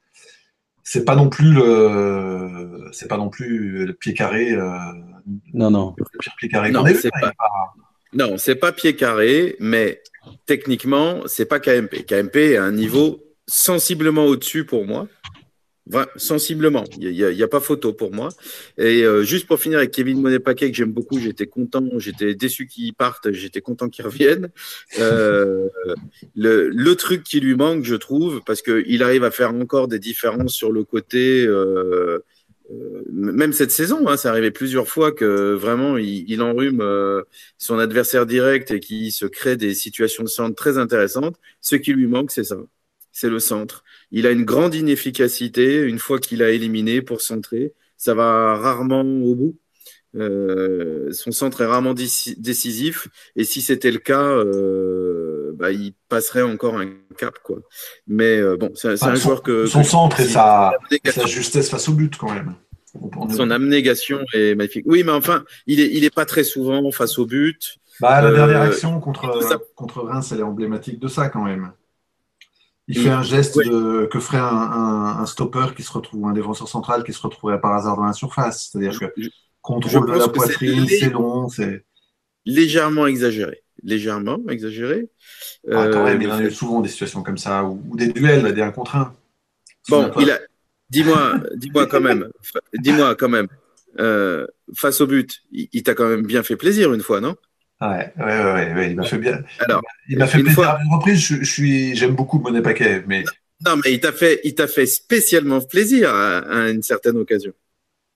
C'est 0.88 1.04
pas 1.04 1.16
non 1.16 1.30
plus 1.30 1.52
le, 1.52 2.90
c'est 2.92 3.08
pas 3.08 3.18
non 3.18 3.30
plus 3.30 3.88
le 3.88 3.94
pied 3.94 4.14
carré. 4.14 4.52
Euh, 4.54 4.70
non, 5.52 5.72
non. 5.72 5.96
Le 5.98 6.06
pire 6.20 6.36
pied 6.38 6.48
carré 6.48 6.72
non, 6.72 6.86
c'est 6.86 7.10
pas... 7.10 7.32
pas... 7.32 7.74
Non, 8.14 8.38
c'est 8.38 8.56
pas 8.56 8.72
pied 8.72 8.96
carré, 8.96 9.56
mais 9.60 10.00
techniquement, 10.46 11.22
c'est 11.26 11.48
pas 11.48 11.60
KMP. 11.60 12.06
KMP 12.06 12.36
est 12.36 12.58
à 12.58 12.64
un 12.64 12.72
niveau 12.72 13.20
sensiblement 13.48 14.26
au-dessus 14.26 14.64
pour 14.64 14.86
moi. 14.86 15.08
Sensiblement, 16.16 16.84
il 17.00 17.12
n'y 17.12 17.24
a, 17.24 17.46
a, 17.46 17.48
pas 17.48 17.60
photo 17.60 17.94
pour 17.94 18.12
moi. 18.12 18.30
Et 18.80 19.04
euh, 19.04 19.22
juste 19.22 19.46
pour 19.46 19.60
finir 19.60 19.78
avec 19.78 19.92
Kevin 19.92 20.20
Monet-Paquet, 20.20 20.72
que 20.72 20.76
j'aime 20.76 20.92
beaucoup, 20.92 21.20
j'étais 21.20 21.46
content, 21.46 21.84
j'étais 21.98 22.34
déçu 22.34 22.66
qu'il 22.66 22.96
parte, 22.96 23.32
j'étais 23.32 23.62
content 23.62 23.88
qu'il 23.88 24.04
revienne. 24.04 24.50
Euh, 24.98 25.70
le, 26.36 26.70
le, 26.70 26.96
truc 26.96 27.24
qui 27.24 27.40
lui 27.40 27.54
manque, 27.54 27.84
je 27.84 27.94
trouve, 27.94 28.42
parce 28.48 28.64
qu'il 28.64 29.04
arrive 29.04 29.24
à 29.24 29.30
faire 29.30 29.54
encore 29.54 29.88
des 29.88 30.00
différences 30.00 30.54
sur 30.54 30.72
le 30.72 30.84
côté, 30.84 31.46
euh, 31.46 32.18
même 33.14 33.54
cette 33.54 33.70
saison, 33.70 34.08
hein, 34.08 34.18
ça 34.18 34.32
arrivait 34.32 34.50
plusieurs 34.50 34.88
fois 34.88 35.12
que 35.12 35.54
vraiment 35.54 35.98
il, 35.98 36.28
il 36.28 36.42
enrhume 36.42 36.84
son 37.60 37.78
adversaire 37.78 38.26
direct 38.26 38.72
et 38.72 38.80
qu'il 38.80 39.12
se 39.12 39.28
crée 39.28 39.56
des 39.56 39.76
situations 39.76 40.24
de 40.24 40.30
centre 40.30 40.56
très 40.56 40.80
intéressantes. 40.80 41.36
Ce 41.62 41.76
qui 41.76 41.94
lui 41.94 42.08
manque, 42.08 42.32
c'est 42.32 42.44
ça, 42.44 42.58
c'est 43.12 43.30
le 43.30 43.38
centre. 43.38 43.84
Il 44.16 44.26
a 44.26 44.32
une 44.32 44.46
grande 44.46 44.74
inefficacité 44.74 45.82
une 45.82 46.00
fois 46.00 46.20
qu'il 46.20 46.42
a 46.42 46.50
éliminé 46.50 47.02
pour 47.02 47.20
centrer. 47.20 47.74
Ça 47.98 48.14
va 48.14 48.56
rarement 48.56 49.02
au 49.02 49.36
bout. 49.36 49.58
Euh, 50.16 51.12
son 51.12 51.34
centre 51.34 51.60
est 51.60 51.66
rarement 51.66 51.94
décisif. 51.94 53.10
Et 53.36 53.44
si 53.44 53.62
c'était 53.62 53.92
le 53.92 54.00
cas, 54.00 54.24
euh, 54.24 55.52
bah, 55.56 55.72
il 55.72 55.94
passerait 56.08 56.44
encore 56.44 56.78
un 56.78 56.92
cap. 57.18 57.40
Quoi. 57.44 57.58
Mais 58.08 58.38
euh, 58.38 58.56
bon, 58.56 58.72
c'est 58.74 59.04
ah, 59.04 59.10
un 59.10 59.16
joueur 59.16 59.44
que. 59.44 59.66
Son 59.66 59.82
que 59.82 59.88
centre 59.88 60.22
et 60.22 60.28
sa, 60.28 60.72
sa, 61.04 61.26
justesse 61.26 61.70
face 61.70 61.90
au 61.90 61.94
but, 61.94 62.16
quand 62.16 62.34
même. 62.34 62.56
Son 63.36 63.52
abnégation 63.52 64.22
est 64.34 64.56
magnifique. 64.56 64.86
Oui, 64.88 65.04
mais 65.04 65.12
enfin, 65.12 65.44
il 65.68 65.82
est, 65.82 65.92
il 65.92 66.06
est 66.06 66.16
pas 66.16 66.24
très 66.24 66.46
souvent 66.46 66.90
face 66.92 67.20
au 67.20 67.26
but. 67.26 67.80
Bah, 68.00 68.22
la 68.22 68.32
dernière 68.32 68.62
action 68.62 68.98
contre, 69.02 69.30
contre 69.76 70.04
Reims, 70.04 70.32
elle 70.32 70.40
est 70.40 70.44
emblématique 70.44 71.02
de 71.02 71.10
ça, 71.10 71.28
quand 71.28 71.44
même. 71.44 71.74
Il 72.88 73.00
fait 73.00 73.10
un 73.10 73.24
geste 73.24 73.58
de, 73.58 74.06
que 74.06 74.20
ferait 74.20 74.38
un, 74.38 74.44
un, 74.44 75.20
un, 75.20 75.26
stopper 75.26 75.74
qui 75.76 75.82
se 75.82 75.92
retrouve, 75.92 76.28
un 76.28 76.34
défenseur 76.34 76.68
central 76.68 77.04
qui 77.04 77.14
se 77.14 77.22
retrouverait 77.22 77.60
par 77.60 77.74
hasard 77.74 77.98
dans 77.98 78.06
la 78.06 78.14
surface. 78.14 78.70
C'est-à-dire 78.72 79.00
que 79.00 79.06
contrôle 79.62 80.12
de 80.12 80.18
la 80.18 80.28
poitrine, 80.28 80.88
c'est 80.88 81.10
long, 81.10 81.50
c'est. 81.50 81.84
Légèrement 82.46 83.08
exagéré. 83.08 83.64
Légèrement 83.82 84.38
exagéré. 84.50 85.10
Ah, 85.72 85.88
quand 85.92 86.04
même, 86.04 86.22
il 86.22 86.28
y 86.28 86.32
a 86.32 86.52
souvent 86.52 86.82
des 86.82 86.90
situations 86.90 87.24
comme 87.24 87.40
ça, 87.40 87.64
ou, 87.64 87.82
ou 87.90 87.96
des 87.96 88.08
duels, 88.08 88.54
des 88.54 88.62
1 88.62 88.72
contre 88.72 88.96
1. 88.96 89.14
Bon, 89.90 90.12
il 90.20 90.30
a. 90.30 90.40
Dis-moi, 90.92 91.40
dis-moi 91.56 91.88
quand 91.88 92.00
même, 92.00 92.30
dis-moi 92.76 93.16
quand 93.16 93.28
même, 93.28 93.48
euh, 94.00 94.46
face 94.76 95.02
au 95.02 95.08
but, 95.08 95.42
il, 95.52 95.68
il 95.74 95.82
t'a 95.82 95.96
quand 95.96 96.08
même 96.08 96.26
bien 96.26 96.44
fait 96.44 96.56
plaisir 96.56 96.94
une 96.94 97.02
fois, 97.02 97.22
non? 97.22 97.36
Ouais, 97.82 98.14
ouais, 98.18 98.24
ouais, 98.24 98.74
ouais, 98.74 98.92
il 98.92 98.96
m'a 98.96 99.04
fait 99.04 99.18
bien. 99.18 99.40
Alors, 99.60 99.82
il 100.08 100.18
m'a 100.18 100.28
fait 100.28 100.40
plaisir 100.40 100.56
fois... 100.56 100.68
à 100.68 100.84
une 100.84 100.94
reprise. 100.94 101.20
Je, 101.20 101.44
suis, 101.44 101.96
j'aime 101.96 102.16
beaucoup 102.16 102.40
Monet 102.40 102.62
Paquet, 102.62 103.04
mais. 103.06 103.26
Non, 103.66 103.76
mais 103.84 103.94
il 103.94 104.00
t'a 104.00 104.12
fait, 104.12 104.40
il 104.44 104.56
t'a 104.56 104.68
fait 104.68 104.86
spécialement 104.86 105.60
plaisir 105.62 106.10
à, 106.14 106.70
une 106.70 106.84
certaine 106.84 107.18
occasion. 107.18 107.52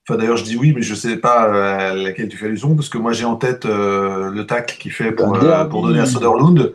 Enfin, 0.08 0.18
d'ailleurs, 0.18 0.38
je 0.38 0.44
dis 0.44 0.56
oui, 0.56 0.72
mais 0.74 0.82
je 0.82 0.92
ne 0.92 0.98
sais 0.98 1.16
pas 1.18 1.90
à 1.90 1.94
laquelle 1.94 2.28
tu 2.28 2.38
fais 2.38 2.46
allusion, 2.46 2.74
parce 2.74 2.88
que 2.88 2.96
moi, 2.96 3.12
j'ai 3.12 3.26
en 3.26 3.36
tête 3.36 3.66
euh, 3.66 4.30
le 4.30 4.46
tac 4.46 4.78
qu'il 4.78 4.92
fait 4.92 5.12
pour, 5.12 5.34
euh, 5.36 5.64
pour 5.66 5.86
donner 5.86 6.00
à 6.00 6.06
Soderlund, 6.06 6.74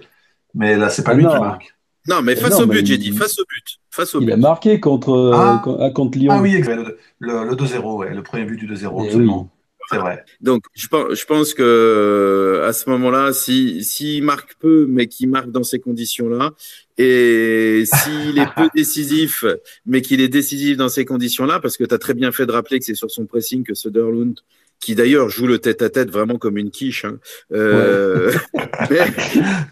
mais 0.54 0.78
là, 0.78 0.90
c'est 0.90 1.04
pas 1.04 1.16
lui 1.16 1.26
qui 1.26 1.40
marque. 1.40 1.76
Non, 2.08 2.22
mais 2.22 2.36
face 2.36 2.60
au 2.60 2.68
but, 2.68 2.86
j'ai 2.86 3.00
dit, 3.00 3.12
face 3.12 3.40
au 3.40 3.44
but. 3.44 3.80
Face 3.90 4.14
au 4.14 4.22
il 4.22 4.32
a 4.32 4.38
marqué 4.38 4.80
contre, 4.80 5.32
ah. 5.34 5.64
euh, 5.66 5.90
contre 5.90 6.18
Lyon. 6.20 6.34
Ah 6.36 6.42
oui, 6.42 6.62
le, 6.62 6.98
le 7.20 7.56
2-0, 7.56 7.96
ouais, 7.96 8.14
le 8.14 8.22
premier 8.22 8.46
but 8.46 8.58
du 8.58 8.68
2-0, 8.68 8.92
eh 9.02 9.08
absolument. 9.08 9.50
C'est 9.92 9.98
vrai. 9.98 10.24
Donc, 10.42 10.64
je 10.74 10.88
pense, 10.88 11.14
je 11.14 11.26
pense 11.26 11.54
que 11.54 12.62
à 12.64 12.74
ce 12.74 12.90
moment-là, 12.90 13.34
si 13.34 13.84
s'il 13.84 14.24
marque 14.24 14.56
peu, 14.60 14.86
mais 14.90 15.08
qu'il 15.08 15.30
marque 15.30 15.52
dans 15.52 15.64
ces 15.64 15.80
conditions-là, 15.80 16.54
et 16.98 17.84
s'il 17.86 18.40
est 18.40 18.54
peu 18.56 18.70
décisif, 18.76 19.46
mais 19.86 20.02
qu'il 20.02 20.22
est 20.22 20.28
décisif 20.28 20.78
dans 20.78 20.90
ces 20.90 21.06
conditions-là, 21.06 21.60
parce 21.60 21.78
que 21.78 21.84
tu 21.84 21.94
as 21.94 21.98
très 21.98 22.14
bien 22.14 22.32
fait 22.32 22.46
de 22.46 22.52
rappeler 22.52 22.80
que 22.80 22.86
c'est 22.86 22.96
sur 22.96 23.12
son 23.12 23.26
pressing 23.26 23.64
que 23.64 23.74
Söderlund, 23.74 24.40
qui 24.80 24.96
d'ailleurs 24.96 25.30
joue 25.30 25.48
le 25.48 25.60
tête-à-tête 25.60 26.10
vraiment 26.10 26.38
comme 26.38 26.58
une 26.58 26.72
quiche. 26.72 27.06
Hein, 27.06 27.20
euh, 27.52 28.34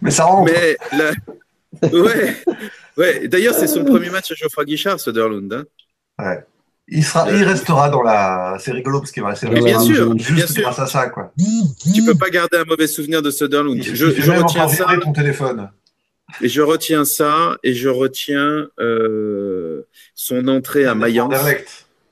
mais, 0.02 0.12
ça 0.12 0.26
rentre. 0.26 0.52
Mais 0.52 0.78
ouais, 1.92 2.36
ouais. 2.98 3.28
D'ailleurs, 3.28 3.56
c'est 3.56 3.68
son 3.68 3.84
premier 3.84 4.10
match 4.10 4.32
à 4.32 4.36
Geoffroy 4.36 4.66
Guichard, 4.66 5.00
Söderlund. 5.00 5.54
Hein. 5.54 5.66
Ouais. 6.20 6.44
Il, 6.88 7.04
sera, 7.04 7.32
il 7.32 7.44
restera 7.44 7.90
dans 7.90 8.04
la. 8.04 8.58
C'est 8.60 8.72
rigolo 8.72 9.00
parce 9.00 9.12
qu'il 9.12 9.24
va 9.24 9.30
rester. 9.30 9.48
bien 9.48 9.80
sûr, 9.80 10.18
juste 10.18 10.32
bien 10.34 10.48
sûr. 10.48 10.64
grâce 10.64 10.80
à 10.80 10.88
ça, 10.88 11.08
quoi. 11.08 11.32
Tu 11.94 12.04
peux 12.04 12.16
pas 12.16 12.30
garder 12.30 12.58
un 12.58 12.66
mauvais 12.66 12.88
souvenir 12.88 13.22
de 13.22 13.32
Söderlund. 13.32 13.82
Je, 13.82 13.96
je, 13.96 14.22
je 14.22 14.32
retiens 14.32 14.68
ça. 14.68 14.88
ton 15.02 15.14
téléphone. 15.14 15.70
Et 16.42 16.50
je 16.50 16.62
retiens 16.62 17.06
ça, 17.06 17.58
et 17.64 17.74
je 17.74 17.90
retiens 17.90 18.68
euh, 18.80 19.84
son 20.16 20.48
entrée 20.48 20.86
à 20.86 20.96
Mayence. 20.96 21.34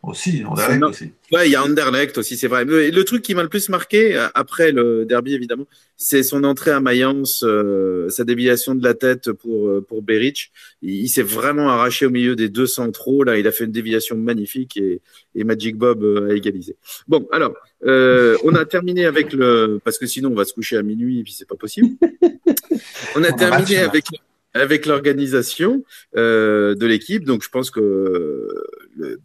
Aussi, 0.03 0.43
Anderlecht 0.43 0.83
aussi. 0.83 1.11
Ouais, 1.31 1.47
il 1.47 1.51
y 1.51 1.55
a 1.55 1.63
Anderlecht 1.63 2.17
aussi, 2.17 2.35
c'est 2.35 2.47
vrai. 2.47 2.65
Mais 2.65 2.89
le 2.89 3.03
truc 3.03 3.21
qui 3.21 3.35
m'a 3.35 3.43
le 3.43 3.49
plus 3.49 3.69
marqué, 3.69 4.15
euh, 4.15 4.27
après 4.33 4.71
le 4.71 5.05
derby 5.05 5.35
évidemment, 5.35 5.67
c'est 5.95 6.23
son 6.23 6.43
entrée 6.43 6.71
à 6.71 6.79
Mayence, 6.79 7.43
euh, 7.45 8.09
sa 8.09 8.23
déviation 8.23 8.73
de 8.73 8.83
la 8.83 8.95
tête 8.95 9.31
pour, 9.31 9.67
euh, 9.67 9.85
pour 9.87 10.01
Beric. 10.01 10.51
Il, 10.81 11.07
s'est 11.07 11.21
vraiment 11.21 11.69
arraché 11.69 12.07
au 12.07 12.09
milieu 12.09 12.35
des 12.35 12.49
deux 12.49 12.65
centraux. 12.65 13.23
Là, 13.23 13.37
il 13.37 13.47
a 13.47 13.51
fait 13.51 13.65
une 13.65 13.71
déviation 13.71 14.17
magnifique 14.17 14.75
et, 14.77 15.01
et 15.35 15.43
Magic 15.43 15.75
Bob 15.77 16.03
a 16.29 16.33
égalisé. 16.33 16.75
Bon, 17.07 17.27
alors, 17.31 17.53
euh, 17.85 18.37
on 18.43 18.53
a 18.55 18.65
terminé 18.65 19.05
avec 19.05 19.33
le. 19.33 19.79
Parce 19.83 19.97
que 19.97 20.05
sinon, 20.05 20.31
on 20.31 20.35
va 20.35 20.45
se 20.45 20.53
coucher 20.53 20.77
à 20.77 20.83
minuit 20.83 21.19
et 21.19 21.23
puis 21.23 21.33
c'est 21.33 21.47
pas 21.47 21.55
possible. 21.55 21.89
On 23.15 23.23
a 23.23 23.31
terminé 23.31 23.77
avec 23.77 24.05
avec 24.53 24.85
l'organisation 24.85 25.83
euh, 26.15 26.75
de 26.75 26.85
l'équipe. 26.85 27.23
Donc, 27.23 27.43
je 27.43 27.49
pense 27.49 27.71
que 27.71 28.47
le, 28.95 29.19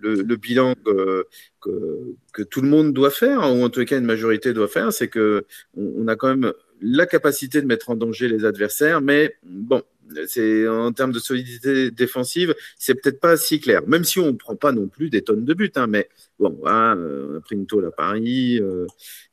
le, 0.00 0.22
le, 0.22 0.36
bilan 0.36 0.74
que, 0.84 1.26
que, 1.60 2.14
que, 2.32 2.42
tout 2.42 2.60
le 2.60 2.68
monde 2.68 2.92
doit 2.92 3.10
faire, 3.10 3.40
ou 3.40 3.62
en 3.62 3.70
tout 3.70 3.84
cas 3.84 3.98
une 3.98 4.04
majorité 4.04 4.52
doit 4.52 4.68
faire, 4.68 4.92
c'est 4.92 5.08
que 5.08 5.46
on, 5.76 6.08
a 6.08 6.16
quand 6.16 6.28
même 6.28 6.52
la 6.80 7.06
capacité 7.06 7.60
de 7.60 7.66
mettre 7.66 7.90
en 7.90 7.96
danger 7.96 8.28
les 8.28 8.44
adversaires, 8.44 9.00
mais 9.00 9.36
bon, 9.42 9.82
c'est 10.26 10.66
en 10.68 10.92
termes 10.92 11.12
de 11.12 11.18
solidité 11.18 11.90
défensive, 11.90 12.54
c'est 12.78 12.94
peut-être 12.94 13.20
pas 13.20 13.36
si 13.36 13.60
clair. 13.60 13.82
Même 13.86 14.04
si 14.04 14.18
on 14.18 14.34
prend 14.34 14.56
pas 14.56 14.72
non 14.72 14.88
plus 14.88 15.10
des 15.10 15.22
tonnes 15.22 15.44
de 15.44 15.54
buts, 15.54 15.72
hein, 15.76 15.86
mais 15.86 16.08
bon, 16.38 16.58
on 16.62 16.66
a 16.66 16.96
pris 17.42 17.56
une 17.56 17.66
tôle 17.66 17.86
à 17.86 17.90
Paris, 17.90 18.58
euh, 18.60 18.86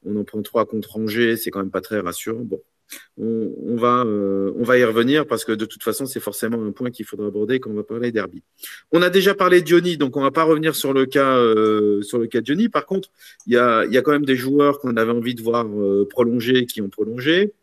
on 0.05 0.15
en 0.15 0.23
prend 0.23 0.41
trois 0.41 0.65
contre 0.65 0.97
Angers, 0.97 1.38
c'est 1.38 1.51
quand 1.51 1.59
même 1.59 1.71
pas 1.71 1.82
très 1.82 1.99
rassurant. 1.99 2.41
Bon, 2.41 2.61
on, 3.17 3.75
va, 3.75 4.03
euh, 4.05 4.51
on 4.57 4.63
va 4.63 4.77
y 4.77 4.83
revenir 4.83 5.25
parce 5.25 5.43
que 5.45 5.51
de 5.51 5.65
toute 5.65 5.83
façon, 5.83 6.05
c'est 6.05 6.19
forcément 6.19 6.63
un 6.63 6.71
point 6.71 6.91
qu'il 6.91 7.05
faudra 7.05 7.27
aborder 7.27 7.59
quand 7.59 7.71
on 7.71 7.75
va 7.75 7.83
parler 7.83 8.11
derby. 8.11 8.43
On 8.91 9.01
a 9.01 9.09
déjà 9.09 9.33
parlé 9.33 9.61
de 9.61 9.95
donc 9.95 10.17
on 10.17 10.21
va 10.21 10.31
pas 10.31 10.43
revenir 10.43 10.75
sur 10.75 10.93
le 10.93 11.05
cas, 11.05 11.38
euh, 11.38 12.01
sur 12.01 12.19
le 12.19 12.27
cas 12.27 12.41
de. 12.41 12.67
Par 12.67 12.85
contre, 12.85 13.09
il 13.45 13.53
y 13.53 13.57
a, 13.57 13.85
y 13.85 13.97
a 13.97 14.01
quand 14.01 14.11
même 14.11 14.25
des 14.25 14.35
joueurs 14.35 14.79
qu'on 14.79 14.97
avait 14.97 15.11
envie 15.11 15.35
de 15.35 15.41
voir 15.41 15.67
euh, 15.67 16.07
prolonger 16.09 16.65
qui 16.65 16.81
ont 16.81 16.89
prolongé. 16.89 17.53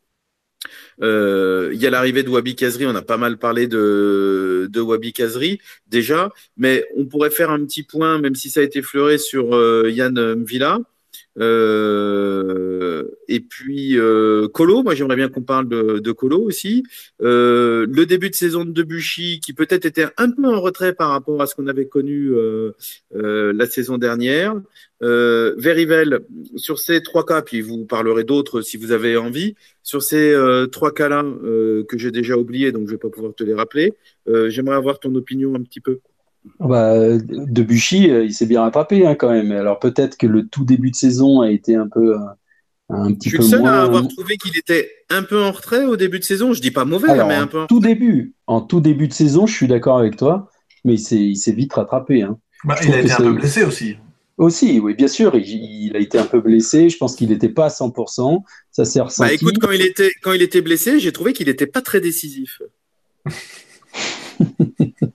Il 1.00 1.76
y 1.78 1.86
a 1.86 1.90
l'arrivée 1.90 2.22
de 2.22 2.30
Wabi 2.30 2.54
Kazri, 2.54 2.86
on 2.86 2.94
a 2.94 3.02
pas 3.02 3.16
mal 3.16 3.36
parlé 3.38 3.66
de, 3.66 4.68
de 4.70 4.80
Wabi 4.80 5.12
Kazri 5.12 5.60
déjà, 5.88 6.30
mais 6.56 6.86
on 6.96 7.04
pourrait 7.04 7.30
faire 7.30 7.50
un 7.50 7.64
petit 7.64 7.82
point, 7.82 8.18
même 8.18 8.34
si 8.34 8.48
ça 8.48 8.60
a 8.60 8.62
été 8.62 8.80
fleuré 8.80 9.18
sur 9.18 9.50
Yann 9.88 10.34
Mvila. 10.36 10.78
Euh, 11.38 13.08
et 13.26 13.40
puis 13.40 13.98
euh, 13.98 14.46
Colo, 14.48 14.82
moi 14.82 14.94
j'aimerais 14.94 15.16
bien 15.16 15.28
qu'on 15.28 15.42
parle 15.42 15.68
de, 15.68 16.12
Colo 16.12 16.40
aussi. 16.40 16.84
Euh, 17.22 17.86
le 17.88 18.06
début 18.06 18.30
de 18.30 18.34
saison 18.34 18.64
de 18.64 18.70
Debuchy 18.70 19.40
qui 19.40 19.52
peut-être 19.52 19.84
était 19.84 20.06
un 20.16 20.30
peu 20.30 20.46
en 20.46 20.60
retrait 20.60 20.92
par 20.92 21.10
rapport 21.10 21.40
à 21.42 21.46
ce 21.46 21.54
qu'on 21.54 21.66
avait 21.66 21.86
connu 21.88 22.32
la 23.12 23.66
saison 23.66 23.98
dernière. 23.98 24.54
Euh, 25.02 25.54
Verivel, 25.58 26.20
sur 26.56 26.78
ces 26.78 27.02
trois 27.02 27.26
cas, 27.26 27.42
puis 27.42 27.60
vous 27.60 27.84
parlerez 27.84 28.24
d'autres 28.24 28.62
si 28.62 28.76
vous 28.76 28.92
avez 28.92 29.16
envie, 29.16 29.54
sur 29.82 30.02
ces 30.02 30.34
trois 30.70 30.92
cas-là 30.94 31.24
que 31.88 31.98
j'ai 31.98 32.10
déjà 32.10 32.36
oubliés, 32.36 32.72
donc 32.72 32.86
je 32.86 32.92
vais 32.92 32.98
pas 32.98 33.10
pouvoir 33.10 33.34
te 33.34 33.44
les 33.44 33.54
rappeler, 33.54 33.92
j'aimerais 34.26 34.76
avoir 34.76 35.00
ton 35.00 35.14
opinion 35.14 35.54
un 35.54 35.62
petit 35.62 35.80
peu. 35.80 36.00
Bah, 36.60 36.94
Debuchy, 37.18 38.10
euh, 38.10 38.24
il 38.24 38.32
s'est 38.32 38.46
bien 38.46 38.62
rattrapé 38.62 39.06
hein, 39.06 39.14
quand 39.14 39.30
même. 39.30 39.52
Alors 39.52 39.78
peut-être 39.78 40.16
que 40.16 40.26
le 40.26 40.46
tout 40.46 40.64
début 40.64 40.90
de 40.90 40.96
saison 40.96 41.40
a 41.40 41.50
été 41.50 41.74
un 41.74 41.88
peu 41.88 42.14
euh, 42.14 42.18
un 42.90 43.12
petit 43.14 43.30
peu 43.30 43.38
moins. 43.38 43.46
Je 43.46 43.46
suis 43.46 43.56
le 43.56 43.62
seul 43.62 43.66
à 43.66 43.82
avoir 43.82 44.06
trouvé 44.08 44.36
qu'il 44.36 44.56
était 44.58 44.90
un 45.10 45.22
peu 45.22 45.42
en 45.42 45.52
retrait 45.52 45.84
au 45.84 45.96
début 45.96 46.18
de 46.18 46.24
saison. 46.24 46.52
Je 46.52 46.60
dis 46.60 46.70
pas 46.70 46.84
mauvais, 46.84 47.14
mais 47.24 47.34
un 47.34 47.46
peu. 47.46 47.62
En 47.62 47.66
tout 47.66 47.80
début, 47.80 48.34
en 48.46 48.60
tout 48.60 48.80
début 48.80 49.08
de 49.08 49.14
saison, 49.14 49.46
je 49.46 49.54
suis 49.54 49.68
d'accord 49.68 49.98
avec 49.98 50.16
toi, 50.16 50.50
mais 50.84 50.94
il 50.94 51.36
s'est 51.36 51.52
vite 51.52 51.72
rattrapé. 51.72 52.22
Hein. 52.22 52.38
Bah, 52.64 52.76
il 52.82 52.92
a 52.94 53.00
été 53.00 53.12
un 53.12 53.16
peu 53.16 53.32
blessé 53.32 53.64
aussi. 53.64 53.96
Aussi, 54.36 54.80
oui, 54.80 54.94
bien 54.94 55.06
sûr, 55.06 55.36
il, 55.36 55.92
a 55.94 56.00
été 56.00 56.18
un 56.18 56.24
peu 56.24 56.40
blessé. 56.40 56.88
Je 56.88 56.96
pense 56.96 57.14
qu'il 57.14 57.28
n'était 57.28 57.48
pas 57.48 57.66
à 57.66 57.68
100%. 57.68 58.42
Ça 58.72 58.84
s'est 58.84 59.00
ressenti. 59.00 59.28
Bah, 59.28 59.32
écoute, 59.32 59.58
quand 59.60 59.70
il 59.70 59.82
était, 59.82 60.10
quand 60.22 60.32
il 60.32 60.42
était 60.42 60.60
blessé, 60.60 60.98
j'ai 60.98 61.12
trouvé 61.12 61.32
qu'il 61.32 61.46
n'était 61.46 61.68
pas 61.68 61.82
très 61.82 62.00
décisif. 62.00 62.60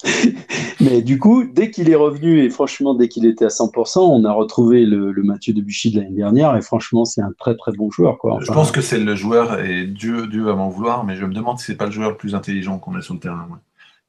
Mais 0.80 1.02
du 1.02 1.20
coup, 1.20 1.43
dès 1.43 1.72
qu'il 1.72 1.89
est 1.89 1.95
revenu, 1.95 2.41
et 2.41 2.50
franchement, 2.50 2.93
dès 2.93 3.10
qu'il 3.10 3.26
était 3.26 3.45
à 3.45 3.50
100%, 3.50 4.00
on 4.00 4.24
a 4.24 4.32
retrouvé 4.32 4.86
le, 4.86 5.12
le 5.12 5.24
Mathieu 5.24 5.54
Debuchy 5.54 5.91
de 5.91 6.00
l'année 6.00 6.16
dernière, 6.16 6.56
et 6.56 6.62
franchement, 6.62 7.06
c'est 7.06 7.22
un 7.22 7.34
très 7.38 7.56
très 7.56 7.74
bon 7.74 7.91
joueur. 7.91 8.18
Quoi. 8.18 8.39
je 8.41 8.52
pense 8.52 8.72
que 8.72 8.82
c'est 8.82 9.00
le 9.00 9.16
joueur, 9.16 9.60
et 9.60 9.86
Dieu, 9.86 10.28
Dieu 10.28 10.43
va 10.43 10.56
m'en 10.56 10.70
vouloir, 10.70 11.04
mais 11.04 11.16
je 11.16 11.26
me 11.26 11.34
demande 11.34 11.60
si 11.60 11.66
c'est 11.66 11.76
pas 11.76 11.86
le 11.86 11.91
joueur 11.91 12.12
le 12.12 12.18
plus 12.18 12.34
intelligent 12.34 12.80
qu'on 12.80 12.95
a 12.95 13.02
sur 13.02 13.14
le 13.14 13.20
terrain. 13.20 13.47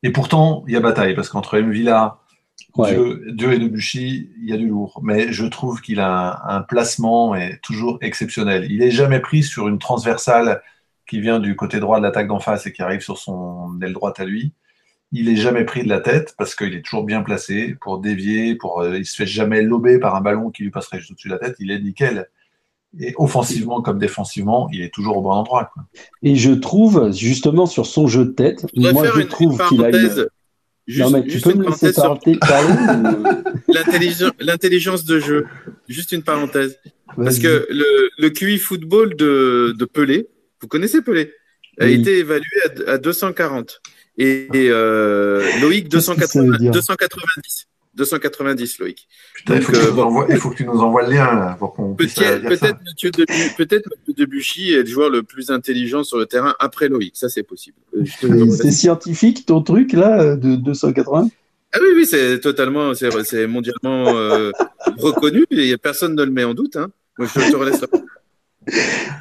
Et 0.03 0.11
pourtant, 0.11 0.65
il 0.67 0.75
y 0.75 0.77
a 0.77 0.81
bataille, 0.81 1.15
parce 1.15 1.29
qu'entre 1.29 1.59
M. 1.59 1.71
Villa, 1.71 2.19
Dieu, 2.79 3.53
et 3.53 3.59
Debuchy, 3.59 4.31
il 4.41 4.49
y 4.49 4.53
a 4.53 4.57
du 4.57 4.69
lourd. 4.69 5.01
Mais 5.03 5.33
je 5.33 5.45
trouve 5.47 5.81
qu'il 5.81 5.99
a 5.99 6.41
un, 6.47 6.59
un 6.59 6.61
placement 6.61 7.35
est 7.35 7.59
toujours 7.63 7.99
exceptionnel. 8.01 8.71
Il 8.71 8.79
n'est 8.79 8.93
jamais 8.93 9.19
pris 9.19 9.43
sur 9.43 9.67
une 9.67 9.79
transversale 9.79 10.63
qui 11.09 11.21
vient 11.21 11.41
du 11.41 11.57
côté 11.57 11.81
droit 11.81 11.99
de 11.99 12.05
l'attaque 12.05 12.29
d'en 12.29 12.39
face 12.39 12.67
et 12.67 12.73
qui 12.73 12.83
arrive 12.83 13.01
sur 13.01 13.19
son 13.19 13.77
aile 13.83 13.93
droite 13.93 14.21
à 14.21 14.25
lui 14.25 14.53
il 15.13 15.29
est 15.29 15.37
jamais 15.37 15.65
pris 15.65 15.83
de 15.83 15.89
la 15.89 16.01
tête 16.01 16.35
parce 16.39 16.55
qu'il 16.55 16.75
est 16.75 16.83
toujours 16.83 17.05
bien 17.05 17.23
placé 17.23 17.77
pour 17.81 17.99
dévier, 17.99 18.55
pour 18.55 18.81
euh, 18.81 18.99
il 18.99 19.07
se 19.07 19.17
fait 19.17 19.27
jamais 19.27 19.63
lober 19.63 19.99
par 19.99 20.15
un 20.15 20.21
ballon 20.21 20.51
qui 20.51 20.63
lui 20.63 20.71
passerait 20.71 20.99
juste 20.99 21.13
au-dessus 21.13 21.29
de 21.29 21.35
la 21.35 21.39
tête. 21.39 21.57
Il 21.59 21.71
est 21.71 21.81
nickel. 21.81 22.29
Et 22.99 23.15
offensivement 23.19 23.83
comme 23.83 23.99
défensivement, 23.99 24.69
il 24.73 24.83
est 24.83 24.93
toujours 24.93 25.17
au 25.17 25.23
bon 25.23 25.31
endroit. 25.31 25.73
Et 26.23 26.37
je 26.37 26.53
trouve 26.53 27.13
justement 27.13 27.67
sur 27.67 27.87
son 27.87 28.07
jeu 28.07 28.25
de 28.25 28.31
tête, 28.31 28.67
moi 28.75 29.05
je 29.15 29.23
trouve 29.23 29.61
qu'il 29.69 29.85
a 29.85 29.91
une... 29.91 30.27
Juste, 30.87 31.11
non, 31.11 31.19
mais 31.19 31.27
tu 31.27 31.41
peux 31.41 31.55
me 31.55 31.67
laisser 31.67 31.93
parler, 31.93 32.39
L'intelligence 34.41 35.05
de 35.05 35.21
jeu. 35.21 35.47
Juste 35.89 36.11
une 36.11 36.25
parenthèse. 36.25 36.81
Parce 37.17 37.39
que 37.39 37.67
le, 37.71 38.11
le 38.19 38.31
QI 38.31 38.59
football 38.59 39.15
de, 39.15 39.73
de 39.79 39.85
Pelé, 39.85 40.27
vous 40.61 40.67
connaissez 40.67 41.01
Pelé, 41.01 41.33
a 41.79 41.87
été 41.87 42.19
évalué 42.19 42.45
à, 42.89 42.93
à 42.93 42.99
240. 42.99 43.81
Et, 44.21 44.49
euh, 44.55 45.43
Loïc, 45.63 45.89
290. 45.89 47.67
290, 47.95 48.79
Loïc. 48.79 49.09
Putain, 49.35 49.57
il, 49.57 49.63
faut 49.63 49.75
euh, 49.75 50.27
il, 50.29 50.37
faut 50.37 50.51
que 50.51 50.57
tu 50.57 50.65
nous 50.65 50.79
envoies 50.79 51.07
le 51.07 51.15
lien 51.15 51.57
pour 51.59 51.73
qu'on 51.73 51.95
puisse 51.95 52.15
Peut-être 52.15 52.79
peut 53.57 53.67
peut 53.67 54.13
Debuchy 54.17 54.73
est 54.73 54.83
le 54.83 54.87
joueur 54.87 55.11
le 55.11 55.23
plus 55.23 55.51
intelligent 55.51 56.05
sur 56.05 56.19
le 56.19 56.27
terrain 56.27 56.55
après 56.61 56.89
Loïc. 56.89 57.17
Ça, 57.17 57.31
c'est 57.31 57.43
possible. 57.43 57.79
Euh, 57.97 58.51
c'est 58.51 58.71
scientifique 58.71 59.47
ton 59.47 59.63
truc 59.63 59.93
là 59.93 60.37
de 60.37 60.57
280 60.57 61.31
ah 61.73 61.79
oui, 61.81 61.87
oui, 61.95 62.05
c'est 62.05 62.41
totalement, 62.41 62.95
c'est 62.95 63.47
mondialement 63.47 64.07
reconnu 64.99 65.45
et 65.53 65.77
personne 65.77 66.17
ne 66.17 66.25
le 66.25 66.33
met 66.33 66.43
en 66.43 66.53
doute. 66.53 66.75
Hein. 66.75 66.89
Moi, 67.17 67.29
je 67.33 67.49
te 67.49 67.57
relaisse 67.57 67.85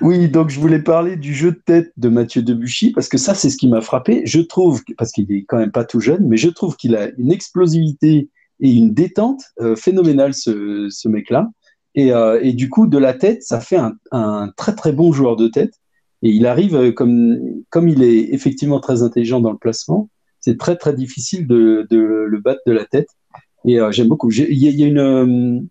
oui, 0.01 0.29
donc 0.29 0.49
je 0.49 0.59
voulais 0.59 0.81
parler 0.81 1.15
du 1.15 1.33
jeu 1.33 1.51
de 1.51 1.61
tête 1.65 1.91
de 1.97 2.09
Mathieu 2.09 2.41
Debuchy, 2.41 2.91
parce 2.91 3.07
que 3.07 3.17
ça, 3.17 3.33
c'est 3.33 3.49
ce 3.49 3.57
qui 3.57 3.67
m'a 3.67 3.81
frappé. 3.81 4.21
Je 4.25 4.41
trouve, 4.41 4.83
parce 4.97 5.11
qu'il 5.11 5.31
est 5.31 5.45
quand 5.47 5.57
même 5.57 5.71
pas 5.71 5.85
tout 5.85 5.99
jeune, 5.99 6.27
mais 6.27 6.37
je 6.37 6.49
trouve 6.49 6.75
qu'il 6.75 6.95
a 6.95 7.09
une 7.17 7.31
explosivité 7.31 8.29
et 8.59 8.71
une 8.71 8.93
détente 8.93 9.41
euh, 9.61 9.75
phénoménale, 9.75 10.33
ce, 10.33 11.07
mec-là. 11.07 11.49
Et, 11.95 12.11
et, 12.41 12.53
du 12.53 12.69
coup, 12.69 12.87
de 12.87 12.97
la 12.97 13.13
tête, 13.13 13.43
ça 13.43 13.59
fait 13.59 13.79
un, 14.11 14.49
très 14.55 14.75
très 14.75 14.91
bon 14.91 15.11
joueur 15.11 15.35
de 15.35 15.47
tête. 15.47 15.73
Et 16.21 16.29
il 16.29 16.45
arrive, 16.45 16.93
comme, 16.93 17.39
comme 17.69 17.87
il 17.87 18.03
est 18.03 18.33
effectivement 18.33 18.79
très 18.79 19.03
intelligent 19.03 19.39
dans 19.39 19.51
le 19.51 19.57
placement, 19.57 20.09
c'est 20.39 20.57
très 20.57 20.75
très 20.75 20.93
difficile 20.93 21.47
de, 21.47 21.87
le 21.89 22.39
battre 22.39 22.61
de 22.67 22.73
la 22.73 22.85
tête. 22.85 23.09
Et 23.65 23.79
j'aime 23.91 24.07
beaucoup. 24.07 24.31
Il 24.31 24.57
y, 24.57 24.83
a 24.83 24.87
une 24.87 25.67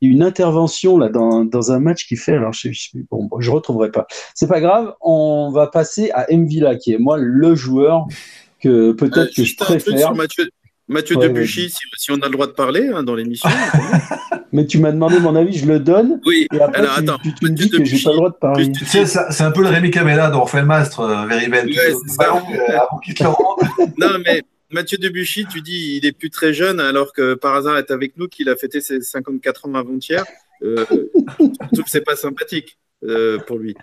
une 0.00 0.22
intervention 0.22 0.98
là 0.98 1.08
dans, 1.08 1.44
dans 1.44 1.72
un 1.72 1.80
match 1.80 2.06
qui 2.06 2.16
fait 2.16 2.34
alors 2.34 2.52
je, 2.52 2.70
je 2.72 2.90
bon, 3.10 3.28
je 3.38 3.50
retrouverai 3.50 3.90
pas. 3.90 4.06
C'est 4.34 4.48
pas 4.48 4.60
grave 4.60 4.94
on 5.00 5.50
va 5.52 5.66
passer 5.66 6.10
à 6.12 6.26
Mvila 6.30 6.76
qui 6.76 6.92
est 6.92 6.98
moi 6.98 7.16
le 7.18 7.54
joueur 7.54 8.06
que 8.60 8.92
peut-être 8.92 9.18
euh, 9.18 9.32
que 9.36 9.44
je 9.44 9.56
préfère. 9.56 10.14
Mathieu, 10.14 10.48
Mathieu 10.88 11.16
ouais, 11.16 11.28
Debuchy 11.28 11.68
si, 11.70 11.78
si, 11.96 12.10
on 12.10 12.16
a 12.16 12.26
le 12.26 12.32
droit 12.32 12.46
de 12.46 12.52
parler 12.52 12.90
hein, 12.92 13.02
dans 13.02 13.14
l'émission. 13.14 13.48
Mais 14.52 14.66
tu 14.66 14.78
m'as 14.78 14.92
demandé 14.92 15.18
mon 15.20 15.36
avis 15.36 15.58
je 15.58 15.66
le 15.66 15.78
donne 15.78 16.20
oui. 16.24 16.46
et 16.52 16.60
après 16.60 16.78
alors, 16.78 16.94
tu, 16.94 17.00
attends, 17.00 17.18
tu, 17.22 17.34
tu 17.34 17.44
me 17.44 17.50
dis 17.50 17.68
que 17.68 17.84
j'ai 17.84 18.02
pas 18.02 18.10
le 18.10 18.16
droit 18.16 18.30
de 18.30 18.36
parler. 18.36 18.72
tu 18.72 18.86
sais 18.86 19.04
c'est 19.04 19.42
un 19.42 19.50
peu 19.50 19.62
le 19.62 19.68
Rémi 19.68 19.90
Camella 19.90 20.30
dans 20.30 20.46
le 20.50 20.64
Mastre 20.64 21.00
euh, 21.00 21.26
Veribel 21.26 21.66
ouais, 21.66 21.92
euh, 22.22 23.26
non 23.98 24.08
mais 24.24 24.42
Mathieu 24.70 24.98
Debuchy, 24.98 25.46
tu 25.46 25.62
dis 25.62 25.96
il 25.96 26.06
est 26.06 26.12
plus 26.12 26.30
très 26.30 26.52
jeune 26.52 26.80
alors 26.80 27.12
que 27.12 27.34
par 27.34 27.54
hasard 27.54 27.78
est 27.78 27.90
avec 27.90 28.16
nous, 28.16 28.28
qu'il 28.28 28.48
a 28.48 28.56
fêté 28.56 28.80
ses 28.80 29.00
54 29.00 29.66
ans 29.66 29.74
avant-hier. 29.74 30.24
Euh, 30.62 30.84
je 30.90 31.66
trouve 31.72 31.84
que 31.84 31.90
c'est 31.90 32.04
pas 32.04 32.16
sympathique 32.16 32.78
euh, 33.04 33.38
pour 33.38 33.58
lui. 33.58 33.74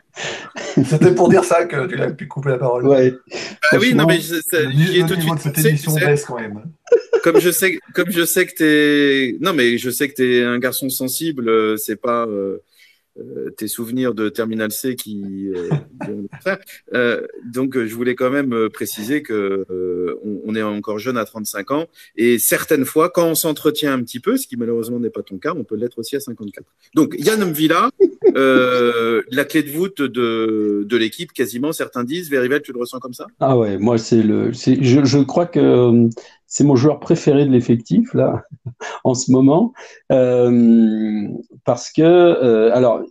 C'était 0.85 1.15
pour 1.15 1.29
dire 1.29 1.43
ça 1.43 1.65
que 1.65 1.87
tu 1.87 1.95
l'as 1.95 2.11
pu 2.11 2.27
couper 2.27 2.49
la 2.49 2.57
parole. 2.57 2.87
Ouais. 2.87 3.13
Ah 3.71 3.77
oui, 3.79 3.93
non 3.93 4.05
mais 4.05 4.19
je, 4.19 4.35
ça, 4.35 4.61
le 4.61 4.73
niveau 4.73 5.07
tout 5.07 5.15
de 5.15 5.21
suite. 5.21 5.39
Cette 5.39 5.65
émission 5.65 5.95
baisse 5.95 6.25
quand 6.25 6.39
même. 6.39 6.63
Comme 7.23 7.39
je 7.39 7.49
sais, 7.49 7.79
comme 7.93 8.11
je 8.11 8.23
sais 8.23 8.45
que 8.45 8.53
t'es, 8.53 9.37
non 9.39 9.53
mais 9.53 9.77
je 9.77 9.89
sais 9.89 10.09
que 10.09 10.13
t'es 10.13 10.43
un 10.43 10.59
garçon 10.59 10.89
sensible, 10.89 11.49
euh, 11.49 11.77
c'est 11.77 11.95
pas. 11.95 12.25
Euh 12.27 12.61
euh, 13.17 13.49
tes 13.51 13.67
souvenirs 13.67 14.13
de 14.13 14.27
Terminal 14.27 14.71
C 14.71 14.95
qui 14.95 15.49
euh, 15.55 15.69
euh, 16.93 17.25
donc 17.45 17.77
je 17.77 17.95
voulais 17.95 18.13
quand 18.15 18.29
même 18.29 18.53
euh, 18.53 18.69
préciser 18.69 19.21
que 19.21 19.65
euh, 19.69 20.19
on, 20.45 20.53
est 20.53 20.61
encore 20.61 20.99
jeune 20.99 21.17
à 21.17 21.23
35 21.23 21.71
ans 21.71 21.85
et 22.17 22.39
certaines 22.39 22.83
fois 22.83 23.09
quand 23.09 23.25
on 23.25 23.35
s'entretient 23.35 23.93
un 23.93 24.01
petit 24.03 24.19
peu 24.19 24.35
ce 24.35 24.47
qui 24.47 24.57
malheureusement 24.57 24.99
n'est 24.99 25.09
pas 25.09 25.21
ton 25.21 25.37
cas 25.37 25.53
on 25.55 25.63
peut 25.63 25.75
l'être 25.75 25.97
aussi 25.99 26.17
à 26.17 26.19
54 26.19 26.65
donc 26.93 27.15
Yann 27.17 27.41
Mvila 27.51 27.89
la 28.33 29.45
clé 29.45 29.63
de 29.63 29.69
voûte 29.69 30.01
de, 30.01 30.85
de 30.85 30.97
l'équipe 30.97 31.31
quasiment 31.31 31.71
certains 31.71 32.03
disent. 32.03 32.29
Verivel 32.29 32.61
tu 32.61 32.73
le 32.73 32.79
ressens 32.79 32.99
comme 32.99 33.13
ça? 33.13 33.27
Ah 33.39 33.57
ouais 33.57 33.77
moi 33.77 33.97
c'est 33.97 34.23
le 34.23 34.51
je, 34.51 35.05
je 35.05 35.19
crois 35.19 35.45
que 35.45 36.09
c'est 36.55 36.63
mon 36.63 36.77
joueur 36.77 37.01
préféré 37.01 37.45
de 37.45 37.51
l'effectif 37.51 38.13
là 38.13 38.45
en 39.03 39.13
ce 39.13 39.29
moment 39.29 39.73
euh, 40.09 41.27
parce 41.65 41.91
que 41.91 42.01
euh, 42.01 42.73
alors 42.73 43.01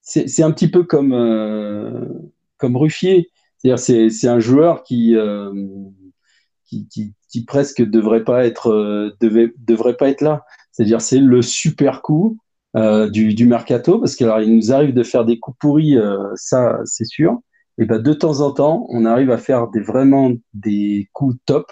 c'est 0.00 0.42
un 0.42 0.52
petit 0.52 0.70
peu 0.70 0.84
comme 0.84 1.12
euh, 1.12 2.06
Ruffier. 2.62 3.30
C'est 3.58 4.28
un 4.28 4.38
joueur 4.38 4.84
qui, 4.84 5.14
presque 7.46 7.82
devrait 7.82 8.24
pas 8.24 8.46
être 8.46 9.14
devrait 9.20 9.96
pas 9.96 10.08
être 10.08 10.22
là. 10.22 10.46
C'est-à-dire 10.72 11.02
c'est 11.02 11.18
le 11.18 11.42
super 11.42 12.00
coup 12.00 12.38
du, 12.74 13.34
du 13.34 13.46
mercato 13.46 13.98
parce 13.98 14.16
qu'il 14.16 14.56
nous 14.56 14.72
arrive 14.72 14.94
de 14.94 15.02
faire 15.02 15.26
des 15.26 15.38
coups 15.38 15.58
pourris 15.58 15.96
ça 16.36 16.78
c'est 16.86 17.04
sûr. 17.04 17.38
Et 17.76 17.84
ben 17.84 18.00
de 18.00 18.14
temps 18.14 18.40
en 18.40 18.52
temps 18.52 18.86
on 18.88 19.04
arrive 19.04 19.30
à 19.30 19.36
faire 19.36 19.68
des 19.68 19.80
vraiment 19.80 20.30
des 20.54 21.10
coups 21.12 21.36
top 21.44 21.70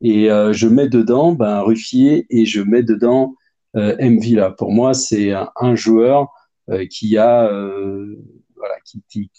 et 0.00 0.30
euh, 0.30 0.52
je 0.52 0.68
mets 0.68 0.88
dedans 0.88 1.32
ben, 1.32 1.60
Ruffier 1.60 2.26
et 2.30 2.46
je 2.46 2.62
mets 2.62 2.82
dedans 2.82 3.34
euh, 3.76 3.96
Mvila. 4.00 4.50
Pour 4.50 4.72
moi, 4.72 4.94
c'est 4.94 5.32
un, 5.32 5.74
joueur 5.74 6.28
euh, 6.70 6.86
qui 6.86 7.16
a 7.18 7.44
euh, 7.50 8.16
voilà, 8.56 8.74
qui, 8.84 9.02
qui, 9.08 9.30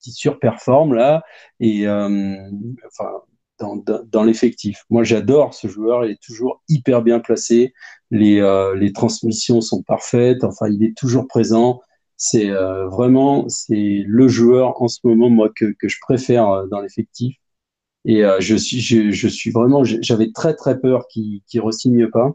qui, 0.00 0.12
surperforme 0.12 0.94
là 0.94 1.22
et 1.60 1.86
euh, 1.86 2.36
enfin 2.86 3.10
dans, 3.58 3.76
dans, 3.76 4.02
dans 4.04 4.22
l'effectif. 4.22 4.84
Moi, 4.90 5.02
j'adore 5.02 5.54
ce 5.54 5.66
joueur. 5.66 6.04
Il 6.04 6.12
est 6.12 6.22
toujours 6.22 6.62
hyper 6.68 7.02
bien 7.02 7.20
placé. 7.20 7.72
Les, 8.10 8.40
euh, 8.40 8.74
les 8.76 8.92
transmissions 8.92 9.60
sont 9.60 9.82
parfaites. 9.82 10.44
Enfin, 10.44 10.68
il 10.68 10.84
est 10.84 10.96
toujours 10.96 11.26
présent. 11.26 11.80
C'est 12.18 12.48
vraiment 12.50 13.46
c'est 13.48 14.02
le 14.06 14.26
joueur 14.26 14.80
en 14.80 14.88
ce 14.88 15.00
moment 15.04 15.28
moi 15.28 15.50
que, 15.54 15.74
que 15.78 15.86
je 15.86 15.98
préfère 16.00 16.66
dans 16.68 16.80
l'effectif. 16.80 17.36
Et 18.06 18.24
euh, 18.24 18.38
je 18.40 18.56
suis, 18.56 18.80
je, 18.80 19.10
je, 19.10 19.28
suis 19.28 19.50
vraiment, 19.50 19.84
j'avais 19.84 20.32
très 20.32 20.54
très 20.54 20.80
peur 20.80 21.06
qu'il 21.08 21.42
qu 21.50 21.60
re-signe 21.60 22.08
pas. 22.10 22.32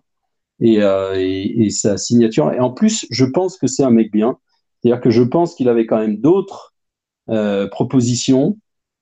Et, 0.61 0.83
euh, 0.83 1.15
et, 1.17 1.65
et, 1.65 1.69
sa 1.71 1.97
signature. 1.97 2.51
Et 2.53 2.59
en 2.59 2.71
plus, 2.71 3.07
je 3.09 3.25
pense 3.25 3.57
que 3.57 3.65
c'est 3.67 3.83
un 3.83 3.89
mec 3.91 4.11
bien. 4.11 4.37
C'est-à-dire 4.81 5.01
que 5.01 5.09
je 5.09 5.23
pense 5.23 5.55
qu'il 5.55 5.69
avait 5.69 5.87
quand 5.87 5.97
même 5.99 6.17
d'autres 6.17 6.73
euh, 7.29 7.67
propositions, 7.67 8.57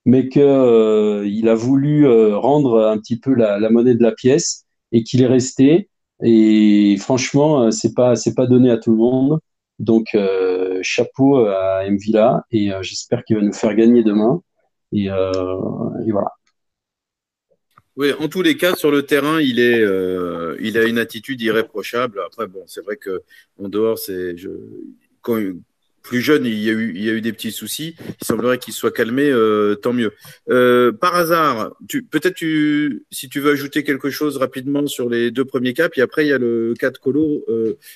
mais 0.05 0.29
que 0.29 0.39
euh, 0.39 1.27
il 1.27 1.49
a 1.49 1.55
voulu 1.55 2.07
euh, 2.07 2.37
rendre 2.37 2.85
un 2.87 2.97
petit 2.97 3.19
peu 3.19 3.33
la, 3.33 3.59
la, 3.59 3.69
monnaie 3.69 3.95
de 3.95 4.03
la 4.03 4.11
pièce 4.11 4.65
et 4.91 5.03
qu'il 5.03 5.21
est 5.21 5.27
resté. 5.27 5.89
Et 6.23 6.97
franchement, 6.99 7.63
euh, 7.63 7.71
c'est 7.71 7.93
pas 7.93 8.15
c'est 8.15 8.35
pas 8.35 8.47
donné 8.47 8.71
à 8.71 8.77
tout 8.77 8.91
le 8.91 8.97
monde. 8.97 9.39
Donc 9.79 10.17
chapeau 10.81 11.37
à 11.45 11.89
Mvila 11.89 12.43
et 12.51 12.71
j'espère 12.81 13.23
qu'il 13.23 13.37
va 13.37 13.41
nous 13.43 13.53
faire 13.53 13.73
gagner 13.75 14.03
demain. 14.03 14.41
Et, 14.91 15.05
et 15.05 16.11
voilà. 16.11 16.31
Oui, 17.95 18.13
en 18.13 18.27
tous 18.27 18.41
les 18.41 18.55
cas, 18.55 18.75
sur 18.75 18.91
le 18.91 19.03
terrain, 19.03 19.41
il 19.41 19.59
est, 19.59 19.81
euh, 19.81 20.55
il 20.61 20.77
a 20.77 20.85
une 20.85 20.97
attitude 20.97 21.41
irréprochable. 21.41 22.21
Après, 22.25 22.47
bon, 22.47 22.63
c'est 22.67 22.83
vrai 22.83 22.97
que 22.97 23.21
en 23.61 23.67
dehors, 23.67 23.99
c'est, 23.99 24.35
plus 26.01 26.21
jeune, 26.21 26.45
il 26.45 26.57
y 26.57 26.69
a 26.69 26.73
eu, 26.73 26.93
il 26.95 27.03
y 27.03 27.09
a 27.09 27.13
eu 27.13 27.21
des 27.21 27.33
petits 27.33 27.51
soucis. 27.51 27.95
Il 28.21 28.25
semblerait 28.25 28.57
qu'il 28.57 28.73
soit 28.73 28.91
calmé, 28.91 29.29
euh, 29.29 29.75
tant 29.75 29.93
mieux. 29.93 30.13
Euh, 30.49 30.91
par 30.91 31.15
hasard, 31.15 31.75
tu, 31.87 32.03
peut-être 32.03 32.35
tu, 32.35 33.03
si 33.11 33.27
tu 33.27 33.41
veux 33.41 33.51
ajouter 33.51 33.83
quelque 33.83 34.09
chose 34.09 34.37
rapidement 34.37 34.87
sur 34.87 35.09
les 35.09 35.29
deux 35.29 35.45
premiers 35.45 35.73
cas, 35.73 35.89
puis 35.89 36.01
après 36.01 36.25
il 36.25 36.29
y 36.29 36.33
a 36.33 36.37
le 36.37 36.73
cas 36.79 36.89
de 36.89 36.97
Colo. 36.97 37.45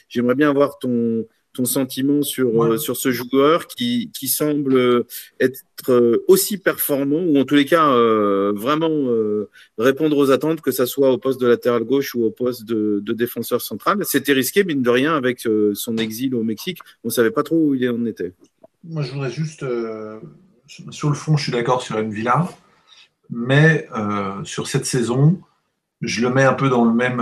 J'aimerais 0.09 0.35
bien 0.35 0.49
avoir 0.49 0.79
ton 0.79 1.25
ton 1.53 1.65
sentiment 1.65 2.21
sur, 2.23 2.53
ouais. 2.55 2.71
euh, 2.71 2.77
sur 2.77 2.97
ce 2.97 3.11
joueur 3.11 3.67
qui, 3.67 4.09
qui 4.13 4.27
semble 4.27 5.05
être 5.39 5.61
euh, 5.89 6.23
aussi 6.27 6.57
performant, 6.57 7.21
ou 7.21 7.37
en 7.37 7.45
tous 7.45 7.55
les 7.55 7.65
cas 7.65 7.89
euh, 7.89 8.51
vraiment 8.55 8.89
euh, 8.89 9.49
répondre 9.77 10.17
aux 10.17 10.31
attentes, 10.31 10.61
que 10.61 10.71
ce 10.71 10.85
soit 10.85 11.11
au 11.11 11.17
poste 11.17 11.39
de 11.39 11.47
latéral 11.47 11.83
gauche 11.83 12.15
ou 12.15 12.23
au 12.23 12.31
poste 12.31 12.65
de, 12.65 12.99
de 13.03 13.13
défenseur 13.13 13.61
central. 13.61 13.99
C'était 14.03 14.33
risqué, 14.33 14.63
mine 14.63 14.81
de 14.81 14.89
rien, 14.89 15.15
avec 15.15 15.45
euh, 15.45 15.73
son 15.75 15.97
exil 15.97 16.33
au 16.35 16.43
Mexique. 16.43 16.79
On 17.03 17.09
ne 17.09 17.13
savait 17.13 17.31
pas 17.31 17.43
trop 17.43 17.57
où 17.57 17.75
il 17.75 17.87
en 17.89 18.05
était. 18.05 18.33
Moi, 18.83 19.03
je 19.03 19.11
voudrais 19.11 19.31
juste, 19.31 19.65
sur 20.89 21.09
le 21.09 21.15
fond, 21.15 21.37
je 21.37 21.43
suis 21.43 21.51
d'accord 21.51 21.81
sur 21.81 21.97
une 21.99 22.11
villa, 22.11 22.49
mais 23.29 23.87
sur 24.43 24.67
cette 24.67 24.85
saison, 24.85 25.39
je 26.01 26.21
le 26.21 26.33
mets 26.33 26.43
un 26.43 26.53
peu 26.53 26.67
dans 26.67 26.83
le 26.83 26.93
même 26.93 27.21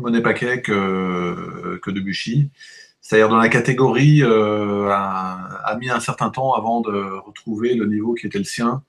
Monet 0.00 0.22
Paquet 0.22 0.62
que, 0.62 1.78
que 1.82 1.90
Debuchy. 1.90 2.50
C'est-à-dire 3.00 3.28
dans 3.28 3.38
la 3.38 3.48
catégorie 3.48 4.22
euh, 4.22 4.88
a, 4.90 5.76
mis 5.80 5.90
un 5.90 6.00
certain 6.00 6.30
temps 6.30 6.52
avant 6.54 6.80
de 6.80 7.18
retrouver 7.24 7.74
le 7.74 7.86
niveau 7.86 8.14
qui 8.14 8.26
était 8.26 8.38
le 8.38 8.44
sien. 8.44 8.82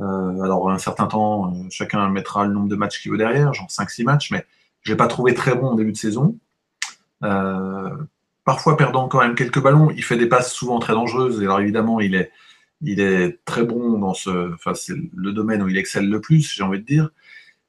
Euh, 0.00 0.40
alors 0.40 0.70
un 0.70 0.78
certain 0.78 1.06
temps, 1.06 1.52
euh, 1.52 1.66
chacun 1.70 2.08
mettra 2.08 2.46
le 2.46 2.52
nombre 2.52 2.68
de 2.68 2.76
matchs 2.76 3.00
qu'il 3.00 3.12
veut 3.12 3.18
derrière, 3.18 3.52
genre 3.52 3.68
5-6 3.68 4.04
matchs, 4.04 4.30
mais 4.30 4.44
je 4.82 4.90
l'ai 4.90 4.96
pas 4.96 5.06
trouvé 5.06 5.34
très 5.34 5.54
bon 5.54 5.72
au 5.72 5.74
début 5.76 5.92
de 5.92 5.96
saison. 5.96 6.36
Euh, 7.22 7.90
parfois 8.44 8.76
perdant 8.76 9.08
quand 9.08 9.20
même 9.20 9.34
quelques 9.34 9.62
ballons, 9.62 9.90
il 9.90 10.02
fait 10.04 10.16
des 10.16 10.26
passes 10.26 10.52
souvent 10.52 10.78
très 10.78 10.94
dangereuses. 10.94 11.40
Et 11.40 11.44
alors 11.44 11.60
évidemment, 11.60 12.00
il 12.00 12.14
est, 12.14 12.32
il 12.80 13.00
est 13.00 13.44
très 13.44 13.64
bon 13.64 13.98
dans 13.98 14.14
ce, 14.14 14.54
enfin 14.54 14.74
c'est 14.74 14.94
le 15.14 15.32
domaine 15.32 15.62
où 15.62 15.68
il 15.68 15.76
excelle 15.78 16.08
le 16.08 16.20
plus, 16.20 16.52
j'ai 16.52 16.62
envie 16.62 16.80
de 16.80 16.86
dire. 16.86 17.10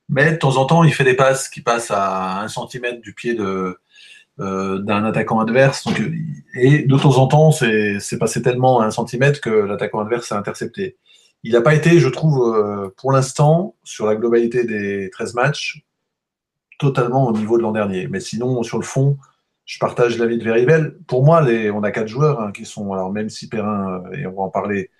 Mais 0.09 0.33
de 0.33 0.37
temps 0.37 0.57
en 0.57 0.65
temps, 0.65 0.83
il 0.83 0.93
fait 0.93 1.03
des 1.03 1.15
passes 1.15 1.49
qui 1.49 1.61
passent 1.61 1.91
à 1.91 2.41
un 2.41 2.47
centimètre 2.47 3.01
du 3.01 3.13
pied 3.13 3.37
euh, 3.39 4.79
d'un 4.79 5.03
attaquant 5.05 5.39
adverse. 5.39 5.85
Donc, 5.85 5.99
et 6.55 6.83
de 6.83 6.97
temps 6.97 7.17
en 7.17 7.27
temps, 7.27 7.51
c'est, 7.51 8.17
passé 8.19 8.41
tellement 8.41 8.81
à 8.81 8.85
un 8.85 8.91
centimètre 8.91 9.41
que 9.41 9.49
l'attaquant 9.49 9.99
adverse 9.99 10.31
a 10.31 10.37
intercepté. 10.37 10.97
Il 11.43 11.53
n'a 11.53 11.61
pas 11.61 11.75
été, 11.75 11.99
je 11.99 12.09
trouve, 12.09 12.55
euh, 12.55 12.89
pour 12.97 13.11
l'instant, 13.11 13.75
sur 13.83 14.05
la 14.05 14.15
globalité 14.15 14.63
des 14.63 15.09
13 15.11 15.33
matchs, 15.35 15.85
totalement 16.79 17.27
au 17.27 17.31
niveau 17.31 17.57
de 17.57 17.63
l'an 17.63 17.71
dernier. 17.71 18.07
Mais 18.07 18.19
sinon, 18.19 18.61
sur 18.63 18.77
le 18.77 18.83
fond, 18.83 19.17
je 19.65 19.79
partage 19.79 20.17
l'avis 20.17 20.37
de 20.37 20.43
Verivel. 20.43 20.97
Pour 21.07 21.23
moi, 21.23 21.43
on 21.73 21.83
a 21.83 21.91
quatre 21.91 22.07
joueurs 22.07 22.39
hein, 22.41 22.51
qui 22.51 22.65
sont, 22.65 22.93
alors 22.93 23.11
même 23.11 23.29
si 23.29 23.49
Perrin, 23.49 24.03
euh, 24.05 24.17
et 24.17 24.27
on 24.27 24.33
va 24.33 24.43
en 24.43 24.49
parler, 24.49 24.91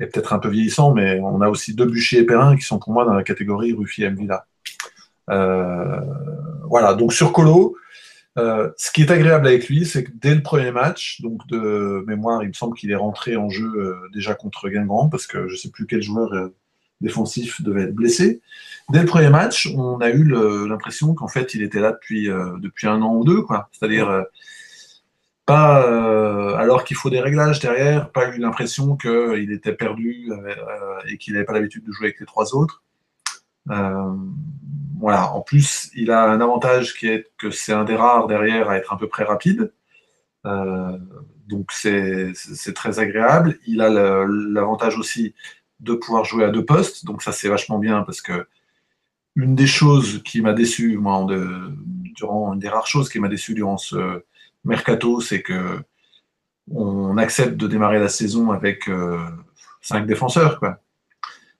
est 0.00 0.06
peut-être 0.06 0.32
un 0.32 0.38
peu 0.38 0.48
vieillissant, 0.48 0.92
mais 0.92 1.20
on 1.20 1.40
a 1.40 1.48
aussi 1.48 1.74
deux 1.74 1.86
Bûcher 1.86 2.18
et 2.18 2.24
Perrin 2.24 2.56
qui 2.56 2.62
sont 2.62 2.78
pour 2.78 2.92
moi 2.92 3.04
dans 3.04 3.14
la 3.14 3.22
catégorie 3.22 3.72
Ruffier 3.72 4.06
et 4.06 4.10
Mvila. 4.10 4.46
Euh, 5.30 6.00
voilà, 6.64 6.94
donc 6.94 7.12
sur 7.12 7.32
Colo, 7.32 7.76
euh, 8.38 8.70
ce 8.76 8.90
qui 8.90 9.02
est 9.02 9.10
agréable 9.10 9.46
avec 9.46 9.68
lui, 9.68 9.84
c'est 9.84 10.04
que 10.04 10.10
dès 10.14 10.34
le 10.34 10.42
premier 10.42 10.70
match, 10.70 11.20
donc 11.20 11.46
de 11.48 12.04
mémoire, 12.06 12.42
il 12.42 12.48
me 12.48 12.52
semble 12.52 12.76
qu'il 12.76 12.90
est 12.90 12.96
rentré 12.96 13.36
en 13.36 13.50
jeu 13.50 13.72
euh, 13.76 13.94
déjà 14.14 14.34
contre 14.34 14.68
Guingamp, 14.68 15.08
parce 15.08 15.26
que 15.26 15.48
je 15.48 15.54
ne 15.54 15.58
sais 15.58 15.70
plus 15.70 15.86
quel 15.86 16.02
joueur 16.02 16.50
défensif 17.00 17.62
devait 17.62 17.82
être 17.82 17.94
blessé. 17.94 18.40
Dès 18.90 19.00
le 19.00 19.06
premier 19.06 19.30
match, 19.30 19.68
on 19.76 20.00
a 20.00 20.10
eu 20.10 20.24
l'impression 20.66 21.14
qu'en 21.14 21.28
fait, 21.28 21.54
il 21.54 21.62
était 21.62 21.80
là 21.80 21.92
depuis, 21.92 22.26
depuis 22.26 22.88
un 22.88 23.02
an 23.02 23.14
ou 23.14 23.24
deux, 23.24 23.42
quoi. 23.42 23.68
C'est-à-dire, 23.72 24.24
pas, 25.48 26.58
alors 26.58 26.84
qu'il 26.84 26.96
faut 26.96 27.08
des 27.08 27.20
réglages 27.20 27.58
derrière, 27.58 28.12
pas 28.12 28.28
eu 28.28 28.38
l'impression 28.38 28.96
qu'il 28.96 29.50
était 29.50 29.72
perdu 29.72 30.30
et 31.08 31.16
qu'il 31.16 31.32
n'avait 31.32 31.46
pas 31.46 31.54
l'habitude 31.54 31.84
de 31.84 31.92
jouer 31.92 32.08
avec 32.08 32.20
les 32.20 32.26
trois 32.26 32.54
autres. 32.54 32.82
voilà. 33.66 35.32
En 35.32 35.40
plus, 35.40 35.90
il 35.94 36.10
a 36.10 36.24
un 36.30 36.40
avantage 36.40 36.94
qui 36.94 37.08
est 37.08 37.30
que 37.38 37.50
c'est 37.50 37.72
un 37.72 37.84
des 37.84 37.96
rares 37.96 38.26
derrière 38.26 38.68
à 38.68 38.76
être 38.76 38.92
un 38.92 38.96
peu 38.96 39.08
près 39.08 39.24
rapide. 39.24 39.72
Donc 40.44 41.72
c'est 41.72 42.34
très 42.74 42.98
agréable. 42.98 43.58
Il 43.66 43.80
a 43.80 43.88
l'avantage 43.88 44.98
aussi 44.98 45.34
de 45.80 45.94
pouvoir 45.94 46.24
jouer 46.24 46.44
à 46.44 46.50
deux 46.50 46.64
postes, 46.64 47.06
donc 47.06 47.22
ça 47.22 47.32
c'est 47.32 47.48
vachement 47.48 47.78
bien 47.78 48.02
parce 48.02 48.20
que 48.20 48.46
une 49.36 49.54
des 49.54 49.68
choses 49.68 50.22
qui 50.24 50.42
m'a 50.42 50.52
déçu, 50.52 50.98
moi, 50.98 51.24
durant 52.16 52.52
une 52.52 52.58
des 52.58 52.68
rares 52.68 52.88
choses 52.88 53.08
qui 53.08 53.20
m'a 53.20 53.28
déçu 53.28 53.54
durant 53.54 53.78
ce 53.78 54.24
mercato, 54.68 55.20
c'est 55.20 55.42
que 55.42 55.82
on 56.70 57.16
accepte 57.16 57.56
de 57.56 57.66
démarrer 57.66 57.98
la 57.98 58.08
saison 58.08 58.50
avec 58.50 58.88
euh, 58.88 59.18
cinq 59.80 60.06
défenseurs, 60.06 60.58
quoi. 60.58 60.78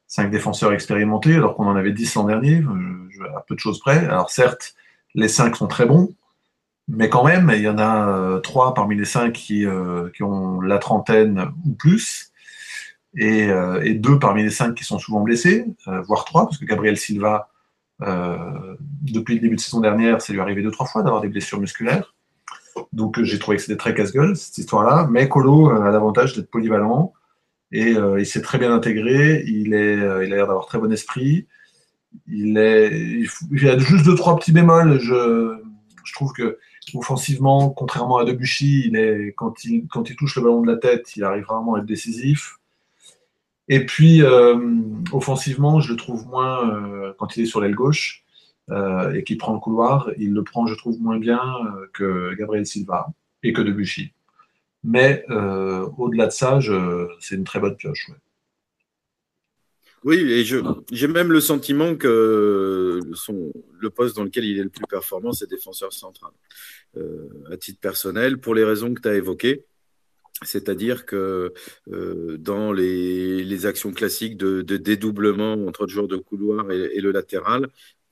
Cinq 0.06 0.30
défenseurs 0.30 0.72
expérimentés, 0.72 1.34
alors 1.34 1.54
qu'on 1.54 1.66
en 1.66 1.76
avait 1.76 1.92
dix 1.92 2.14
l'an 2.14 2.24
dernier, 2.24 2.62
euh, 2.62 3.36
à 3.36 3.40
peu 3.46 3.54
de 3.54 3.60
choses 3.60 3.80
près. 3.80 4.06
Alors 4.06 4.30
certes, 4.30 4.74
les 5.14 5.28
cinq 5.28 5.56
sont 5.56 5.66
très 5.66 5.86
bons, 5.86 6.14
mais 6.88 7.08
quand 7.08 7.24
même, 7.24 7.50
il 7.54 7.62
y 7.62 7.68
en 7.68 7.78
a 7.78 8.08
euh, 8.08 8.40
trois 8.40 8.74
parmi 8.74 8.96
les 8.96 9.04
cinq 9.04 9.32
qui, 9.32 9.66
ont 10.20 10.60
la 10.60 10.78
trentaine 10.78 11.52
ou 11.66 11.74
plus, 11.74 12.32
et, 13.16 13.48
et, 13.82 13.94
deux 13.94 14.18
parmi 14.18 14.42
les 14.42 14.50
cinq 14.50 14.74
qui 14.74 14.84
sont 14.84 14.98
souvent 14.98 15.20
blessés, 15.20 15.66
voire 15.86 16.24
trois, 16.24 16.44
parce 16.44 16.58
que 16.58 16.66
Gabriel 16.66 16.96
Silva, 16.96 17.48
depuis 18.00 19.34
le 19.34 19.40
début 19.40 19.56
de 19.56 19.60
saison 19.60 19.80
dernière, 19.80 20.20
ça 20.20 20.32
lui 20.32 20.38
est 20.38 20.42
arrivé 20.42 20.62
deux, 20.62 20.70
trois 20.70 20.86
fois 20.86 21.02
d'avoir 21.02 21.22
des 21.22 21.28
blessures 21.28 21.58
musculaires. 21.58 22.14
Donc 22.92 23.22
j'ai 23.22 23.38
trouvé 23.38 23.56
que 23.56 23.62
c'était 23.62 23.76
très 23.76 23.94
casse-gueule, 23.94 24.36
cette 24.36 24.58
histoire-là. 24.58 25.08
Mais 25.10 25.28
Colo 25.28 25.70
a 25.70 25.90
l'avantage 25.90 26.34
d'être 26.34 26.50
polyvalent, 26.50 27.12
et 27.72 27.96
il 28.18 28.26
s'est 28.26 28.42
très 28.42 28.58
bien 28.58 28.72
intégré, 28.72 29.44
il, 29.46 29.74
a 29.74 30.22
l'air 30.22 30.46
d'avoir 30.46 30.66
très 30.66 30.78
bon 30.78 30.90
esprit. 30.90 31.46
Il, 32.26 32.56
est, 32.56 33.26
a 33.66 33.78
juste 33.78 34.04
deux, 34.06 34.14
trois 34.14 34.36
petits 34.36 34.52
bémols. 34.52 34.98
Je, 34.98 35.60
trouve 36.14 36.32
que 36.32 36.58
Offensivement, 36.94 37.70
contrairement 37.70 38.18
à 38.18 38.24
Debuchy, 38.24 38.84
il 38.86 38.96
est, 38.96 39.34
quand, 39.36 39.64
il, 39.64 39.86
touche 40.16 40.36
le 40.36 40.42
ballon 40.42 40.62
de 40.62 40.70
la 40.70 40.78
tête, 40.78 41.16
il 41.16 41.24
arrive 41.24 41.44
vraiment 41.44 41.74
à 41.74 41.80
être 41.80 41.86
décisif. 41.86 42.58
Et 43.68 43.84
puis, 43.84 44.22
euh, 44.22 44.56
offensivement, 45.12 45.80
je 45.80 45.92
le 45.92 45.96
trouve 45.98 46.26
moins, 46.26 46.70
euh, 46.70 47.12
quand 47.18 47.36
il 47.36 47.42
est 47.42 47.46
sur 47.46 47.60
l'aile 47.60 47.74
gauche 47.74 48.24
euh, 48.24 48.27
et 48.70 49.24
qu'il 49.24 49.38
prend 49.38 49.54
le 49.54 49.60
couloir, 49.60 50.10
il 50.18 50.32
le 50.32 50.44
prend, 50.44 50.66
je 50.66 50.74
trouve, 50.74 51.00
moins 51.00 51.18
bien 51.18 51.40
que 51.94 52.34
Gabriel 52.34 52.66
Silva 52.66 53.06
et 53.42 53.52
que 53.52 53.62
Debuchy. 53.62 54.12
Mais 54.84 55.24
au-delà 55.28 56.26
de 56.26 56.32
ça, 56.32 56.58
c'est 57.20 57.34
une 57.34 57.44
très 57.44 57.60
bonne 57.60 57.76
pioche. 57.76 58.10
Oui, 60.04 60.16
et 60.16 60.44
j'ai 60.44 61.08
même 61.08 61.32
le 61.32 61.40
sentiment 61.40 61.96
que 61.96 63.00
le 63.80 63.90
poste 63.90 64.16
dans 64.16 64.24
lequel 64.24 64.44
il 64.44 64.58
est 64.58 64.62
le 64.62 64.68
plus 64.68 64.86
performant, 64.88 65.32
c'est 65.32 65.50
défenseur 65.50 65.92
central. 65.92 66.30
Euh, 66.96 67.28
à 67.50 67.56
titre 67.56 67.80
personnel, 67.80 68.38
pour 68.38 68.54
les 68.54 68.64
raisons 68.64 68.94
que 68.94 69.00
tu 69.00 69.08
as 69.08 69.16
évoquées. 69.16 69.64
C'est-à-dire 70.42 71.04
que 71.04 71.52
euh, 71.92 72.38
dans 72.38 72.72
les, 72.72 73.66
actions 73.66 73.92
classiques 73.92 74.36
de, 74.36 74.62
dédoublement 74.62 75.54
entre 75.66 75.82
le 75.82 75.88
joueur 75.88 76.06
de 76.06 76.16
couloir 76.16 76.70
et 76.70 77.00
le 77.00 77.10
latéral, 77.10 77.68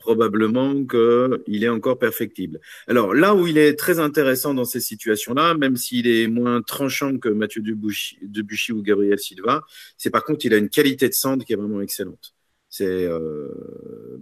probablement 0.06 0.72
qu'il 0.84 1.64
est 1.64 1.68
encore 1.68 1.98
perfectible. 1.98 2.60
Alors 2.86 3.12
là 3.12 3.34
où 3.34 3.46
il 3.48 3.58
est 3.58 3.74
très 3.74 3.98
intéressant 3.98 4.54
dans 4.54 4.64
ces 4.64 4.80
situations-là, 4.80 5.54
même 5.54 5.76
s'il 5.76 6.06
est 6.06 6.28
moins 6.28 6.62
tranchant 6.62 7.18
que 7.18 7.28
Mathieu 7.28 7.60
Debuchy, 7.60 8.72
ou 8.72 8.82
Gabriel 8.82 9.18
Silva, 9.18 9.62
c'est 9.98 10.10
par 10.10 10.22
contre 10.24 10.46
il 10.46 10.54
a 10.54 10.58
une 10.58 10.68
qualité 10.68 11.08
de 11.08 11.14
centre 11.14 11.44
qui 11.44 11.52
est 11.54 11.56
vraiment 11.56 11.80
excellente. 11.80 12.34
C'est 12.68 13.04
euh, 13.04 13.48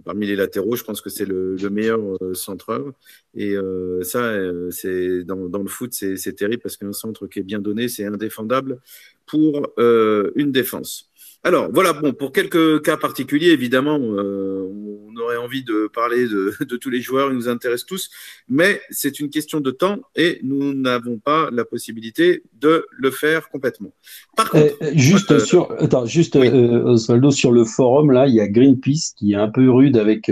parmi 0.05 0.25
les 0.25 0.35
latéraux, 0.35 0.75
je 0.75 0.83
pense 0.83 1.01
que 1.01 1.09
c'est 1.09 1.25
le, 1.25 1.57
meilleur 1.69 1.99
euh, 2.23 2.33
centreur. 2.33 2.93
Et 3.35 3.51
euh, 3.55 4.01
ça, 4.03 4.33
c'est 4.71 5.23
dans, 5.23 5.63
le 5.67 5.67
foot, 5.67 5.93
c'est 5.93 6.35
terrible 6.35 6.61
parce 6.63 6.77
qu'un 6.77 6.93
centre 6.93 7.27
qui 7.27 7.39
est 7.39 7.43
bien 7.43 7.59
donné, 7.59 7.87
c'est 7.89 8.05
indéfendable 8.05 8.79
pour 9.27 9.73
une 9.77 10.51
défense. 10.51 11.11
Alors 11.45 11.69
voilà, 11.71 11.93
bon, 11.93 12.11
pour 12.11 12.31
quelques 12.31 12.81
cas 12.81 12.97
particuliers, 12.97 13.49
évidemment, 13.49 13.99
euh, 13.99 14.67
on 15.15 15.21
aurait 15.21 15.37
envie 15.37 15.63
de 15.63 15.87
parler 15.93 16.27
de, 16.27 16.51
de, 16.59 16.75
tous 16.75 16.89
les 16.89 17.01
joueurs, 17.01 17.29
ils 17.29 17.35
nous 17.35 17.47
intéressent 17.47 17.85
tous, 17.85 18.09
mais 18.49 18.81
c'est 18.89 19.19
une 19.19 19.29
question 19.29 19.59
de 19.59 19.69
temps 19.69 19.99
et 20.15 20.39
nous 20.41 20.73
n'avons 20.73 21.19
pas 21.19 21.49
la 21.51 21.63
possibilité 21.63 22.41
de 22.59 22.87
le 22.89 23.11
faire 23.11 23.49
complètement. 23.49 23.93
Par 24.35 24.49
contre, 24.49 24.73
euh, 24.81 24.91
juste 24.95 25.33
euh, 25.33 25.39
sur, 25.39 25.71
attends, 25.79 26.07
juste 26.07 26.35
euh, 26.35 26.83
Osvaldo, 26.83 27.29
sur 27.29 27.51
le 27.51 27.63
forum 27.63 28.09
là, 28.09 28.25
il 28.25 28.33
y 28.33 28.41
a 28.41 28.47
Greenpeace 28.47 29.13
qui 29.15 29.33
est 29.33 29.37
un 29.37 29.49
peu 29.49 29.69
rude 29.69 29.97
avec 29.97 30.31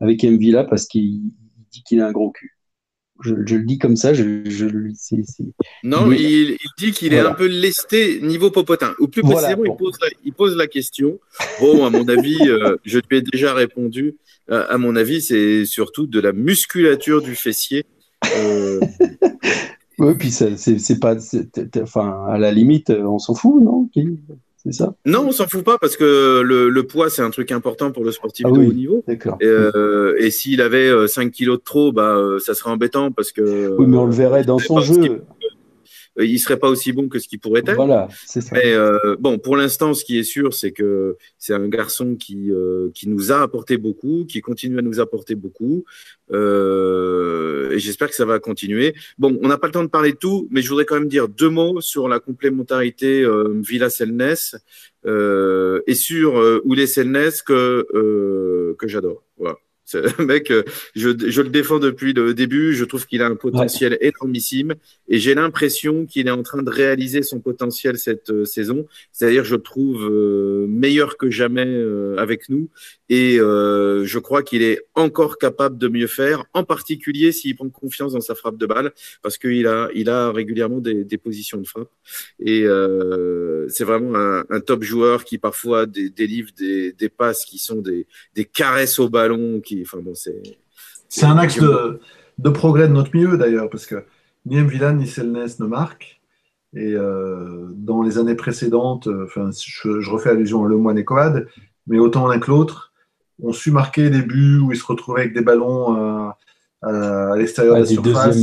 avec 0.00 0.22
Mvila 0.22 0.62
parce 0.62 0.86
qu'il 0.86 1.22
dit 1.72 1.82
qu'il 1.84 2.00
a 2.00 2.06
un 2.06 2.12
gros 2.12 2.30
cul. 2.30 2.55
Je, 3.20 3.34
le 3.34 3.64
dis 3.64 3.78
comme 3.78 3.96
ça, 3.96 4.12
je, 4.12 4.42
je 4.44 4.66
Non, 5.84 6.12
il, 6.12 6.56
dit 6.78 6.92
qu'il 6.92 7.14
est 7.14 7.18
un 7.18 7.32
peu 7.32 7.46
lesté 7.46 8.20
niveau 8.20 8.50
popotin. 8.50 8.94
Ou 8.98 9.08
plus 9.08 9.22
précisément, 9.22 9.64
il, 9.64 9.76
pose 9.76 9.96
la, 10.00 10.08
il, 10.24 10.32
pose 10.32 10.56
la, 10.56 10.66
question. 10.66 11.18
Bon, 11.60 11.86
à 11.86 11.90
mon 11.90 12.06
avis, 12.08 12.38
euh, 12.42 12.76
je 12.84 12.98
lui 12.98 13.18
ai 13.18 13.22
déjà 13.22 13.54
répondu. 13.54 14.16
Euh, 14.50 14.66
à 14.68 14.78
mon 14.78 14.96
avis, 14.96 15.22
c'est 15.22 15.64
surtout 15.64 16.06
de 16.06 16.20
la 16.20 16.32
musculature 16.32 17.22
du 17.22 17.34
fessier. 17.34 17.84
Euh... 18.36 18.80
oui, 19.98 20.14
puis 20.18 20.30
c'est 20.30 21.00
pas. 21.00 21.16
Enfin, 21.82 22.26
à 22.28 22.38
la 22.38 22.52
limite, 22.52 22.90
on 22.90 23.18
s'en 23.18 23.34
fout, 23.34 23.62
non 23.62 23.88
ça? 24.72 24.94
Non, 25.04 25.26
on 25.28 25.32
s'en 25.32 25.46
fout 25.46 25.64
pas 25.64 25.78
parce 25.78 25.96
que 25.96 26.40
le, 26.40 26.82
poids, 26.82 27.10
c'est 27.10 27.22
un 27.22 27.30
truc 27.30 27.52
important 27.52 27.90
pour 27.90 28.04
le 28.04 28.12
sportif 28.12 28.46
ah 28.48 28.52
de 28.52 28.58
haut 28.58 28.72
niveau. 28.72 29.04
D'accord. 29.06 29.36
Et, 29.40 29.46
euh, 29.46 30.16
et 30.18 30.30
s'il 30.30 30.60
avait 30.60 31.08
5 31.08 31.26
euh, 31.26 31.30
kilos 31.30 31.58
de 31.58 31.62
trop, 31.62 31.92
bah, 31.92 32.16
euh, 32.16 32.38
ça 32.38 32.54
serait 32.54 32.70
embêtant 32.70 33.10
parce 33.12 33.32
que. 33.32 33.76
Oui, 33.78 33.86
mais 33.86 33.96
on 33.96 34.06
le 34.06 34.12
verrait 34.12 34.44
dans 34.44 34.58
son 34.58 34.80
jeu. 34.80 35.22
Euh, 36.18 36.24
il 36.24 36.38
serait 36.38 36.58
pas 36.58 36.68
aussi 36.68 36.92
bon 36.92 37.08
que 37.08 37.18
ce 37.18 37.28
qu'il 37.28 37.38
pourrait 37.38 37.60
être. 37.60 37.74
Voilà, 37.74 38.08
c'est 38.26 38.40
ça. 38.40 38.54
Mais 38.54 38.72
euh, 38.72 39.16
bon, 39.18 39.38
pour 39.38 39.56
l'instant, 39.56 39.94
ce 39.94 40.04
qui 40.04 40.18
est 40.18 40.24
sûr, 40.24 40.54
c'est 40.54 40.72
que 40.72 41.16
c'est 41.38 41.54
un 41.54 41.68
garçon 41.68 42.16
qui 42.16 42.50
euh, 42.50 42.90
qui 42.94 43.08
nous 43.08 43.32
a 43.32 43.42
apporté 43.42 43.76
beaucoup, 43.76 44.24
qui 44.26 44.40
continue 44.40 44.78
à 44.78 44.82
nous 44.82 45.00
apporter 45.00 45.34
beaucoup, 45.34 45.84
euh, 46.32 47.70
et 47.72 47.78
j'espère 47.78 48.08
que 48.08 48.14
ça 48.14 48.24
va 48.24 48.38
continuer. 48.38 48.94
Bon, 49.18 49.38
on 49.42 49.48
n'a 49.48 49.58
pas 49.58 49.66
le 49.66 49.72
temps 49.72 49.84
de 49.84 49.88
parler 49.88 50.12
de 50.12 50.18
tout, 50.18 50.48
mais 50.50 50.62
je 50.62 50.68
voudrais 50.68 50.84
quand 50.84 50.98
même 50.98 51.08
dire 51.08 51.28
deux 51.28 51.50
mots 51.50 51.80
sur 51.80 52.08
la 52.08 52.18
complémentarité 52.20 53.22
euh, 53.22 53.60
Villa 53.60 53.90
Selnes 53.90 54.34
et 55.04 55.94
sur 55.94 56.38
euh, 56.38 56.60
Oulé 56.64 56.86
Selnes 56.86 57.30
que 57.44 58.74
que 58.78 58.88
j'adore. 58.88 59.22
Voilà. 59.38 59.56
Ce 59.86 60.20
mec, 60.20 60.50
euh, 60.50 60.64
je, 60.96 61.10
je, 61.28 61.42
le 61.42 61.48
défends 61.48 61.78
depuis 61.78 62.12
le 62.12 62.34
début. 62.34 62.74
Je 62.74 62.84
trouve 62.84 63.06
qu'il 63.06 63.22
a 63.22 63.26
un 63.26 63.36
potentiel 63.36 63.96
énormissime. 64.00 64.74
Et 65.08 65.20
j'ai 65.20 65.34
l'impression 65.36 66.06
qu'il 66.06 66.26
est 66.26 66.32
en 66.32 66.42
train 66.42 66.62
de 66.64 66.70
réaliser 66.70 67.22
son 67.22 67.38
potentiel 67.38 67.96
cette 67.96 68.30
euh, 68.30 68.44
saison. 68.44 68.86
C'est-à-dire, 69.12 69.44
je 69.44 69.54
le 69.54 69.62
trouve 69.62 70.04
euh, 70.10 70.66
meilleur 70.68 71.16
que 71.16 71.30
jamais 71.30 71.66
avec 72.18 72.48
nous. 72.48 72.68
Et 73.08 73.36
je 73.36 74.18
crois 74.18 74.42
qu'il 74.42 74.62
est 74.62 74.80
encore 74.96 75.38
capable 75.38 75.78
de 75.78 75.86
mieux 75.86 76.08
faire, 76.08 76.44
en 76.54 76.64
particulier 76.64 77.30
s'il 77.30 77.54
prend 77.54 77.68
confiance 77.68 78.14
dans 78.14 78.20
sa 78.20 78.34
frappe 78.34 78.56
de 78.56 78.66
balle, 78.66 78.92
parce 79.22 79.38
qu'il 79.38 79.66
a, 79.68 79.88
il 79.94 80.10
a 80.10 80.32
régulièrement 80.32 80.80
des, 80.80 81.04
des 81.04 81.18
positions 81.18 81.58
de 81.58 81.66
frappe. 81.66 81.90
Et 82.40 82.64
c'est 83.68 83.84
vraiment 83.84 84.16
un, 84.16 84.44
un, 84.50 84.60
top 84.60 84.82
joueur 84.82 85.24
qui 85.24 85.38
parfois 85.38 85.86
délivre 85.86 86.50
des, 86.56 86.92
des 86.92 87.08
passes 87.08 87.44
qui 87.44 87.58
sont 87.58 87.80
des, 87.80 88.06
des 88.34 88.44
caresses 88.44 88.98
au 88.98 89.08
ballon 89.08 89.60
qui 89.60 89.75
c'est. 91.08 91.24
un 91.24 91.38
axe 91.38 91.58
de, 91.58 92.50
progrès 92.50 92.88
de 92.88 92.92
notre 92.92 93.14
milieu 93.14 93.36
d'ailleurs, 93.36 93.70
parce 93.70 93.86
que 93.86 94.04
ni 94.46 94.60
Mvilan 94.60 94.94
ni 94.94 95.06
Selnes 95.06 95.48
ne 95.58 95.66
marquent. 95.66 96.20
Et 96.74 96.94
euh, 96.94 97.68
dans 97.74 98.02
les 98.02 98.18
années 98.18 98.34
précédentes, 98.34 99.06
euh, 99.06 99.24
enfin, 99.24 99.50
je, 99.50 100.10
refais 100.10 100.30
allusion 100.30 100.64
à 100.64 100.68
Le 100.68 100.76
Moine 100.76 100.98
et 100.98 101.04
Coad, 101.04 101.48
mais 101.86 101.98
autant 101.98 102.26
l'un 102.26 102.38
que 102.38 102.50
l'autre, 102.50 102.92
ont 103.42 103.52
su 103.52 103.70
marquer 103.70 104.10
des 104.10 104.22
buts 104.22 104.58
où 104.58 104.72
ils 104.72 104.78
se 104.78 104.84
retrouvaient 104.84 105.22
avec 105.22 105.34
des 105.34 105.40
ballons 105.40 105.96
euh, 105.96 106.28
à, 106.82 107.36
l'extérieur 107.36 107.76
de 107.76 107.80
la 107.80 107.86
surface. 107.86 108.36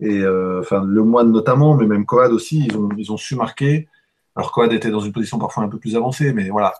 Et, 0.00 0.26
enfin, 0.58 0.84
Le 0.84 1.02
Moine 1.04 1.30
notamment, 1.30 1.76
mais 1.76 1.86
même 1.86 2.06
Coad 2.06 2.32
aussi, 2.32 2.66
ils 2.66 2.76
ont, 2.76 2.88
ils 2.96 3.12
ont 3.12 3.16
su 3.16 3.36
marquer. 3.36 3.88
Alors 4.34 4.52
Quad 4.52 4.72
était 4.72 4.90
dans 4.90 5.00
une 5.00 5.12
position 5.12 5.38
parfois 5.38 5.64
un 5.64 5.68
peu 5.68 5.78
plus 5.78 5.94
avancée, 5.94 6.32
mais 6.32 6.48
voilà. 6.48 6.72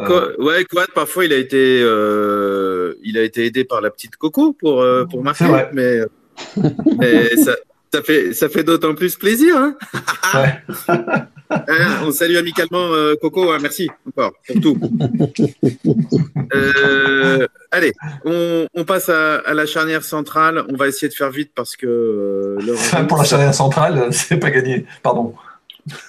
Euh, 0.00 0.36
ouais, 0.38 0.64
Quad 0.64 0.90
parfois 0.94 1.24
il 1.24 1.32
a 1.32 1.36
été, 1.36 1.80
euh, 1.82 2.94
il 3.02 3.18
a 3.18 3.22
été 3.22 3.46
aidé 3.46 3.64
par 3.64 3.80
la 3.80 3.90
petite 3.90 4.16
Coco 4.16 4.52
pour 4.52 4.80
euh, 4.80 5.04
pour 5.06 5.24
marquer, 5.24 5.46
mais, 5.72 6.02
mais 6.98 7.36
ça, 7.36 7.56
Ça 7.92 8.02
fait, 8.02 8.32
ça 8.34 8.48
fait 8.48 8.62
d'autant 8.62 8.94
plus 8.94 9.16
plaisir. 9.16 9.56
Hein 9.56 9.74
hein, 11.50 12.00
on 12.04 12.12
salue 12.12 12.36
amicalement 12.36 12.92
euh, 12.92 13.16
Coco. 13.20 13.50
Hein, 13.50 13.58
merci 13.60 13.90
encore 14.06 14.32
pour 14.46 14.60
tout. 14.60 14.78
Allez, 17.72 17.92
on, 18.24 18.84
passe 18.84 19.08
à, 19.08 19.52
la 19.52 19.66
charnière 19.66 20.04
centrale. 20.04 20.64
On 20.68 20.76
va 20.76 20.86
essayer 20.86 21.08
de 21.08 21.14
faire 21.14 21.30
vite 21.30 21.50
parce 21.54 21.74
que. 21.74 22.56
Pour 23.08 23.18
la 23.18 23.24
charnière 23.24 23.54
centrale, 23.54 24.12
c'est 24.12 24.36
pas 24.36 24.50
gagné. 24.50 24.86
Pardon. 25.02 25.34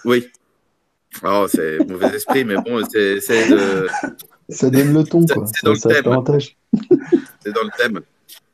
Oui. 0.06 0.28
Oh, 1.24 1.46
c'est 1.50 1.80
mauvais 1.88 2.16
esprit, 2.16 2.46
mais 2.46 2.56
bon, 2.56 2.82
c'est 2.90 3.50
de. 3.50 3.88
Ça 4.50 4.70
donne 4.70 4.94
le 4.94 5.04
ton, 5.04 5.26
quoi. 5.26 5.46
C'est 5.46 5.66
dans, 5.66 5.74
le 5.74 6.24
thème. 6.24 6.40
C'est 7.40 7.54
dans 7.54 7.64
le 7.64 7.78
thème. 7.78 8.02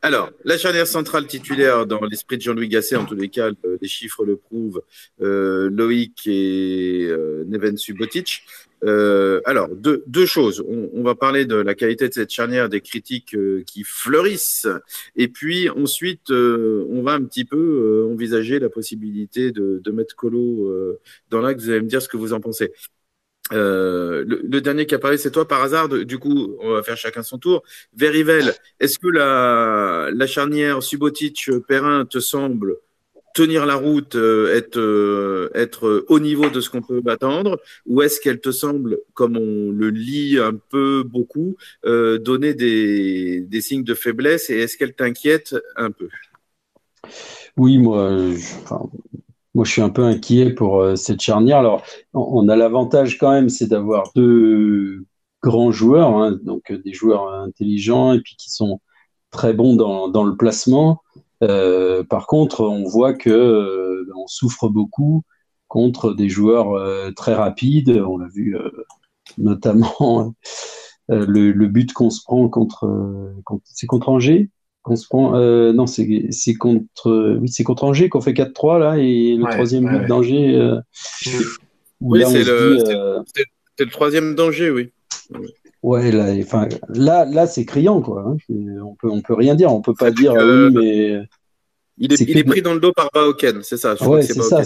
Alors, 0.01 0.30
la 0.43 0.58
charnière 0.58 0.86
centrale 0.86 1.26
titulaire 1.26 1.88
dans 1.88 2.01
l'esprit 2.01 2.38
de 2.38 2.43
Jean-Louis 2.43 2.68
Gasset, 2.68 2.95
en 2.95 3.05
tous 3.05 3.16
les 3.16 3.30
cas, 3.30 3.49
les 3.82 3.88
chiffres 3.88 4.24
le 4.26 4.38
prouvent, 4.38 4.82
euh, 5.22 5.70
Loïc 5.72 6.28
et 6.28 7.08
euh, 7.10 7.43
Neven 7.47 7.78
Subotic. 7.78 8.43
Euh, 8.84 9.41
alors, 9.45 9.69
deux, 9.69 10.03
deux 10.07 10.25
choses. 10.25 10.63
On, 10.67 11.03
va 11.03 11.15
parler 11.15 11.45
de 11.45 11.55
la 11.55 11.73
qualité 11.73 12.09
de 12.09 12.13
cette 12.13 12.30
charnière, 12.30 12.69
des 12.69 12.82
critiques 12.82 13.34
euh, 13.36 13.63
qui 13.65 13.84
fleurissent. 13.84 14.67
Et 15.15 15.28
puis, 15.28 15.69
ensuite, 15.69 16.30
on 16.32 17.01
va 17.01 17.13
un 17.13 17.23
petit 17.23 17.45
peu 17.45 18.07
envisager 18.11 18.59
la 18.59 18.69
possibilité 18.69 19.51
de, 19.51 19.82
de 19.84 19.91
mettre 19.91 20.15
Colo 20.15 20.71
dans 21.30 21.41
l'axe. 21.41 21.63
Vous 21.63 21.69
allez 21.71 21.82
me 21.82 21.88
dire 21.88 22.01
ce 22.01 22.07
que 22.07 22.17
vous 22.17 22.34
en 22.34 22.39
pensez. 22.39 22.71
Euh, 23.53 24.25
le, 24.28 24.61
dernier 24.61 24.86
qui 24.86 24.95
apparaît, 24.95 25.17
c'est 25.17 25.32
toi 25.32 25.47
par 25.47 25.61
hasard. 25.61 25.89
Du 25.89 26.19
coup, 26.19 26.57
on 26.59 26.71
va 26.71 26.84
faire 26.84 26.97
chacun 26.97 27.23
son 27.23 27.38
tour. 27.38 27.63
Verivel, 27.95 28.53
est-ce 28.80 28.99
que 28.99 29.07
la, 29.07 30.09
la 30.13 30.28
charnière 30.28 30.84
Subotic-Perrin 30.84 32.05
te 32.05 32.19
semble 32.19 32.78
tenir 33.38 33.65
la 33.65 33.75
route, 33.75 34.15
euh, 34.15 34.55
être, 34.55 34.79
euh, 34.79 35.49
être 35.53 36.05
au 36.09 36.19
niveau 36.19 36.49
de 36.49 36.59
ce 36.59 36.69
qu'on 36.69 36.81
peut 36.81 37.01
attendre, 37.07 37.59
ou 37.85 38.01
est-ce 38.01 38.19
qu'elle 38.19 38.39
te 38.39 38.51
semble, 38.51 38.99
comme 39.13 39.38
on 39.38 39.71
le 39.71 39.89
lit 39.89 40.39
un 40.39 40.53
peu 40.53 41.03
beaucoup, 41.03 41.55
donner 41.83 42.53
des, 42.53 43.61
signes 43.61 43.83
de 43.83 43.93
faiblesse 43.93 44.49
et 44.49 44.59
est-ce 44.59 44.77
qu'elle 44.77 44.93
t'inquiète 44.93 45.55
un 45.75 45.91
peu? 45.91 46.09
Oui, 47.57 47.77
moi, 47.77 48.11
enfin, 48.63 48.89
moi, 49.57 49.65
je 49.65 49.71
suis 49.71 49.81
un 49.81 49.89
peu 49.89 50.03
inquiet 50.03 50.51
pour 50.51 50.81
euh, 50.81 50.95
cette 50.95 51.19
charnière. 51.19 51.57
Alors, 51.57 51.83
on, 52.13 52.47
a 52.47 52.55
l'avantage 52.55 53.17
quand 53.17 53.31
même, 53.31 53.49
c'est 53.49 53.65
d'avoir 53.65 54.11
deux 54.15 55.03
grands 55.41 55.71
joueurs, 55.71 56.15
hein, 56.15 56.38
donc 56.43 56.69
euh, 56.69 56.77
des 56.77 56.93
joueurs 56.93 57.27
intelligents 57.33 58.13
et 58.13 58.21
puis 58.21 58.35
qui 58.35 58.51
sont 58.51 58.79
très 59.31 59.53
bons 59.53 59.75
dans, 59.75 60.23
le 60.23 60.38
placement. 60.38 61.01
Euh, 61.43 62.03
par 62.03 62.27
contre, 62.27 62.61
on 62.61 62.83
voit 62.88 63.13
que 63.13 64.05
on 64.15 64.27
souffre 64.27 64.69
beaucoup 64.69 65.23
contre 65.67 66.13
des 66.13 66.29
joueurs 66.29 67.13
très 67.15 67.33
rapides. 67.33 67.89
On 67.89 68.17
l'a 68.17 68.27
vu 68.27 68.55
notamment 69.38 70.33
le, 71.09 71.65
but 71.67 71.93
qu'on 71.93 72.09
se 72.09 72.23
prend 72.23 72.47
contre, 72.49 72.88
contre 73.43 73.63
c'est 73.65 73.88
contre 73.88 74.09
Angers 74.09 74.49
se 74.95 75.07
prend. 75.07 75.35
Euh, 75.35 75.73
non, 75.73 75.85
c'est 75.88 76.05
contre, 76.57 77.38
oui, 77.39 77.49
c'est 77.49 77.63
contre 77.63 77.83
Angers 77.83 78.09
qu'on 78.09 78.21
fait 78.21 78.33
4-3 78.33 78.79
là, 78.79 78.97
et 78.97 79.35
le 79.35 79.43
troisième 79.51 79.88
but 79.88 80.07
d'Angers. 80.07 80.55
Euh, 80.55 80.79
oui, 81.99 82.23
c'est 82.27 82.43
le, 82.43 82.89
euh, 82.89 83.19
le, 83.79 83.85
troisième 83.88 84.35
danger, 84.35 84.69
oui. 84.69 84.91
Ouais, 85.84 86.11
là, 86.11 86.34
enfin, 86.39 86.67
là, 86.89 87.25
là 87.25 87.47
c'est 87.47 87.65
criant, 87.65 88.01
quoi. 88.01 88.25
Hein. 88.28 88.38
On 88.84 88.95
peut, 88.95 89.09
on 89.09 89.21
peut 89.21 89.34
rien 89.34 89.55
dire. 89.55 89.71
On 89.71 89.82
peut 89.82 89.93
pas 89.93 90.11
dire, 90.11 90.34
oui, 90.34 90.73
mais. 90.73 91.21
Il 91.99 92.13
est, 92.13 92.21
il 92.21 92.38
est 92.38 92.43
pris 92.43 92.61
dans 92.61 92.75
le 92.75 92.80
dos 92.80 92.91
par 92.91 93.09
Baoken, 93.11 93.63
c'est 93.63 93.78
ça. 93.78 93.95
Ouais, 94.07 94.21
c'est 94.21 94.39
ça. 94.39 94.61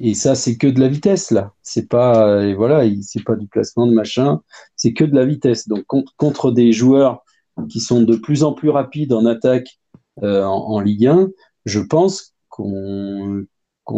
Et 0.00 0.14
ça, 0.14 0.34
c'est 0.34 0.56
que 0.56 0.66
de 0.66 0.80
la 0.80 0.88
vitesse 0.88 1.30
là. 1.30 1.52
C'est 1.62 1.90
pas, 1.90 2.42
et 2.42 2.54
voilà, 2.54 2.84
c'est 3.02 3.22
pas 3.22 3.36
du 3.36 3.46
placement 3.48 3.86
de 3.86 3.92
machin. 3.92 4.40
C'est 4.76 4.94
que 4.94 5.04
de 5.04 5.14
la 5.14 5.26
vitesse. 5.26 5.68
Donc 5.68 5.84
contre, 5.84 6.14
contre 6.16 6.50
des 6.50 6.72
joueurs 6.72 7.22
qui 7.68 7.80
sont 7.80 8.02
de 8.02 8.16
plus 8.16 8.44
en 8.44 8.52
plus 8.52 8.70
rapides 8.70 9.12
en 9.12 9.26
attaque 9.26 9.80
euh, 10.22 10.44
en, 10.44 10.80
Ligue 10.80 11.06
1, 11.06 11.28
je 11.64 11.80
pense 11.80 12.34
qu'on 12.48 13.46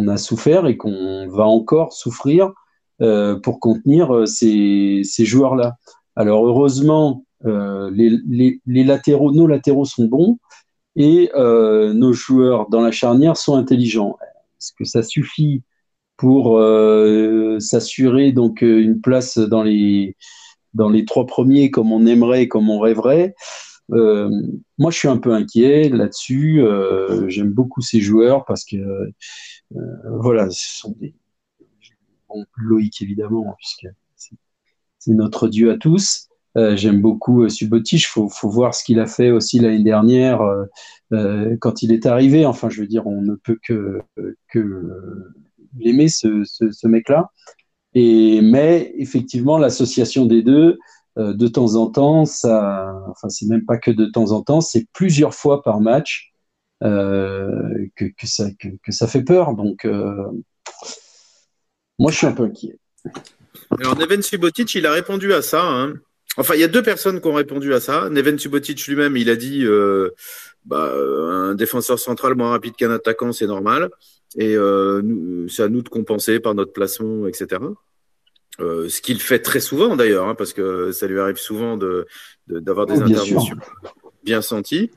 a 0.09 0.17
souffert 0.17 0.67
et 0.67 0.77
qu'on 0.77 1.29
va 1.29 1.45
encore 1.45 1.93
souffrir 1.93 2.53
euh, 3.01 3.39
pour 3.41 3.61
contenir 3.61 4.15
euh, 4.15 4.27
ces, 4.27 5.03
joueurs-là. 5.19 5.77
Alors 6.17 6.47
heureusement, 6.47 7.25
les, 7.45 8.61
latéraux, 8.67 9.33
nos 9.33 9.47
latéraux 9.47 9.85
sont 9.85 10.07
bons 10.07 10.39
et 10.97 11.31
nos 11.35 12.13
joueurs 12.13 12.69
dans 12.69 12.81
la 12.81 12.91
charnière 12.91 13.37
sont 13.37 13.57
intelligents. 13.57 14.17
Est-ce 14.61 14.73
que 14.79 14.85
ça 14.85 15.03
suffit 15.03 15.63
pour 16.17 16.61
s'assurer 17.59 18.33
donc 18.33 18.63
une 18.63 19.01
place 19.01 19.39
dans 19.39 19.63
les 19.63 20.17
dans 20.75 20.89
les 20.89 21.05
trois 21.05 21.27
premiers 21.27 21.71
comme 21.71 21.93
on 21.93 22.07
aimerait, 22.07 22.49
comme 22.49 22.71
on 22.71 22.79
rêverait? 22.79 23.35
Euh, 23.93 24.31
moi, 24.79 24.91
je 24.91 24.99
suis 24.99 25.09
un 25.09 25.19
peu 25.19 25.33
inquiet 25.33 25.89
là-dessus. 25.89 26.63
Euh, 26.63 27.29
j'aime 27.29 27.51
beaucoup 27.53 27.81
ces 27.81 28.01
joueurs 28.01 28.45
parce 28.45 28.65
que, 28.65 28.77
euh, 28.77 29.13
voilà, 30.21 30.49
ce 30.51 30.79
sont 30.79 30.97
des. 30.99 31.15
Bon, 32.29 32.45
Loïc, 32.57 33.03
évidemment, 33.03 33.55
puisque 33.59 33.87
c'est 35.03 35.13
notre 35.13 35.49
Dieu 35.49 35.71
à 35.73 35.77
tous. 35.77 36.29
J'aime 36.55 37.01
beaucoup 37.01 37.49
Subotic. 37.49 38.03
Il 38.03 38.07
faut, 38.07 38.29
voir 38.45 38.75
ce 38.75 38.85
qu'il 38.85 39.01
a 39.01 39.07
fait 39.07 39.31
aussi 39.31 39.59
l'année 39.59 39.83
dernière 39.83 40.41
quand 41.61 41.83
il 41.83 41.93
est 41.93 42.05
arrivé. 42.05 42.45
Enfin, 42.45 42.69
je 42.69 42.83
veux 42.83 42.87
dire, 42.87 43.07
on 43.07 43.23
ne 43.23 43.35
peut 43.35 43.59
que, 43.67 44.03
l'aimer, 45.79 46.09
ce, 46.09 46.87
mec-là. 46.87 47.31
Mais 47.95 48.93
effectivement, 48.97 49.59
l'association 49.59 50.27
des 50.27 50.43
deux, 50.43 50.79
euh, 51.19 51.35
de 51.35 51.47
temps 51.47 51.75
en 51.75 51.89
temps, 51.91 52.25
ça, 52.25 52.95
enfin, 53.09 53.29
c'est 53.29 53.47
même 53.47 53.67
pas 53.67 53.77
que 53.77 53.91
de 53.91 54.07
temps 54.07 54.33
en 54.33 54.43
temps, 54.43 54.63
c'est 54.63 54.87
plusieurs 54.95 55.35
fois 55.35 55.63
par 55.63 55.81
match 55.81 56.33
euh, 56.83 57.87
que, 57.97 58.07
ça, 58.25 58.47
que, 58.59 58.93
ça 58.93 59.07
fait 59.07 59.23
peur. 59.23 59.55
Donc, 59.55 59.85
euh, 59.85 60.25
moi, 61.99 62.11
je 62.11 62.17
suis 62.17 62.27
un 62.27 62.33
peu 62.33 62.45
inquiet. 62.45 62.79
Alors, 63.79 63.97
Neven 63.97 64.23
Subotic, 64.23 64.75
il 64.75 64.87
a 64.87 64.93
répondu 64.93 65.33
à 65.33 65.43
ça. 65.43 65.65
Hein. 65.65 65.95
Enfin, 66.37 66.55
il 66.55 66.61
y 66.61 66.65
a 66.65 66.69
deux 66.69 66.83
personnes 66.83 67.21
qui 67.21 67.29
ont 67.29 67.35
répondu 67.35 67.75
à 67.75 67.81
ça. 67.81 68.09
Neven 68.11 68.39
Subotic 68.39 68.87
lui-même, 68.87 69.17
il 69.17 69.29
a 69.31 69.37
dit 69.37 69.65
euh, 69.65 70.11
bah, 70.65 70.93
un 70.95 71.55
défenseur 71.55 71.99
central 71.99 72.35
moins 72.35 72.51
rapide 72.51 72.75
qu'un 72.77 72.91
attaquant, 72.91 73.33
c'est 73.33 73.47
normal. 73.47 73.91
Et 74.37 74.57
euh, 74.57 75.47
c'est 75.49 75.63
à 75.63 75.69
nous 75.69 75.83
de 75.83 75.89
compenser 75.89 76.41
par 76.41 76.55
notre 76.55 76.73
placement, 76.73 77.27
etc. 77.27 77.61
Euh, 78.61 78.89
ce 78.89 79.01
qu'il 79.01 79.21
fait 79.21 79.39
très 79.39 79.61
souvent 79.61 79.97
d'ailleurs, 79.97 80.29
hein, 80.29 80.35
parce 80.35 80.53
que 80.53 80.93
ça 80.93 81.07
lui 81.07 81.19
arrive 81.19 81.39
souvent 81.39 81.77
de 81.77 82.07
d'avoir 82.49 82.87
des 82.87 83.01
interventions 83.01 83.57
bien 84.25 84.43
senti. 84.43 84.91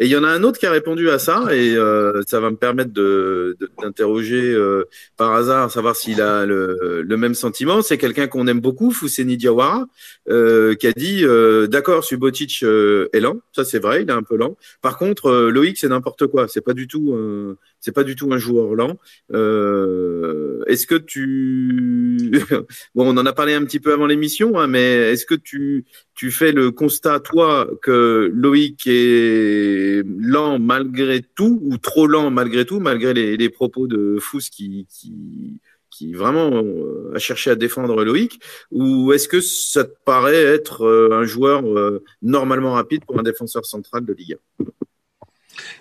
Et 0.00 0.06
il 0.06 0.08
y 0.08 0.16
en 0.16 0.24
a 0.24 0.28
un 0.28 0.42
autre 0.42 0.58
qui 0.58 0.66
a 0.66 0.70
répondu 0.70 1.10
à 1.10 1.18
ça, 1.18 1.46
et 1.50 1.76
euh, 1.76 2.22
ça 2.26 2.40
va 2.40 2.50
me 2.50 2.56
permettre 2.56 2.92
de, 2.92 3.56
d'interroger 3.82 4.52
euh, 4.52 4.84
par 5.16 5.32
hasard, 5.32 5.70
savoir 5.70 5.96
s'il 5.96 6.22
a 6.22 6.46
le, 6.46 7.02
le, 7.02 7.16
même 7.16 7.34
sentiment. 7.34 7.82
C'est 7.82 7.98
quelqu'un 7.98 8.28
qu'on 8.28 8.46
aime 8.46 8.60
beaucoup, 8.60 8.90
Fousseni 8.90 9.36
Diawara, 9.36 9.86
euh, 10.30 10.74
qui 10.74 10.86
a 10.86 10.92
dit 10.92 11.24
euh, 11.24 11.66
d'accord, 11.66 12.04
Subotic 12.04 12.60
euh, 12.62 13.08
est 13.12 13.20
lent, 13.20 13.36
ça 13.52 13.64
c'est 13.64 13.78
vrai, 13.78 14.02
il 14.02 14.08
est 14.08 14.12
un 14.12 14.22
peu 14.22 14.36
lent. 14.36 14.56
Par 14.80 14.96
contre, 14.96 15.26
euh, 15.26 15.50
Loïc 15.50 15.76
c'est 15.78 15.88
n'importe 15.88 16.26
quoi, 16.26 16.48
c'est 16.48 16.60
pas 16.60 16.74
du 16.74 16.86
tout, 16.86 17.16
c'est 17.80 17.92
pas 17.92 18.04
du 18.04 18.16
tout 18.16 18.32
un 18.32 18.38
joueur 18.38 18.74
lent. 18.74 18.98
est-ce 19.30 20.86
que 20.86 20.94
tu, 20.94 22.32
bon, 22.94 23.06
on 23.06 23.16
en 23.16 23.26
a 23.26 23.32
parlé 23.32 23.54
un 23.54 23.64
petit 23.64 23.80
peu 23.80 23.92
avant 23.92 24.06
l'émission, 24.06 24.58
hein, 24.58 24.66
mais 24.66 25.12
est-ce 25.12 25.26
que 25.26 25.34
tu 25.34 25.84
tu 26.18 26.32
fais 26.32 26.50
le 26.50 26.72
constat 26.72 27.20
toi 27.20 27.68
que 27.80 28.28
Loïc 28.34 28.88
est 28.88 30.02
lent 30.18 30.58
malgré 30.58 31.22
tout, 31.22 31.60
ou 31.62 31.78
trop 31.78 32.08
lent 32.08 32.32
malgré 32.32 32.64
tout, 32.64 32.80
malgré 32.80 33.14
les, 33.14 33.48
propos 33.48 33.86
de 33.86 34.18
Fous 34.20 34.40
qui, 34.50 34.84
vraiment 36.12 36.50
euh, 36.52 37.12
a 37.14 37.20
cherché 37.20 37.52
à 37.52 37.54
défendre 37.54 38.02
Loïc, 38.02 38.40
ou 38.72 39.12
est-ce 39.12 39.28
que 39.28 39.40
ça 39.40 39.84
te 39.84 39.94
paraît 40.04 40.42
être 40.42 40.82
euh, 40.82 41.10
un 41.12 41.22
joueur 41.22 41.64
euh, 41.64 42.02
normalement 42.20 42.72
rapide 42.72 43.04
pour 43.04 43.16
un 43.20 43.22
défenseur 43.22 43.64
central 43.64 44.04
de 44.04 44.12
Ligue 44.12 44.38
1 44.60 44.64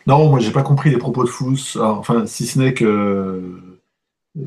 Non, 0.05 0.29
moi 0.29 0.38
j'ai 0.38 0.51
pas 0.51 0.61
compris 0.61 0.91
les 0.91 0.99
propos 0.99 1.23
de 1.23 1.29
Fous, 1.29 1.79
enfin 1.79 2.27
si 2.27 2.45
ce 2.45 2.59
n'est 2.59 2.75
que 2.75 3.41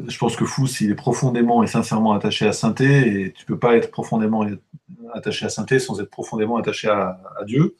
je 0.07 0.19
pense 0.19 0.37
que 0.37 0.45
Fous, 0.45 0.69
il 0.81 0.91
est 0.91 0.95
profondément 0.95 1.63
et 1.63 1.67
sincèrement 1.67 2.13
attaché 2.13 2.47
à 2.47 2.53
Sainté, 2.53 3.23
et 3.23 3.33
tu 3.33 3.45
peux 3.45 3.59
pas 3.59 3.77
être 3.77 3.91
profondément 3.91 4.47
attaché 5.13 5.47
à 5.47 5.49
Sainté 5.49 5.79
sans 5.79 6.01
être 6.01 6.11
profondément 6.11 6.57
attaché 6.57 6.89
à, 6.89 7.19
Dieu. 7.47 7.77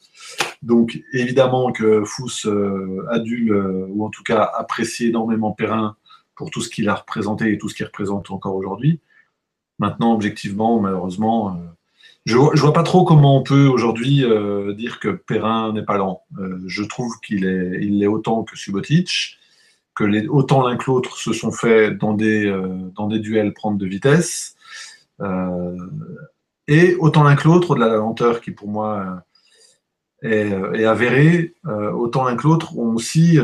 Donc 0.63 1.01
évidemment 1.13 1.73
que 1.73 2.05
Fous 2.05 2.47
euh, 2.47 3.07
adule, 3.11 3.53
euh, 3.53 3.87
ou 3.89 4.05
en 4.05 4.11
tout 4.11 4.23
cas 4.23 4.43
apprécie 4.43 5.09
énormément 5.09 5.53
Perrin 5.53 5.97
pour 6.35 6.51
tout 6.51 6.63
ce 6.63 6.71
qu'il 6.71 6.89
a 6.89 6.95
représenté 6.95 7.53
et 7.53 7.59
tout 7.59 7.69
ce 7.69 7.75
qu'il 7.75 7.87
représente 7.87 8.31
encore 8.31 8.57
aujourd'hui. 8.57 9.01
Maintenant, 9.79 10.15
objectivement, 10.15 10.81
malheureusement, 10.81 11.51
euh, 11.51 11.59
je, 12.27 12.37
je 12.55 12.61
vois 12.61 12.73
pas 12.73 12.83
trop 12.83 13.05
comment 13.05 13.37
on 13.39 13.43
peut 13.43 13.67
aujourd'hui 13.67 14.25
dire 14.77 15.01
que 15.01 15.09
Perrin 15.09 15.73
n'est 15.73 15.85
pas 15.85 15.97
lent. 15.97 16.23
je 16.67 16.83
trouve 16.83 17.19
qu'il 17.25 17.47
est, 17.47 17.79
il 17.81 18.03
est 18.03 18.07
autant 18.07 18.45
que 18.45 18.59
Subotic 18.59 19.40
autant 20.29 20.67
l'un 20.67 20.77
que 20.77 20.85
l'autre 20.87 21.17
se 21.17 21.33
sont 21.33 21.53
fait 21.53 21.93
dans 21.93 22.15
des, 22.15 22.53
dans 22.95 23.07
des 23.07 23.19
duels 23.19 23.53
prendre 23.53 23.79
de 23.79 23.87
vitesse. 23.87 24.57
et 26.69 26.97
autant 26.97 27.25
l'un 27.25 27.37
que 27.37 27.49
l'autre, 27.49 27.75
de 27.75 27.81
la 27.81 27.89
lenteur 27.89 28.41
qui 28.41 28.51
pour 28.51 28.69
moi 28.69 29.23
est, 30.23 30.51
est 30.75 30.85
avérée, 30.85 31.55
autant 31.67 32.25
l'un 32.25 32.37
que 32.37 32.45
l'autre 32.45 32.77
ont 32.79 32.95
aussi, 32.95 33.39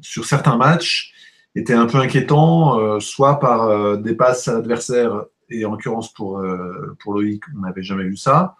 sur 0.00 0.24
certains 0.24 0.56
matchs, 0.56 1.12
été 1.54 1.72
un 1.72 1.86
peu 1.86 1.98
inquiétant, 1.98 3.00
soit 3.00 3.38
par 3.40 3.98
des 3.98 4.14
passes 4.14 4.48
à 4.48 4.54
l'adversaire, 4.54 5.24
et 5.50 5.64
en 5.64 5.72
l'occurrence 5.72 6.12
pour, 6.12 6.42
pour 7.00 7.14
Loïc, 7.14 7.44
on 7.56 7.60
n'avait 7.60 7.82
jamais 7.82 8.04
vu 8.04 8.16
ça, 8.16 8.56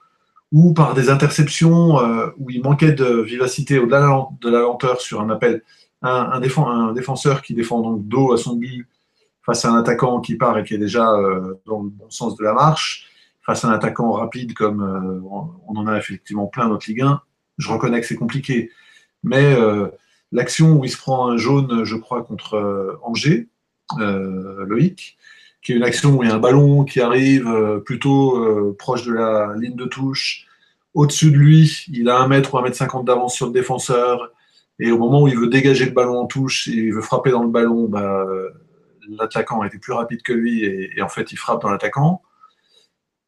ou 0.54 0.72
par 0.72 0.94
des 0.94 1.10
interceptions 1.10 1.98
euh, 1.98 2.28
où 2.38 2.48
il 2.48 2.62
manquait 2.62 2.92
de 2.92 3.20
vivacité 3.22 3.80
au-delà 3.80 4.28
de 4.40 4.48
la 4.48 4.60
lenteur 4.60 5.00
sur 5.00 5.20
un 5.20 5.28
appel. 5.28 5.62
Un, 6.06 6.40
défenseur 6.40 7.40
qui 7.42 7.54
défend 7.54 7.80
donc 7.80 8.06
dos 8.06 8.32
à 8.32 8.36
son 8.36 8.56
but 8.56 8.86
face 9.42 9.64
à 9.64 9.70
un 9.70 9.78
attaquant 9.78 10.20
qui 10.20 10.36
part 10.36 10.58
et 10.58 10.64
qui 10.64 10.74
est 10.74 10.78
déjà 10.78 11.10
euh, 11.10 11.54
dans 11.66 11.82
le 11.82 11.88
bon 11.88 12.10
sens 12.10 12.36
de 12.36 12.44
la 12.44 12.52
marche, 12.52 13.06
face 13.42 13.64
à 13.64 13.68
un 13.68 13.72
attaquant 13.72 14.12
rapide 14.12 14.54
comme 14.54 14.82
euh, 14.82 15.20
on 15.66 15.76
en 15.76 15.86
a 15.86 15.96
effectivement 15.96 16.46
plein 16.46 16.68
notre 16.68 16.86
Ligue 16.88 17.02
1, 17.02 17.20
je 17.58 17.70
reconnais 17.70 18.00
que 18.00 18.06
c'est 18.06 18.16
compliqué. 18.16 18.70
Mais 19.22 19.56
l'action 20.32 20.72
où 20.72 20.84
il 20.84 20.90
se 20.90 20.98
prend 20.98 21.28
un 21.28 21.38
jaune, 21.38 21.84
je 21.84 21.96
crois, 21.96 22.22
contre 22.22 22.98
Angers, 23.02 23.48
Loïc, 23.96 25.16
qui 25.64 25.72
est 25.72 25.76
une 25.76 25.82
action 25.82 26.16
où 26.16 26.22
il 26.22 26.28
y 26.28 26.32
a 26.32 26.34
un 26.34 26.38
ballon 26.38 26.84
qui 26.84 27.00
arrive 27.00 27.48
euh, 27.48 27.80
plutôt 27.80 28.36
euh, 28.36 28.76
proche 28.78 29.04
de 29.06 29.14
la 29.14 29.54
ligne 29.58 29.74
de 29.74 29.86
touche. 29.86 30.46
Au-dessus 30.92 31.32
de 31.32 31.36
lui, 31.36 31.86
il 31.90 32.08
a 32.10 32.20
un 32.20 32.28
mètre 32.28 32.54
ou 32.54 32.58
un 32.58 32.62
mètre 32.62 32.76
cinquante 32.76 33.06
d'avance 33.06 33.34
sur 33.34 33.46
le 33.46 33.52
défenseur. 33.52 34.30
Et 34.78 34.90
au 34.90 34.98
moment 34.98 35.22
où 35.22 35.28
il 35.28 35.38
veut 35.38 35.48
dégager 35.48 35.84
le 35.86 35.92
ballon 35.92 36.18
en 36.18 36.26
touche, 36.26 36.66
il 36.66 36.92
veut 36.92 37.00
frapper 37.00 37.30
dans 37.30 37.42
le 37.42 37.50
ballon, 37.50 37.88
bah, 37.88 38.26
l'attaquant 39.08 39.62
était 39.64 39.78
plus 39.78 39.92
rapide 39.92 40.22
que 40.22 40.32
lui 40.32 40.64
et, 40.64 41.00
en 41.02 41.08
fait 41.08 41.32
il 41.32 41.36
frappe 41.36 41.62
dans 41.62 41.70
l'attaquant. 41.70 42.22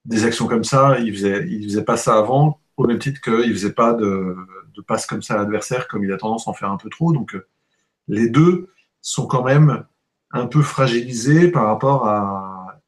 Des 0.05 0.25
actions 0.25 0.47
comme 0.47 0.65
ça, 0.65 0.99
il 0.99 1.13
faisait, 1.15 1.47
il 1.49 1.65
faisait 1.65 1.85
pas 1.85 1.97
ça 1.97 2.17
avant, 2.17 2.61
au 2.77 2.87
même 2.87 2.99
titre 2.99 3.21
qu'il 3.21 3.53
faisait 3.53 3.73
pas 3.73 3.93
de, 3.93 4.37
de 4.75 4.83
passe 4.83 5.07
comme 5.07 5.23
ça 5.23 5.35
à 5.35 5.39
l'adversaire, 5.39 5.89
comme 5.89 6.05
il 6.05 6.13
a 6.13 6.17
tendance 6.17 6.47
à 6.47 6.51
en 6.51 6.55
faire 6.55 6.71
un 6.71 6.77
peu 6.77 6.91
trop. 6.91 7.13
Donc 7.13 7.37
les 8.09 8.29
deux 8.29 8.69
sont 9.01 9.27
quand 9.27 9.45
même 9.45 9.85
un 10.33 10.47
peu 10.47 10.63
fragilisé 10.63 11.49
par 11.49 11.67
rapport 11.67 12.07
à, 12.07 12.81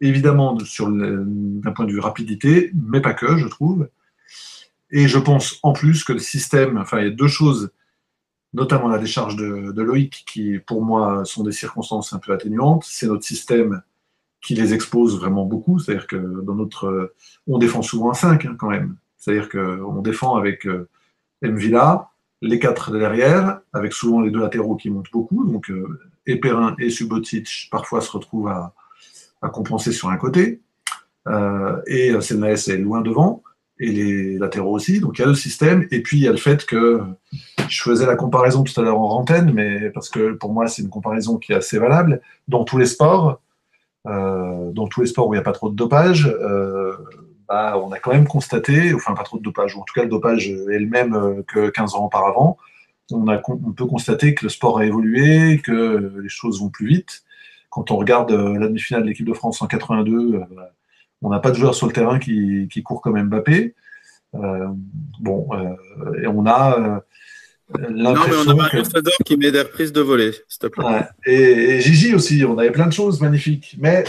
évidemment, 0.00 0.54
d'un 0.54 1.72
point 1.72 1.84
de 1.84 1.92
vue 1.92 2.00
rapidité, 2.00 2.70
mais 2.74 3.00
pas 3.00 3.14
que, 3.14 3.36
je 3.36 3.46
trouve. 3.46 3.88
Et 4.90 5.08
je 5.08 5.18
pense 5.18 5.58
en 5.62 5.72
plus 5.72 6.04
que 6.04 6.12
le 6.12 6.18
système, 6.18 6.78
enfin, 6.78 7.00
il 7.00 7.04
y 7.04 7.08
a 7.08 7.14
deux 7.14 7.28
choses, 7.28 7.72
notamment 8.54 8.88
la 8.88 8.98
décharge 8.98 9.36
de, 9.36 9.82
Loïc, 9.82 10.24
qui 10.26 10.58
pour 10.60 10.82
moi 10.82 11.24
sont 11.24 11.42
des 11.42 11.52
circonstances 11.52 12.12
un 12.12 12.18
peu 12.18 12.32
atténuantes. 12.32 12.84
C'est 12.86 13.06
notre 13.06 13.24
système 13.24 13.82
qui 14.40 14.54
les 14.54 14.72
expose 14.72 15.18
vraiment 15.18 15.44
beaucoup. 15.44 15.78
C'est-à-dire 15.78 16.06
que 16.06 16.16
dans 16.16 16.54
notre. 16.54 17.14
On 17.46 17.58
défend 17.58 17.82
souvent 17.82 18.10
un 18.10 18.14
5 18.14 18.44
hein, 18.46 18.56
quand 18.58 18.70
même. 18.70 18.96
C'est-à-dire 19.18 19.48
qu'on 19.48 20.02
défend 20.02 20.36
avec 20.36 20.66
euh, 20.66 20.88
Mvila, 21.42 22.10
les 22.42 22.58
quatre 22.58 22.92
derrière, 22.92 23.60
avec 23.72 23.92
souvent 23.92 24.20
les 24.20 24.30
deux 24.30 24.40
latéraux 24.40 24.76
qui 24.76 24.90
montent 24.90 25.10
beaucoup. 25.12 25.44
Donc, 25.44 25.70
euh, 25.70 25.98
et 26.26 26.38
Perrin 26.38 26.76
et 26.78 26.90
Subotic 26.90 27.68
parfois 27.70 28.00
se 28.00 28.10
retrouvent 28.10 28.48
à, 28.48 28.72
compenser 29.52 29.92
sur 29.92 30.08
un 30.08 30.16
côté. 30.16 30.62
Euh, 31.26 31.80
et 31.86 32.18
Sennaes 32.20 32.68
est 32.68 32.78
loin 32.78 33.00
devant, 33.00 33.42
et 33.80 33.90
les 33.90 34.38
latéraux 34.38 34.74
aussi. 34.74 35.00
Donc 35.00 35.18
il 35.18 35.22
y 35.22 35.24
a 35.24 35.28
le 35.28 35.34
système, 35.34 35.86
et 35.90 36.02
puis 36.02 36.18
il 36.18 36.22
y 36.24 36.28
a 36.28 36.30
le 36.30 36.36
fait 36.36 36.64
que 36.64 37.00
je 37.68 37.82
faisais 37.82 38.06
la 38.06 38.16
comparaison 38.16 38.62
tout 38.62 38.78
à 38.80 38.84
l'heure 38.84 38.98
en 38.98 39.18
antenne, 39.18 39.52
mais 39.52 39.90
parce 39.90 40.08
que 40.08 40.32
pour 40.32 40.52
moi 40.52 40.68
c'est 40.68 40.82
une 40.82 40.90
comparaison 40.90 41.38
qui 41.38 41.52
est 41.52 41.56
assez 41.56 41.78
valable. 41.78 42.20
Dans 42.48 42.64
tous 42.64 42.78
les 42.78 42.86
sports, 42.86 43.40
euh, 44.06 44.70
dans 44.72 44.86
tous 44.86 45.00
les 45.00 45.06
sports 45.06 45.28
où 45.28 45.34
il 45.34 45.36
n'y 45.36 45.40
a 45.40 45.44
pas 45.44 45.52
trop 45.52 45.70
de 45.70 45.76
dopage, 45.76 46.26
euh, 46.26 46.92
bah, 47.48 47.78
on 47.82 47.92
a 47.92 47.98
quand 47.98 48.12
même 48.12 48.28
constaté, 48.28 48.94
enfin 48.94 49.14
pas 49.14 49.24
trop 49.24 49.38
de 49.38 49.42
dopage, 49.42 49.76
ou 49.76 49.80
en 49.80 49.84
tout 49.84 49.94
cas 49.94 50.02
le 50.02 50.10
dopage 50.10 50.48
est 50.48 50.78
le 50.78 50.86
même 50.86 51.42
que 51.46 51.68
15 51.70 51.94
ans 51.94 52.06
auparavant, 52.06 52.56
on, 53.10 53.26
on, 53.28 53.72
peut 53.72 53.86
constater 53.86 54.34
que 54.34 54.46
le 54.46 54.48
sport 54.48 54.78
a 54.78 54.86
évolué, 54.86 55.60
que 55.62 56.12
les 56.22 56.28
choses 56.28 56.60
vont 56.60 56.70
plus 56.70 56.86
vite. 56.86 57.24
Quand 57.74 57.90
on 57.90 57.96
regarde 57.96 58.30
euh, 58.30 58.56
la 58.56 58.68
demi-finale 58.68 59.02
de 59.02 59.08
l'équipe 59.08 59.26
de 59.26 59.32
France 59.34 59.60
en 59.60 59.66
82, 59.66 60.34
euh, 60.34 60.44
on 61.24 61.30
n'a 61.30 61.40
pas 61.40 61.50
de 61.50 61.56
joueur 61.56 61.74
sur 61.74 61.86
le 61.86 61.92
terrain 61.92 62.18
qui, 62.18 62.68
qui 62.70 62.82
court 62.82 63.00
comme 63.00 63.20
Mbappé. 63.20 63.74
Euh, 64.34 64.66
bon, 65.20 65.48
euh, 65.52 66.22
et 66.22 66.26
on 66.26 66.46
a 66.46 67.02
l'impression. 67.78 68.44
Non, 68.44 68.54
mais 68.56 68.62
on 68.74 68.98
a 68.98 69.24
qui 69.24 69.36
met 69.36 69.50
des 69.50 69.62
reprises 69.62 69.92
de 69.92 70.00
volée, 70.00 70.32
s'il 70.48 70.58
te 70.60 70.66
plaît. 70.66 70.84
Ouais. 70.84 71.02
Et, 71.24 71.76
et, 71.76 71.80
Gigi 71.80 72.14
aussi, 72.14 72.44
on 72.44 72.58
avait 72.58 72.70
plein 72.70 72.86
de 72.86 72.92
choses 72.92 73.20
magnifiques. 73.20 73.76
Mais 73.78 74.04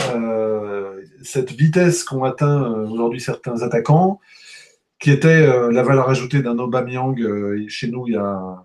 cette 1.23 1.51
vitesse 1.51 2.03
qu'ont 2.03 2.23
atteint 2.23 2.69
aujourd'hui 2.89 3.19
certains 3.19 3.61
attaquants, 3.61 4.19
qui 4.99 5.11
était 5.11 5.47
la 5.71 5.83
valeur 5.83 6.09
ajoutée 6.09 6.41
d'un 6.41 6.57
Aubameyang 6.59 7.15
chez 7.67 7.87
nous 7.87 8.07
il 8.07 8.13
y 8.13 8.17
a 8.17 8.63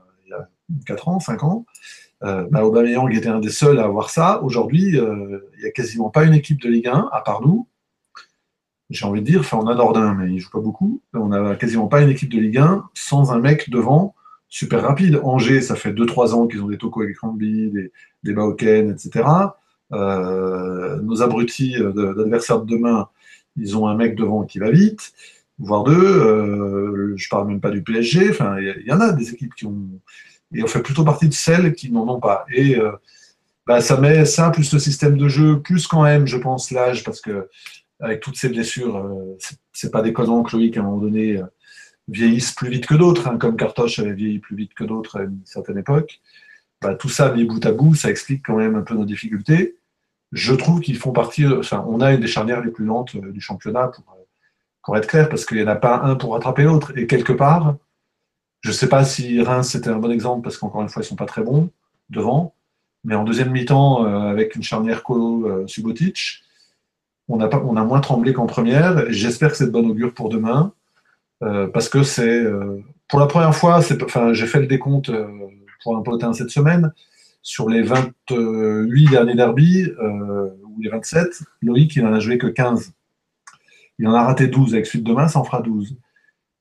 4 0.86 1.08
ans, 1.08 1.20
5 1.20 1.44
ans. 1.44 1.66
Euh, 2.22 2.46
bah, 2.50 2.64
Aubameyang 2.64 3.10
était 3.14 3.28
un 3.28 3.40
des 3.40 3.50
seuls 3.50 3.78
à 3.78 3.84
avoir 3.84 4.10
ça. 4.10 4.42
Aujourd'hui, 4.42 4.98
euh, 4.98 5.40
il 5.56 5.62
n'y 5.62 5.66
a 5.66 5.70
quasiment 5.70 6.10
pas 6.10 6.24
une 6.24 6.34
équipe 6.34 6.60
de 6.60 6.68
Ligue 6.68 6.88
1, 6.88 7.08
à 7.12 7.20
part 7.22 7.40
nous. 7.42 7.66
J'ai 8.90 9.06
envie 9.06 9.20
de 9.20 9.26
dire, 9.26 9.40
enfin, 9.40 9.58
on 9.62 9.66
a 9.66 9.74
Nordin, 9.74 10.14
mais 10.14 10.28
il 10.28 10.34
ne 10.34 10.38
joue 10.38 10.50
pas 10.50 10.60
beaucoup. 10.60 11.00
On 11.14 11.28
n'a 11.28 11.54
quasiment 11.54 11.86
pas 11.86 12.02
une 12.02 12.10
équipe 12.10 12.30
de 12.30 12.38
Ligue 12.38 12.58
1 12.58 12.88
sans 12.94 13.32
un 13.32 13.38
mec 13.38 13.70
devant 13.70 14.14
super 14.48 14.82
rapide. 14.82 15.20
Angers, 15.22 15.60
ça 15.60 15.76
fait 15.76 15.92
2-3 15.92 16.34
ans 16.34 16.46
qu'ils 16.48 16.62
ont 16.62 16.68
des 16.68 16.76
Toko 16.76 17.02
avec 17.02 17.18
Rambi, 17.20 17.70
des, 17.70 17.92
des 18.24 18.90
etc. 18.90 19.28
Euh, 19.92 21.00
nos 21.02 21.22
abrutis 21.22 21.76
d'adversaires 21.78 22.60
de 22.60 22.66
demain, 22.66 23.08
ils 23.56 23.76
ont 23.76 23.86
un 23.86 23.94
mec 23.94 24.16
devant 24.16 24.44
qui 24.44 24.58
va 24.58 24.70
vite, 24.70 25.12
voire 25.58 25.84
deux. 25.84 25.92
Euh, 25.92 27.14
je 27.16 27.28
parle 27.28 27.48
même 27.48 27.60
pas 27.60 27.70
du 27.70 27.82
PSG. 27.82 28.30
Enfin, 28.30 28.58
il 28.58 28.84
y, 28.86 28.92
en 28.92 29.00
a 29.00 29.12
des 29.12 29.30
équipes 29.30 29.54
qui 29.54 29.66
ont 29.66 29.88
et 30.52 30.62
on 30.62 30.66
fait 30.66 30.82
plutôt 30.82 31.04
partie 31.04 31.28
de 31.28 31.34
celles 31.34 31.74
qui 31.74 31.90
n'en 31.90 32.08
ont 32.08 32.20
pas. 32.20 32.44
Et 32.52 32.76
euh, 32.76 32.92
bah, 33.66 33.80
ça 33.80 34.00
met 34.00 34.24
ça, 34.24 34.50
plus 34.50 34.72
le 34.72 34.78
système 34.78 35.16
de 35.16 35.28
jeu, 35.28 35.60
plus 35.60 35.86
quand 35.86 36.02
même, 36.02 36.26
je 36.26 36.36
pense, 36.36 36.70
l'âge, 36.70 37.04
parce 37.04 37.20
que 37.20 37.48
avec 38.00 38.20
toutes 38.20 38.36
ces 38.36 38.48
blessures, 38.48 38.96
euh, 38.96 39.36
c'est 39.72 39.90
pas 39.90 40.02
déconnant 40.02 40.42
que 40.42 40.56
Loïc, 40.56 40.76
à 40.76 40.80
un 40.80 40.84
moment 40.84 40.98
donné, 40.98 41.36
euh, 41.36 41.44
vieillisse 42.08 42.52
plus 42.52 42.70
vite 42.70 42.86
que 42.86 42.94
d'autres, 42.94 43.28
hein, 43.28 43.38
comme 43.38 43.56
Cartoche 43.56 43.98
avait 43.98 44.12
vieilli 44.12 44.38
plus 44.38 44.56
vite 44.56 44.74
que 44.74 44.84
d'autres 44.84 45.20
à 45.20 45.22
une 45.24 45.40
certaine 45.44 45.78
époque. 45.78 46.20
Bah, 46.82 46.94
tout 46.94 47.08
ça 47.08 47.32
mis 47.32 47.44
bout 47.44 47.64
à 47.64 47.72
bout, 47.72 47.94
ça 47.94 48.10
explique 48.10 48.44
quand 48.46 48.56
même 48.56 48.74
un 48.74 48.82
peu 48.82 48.94
nos 48.94 49.04
difficultés. 49.04 49.76
Je 50.32 50.54
trouve 50.54 50.80
qu'ils 50.80 50.96
font 50.96 51.12
partie, 51.12 51.46
enfin, 51.46 51.84
on 51.88 52.00
a 52.00 52.12
une 52.12 52.20
des 52.20 52.26
charnières 52.26 52.62
les 52.62 52.70
plus 52.70 52.84
lentes 52.84 53.16
du 53.16 53.40
championnat 53.40 53.90
pour, 54.82 54.96
être 54.96 55.06
clair, 55.06 55.28
parce 55.28 55.44
qu'il 55.44 55.58
n'y 55.58 55.62
en 55.62 55.68
a 55.68 55.76
pas 55.76 56.00
un 56.02 56.16
pour 56.16 56.32
rattraper 56.32 56.62
l'autre. 56.62 56.96
Et 56.96 57.06
quelque 57.06 57.32
part, 57.32 57.76
je 58.62 58.70
ne 58.70 58.74
sais 58.74 58.88
pas 58.88 59.04
si 59.04 59.40
Reims 59.42 59.70
c'était 59.70 59.90
un 59.90 59.98
bon 59.98 60.10
exemple 60.10 60.42
parce 60.42 60.56
qu'encore 60.56 60.82
une 60.82 60.88
fois, 60.88 61.02
ils 61.02 61.06
ne 61.06 61.08
sont 61.08 61.16
pas 61.16 61.26
très 61.26 61.42
bons 61.42 61.70
devant. 62.08 62.54
Mais 63.04 63.14
en 63.14 63.24
deuxième 63.24 63.50
mi-temps, 63.50 64.04
euh, 64.04 64.30
avec 64.30 64.54
une 64.54 64.62
charnière 64.62 65.02
Colo-Subotic, 65.02 66.16
euh, 66.16 66.49
on, 67.38 67.76
a 67.76 67.84
moins 67.84 68.00
tremblé 68.00 68.32
qu'en 68.32 68.46
première. 68.46 69.10
J'espère 69.10 69.50
que 69.50 69.56
c'est 69.56 69.66
de 69.66 69.70
bon 69.70 69.88
augure 69.88 70.12
pour 70.14 70.28
demain. 70.28 70.72
Euh, 71.42 71.68
parce 71.68 71.88
que 71.88 72.02
c'est. 72.02 72.44
pour 73.08 73.20
la 73.20 73.26
première 73.26 73.54
fois, 73.54 73.80
enfin, 74.02 74.32
j'ai 74.32 74.46
fait 74.46 74.60
le 74.60 74.66
décompte 74.66 75.10
pour 75.82 75.96
un 75.96 76.02
potin 76.02 76.32
cette 76.32 76.50
semaine. 76.50 76.92
Sur 77.42 77.70
les 77.70 77.82
28 77.82 79.10
derniers 79.10 79.34
derbies, 79.34 79.86
ou 79.98 80.80
les 80.80 80.90
27, 80.90 81.42
Loïc, 81.62 81.96
il 81.96 82.04
n'en 82.04 82.12
a 82.12 82.20
joué 82.20 82.36
que 82.38 82.46
15. 82.46 82.92
Il 83.98 84.08
en 84.08 84.14
a 84.14 84.24
raté 84.24 84.46
12 84.46 84.74
avec 84.74 84.86
suite 84.86 85.04
demain, 85.04 85.28
ça 85.28 85.38
en 85.38 85.44
fera 85.44 85.60
12. 85.60 85.96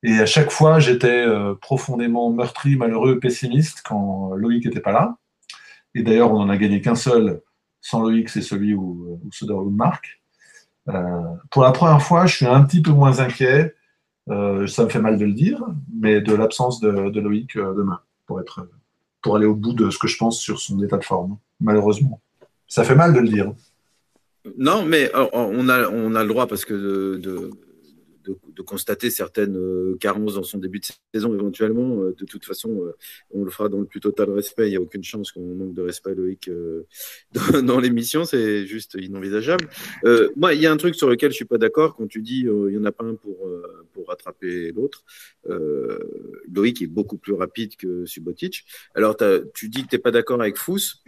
Et 0.04 0.20
à 0.20 0.26
chaque 0.26 0.52
fois, 0.52 0.80
j'étais 0.80 1.26
euh, 1.26 1.56
profondément 1.56 2.32
meurtri, 2.32 2.76
malheureux, 2.76 3.20
pessimiste 3.20 3.82
quand 3.84 4.34
Loïc 4.34 4.66
n'était 4.66 4.80
pas 4.80 4.92
là. 4.92 5.18
Et 5.96 6.04
d'ailleurs, 6.04 6.32
on 6.32 6.40
n'en 6.40 6.50
a 6.50 6.58
gagné 6.58 6.82
qu'un 6.82 6.96
seul 6.96 7.42
sans 7.82 8.02
Loïc, 8.02 8.30
c'est 8.30 8.42
celui 8.42 8.74
où, 8.74 9.20
où 9.22 9.70
marque. 9.70 10.19
Euh, 10.90 11.22
pour 11.52 11.64
la 11.64 11.72
première 11.72 12.02
fois, 12.02 12.26
je 12.26 12.36
suis 12.36 12.46
un 12.46 12.64
petit 12.64 12.82
peu 12.82 12.92
moins 12.92 13.20
inquiet, 13.20 13.76
euh, 14.30 14.68
ça 14.68 14.84
me 14.84 14.90
fait 14.90 15.00
mal 15.00 15.18
de 15.18 15.26
le 15.26 15.34
dire, 15.34 15.64
mais 15.94 16.22
de 16.22 16.34
l'absence 16.34 16.80
de, 16.80 16.90
Loïc 16.90 17.56
euh, 17.56 17.74
demain, 17.74 18.00
pour, 18.26 18.40
être, 18.40 18.68
pour 19.22 19.36
aller 19.36 19.46
au 19.46 19.56
bout 19.56 19.74
de 19.74 19.90
ce 19.90 19.98
que 19.98 20.08
je 20.08 20.18
pense 20.18 20.40
sur 20.40 20.60
son 20.60 20.82
état 20.84 20.98
de 20.98 21.04
forme, 21.04 21.38
malheureusement. 21.60 22.22
Ça 22.68 22.84
fait 22.84 22.96
mal 22.96 23.14
de 23.14 23.20
le 23.20 23.28
dire. 23.28 23.54
Non, 24.58 24.86
mais 24.86 25.12
on 25.34 25.68
a, 25.70 26.24
le 26.24 26.28
droit 26.28 26.48
parce 26.48 26.66
que 26.66 27.18
de 27.18 27.52
de, 28.26 28.62
constater 28.62 29.10
certaines 29.10 29.58
euh, 29.58 29.98
carences 30.00 30.36
dans 30.36 30.44
son 30.44 30.60
début 30.60 30.80
de 30.80 30.86
saison 31.14 31.34
éventuellement. 31.34 32.02
Euh, 32.02 32.16
de 32.16 32.26
toute 32.26 32.46
façon, 32.46 32.84
euh, 32.84 32.96
on 33.32 33.44
le 33.44 33.50
fera 33.50 33.70
dans 33.70 33.80
le 33.80 33.86
plus 33.86 34.00
total 34.00 34.30
respect. 34.32 34.68
Il 34.68 34.72
n'y 34.72 34.78
a 34.78 34.82
aucune 34.82 35.04
chance 35.04 35.32
qu'on 35.32 35.56
manque 35.56 35.74
de 35.74 35.82
respect, 35.82 36.14
Loïc, 36.14 36.50
dans, 37.64 37.80
l'émission. 37.80 38.26
C'est 38.26 38.66
juste 38.66 38.98
inenvisageable. 39.00 39.68
moi, 40.36 40.54
il 40.54 40.62
y 40.62 40.68
a 40.68 40.72
un 40.72 40.78
truc 40.78 40.96
sur 40.96 41.10
lequel 41.10 41.32
je 41.32 41.38
suis 41.38 41.46
pas 41.46 41.58
d'accord 41.58 41.96
quand 41.96 42.08
tu 42.08 42.22
dis 42.22 42.42
il 42.42 42.52
n'y 42.52 42.78
en 42.78 42.86
a 42.86 42.92
pas 42.92 43.06
un 43.06 43.16
pour, 43.16 43.50
pour 43.94 44.08
rattraper 44.08 44.72
l'autre. 44.72 45.04
Loïc 46.54 46.82
est 46.82 46.88
beaucoup 46.88 47.18
plus 47.18 47.34
rapide 47.34 47.76
que 47.76 48.06
Subotic. 48.06 48.66
Alors, 48.94 49.18
tu 49.54 49.70
dis 49.70 49.84
que 49.84 49.90
tu 49.90 49.96
n'es 49.96 50.02
pas 50.02 50.12
d'accord 50.12 50.42
avec 50.42 50.58
Fous. 50.58 51.02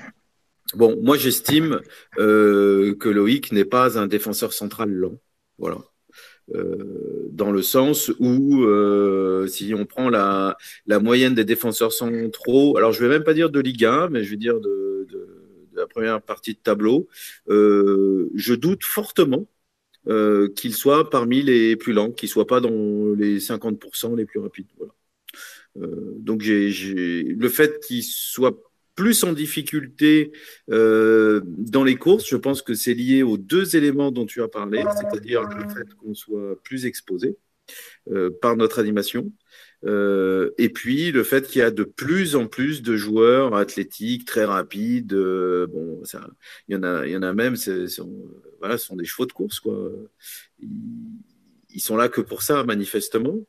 Bon, 0.75 0.97
moi 1.01 1.17
j'estime 1.17 1.81
euh, 2.17 2.95
que 2.95 3.09
Loïc 3.09 3.51
n'est 3.51 3.65
pas 3.65 3.99
un 3.99 4.07
défenseur 4.07 4.53
central 4.53 4.89
lent. 4.89 5.19
Voilà. 5.57 5.77
Euh, 6.55 7.29
dans 7.31 7.51
le 7.51 7.61
sens 7.61 8.11
où, 8.19 8.63
euh, 8.63 9.47
si 9.47 9.73
on 9.73 9.85
prend 9.85 10.09
la, 10.09 10.57
moyenne 10.87 11.33
des 11.33 11.45
défenseurs 11.45 11.93
centraux, 11.93 12.77
alors 12.77 12.91
je 12.91 13.01
vais 13.03 13.09
même 13.09 13.23
pas 13.23 13.33
dire 13.33 13.49
de 13.49 13.59
Ligue 13.59 13.85
1, 13.85 14.09
mais 14.09 14.23
je 14.23 14.31
vais 14.31 14.37
dire 14.37 14.59
de, 14.59 15.07
la 15.73 15.87
première 15.87 16.21
partie 16.21 16.53
de 16.53 16.59
tableau, 16.59 17.07
euh, 17.49 18.29
je 18.35 18.53
doute 18.53 18.83
fortement 18.83 19.47
qu'il 20.55 20.73
soit 20.73 21.09
parmi 21.09 21.43
les 21.43 21.75
plus 21.75 21.93
lents, 21.93 22.11
qu'il 22.11 22.27
soit 22.29 22.47
pas 22.47 22.59
dans 22.59 23.13
les 23.15 23.39
50% 23.39 24.15
les 24.15 24.25
plus 24.25 24.39
rapides. 24.39 24.67
Donc 25.75 26.43
le 26.43 27.49
fait 27.49 27.79
qu'il 27.85 28.03
soit 28.03 28.70
plus 29.01 29.23
en 29.23 29.33
difficulté 29.33 30.31
euh, 30.69 31.41
dans 31.43 31.83
les 31.83 31.95
courses. 31.95 32.29
Je 32.29 32.35
pense 32.35 32.61
que 32.61 32.75
c'est 32.75 32.93
lié 32.93 33.23
aux 33.23 33.37
deux 33.37 33.75
éléments 33.75 34.11
dont 34.11 34.27
tu 34.27 34.43
as 34.43 34.47
parlé, 34.47 34.83
c'est-à-dire 34.95 35.41
le 35.41 35.67
fait 35.69 35.91
qu'on 35.95 36.13
soit 36.13 36.61
plus 36.61 36.85
exposé 36.85 37.35
euh, 38.11 38.29
par 38.43 38.55
notre 38.57 38.77
animation. 38.77 39.31
Euh, 39.85 40.51
et 40.59 40.69
puis 40.69 41.11
le 41.11 41.23
fait 41.23 41.47
qu'il 41.47 41.61
y 41.61 41.63
a 41.63 41.71
de 41.71 41.83
plus 41.83 42.35
en 42.35 42.45
plus 42.45 42.83
de 42.83 42.95
joueurs 42.95 43.55
athlétiques, 43.55 44.25
très 44.25 44.45
rapides. 44.45 45.15
Bon, 45.15 46.05
ça, 46.05 46.29
il 46.67 46.75
y 46.75 46.77
en 46.77 46.83
a, 46.83 47.07
il 47.07 47.13
y 47.13 47.17
en 47.17 47.23
a 47.23 47.33
même. 47.33 47.55
C'est, 47.55 47.87
voilà, 48.59 48.77
ce 48.77 48.85
sont 48.85 48.97
des 48.97 49.05
chevaux 49.05 49.25
de 49.25 49.33
course, 49.33 49.59
quoi. 49.59 49.91
Ils, 50.59 50.69
ils 51.71 51.81
sont 51.81 51.97
là 51.97 52.07
que 52.07 52.21
pour 52.21 52.43
ça, 52.43 52.63
manifestement. 52.65 53.39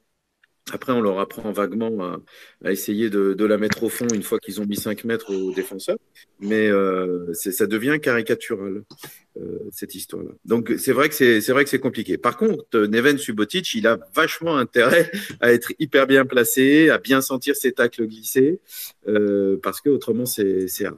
Après, 0.70 0.92
on 0.92 1.00
leur 1.00 1.18
apprend 1.18 1.50
vaguement 1.50 2.04
à, 2.04 2.20
à 2.64 2.70
essayer 2.70 3.10
de, 3.10 3.34
de, 3.34 3.44
la 3.44 3.58
mettre 3.58 3.82
au 3.82 3.88
fond 3.88 4.06
une 4.14 4.22
fois 4.22 4.38
qu'ils 4.38 4.60
ont 4.60 4.64
mis 4.64 4.76
5 4.76 5.04
mètres 5.04 5.34
aux 5.34 5.52
défenseurs. 5.52 5.98
Mais 6.38 6.68
euh, 6.68 7.32
ça 7.34 7.66
devient 7.66 7.98
caricatural, 8.00 8.84
euh, 9.38 9.58
cette 9.72 9.96
histoire-là. 9.96 10.30
Donc, 10.44 10.72
c'est 10.78 10.92
vrai 10.92 11.08
que 11.08 11.14
c'est 11.14 11.52
vrai 11.52 11.64
que 11.64 11.70
c'est 11.70 11.80
compliqué. 11.80 12.16
Par 12.16 12.36
contre, 12.36 12.78
Neven 12.78 13.18
Subotic, 13.18 13.74
il 13.74 13.88
a 13.88 13.98
vachement 14.14 14.56
intérêt 14.56 15.10
à 15.40 15.52
être 15.52 15.72
hyper 15.80 16.06
bien 16.06 16.24
placé, 16.24 16.90
à 16.90 16.98
bien 16.98 17.20
sentir 17.20 17.56
ses 17.56 17.72
tacles 17.72 18.06
glisser, 18.06 18.60
euh, 19.08 19.58
parce 19.62 19.80
que 19.80 19.90
autrement, 19.90 20.26
c'est 20.26 20.68
hard. 20.84 20.96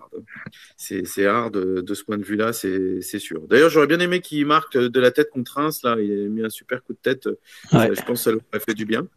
C'est 0.77 1.27
hard 1.27 1.55
de, 1.55 1.81
de, 1.81 1.95
ce 1.95 2.05
point 2.05 2.19
de 2.19 2.25
vue-là, 2.25 2.53
c'est 2.53 3.01
sûr. 3.19 3.41
D'ailleurs, 3.49 3.71
j'aurais 3.71 3.87
bien 3.87 4.01
aimé 4.01 4.21
qu'il 4.21 4.45
marque 4.45 4.77
de 4.77 5.01
la 5.01 5.11
tête 5.11 5.31
contre 5.31 5.55
Reims. 5.55 5.81
Là, 5.85 5.97
il 5.99 6.13
a 6.13 6.29
mis 6.29 6.45
un 6.45 6.51
super 6.51 6.83
coup 6.85 6.93
de 6.93 6.99
tête. 6.99 7.27
Ouais. 7.73 7.95
Je 7.95 8.03
pense 8.03 8.19
que 8.19 8.25
ça 8.25 8.31
lui 8.33 8.41
aurait 8.53 8.63
fait 8.63 8.75
du 8.75 8.85
bien. 8.85 9.09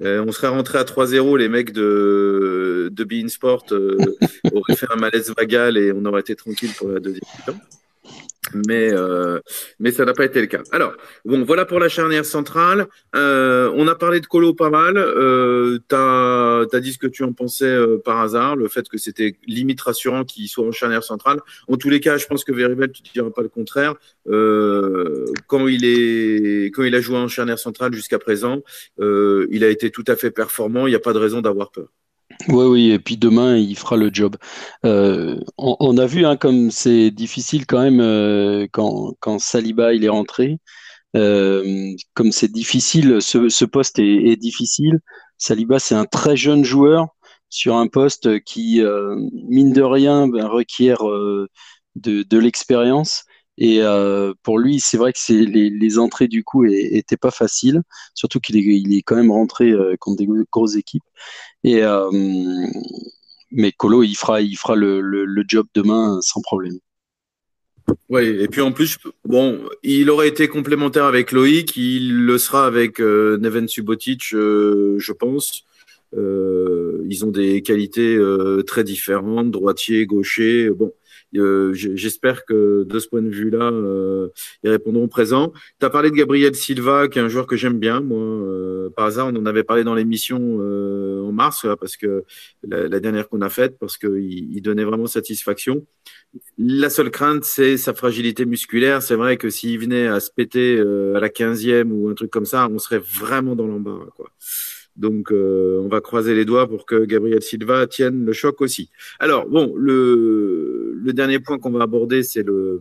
Euh, 0.00 0.24
on 0.26 0.32
serait 0.32 0.48
rentré 0.48 0.78
à 0.78 0.84
3-0, 0.84 1.38
les 1.38 1.48
mecs 1.48 1.72
de, 1.72 2.90
de 2.92 3.28
Sport 3.28 3.64
euh, 3.72 3.96
auraient 4.52 4.76
fait 4.76 4.86
un 4.90 4.96
malaise 4.96 5.32
vagal 5.36 5.76
et 5.76 5.92
on 5.92 6.04
aurait 6.04 6.20
été 6.20 6.34
tranquille 6.34 6.72
pour 6.76 6.88
la 6.88 7.00
deuxième. 7.00 7.22
Mais, 8.66 8.92
euh, 8.92 9.40
mais 9.78 9.90
ça 9.90 10.04
n'a 10.04 10.12
pas 10.12 10.24
été 10.24 10.40
le 10.40 10.46
cas. 10.46 10.62
Alors, 10.72 10.94
bon, 11.24 11.44
voilà 11.44 11.64
pour 11.64 11.80
la 11.80 11.88
charnière 11.88 12.24
centrale. 12.24 12.86
Euh, 13.14 13.70
on 13.74 13.88
a 13.88 13.94
parlé 13.94 14.20
de 14.20 14.26
Colo 14.26 14.54
pas 14.54 14.70
mal. 14.70 14.96
Euh, 14.96 15.78
tu 15.88 15.94
as, 15.96 16.80
dit 16.80 16.92
ce 16.92 16.98
que 16.98 17.06
tu 17.06 17.22
en 17.24 17.32
pensais 17.32 17.64
euh, 17.64 17.98
par 17.98 18.20
hasard, 18.20 18.56
le 18.56 18.68
fait 18.68 18.88
que 18.88 18.98
c'était 18.98 19.36
limite 19.46 19.80
rassurant 19.80 20.24
qu'il 20.24 20.48
soit 20.48 20.66
en 20.66 20.72
charnière 20.72 21.04
centrale. 21.04 21.40
En 21.68 21.76
tous 21.76 21.90
les 21.90 22.00
cas, 22.00 22.16
je 22.16 22.26
pense 22.26 22.44
que 22.44 22.52
Veribel, 22.52 22.92
tu 22.92 23.02
ne 23.02 23.08
diras 23.12 23.30
pas 23.30 23.42
le 23.42 23.48
contraire. 23.48 23.94
Quand, 24.26 25.68
il 25.68 25.84
est, 25.84 26.66
quand 26.66 26.82
il 26.82 26.94
a 26.94 27.00
joué 27.00 27.16
en 27.16 27.28
charnière 27.28 27.58
centrale 27.58 27.92
jusqu'à 27.92 28.18
présent, 28.18 28.62
il 28.98 29.64
a 29.64 29.68
été 29.68 29.90
tout 29.90 30.04
à 30.06 30.16
fait 30.16 30.30
performant. 30.30 30.86
Il 30.86 30.90
n'y 30.90 30.96
a 30.96 31.00
pas 31.00 31.12
de 31.12 31.18
raison 31.18 31.40
d'avoir 31.40 31.70
peur. 31.70 31.88
Oui, 32.48 32.64
oui, 32.66 32.90
et 32.90 32.98
puis 32.98 33.16
demain, 33.16 33.56
il 33.56 33.76
fera 33.76 33.96
le 33.96 34.10
job. 34.12 34.36
Euh, 34.84 35.38
on, 35.56 35.96
a 35.98 36.06
vu 36.06 36.26
hein, 36.26 36.36
comme 36.36 36.70
c'est 36.70 37.10
difficile 37.10 37.66
quand 37.66 37.80
même 37.80 38.00
euh, 38.00 38.66
quand, 38.72 39.14
quand, 39.20 39.38
Saliba 39.38 39.94
il 39.94 40.04
est 40.04 40.08
rentré. 40.08 40.58
Euh, 41.16 41.92
comme 42.14 42.32
c'est 42.32 42.50
difficile, 42.50 43.22
ce, 43.22 43.64
poste 43.64 43.98
est, 43.98 44.36
difficile. 44.36 45.00
Saliba, 45.38 45.78
c'est 45.78 45.94
un 45.94 46.06
très 46.06 46.36
jeune 46.36 46.64
joueur 46.64 47.08
sur 47.50 47.76
un 47.76 47.86
poste 47.86 48.42
qui, 48.44 48.82
mine 49.48 49.72
de 49.72 49.82
rien, 49.82 50.28
ben, 50.28 50.46
requiert 50.46 51.02
de 51.96 52.38
l'expérience. 52.38 53.24
Et 53.56 53.80
pour 54.42 54.58
lui, 54.58 54.80
c'est 54.80 54.96
vrai 54.96 55.12
que 55.12 55.18
c'est 55.18 55.44
les, 55.44 55.98
entrées 55.98 56.26
du 56.26 56.42
coup 56.42 56.64
étaient 56.64 57.16
pas 57.16 57.30
faciles, 57.30 57.82
surtout 58.14 58.40
qu'il 58.40 58.56
est, 58.56 58.62
il 58.62 58.96
est 58.96 59.02
quand 59.02 59.14
même 59.14 59.30
rentré 59.30 59.72
contre 60.00 60.16
des 60.16 60.28
grosses 60.50 60.74
équipes. 60.76 61.04
Et 61.62 61.82
euh, 61.82 62.10
mais 63.50 63.72
Colo, 63.72 64.02
il 64.02 64.14
fera, 64.14 64.40
il 64.40 64.56
fera 64.56 64.74
le, 64.74 65.00
le, 65.00 65.44
job 65.46 65.66
demain 65.74 66.18
sans 66.20 66.40
problème. 66.42 66.78
Oui, 68.08 68.24
et 68.24 68.48
puis 68.48 68.60
en 68.60 68.72
plus, 68.72 68.98
bon, 69.24 69.60
il 69.82 70.10
aurait 70.10 70.28
été 70.28 70.48
complémentaire 70.48 71.04
avec 71.04 71.32
Loïc, 71.32 71.76
il 71.76 72.24
le 72.24 72.38
sera 72.38 72.66
avec 72.66 73.00
euh, 73.00 73.38
Neven 73.38 73.68
Subotic, 73.68 74.32
euh, 74.32 74.96
je 74.98 75.12
pense. 75.12 75.64
Euh, 76.16 77.04
ils 77.08 77.24
ont 77.24 77.30
des 77.30 77.62
qualités 77.62 78.14
euh, 78.14 78.62
très 78.62 78.84
différentes, 78.84 79.50
droitier, 79.50 80.06
gaucher. 80.06 80.70
Bon, 80.70 80.92
euh, 81.36 81.72
J'espère 81.72 82.44
que 82.44 82.84
de 82.84 82.98
ce 82.98 83.08
point 83.08 83.22
de 83.22 83.30
vue-là, 83.30 83.70
euh, 83.70 84.28
ils 84.62 84.70
répondront 84.70 85.08
présent. 85.08 85.52
Tu 85.80 85.86
as 85.86 85.90
parlé 85.90 86.10
de 86.10 86.16
Gabriel 86.16 86.54
Silva, 86.54 87.08
qui 87.08 87.18
est 87.18 87.22
un 87.22 87.28
joueur 87.28 87.46
que 87.46 87.56
j'aime 87.56 87.78
bien. 87.78 88.00
Moi, 88.00 88.18
euh, 88.18 88.90
par 88.90 89.06
hasard, 89.06 89.28
on 89.28 89.36
en 89.36 89.46
avait 89.46 89.64
parlé 89.64 89.84
dans 89.84 89.94
l'émission 89.94 90.40
euh, 90.60 91.22
en 91.22 91.32
mars, 91.32 91.66
parce 91.80 91.96
que 91.96 92.24
la, 92.66 92.88
la 92.88 93.00
dernière 93.00 93.28
qu'on 93.28 93.40
a 93.40 93.48
faite, 93.48 93.78
parce 93.78 93.96
qu'il 93.96 94.18
il 94.20 94.60
donnait 94.62 94.84
vraiment 94.84 95.06
satisfaction. 95.06 95.84
La 96.58 96.90
seule 96.90 97.10
crainte, 97.10 97.44
c'est 97.44 97.76
sa 97.76 97.94
fragilité 97.94 98.44
musculaire. 98.44 99.02
C'est 99.02 99.14
vrai 99.14 99.36
que 99.36 99.50
s'il 99.50 99.78
venait 99.78 100.06
à 100.08 100.20
se 100.20 100.30
péter 100.30 100.76
euh, 100.76 101.14
à 101.16 101.20
la 101.20 101.28
15e 101.28 101.90
ou 101.90 102.08
un 102.08 102.14
truc 102.14 102.30
comme 102.30 102.44
ça, 102.44 102.68
on 102.70 102.78
serait 102.78 102.98
vraiment 102.98 103.54
dans 103.54 103.66
l'embarras. 103.66 104.06
Donc, 104.96 105.32
euh, 105.32 105.80
on 105.82 105.88
va 105.88 106.00
croiser 106.00 106.34
les 106.34 106.44
doigts 106.44 106.68
pour 106.68 106.86
que 106.86 107.04
Gabriel 107.04 107.42
Silva 107.42 107.86
tienne 107.86 108.24
le 108.24 108.32
choc 108.32 108.60
aussi. 108.60 108.90
Alors, 109.18 109.46
bon, 109.46 109.74
le, 109.76 111.00
dernier 111.12 111.38
point 111.38 111.58
qu'on 111.58 111.70
va 111.70 111.82
aborder, 111.82 112.22
c'est 112.22 112.42
le, 112.42 112.80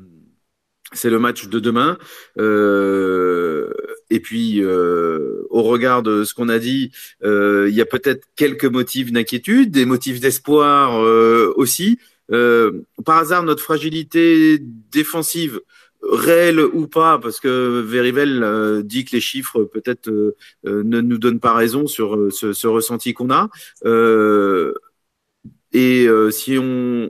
c'est 0.92 1.10
le 1.10 1.20
match 1.20 1.48
de 1.48 1.60
demain. 1.60 1.98
Euh, 2.38 3.72
et 4.10 4.20
puis, 4.20 4.64
euh, 4.64 5.44
au 5.50 5.64
regard 5.64 6.04
de 6.04 6.24
ce 6.24 6.34
qu'on 6.34 6.50
a 6.50 6.60
dit, 6.60 6.92
il 7.24 7.74
y 7.74 7.82
a 7.82 7.86
peut-être 7.86 8.28
quelques 8.36 8.66
motifs 8.66 9.12
d'inquiétude, 9.12 9.72
des 9.72 9.86
motifs 9.86 10.20
d'espoir 10.20 11.00
aussi. 11.56 12.00
par 12.30 13.18
hasard, 13.18 13.44
notre 13.44 13.64
fragilité 13.64 14.60
défensive 14.92 15.62
réel 16.12 16.60
ou 16.60 16.88
pas, 16.88 17.20
parce 17.20 17.40
que 17.40 17.82
Verivel 17.82 18.44
euh, 18.44 18.84
dit 18.84 19.06
que 19.06 19.16
les 19.16 19.22
chiffres 19.22 19.64
peut-être 19.64 20.10
euh, 20.10 20.36
ne 20.66 21.02
nous 21.02 21.18
donnent 21.18 21.40
pas 21.40 21.54
raison 21.54 21.88
sur 21.88 22.16
euh, 22.16 22.30
ce, 22.30 22.68
ressenti 22.68 23.14
qu'on 23.14 23.32
a. 23.32 23.50
et 25.74 26.08
si 26.32 26.58
on, 26.60 27.10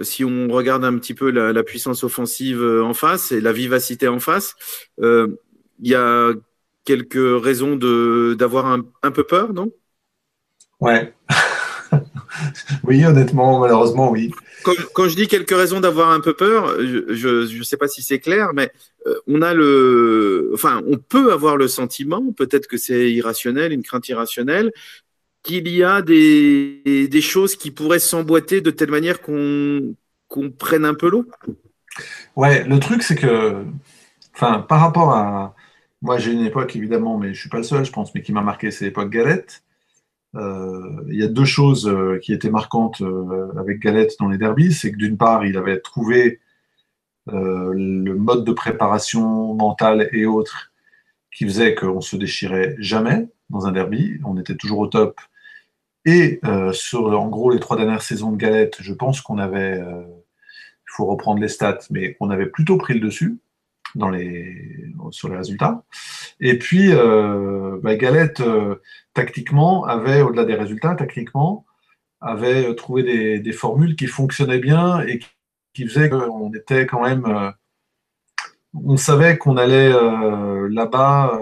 si 0.00 0.24
on 0.24 0.48
regarde 0.48 0.84
un 0.84 0.98
petit 0.98 1.14
peu 1.14 1.30
la, 1.30 1.52
la, 1.52 1.62
puissance 1.62 2.04
offensive 2.04 2.62
en 2.62 2.94
face 2.94 3.32
et 3.32 3.40
la 3.40 3.52
vivacité 3.52 4.08
en 4.08 4.18
face, 4.18 4.54
il 4.98 5.36
y 5.80 5.94
a 5.94 6.32
quelques 6.84 7.42
raisons 7.42 7.76
de 7.76 8.34
d'avoir 8.38 8.66
un, 8.66 8.84
un 9.02 9.10
peu 9.12 9.24
peur, 9.24 9.52
non? 9.52 9.70
Ouais. 10.80 11.14
oui, 12.84 13.04
honnêtement, 13.04 13.60
malheureusement, 13.60 14.10
oui. 14.10 14.32
Quand, 14.62 15.08
je 15.08 15.16
dis 15.16 15.28
quelques 15.28 15.54
raisons 15.54 15.80
d'avoir 15.80 16.10
un 16.10 16.20
peu 16.20 16.34
peur, 16.34 16.76
je 16.80 17.58
ne 17.58 17.62
sais 17.62 17.76
pas 17.76 17.88
si 17.88 18.02
c'est 18.02 18.18
clair, 18.18 18.50
mais 18.54 18.70
euh, 19.06 19.14
on 19.26 19.42
a 19.42 19.54
le, 19.54 20.50
enfin, 20.54 20.82
on 20.86 20.96
peut 20.96 21.32
avoir 21.32 21.56
le 21.56 21.68
sentiment, 21.68 22.32
peut-être 22.32 22.66
que 22.66 22.76
c'est 22.76 23.10
irrationnel, 23.10 23.72
une 23.72 23.82
crainte 23.82 24.08
irrationnelle, 24.08 24.72
qu'il 25.42 25.68
y 25.68 25.82
a 25.82 26.02
des, 26.02 27.20
choses 27.20 27.56
qui 27.56 27.70
pourraient 27.70 27.98
s'emboîter 27.98 28.60
de 28.60 28.70
telle 28.70 28.90
manière 28.90 29.20
qu'on 29.20 29.94
qu'on 30.28 30.50
prenne 30.50 30.86
un 30.86 30.94
peu 30.94 31.10
l'eau. 31.10 31.26
Ouais, 32.36 32.64
le 32.64 32.78
truc 32.78 33.02
c'est 33.02 33.16
que, 33.16 33.64
enfin, 34.34 34.60
par 34.60 34.80
rapport 34.80 35.10
à, 35.10 35.54
moi 36.00 36.18
j'ai 36.18 36.32
une 36.32 36.46
époque 36.46 36.74
évidemment, 36.74 37.18
mais 37.18 37.34
je 37.34 37.40
suis 37.40 37.50
pas 37.50 37.58
le 37.58 37.64
seul, 37.64 37.84
je 37.84 37.92
pense, 37.92 38.14
mais 38.14 38.22
qui 38.22 38.32
m'a 38.32 38.40
marqué, 38.40 38.70
c'est 38.70 38.86
l'époque 38.86 39.10
Galette. 39.10 39.62
Euh, 40.34 41.04
il 41.08 41.16
y 41.16 41.22
a 41.22 41.28
deux 41.28 41.44
choses 41.44 41.86
euh, 41.86 42.18
qui 42.22 42.32
étaient 42.32 42.50
marquantes 42.50 43.02
euh, 43.02 43.52
avec 43.58 43.80
Galette 43.80 44.16
dans 44.18 44.28
les 44.28 44.38
derbies. 44.38 44.72
C'est 44.72 44.92
que 44.92 44.96
d'une 44.96 45.16
part, 45.16 45.44
il 45.44 45.56
avait 45.56 45.80
trouvé 45.80 46.40
le 47.26 48.14
mode 48.14 48.44
de 48.44 48.52
préparation 48.52 49.54
mentale 49.54 50.08
et 50.12 50.26
autres 50.26 50.72
qui 51.32 51.44
faisait 51.44 51.76
qu'on 51.76 52.00
se 52.00 52.16
déchirait 52.16 52.74
jamais 52.80 53.28
dans 53.48 53.66
un 53.66 53.72
derby. 53.72 54.18
On 54.24 54.36
était 54.38 54.56
toujours 54.56 54.80
au 54.80 54.88
top. 54.88 55.20
Et 56.04 56.40
sur, 56.72 57.06
en 57.16 57.28
gros, 57.28 57.52
les 57.52 57.60
trois 57.60 57.76
dernières 57.76 58.02
saisons 58.02 58.32
de 58.32 58.36
Galette, 58.36 58.78
je 58.80 58.92
pense 58.92 59.20
qu'on 59.20 59.38
avait, 59.38 59.78
il 59.78 60.90
faut 60.96 61.06
reprendre 61.06 61.40
les 61.40 61.46
stats, 61.46 61.78
mais 61.90 62.16
on 62.18 62.28
avait 62.28 62.46
plutôt 62.46 62.76
pris 62.76 62.94
le 62.94 63.00
dessus 63.00 63.38
sur 65.10 65.28
les 65.28 65.36
résultats. 65.36 65.84
Et 66.40 66.58
puis, 66.58 66.92
euh, 66.92 67.78
bah, 67.82 67.96
Galette, 67.96 68.40
euh, 68.40 68.76
tactiquement, 69.14 69.84
avait, 69.84 70.22
au-delà 70.22 70.44
des 70.44 70.54
résultats, 70.54 70.94
tactiquement, 70.94 71.64
avait 72.20 72.74
trouvé 72.74 73.40
des, 73.40 73.52
formules 73.52 73.96
qui 73.96 74.06
fonctionnaient 74.06 74.58
bien 74.58 75.00
et 75.02 75.20
qui 75.74 75.86
faisait 75.86 76.08
qu'on 76.08 76.52
était 76.52 76.86
quand 76.86 77.02
même. 77.02 77.24
Euh, 77.26 77.50
on 78.74 78.96
savait 78.96 79.36
qu'on 79.38 79.56
allait 79.56 79.92
là-bas 80.70 81.38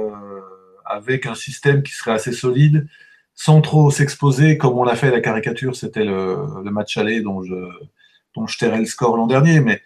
avec 0.85 1.27
un 1.27 1.37
système 1.37 1.83
qui 1.85 1.93
serait 1.93 2.13
assez 2.13 2.33
solide, 2.33 2.89
sans 3.35 3.61
trop 3.61 3.91
s'exposer, 3.91 4.59
comme 4.59 4.77
on 4.77 4.85
l'a 4.85 4.97
fait 4.97 5.11
la 5.13 5.21
caricature, 5.21 5.77
c'était 5.77 6.05
le, 6.05 6.37
match 6.65 6.97
aller 6.97 7.21
dont 7.21 7.43
je, 7.45 7.55
dont 8.35 8.47
je 8.49 8.59
tairais 8.59 8.81
le 8.81 8.85
score 8.85 9.17
l'an 9.17 9.29
dernier, 9.29 9.61
mais 9.61 9.81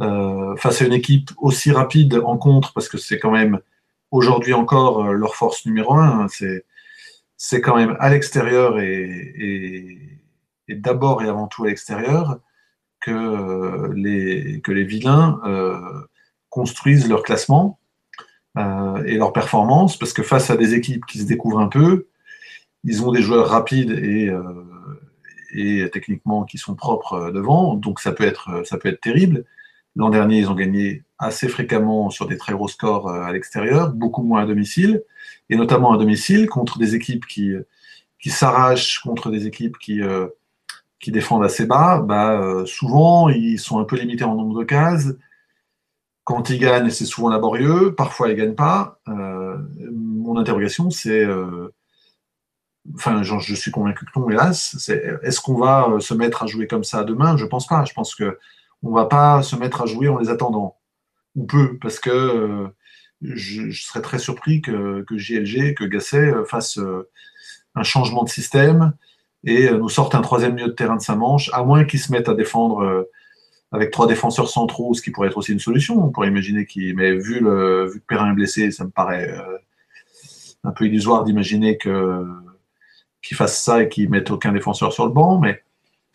face 0.00 0.82
à 0.82 0.86
une 0.86 0.92
équipe 0.92 1.30
aussi 1.38 1.70
rapide 1.70 2.20
en 2.24 2.36
contre, 2.36 2.72
parce 2.72 2.88
que 2.88 2.98
c'est 2.98 3.18
quand 3.18 3.30
même 3.30 3.60
aujourd'hui 4.10 4.52
encore 4.52 5.12
leur 5.12 5.34
force 5.34 5.64
numéro 5.66 5.94
un, 5.94 6.26
hein, 6.26 6.62
c'est 7.44 7.60
quand 7.60 7.74
même 7.74 7.96
à 7.98 8.08
l'extérieur 8.08 8.78
et, 8.78 10.20
d'abord 10.68 11.24
et 11.24 11.28
avant 11.28 11.48
tout 11.48 11.64
à 11.64 11.66
l'extérieur 11.66 12.38
que, 13.00 13.10
euh, 13.10 13.92
les, 13.96 14.60
que 14.60 14.70
les 14.70 14.84
vilains 14.84 15.40
euh, 15.44 15.76
construisent 16.50 17.08
leur 17.08 17.24
classement 17.24 17.80
euh, 18.58 19.02
et 19.04 19.16
leur 19.16 19.32
performance, 19.32 19.98
parce 19.98 20.12
que 20.12 20.22
face 20.22 20.50
à 20.50 20.56
des 20.56 20.74
équipes 20.74 21.04
qui 21.04 21.18
se 21.18 21.24
découvrent 21.24 21.58
un 21.58 21.66
peu, 21.66 22.06
ils 22.84 23.02
ont 23.02 23.10
des 23.10 23.22
joueurs 23.22 23.48
rapides 23.48 23.90
et, 23.90 24.30
et 25.52 25.90
techniquement 25.90 26.44
qui 26.44 26.58
sont 26.58 26.76
propres 26.76 27.32
devant, 27.32 27.74
donc 27.74 27.98
ça 27.98 28.12
peut 28.12 28.24
être, 28.24 28.64
ça 28.64 28.78
peut 28.78 28.88
être 28.88 29.00
terrible. 29.00 29.44
L'an 29.96 30.10
dernier, 30.10 30.38
ils 30.38 30.50
ont 30.50 30.54
gagné 30.54 31.02
assez 31.18 31.48
fréquemment 31.48 32.10
sur 32.10 32.26
des 32.26 32.36
très 32.36 32.52
gros 32.52 32.68
scores 32.68 33.08
à 33.10 33.32
l'extérieur, 33.32 33.92
beaucoup 33.92 34.22
moins 34.22 34.42
à 34.42 34.46
domicile 34.46 35.02
et 35.52 35.56
notamment 35.56 35.92
à 35.92 35.98
domicile, 35.98 36.48
contre 36.48 36.78
des 36.78 36.94
équipes 36.94 37.26
qui, 37.26 37.52
qui 38.18 38.30
s'arrachent, 38.30 39.00
contre 39.00 39.30
des 39.30 39.46
équipes 39.46 39.76
qui, 39.78 40.00
euh, 40.00 40.28
qui 41.00 41.10
défendent 41.10 41.44
assez 41.44 41.66
bas, 41.66 42.00
bah, 42.00 42.40
euh, 42.40 42.64
souvent 42.64 43.28
ils 43.28 43.58
sont 43.58 43.78
un 43.78 43.84
peu 43.84 43.96
limités 43.96 44.24
en 44.24 44.34
nombre 44.34 44.58
de 44.58 44.64
cases. 44.64 45.08
Quand 46.24 46.48
ils 46.50 46.58
gagnent, 46.58 46.88
c'est 46.88 47.04
souvent 47.04 47.28
laborieux, 47.28 47.94
parfois 47.94 48.28
ils 48.28 48.36
ne 48.36 48.36
gagnent 48.36 48.54
pas. 48.54 49.00
Euh, 49.08 49.58
mon 49.92 50.38
interrogation, 50.38 50.88
c'est, 50.90 51.26
enfin, 52.94 53.22
je 53.24 53.54
suis 53.54 53.72
convaincu 53.72 54.06
que 54.06 54.18
non, 54.18 54.30
hélas, 54.30 54.88
est-ce 55.22 55.40
qu'on 55.40 55.58
va 55.58 55.96
se 55.98 56.14
mettre 56.14 56.44
à 56.44 56.46
jouer 56.46 56.68
comme 56.68 56.84
ça 56.84 57.02
demain? 57.02 57.36
Je 57.36 57.44
pense 57.44 57.66
pas. 57.66 57.84
Je 57.84 57.92
pense 57.92 58.14
que 58.14 58.38
on 58.82 58.92
va 58.92 59.06
pas 59.06 59.42
se 59.42 59.56
mettre 59.56 59.82
à 59.82 59.86
jouer 59.86 60.08
en 60.08 60.18
les 60.18 60.28
attendant. 60.30 60.76
Ou 61.34 61.46
peu, 61.46 61.78
parce 61.78 61.98
que 61.98 62.72
je, 63.22 63.70
serais 63.70 64.02
très 64.02 64.18
surpris 64.18 64.60
que, 64.60 65.02
que 65.02 65.16
JLG, 65.16 65.74
que 65.74 65.84
Gasset 65.84 66.32
euh, 66.32 66.44
fasse 66.44 66.78
euh, 66.78 67.08
un 67.74 67.82
changement 67.82 68.24
de 68.24 68.28
système 68.28 68.92
et 69.44 69.68
euh, 69.68 69.78
nous 69.78 69.88
sorte 69.88 70.14
un 70.14 70.20
troisième 70.20 70.54
milieu 70.54 70.68
de 70.68 70.72
terrain 70.72 70.96
de 70.96 71.02
sa 71.02 71.16
manche, 71.16 71.50
à 71.52 71.62
moins 71.62 71.84
qu'ils 71.84 72.00
se 72.00 72.12
mettent 72.12 72.28
à 72.28 72.34
défendre 72.34 73.06
avec 73.72 73.90
trois 73.90 74.06
défenseurs 74.06 74.48
centraux, 74.48 74.92
ce 74.94 75.02
qui 75.02 75.10
pourrait 75.10 75.28
être 75.28 75.38
aussi 75.38 75.52
une 75.52 75.58
solution. 75.58 76.04
On 76.04 76.10
pourrait 76.10 76.28
imaginer 76.28 76.66
qu'il, 76.66 76.94
mais 76.94 77.12
vu, 77.12 77.40
le, 77.40 77.90
vu 77.90 78.00
que 78.00 78.06
Perrin 78.06 78.32
est 78.32 78.34
blessé, 78.34 78.70
ça 78.70 78.84
me 78.84 78.90
paraît 78.90 79.34
un 80.62 80.70
peu 80.70 80.86
illusoire 80.86 81.24
d'imaginer 81.24 81.78
que 81.78 82.24
qu'il 83.22 83.36
fasse 83.36 83.62
ça 83.62 83.82
et 83.82 83.88
qu'il 83.88 84.10
mette 84.10 84.30
aucun 84.30 84.52
défenseur 84.52 84.92
sur 84.92 85.06
le 85.06 85.12
banc. 85.12 85.38
Mais 85.38 85.62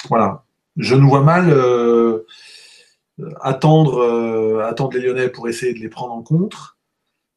voilà, 0.08 0.46
je 0.78 0.94
nous 0.94 1.10
vois 1.10 1.24
mal 1.24 1.52
attendre, 3.42 4.62
attendre 4.64 4.94
les 4.94 5.02
Lyonnais 5.02 5.30
pour 5.30 5.48
essayer 5.48 5.74
de 5.74 5.80
les 5.80 5.90
prendre 5.90 6.14
en 6.14 6.22
contre. 6.22 6.78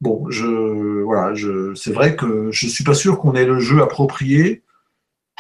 Bon, 0.00 0.30
je, 0.30 1.02
voilà, 1.02 1.34
je, 1.34 1.74
c'est 1.74 1.92
vrai 1.92 2.16
que 2.16 2.50
je 2.50 2.66
suis 2.66 2.84
pas 2.84 2.94
sûr 2.94 3.18
qu'on 3.18 3.34
ait 3.34 3.44
le 3.44 3.58
jeu 3.58 3.82
approprié 3.82 4.62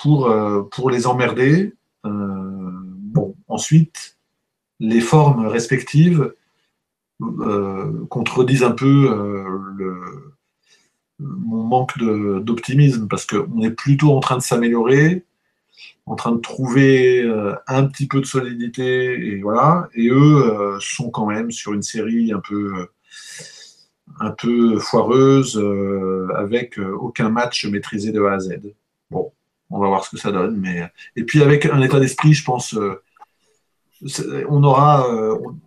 pour, 0.02 0.28
euh, 0.28 0.68
les 0.90 1.06
emmerder. 1.06 1.74
Euh, 2.06 2.10
bon, 2.10 3.34
ensuite, 3.48 4.18
les 4.78 5.00
formes 5.00 5.46
respectives 5.46 6.34
euh, 7.22 8.06
contredisent 8.08 8.62
un 8.62 8.70
peu 8.70 9.08
mon 11.18 11.64
manque 11.64 11.98
d'optimisme 11.98 13.06
parce 13.08 13.26
qu'on 13.26 13.60
est 13.60 13.70
plutôt 13.70 14.16
en 14.16 14.20
train 14.20 14.36
de 14.36 14.42
s'améliorer, 14.42 15.24
en 16.06 16.16
train 16.16 16.32
de 16.32 16.40
trouver 16.40 17.22
un 17.66 17.84
petit 17.84 18.08
peu 18.08 18.20
de 18.20 18.26
solidité 18.26 19.28
et 19.28 19.40
voilà. 19.40 19.88
Et 19.94 20.08
eux 20.08 20.78
sont 20.80 21.10
quand 21.10 21.26
même 21.26 21.50
sur 21.50 21.72
une 21.72 21.82
série 21.82 22.32
un 22.32 22.40
peu 22.40 22.88
un 24.18 24.30
peu 24.30 24.78
foireuse, 24.78 25.56
euh, 25.58 26.28
avec 26.36 26.78
euh, 26.78 26.92
aucun 26.92 27.30
match 27.30 27.64
maîtrisé 27.66 28.12
de 28.12 28.22
A 28.22 28.34
à 28.34 28.38
Z. 28.38 28.60
Bon, 29.10 29.32
on 29.70 29.78
va 29.78 29.88
voir 29.88 30.04
ce 30.04 30.10
que 30.10 30.18
ça 30.18 30.32
donne. 30.32 30.56
Mais... 30.56 30.90
Et 31.16 31.24
puis 31.24 31.42
avec 31.42 31.66
un 31.66 31.80
état 31.80 32.00
d'esprit, 32.00 32.34
je 32.34 32.44
pense, 32.44 32.74
euh, 32.74 33.02
on 34.48 34.64
aura, 34.64 35.06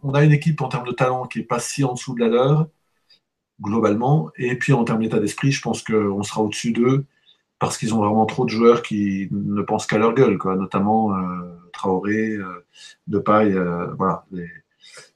on 0.01 0.13
a 0.13 0.23
une 0.23 0.31
équipe 0.31 0.61
en 0.61 0.67
termes 0.67 0.87
de 0.87 0.91
talent 0.91 1.27
qui 1.27 1.39
est 1.39 1.43
pas 1.43 1.59
si 1.59 1.83
en 1.83 1.93
dessous 1.93 2.15
de 2.15 2.19
la 2.21 2.29
leur, 2.29 2.67
globalement. 3.61 4.31
Et 4.37 4.57
puis 4.57 4.73
en 4.73 4.83
termes 4.83 5.03
d'état 5.03 5.19
d'esprit, 5.19 5.51
je 5.51 5.61
pense 5.61 5.83
qu'on 5.83 6.23
sera 6.23 6.41
au-dessus 6.41 6.71
d'eux 6.71 7.05
parce 7.65 7.77
qu'ils 7.77 7.93
ont 7.93 7.99
vraiment 7.99 8.25
trop 8.25 8.45
de 8.45 8.49
joueurs 8.49 8.81
qui 8.81 9.29
ne 9.31 9.61
pensent 9.61 9.87
qu'à 9.87 9.97
leur 9.97 10.13
gueule, 10.13 10.37
quoi, 10.37 10.55
notamment 10.55 11.11
Traoré, 11.71 12.37
Depay, 13.07 13.55
voilà. 13.97 14.25
Les, 14.31 14.49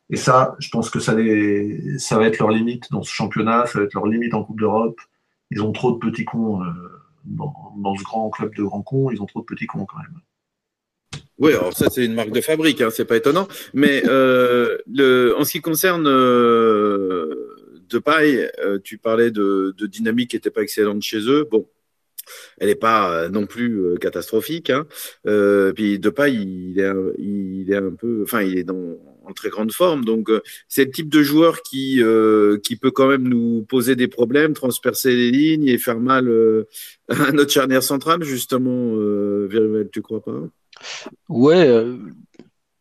et 0.10 0.16
ça, 0.16 0.56
je 0.60 0.70
pense 0.70 0.90
que 0.90 1.00
ça, 1.00 1.14
va 1.14 1.22
être 1.22 2.40
leur 2.40 2.50
limite 2.50 2.90
dans 2.92 3.04
ce 3.04 3.12
championnat, 3.12 3.66
ça 3.66 3.80
va 3.80 3.86
être 3.86 3.94
leur 3.94 4.06
limite 4.06 4.34
en 4.34 4.44
Coupe 4.44 4.60
d'Europe. 4.60 5.00
Ils 5.52 5.62
ont 5.62 5.72
trop 5.72 5.92
de 5.92 5.98
petits 5.98 6.26
cons 6.26 6.64
euh, 6.64 6.68
dans, 7.26 7.96
ce 7.98 8.04
grand 8.04 8.30
club 8.30 8.56
de 8.56 8.64
grands 8.64 8.82
cons, 8.82 9.12
ils 9.12 9.22
ont 9.22 9.26
trop 9.26 9.42
de 9.42 9.46
petits 9.46 9.68
cons 9.68 9.86
quand 9.86 9.98
même. 9.98 10.22
Oui, 11.40 11.54
alors 11.54 11.76
ça 11.76 11.90
c'est 11.90 12.06
une 12.06 12.14
marque 12.14 12.32
de 12.32 12.42
fabrique, 12.42 12.82
hein, 12.82 12.90
c'est 12.90 13.06
pas 13.06 13.18
étonnant. 13.18 13.48
Mais 13.74 14.02
euh, 14.06 14.78
en 15.38 15.44
ce 15.44 15.52
qui 15.52 15.62
concerne 15.62 16.08
euh, 16.08 17.84
Depay, 17.90 18.50
euh, 18.60 18.80
tu 18.84 18.98
parlais 18.98 19.30
de, 19.30 19.76
de 19.78 19.88
dynamique 19.88 20.32
qui 20.32 20.36
n'était 20.38 20.50
pas 20.50 20.62
excellente 20.62 21.02
chez 21.02 21.20
eux. 21.30 21.48
Bon, 21.50 21.66
elle 22.60 22.68
n'est 22.68 22.76
pas 22.76 23.12
euh, 23.12 23.30
non 23.30 23.46
plus 23.46 23.98
catastrophique. 24.00 24.70
Hein. 24.70 24.86
puis 25.76 26.00
Depay, 26.00 26.34
il 26.34 26.80
est, 26.80 26.92
il 27.18 27.72
est 27.72 27.78
un 27.78 27.92
peu, 27.92 28.24
enfin, 28.24 28.42
il 28.42 28.58
est 28.60 28.66
en 29.28 29.34
très 29.34 29.50
grande 29.50 29.72
forme. 29.72 30.06
Donc, 30.06 30.30
euh, 30.30 30.42
c'est 30.68 30.86
le 30.86 30.92
type 30.92 31.10
de 31.10 31.22
joueur 31.22 31.62
qui, 31.62 32.02
euh, 32.02 32.58
qui 32.60 32.76
peut 32.76 32.92
quand 32.92 33.08
même 33.08 33.28
nous 33.28 33.64
poser 33.68 33.96
des 33.96 34.08
problèmes, 34.08 34.54
transpercer 34.54 35.16
les 35.16 35.32
lignes 35.32 35.68
et 35.68 35.78
faire 35.78 36.00
mal 36.00 36.28
euh, 36.28 36.68
à 37.10 37.32
notre 37.32 37.52
charnière 37.52 37.84
centrale, 37.84 38.24
justement. 38.24 38.96
Virvel, 39.48 39.90
tu 39.92 40.02
crois 40.02 40.22
pas? 40.22 40.42
Ouais. 41.30 41.70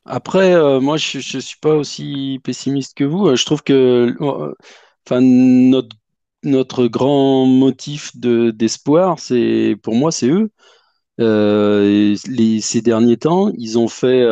après, 0.05 0.81
moi, 0.81 0.97
je 0.97 1.18
ne 1.18 1.40
suis 1.40 1.59
pas 1.60 1.74
aussi 1.74 2.40
pessimiste 2.43 2.97
que 2.97 3.05
vous. 3.05 3.35
Je 3.35 3.44
trouve 3.44 3.62
que 3.62 4.14
enfin, 4.20 5.20
notre, 5.20 5.97
notre 6.43 6.87
grand 6.87 7.47
motif 7.47 8.13
d'espoir, 8.17 9.19
c'est 9.19 9.77
pour 9.83 9.95
moi, 9.95 10.13
c'est 10.13 10.29
eux. 10.29 10.51
les, 11.19 12.61
ces 12.61 12.83
derniers 12.83 13.17
temps, 13.17 13.51
ils 13.59 13.79
ont 13.79 13.89
fait 13.89 14.27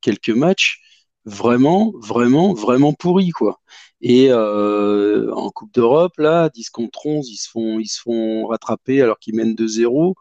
quelques 0.00 0.30
matchs 0.30 0.80
vraiment, 1.24 1.92
vraiment, 2.00 2.52
vraiment 2.54 2.92
pourri, 2.92 3.30
quoi. 3.30 3.60
Et 4.00 4.28
euh, 4.30 5.32
en 5.34 5.50
Coupe 5.50 5.72
d'Europe, 5.74 6.14
là, 6.18 6.48
10 6.48 6.70
contre 6.70 7.06
11, 7.06 7.28
ils 7.30 7.36
se 7.36 7.48
font, 7.48 7.78
ils 7.78 7.86
se 7.88 8.00
font 8.00 8.46
rattraper 8.48 9.00
alors 9.02 9.18
qu'ils 9.18 9.36
mènent 9.36 9.54
2-0. 9.54 10.14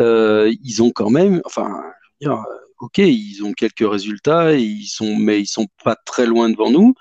Euh, 0.00 0.52
ils 0.62 0.82
ont 0.82 0.90
quand 0.90 1.10
même, 1.10 1.42
enfin, 1.44 1.82
ok, 2.80 2.98
ils 2.98 3.42
ont 3.44 3.52
quelques 3.52 3.88
résultats, 3.88 4.54
ils 4.54 4.86
sont, 4.86 5.16
mais 5.16 5.40
ils 5.40 5.46
sont 5.46 5.66
pas 5.84 5.96
très 6.06 6.26
loin 6.26 6.48
devant 6.50 6.70
nous. 6.70 6.94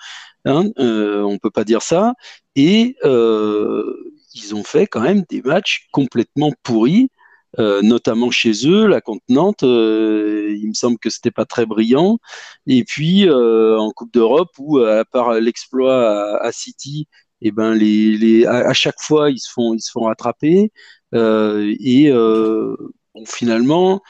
Hein, 0.45 0.65
euh, 0.79 1.23
on 1.23 1.37
peut 1.39 1.51
pas 1.51 1.63
dire 1.65 1.81
ça. 1.81 2.13
Et 2.57 2.97
euh, 3.05 3.93
ils 4.33 4.55
ont 4.55 4.63
fait 4.63 4.87
quand 4.87 5.01
même 5.01 5.23
des 5.29 5.41
matchs 5.41 5.87
complètement 5.91 6.51
pourris. 6.63 7.09
Euh, 7.59 7.81
notamment 7.81 8.29
chez 8.29 8.67
eux, 8.67 8.87
la 8.87 9.01
contenante, 9.01 9.63
euh, 9.63 10.55
il 10.59 10.67
me 10.67 10.73
semble 10.73 10.99
que 10.99 11.09
c'était 11.09 11.31
pas 11.31 11.45
très 11.45 11.65
brillant. 11.65 12.19
Et 12.67 12.83
puis 12.83 13.27
euh, 13.27 13.79
en 13.79 13.91
Coupe 13.91 14.13
d'Europe, 14.13 14.49
où 14.59 14.79
à 14.79 15.05
part 15.05 15.33
l'exploit 15.39 16.39
à, 16.43 16.51
City, 16.51 17.07
et 17.41 17.47
eh 17.49 17.51
ben 17.51 17.73
les, 17.73 18.17
les 18.17 18.45
à, 18.45 18.73
chaque 18.73 18.99
fois 18.99 19.29
ils 19.29 19.39
se 19.39 19.51
font 19.51 19.73
ils 19.75 19.81
se 19.81 19.91
font 19.91 20.05
rattraper 20.05 20.71
et 21.13 22.11
finalement 23.25 24.01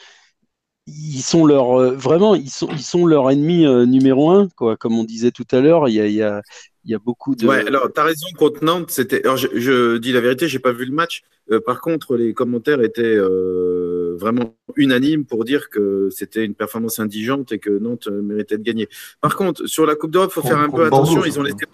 ils 0.86 1.20
sont 1.20 1.44
leur 1.44 1.94
vraiment 1.94 2.34
ils 2.34 2.50
sont 2.50 2.68
ils 2.72 2.82
sont 2.82 3.04
leur 3.06 3.30
ennemi 3.30 3.66
numéro 3.86 4.30
un 4.30 4.48
quoi 4.56 4.78
comme 4.78 4.98
on 4.98 5.04
disait 5.04 5.30
tout 5.30 5.46
à 5.50 5.60
l'heure 5.60 5.88
il 5.88 5.94
y 5.94 6.22
a 6.22 6.42
il 6.88 6.92
y 6.92 6.94
a 6.94 6.98
beaucoup 6.98 7.34
de. 7.34 7.46
Ouais, 7.46 7.66
alors 7.66 7.92
tu 7.92 8.00
as 8.00 8.04
raison 8.04 8.26
contre 8.36 8.64
Nantes, 8.64 8.90
c'était. 8.90 9.22
Alors 9.24 9.36
je, 9.36 9.48
je, 9.54 9.96
dis 9.98 10.12
la 10.12 10.20
vérité, 10.20 10.48
j'ai 10.48 10.58
pas 10.58 10.72
vu 10.72 10.84
le 10.86 10.92
match. 10.92 11.22
Euh, 11.50 11.60
par 11.60 11.80
contre, 11.80 12.16
les 12.16 12.34
commentaires 12.34 12.82
étaient 12.82 13.02
euh, 13.04 14.16
vraiment 14.18 14.56
unanimes 14.76 15.24
pour 15.24 15.44
dire 15.44 15.68
que 15.70 16.08
c'était 16.10 16.44
une 16.44 16.54
performance 16.54 16.98
indigente 16.98 17.52
et 17.52 17.58
que 17.58 17.70
Nantes 17.70 18.08
méritait 18.08 18.58
de 18.58 18.62
gagner. 18.62 18.88
Par 19.20 19.36
contre, 19.36 19.66
sur 19.66 19.86
la 19.86 19.94
Coupe 19.94 20.10
d'Europe, 20.10 20.32
faut 20.32 20.42
faire 20.42 20.58
un 20.58 20.70
peu 20.70 20.84
attention. 20.84 21.24
Ils 21.24 21.38
ont 21.38 21.42
laissé 21.42 21.66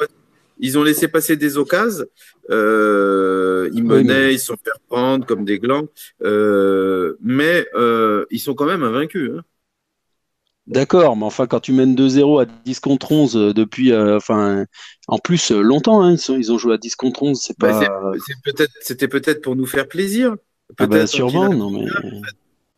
ils 0.59 0.79
ont 0.79 0.83
laissé 0.83 1.09
passer 1.09 1.37
des 1.37 1.59
occasions. 1.59 2.07
Euh, 2.51 3.69
ils 3.73 3.85
menaient, 3.85 4.35
ils 4.35 4.39
se 4.39 4.47
sont 4.47 4.57
fait 4.57 4.71
prendre 4.89 5.27
comme 5.27 5.45
des 5.45 5.59
glands. 5.59 5.89
Euh, 6.23 7.15
mais 7.21 7.67
euh, 7.75 8.25
ils 8.31 8.39
sont 8.39 8.55
quand 8.55 8.67
même 8.67 8.83
invaincus. 8.83 9.33
Hein. 9.37 9.43
D'accord, 10.67 11.17
mais 11.17 11.25
enfin, 11.25 11.47
quand 11.47 11.61
tu 11.61 11.73
mènes 11.73 11.95
2-0 11.95 12.43
à 12.43 12.47
10 12.65 12.81
contre 12.81 13.13
11 13.13 13.37
euh, 13.37 13.53
depuis, 13.53 13.93
euh, 13.93 14.17
enfin, 14.17 14.65
en 15.09 15.19
plus, 15.19 15.53
euh, 15.53 15.61
longtemps, 15.61 16.03
hein, 16.03 16.15
ils, 16.15 16.37
ils, 16.39 16.53
ont 16.53 16.59
joué 16.59 16.75
à 16.75 16.79
10 16.79 16.97
contre 16.97 17.23
11, 17.23 17.39
c'est 17.39 17.59
bah, 17.59 17.79
pas. 17.79 18.13
C'était 18.81 19.09
peut-être 19.09 19.43
pour 19.43 19.57
nous 19.57 19.67
faire 19.67 19.87
plaisir. 19.87 20.37
Ah 20.79 20.87
bah, 20.87 21.07
sûrement, 21.07 21.51
non 21.51 21.71
mais. 21.71 21.87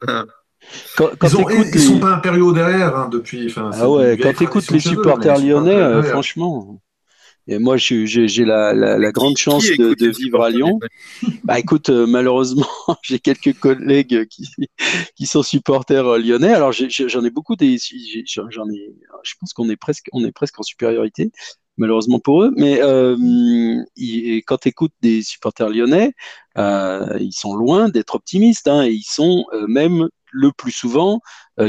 Quand, 0.97 1.11
quand 1.17 1.29
ils, 1.29 1.37
ont, 1.37 1.49
ils 1.49 1.79
sont 1.79 2.01
pas 2.01 2.13
impériaux 2.17 2.53
derrière 2.53 2.97
hein, 2.97 3.09
depuis. 3.09 3.55
Ah 3.57 3.89
ouais, 3.89 4.19
quand 4.21 4.33
tu 4.35 4.43
écoutes 4.43 4.69
les 4.73 4.81
supporters 4.81 5.39
lyonnais, 5.39 6.03
franchement. 6.03 6.81
Et 7.49 7.59
moi, 7.59 7.77
j'ai 7.77 8.27
la, 8.45 8.73
la, 8.73 8.99
la, 8.99 9.13
grande 9.13 9.37
chance 9.37 9.65
de, 9.65 9.95
de, 9.95 10.09
vivre 10.09 10.43
à 10.43 10.51
Lyon. 10.51 10.81
Bah 11.45 11.59
écoute, 11.59 11.91
euh, 11.91 12.07
malheureusement, 12.07 12.67
j'ai 13.03 13.21
quelques 13.21 13.57
collègues 13.59 14.27
qui, 14.27 14.49
qui 15.15 15.27
sont 15.27 15.43
supporters 15.43 16.07
euh, 16.07 16.19
lyonnais. 16.19 16.53
Alors 16.53 16.73
j'en 16.73 17.25
ai, 17.25 17.31
beaucoup 17.31 17.55
des, 17.55 17.79
j'en 18.27 18.69
ai, 18.69 18.95
je 19.23 19.35
pense 19.39 19.53
qu'on 19.53 19.71
est 19.71 19.77
presque, 19.77 20.07
on 20.13 20.25
est 20.25 20.33
presque 20.33 20.59
en 20.59 20.65
supériorité, 20.65 21.31
malheureusement 21.77 22.19
pour 22.19 22.43
eux. 22.43 22.53
Mais 22.57 22.81
euh, 22.83 23.17
quand 24.47 24.59
tu 24.59 24.69
écoutes 24.69 24.95
des 25.03 25.23
supporters 25.23 25.69
lyonnais, 25.69 26.13
euh, 26.59 27.17
ils 27.21 27.33
sont 27.33 27.55
loin 27.55 27.89
d'être 27.89 28.15
optimistes. 28.15 28.69
Hein, 28.69 28.85
et 28.85 28.91
ils 28.91 29.07
sont 29.09 29.45
euh, 29.53 29.67
même 29.67 30.09
le 30.33 30.53
plus 30.53 30.73
souvent 30.73 31.21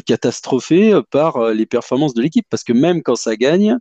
catastrophés 0.06 1.00
par 1.10 1.52
les 1.52 1.66
performances 1.66 2.14
de 2.14 2.22
l'équipe, 2.22 2.46
parce 2.50 2.66
que 2.66 2.74
même 2.74 3.02
quand 3.02 3.16
ça 3.16 3.38
gagne, 3.38 3.78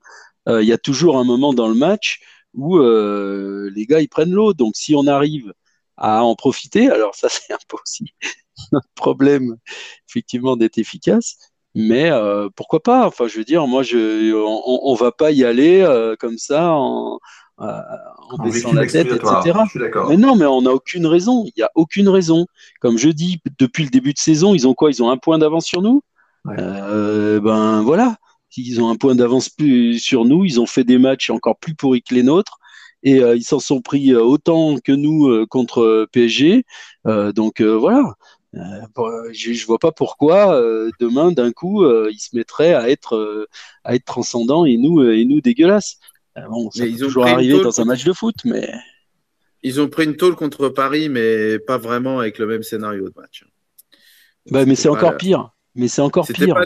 il 0.49 0.67
y 0.67 0.73
a 0.73 0.79
toujours 0.79 1.19
un 1.19 1.25
moment 1.25 1.53
dans 1.53 1.69
le 1.69 1.75
match 1.75 2.21
où 2.57 2.79
euh, 2.79 3.71
les 3.75 3.87
gars 3.87 4.01
ils 4.01 4.09
prennent 4.09 4.33
l'eau. 4.33 4.55
Donc 4.55 4.75
si 4.75 4.95
on 4.95 5.07
arrive 5.07 5.53
à 5.97 6.25
en 6.25 6.35
profiter, 6.35 6.91
alors 6.91 7.15
ça 7.15 7.29
c'est 7.31 7.53
un 7.53 7.59
peu 7.69 7.77
aussi 7.83 8.13
notre 8.73 8.89
problème 8.95 9.57
effectivement 10.09 10.57
d'être 10.57 10.79
efficace. 10.79 11.37
Mais 11.79 12.11
euh, 12.11 12.49
pourquoi 12.57 12.83
pas? 12.83 13.07
Enfin, 13.07 13.29
je 13.29 13.37
veux 13.37 13.45
dire, 13.45 13.67
moi, 13.67 13.83
je, 13.83 14.33
on, 14.35 14.81
on 14.91 14.95
va 14.95 15.13
pas 15.13 15.31
y 15.31 15.45
aller 15.45 15.83
euh, 15.83 16.17
comme 16.19 16.39
ça 16.39 16.73
en, 16.73 17.19
euh, 17.61 17.81
en 18.31 18.43
baissant 18.43 18.73
la 18.73 18.87
tête, 18.87 19.09
etc. 19.09 19.59
Mais 20.09 20.17
non, 20.17 20.37
mais 20.37 20.47
on 20.47 20.63
n'a 20.63 20.73
aucune 20.73 21.07
raison. 21.07 21.45
Il 21.45 21.53
n'y 21.59 21.63
a 21.63 21.71
aucune 21.75 22.09
raison. 22.09 22.47
Comme 22.81 22.97
je 22.97 23.11
dis, 23.11 23.43
depuis 23.59 23.85
le 23.85 23.91
début 23.91 24.15
de 24.15 24.19
saison, 24.19 24.55
ils 24.55 24.67
ont 24.67 24.73
quoi? 24.73 24.91
Ils 24.91 25.03
ont 25.03 25.11
un 25.11 25.19
point 25.19 25.37
d'avance 25.37 25.67
sur 25.67 25.83
nous? 25.83 26.03
Ouais. 26.47 26.55
Euh, 26.59 27.41
ben 27.41 27.83
voilà. 27.83 28.17
Ils 28.57 28.81
ont 28.81 28.89
un 28.89 28.97
point 28.97 29.15
d'avance 29.15 29.49
plus 29.49 29.99
sur 29.99 30.25
nous. 30.25 30.45
Ils 30.45 30.61
ont 30.61 30.67
fait 30.67 30.85
des 30.85 30.99
matchs 30.99 31.31
encore 31.31 31.59
plus 31.59 31.75
pourris 31.75 32.03
que 32.03 32.15
les 32.15 32.23
nôtres. 32.23 32.59
Et 33.03 33.21
euh, 33.23 33.37
ils 33.37 33.45
s'en 33.45 33.61
sont 33.61 33.81
pris 33.83 34.13
euh, 34.13 34.21
autant 34.21 34.79
que 34.79 34.93
nous 34.93 35.29
euh, 35.29 35.47
contre 35.47 36.09
PSG. 36.13 36.65
donc 37.05 37.61
voilà. 37.63 38.15
je, 38.53 39.51
ne 39.51 39.67
vois 39.67 39.79
pas 39.79 39.93
pourquoi 39.93 40.61
demain 40.99 41.31
d'un 41.31 41.53
coup 41.53 41.87
ils 41.87 42.19
se 42.19 42.35
mettraient 42.35 42.75
à 42.75 42.89
être 42.89 43.49
à 43.85 43.95
être 43.95 44.05
transcendants 44.05 44.65
et 44.65 44.77
nous 44.77 45.03
et 45.09 45.25
nous 45.25 45.41
dégueulasses. 45.41 45.99
bon, 46.49 46.71
ça 46.71 46.85
peut 46.85 46.97
toujours 46.97 47.27
arriver 47.27 47.61
dans 47.63 47.81
un 47.81 47.85
match 47.85 48.05
de 48.05 48.13
foot, 48.13 48.37
mais 48.45 48.73
ils 49.63 49.81
ont 49.81 49.89
pris 49.89 50.05
une 50.05 50.17
tôle 50.17 50.37
contre 50.37 50.69
Paris, 50.69 51.09
mais 51.09 51.59
pas 51.59 51.79
vraiment 51.79 52.21
avec 52.21 52.39
le 52.39 52.47
même 52.47 52.63
scénario 52.63 53.09
de 53.09 53.15
match. 53.17 53.45
Bah, 54.51 54.65
mais 54.65 54.77
c'est 54.77 54.89
encore 54.89 55.17
pire. 55.17 55.51
Mais 55.77 55.89
c'est 55.89 56.03
encore 56.03 56.27
pire. 56.27 56.59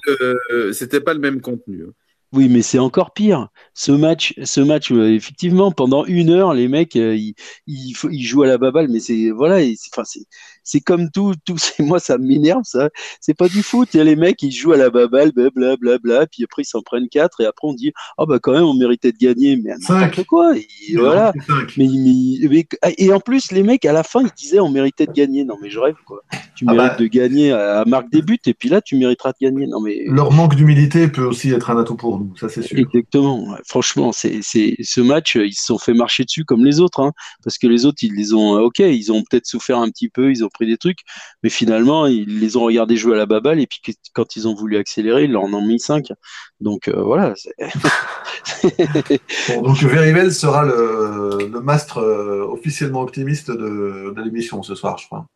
C'était 0.73 1.01
pas 1.01 1.15
le 1.15 1.21
même 1.21 1.41
contenu. 1.41 1.85
Hein. 1.89 1.93
Oui, 2.33 2.49
mais 2.49 2.63
c'est 2.63 2.79
encore 2.79 3.13
pire. 3.13 3.49
Ce 3.75 3.91
match, 3.91 4.35
ce 4.45 4.61
match, 4.61 4.93
euh, 4.93 5.13
effectivement, 5.13 5.73
pendant 5.73 6.05
une 6.05 6.31
heure, 6.31 6.55
les 6.55 6.69
mecs, 6.69 6.95
euh, 6.95 7.17
ils, 7.17 7.35
ils, 7.67 7.97
ils, 8.11 8.23
jouent 8.25 8.45
à 8.45 8.47
la 8.47 8.57
baballe, 8.57 8.89
mais 8.89 9.01
c'est 9.01 9.31
voilà, 9.31 9.57
enfin 9.93 10.05
c'est 10.05 10.21
c'est 10.63 10.81
comme 10.81 11.11
tout, 11.11 11.35
tout 11.45 11.57
moi 11.79 11.99
ça 11.99 12.19
m'énerve 12.19 12.65
ça. 12.65 12.91
C'est 13.21 13.35
pas 13.35 13.49
du 13.49 13.63
foot. 13.63 13.89
Il 13.95 13.99
y 13.99 14.01
a 14.01 14.05
les 14.05 14.17
mecs 14.17 14.43
ils 14.43 14.53
jouent 14.53 14.73
à 14.73 14.77
la 14.77 14.91
baballe, 14.91 15.33
blablabla, 15.33 15.77
bla, 15.77 15.99
bla, 15.99 16.27
puis 16.27 16.45
après 16.45 16.63
ils 16.63 16.67
s'en 16.67 16.83
prennent 16.83 17.09
quatre 17.09 17.41
et 17.41 17.47
après 17.47 17.69
on 17.69 17.75
dit 17.75 17.93
ah 18.19 18.27
bah 18.27 18.39
quand 18.41 18.53
même 18.53 18.65
on 18.65 18.75
méritait 18.75 19.13
de 19.13 19.19
gagner, 19.19 19.57
mais 19.57 19.73
n'importe 19.89 20.27
quoi. 20.27 20.57
Et, 20.57 20.97
voilà. 20.97 21.33
Mais, 21.77 21.87
mais, 22.49 22.67
et 22.99 23.13
en 23.13 23.21
plus 23.21 23.53
les 23.53 23.63
mecs 23.63 23.85
à 23.85 23.93
la 23.93 24.03
fin 24.03 24.23
ils 24.23 24.31
disaient 24.37 24.61
on 24.61 24.71
méritait 24.71 25.07
de 25.07 25.13
gagner. 25.13 25.45
Non 25.45 25.57
mais 25.61 25.71
je 25.71 25.79
rêve 25.79 25.97
quoi. 26.07 26.23
Tu 26.55 26.65
ah 26.69 26.73
mérites 26.73 26.93
bah. 26.93 26.97
de 26.99 27.07
gagner 27.07 27.53
à, 27.53 27.85
marque 27.87 28.11
des 28.11 28.23
buts 28.23 28.39
et 28.47 28.55
puis 28.55 28.69
là 28.69 28.81
tu 28.81 28.97
mériteras 28.97 29.33
de 29.33 29.47
gagner. 29.47 29.67
Non 29.67 29.81
mais 29.81 30.05
leur 30.07 30.33
manque 30.33 30.55
d'humilité 30.55 31.09
peut 31.09 31.25
aussi 31.25 31.51
être 31.51 31.71
un 31.71 31.81
atout 31.81 31.97
pour 31.97 32.19
nous, 32.19 32.37
ça 32.37 32.49
c'est 32.49 32.63
sûr. 32.63 32.79
Exactement. 32.79 33.57
Franchement 33.67 34.13
c'est 34.13 34.41
c'est 34.43 34.77
ce 34.83 35.01
match 35.01 35.37
ils 35.37 35.55
se 35.55 35.67
sont 35.67 35.79
fait 35.79 35.95
marcher 35.95 36.25
dessus 36.25 36.45
comme 36.45 36.65
les 36.65 36.81
autres, 36.81 37.01
hein, 37.01 37.13
parce 37.43 37.59
que 37.59 37.67
les 37.67 37.87
autres 37.87 37.99
ils 38.03 38.15
les 38.15 38.35
ont 38.35 38.53
ok 38.61 38.79
ils 38.79 39.13
ont 39.13 39.23
peut-être 39.23 39.47
souffert 39.47 39.79
un 39.79 39.89
petit 39.89 40.09
peu, 40.09 40.31
ils 40.31 40.45
ont 40.45 40.50
pris 40.51 40.67
des 40.67 40.77
trucs, 40.77 41.01
mais 41.43 41.51
finalement, 41.51 42.07
ils 42.07 42.41
les 42.41 42.57
ont 42.57 42.65
regardés 42.65 42.97
jouer 42.97 43.15
à 43.15 43.19
la 43.19 43.27
baballe, 43.27 43.61
et 43.61 43.67
puis 43.67 43.81
quand 44.13 44.37
ils 44.37 44.49
ont 44.49 44.55
voulu 44.55 44.77
accélérer, 44.77 45.25
ils 45.25 45.33
leur 45.33 45.45
en 45.45 45.53
ont 45.53 45.65
mis 45.65 45.81
5. 45.81 46.09
Donc 46.61 46.89
euh, 46.89 47.01
voilà. 47.03 47.35
bon, 49.49 49.63
donc 49.63 49.83
Verivel 49.83 50.33
sera 50.33 50.65
le, 50.65 51.49
le 51.53 51.61
mastre 51.61 51.99
euh, 51.99 52.45
officiellement 52.47 53.03
optimiste 53.03 53.51
de, 53.51 54.13
de 54.15 54.23
l'émission 54.23 54.63
ce 54.63 54.75
soir, 54.75 54.99
je 54.99 55.07
crois. 55.07 55.27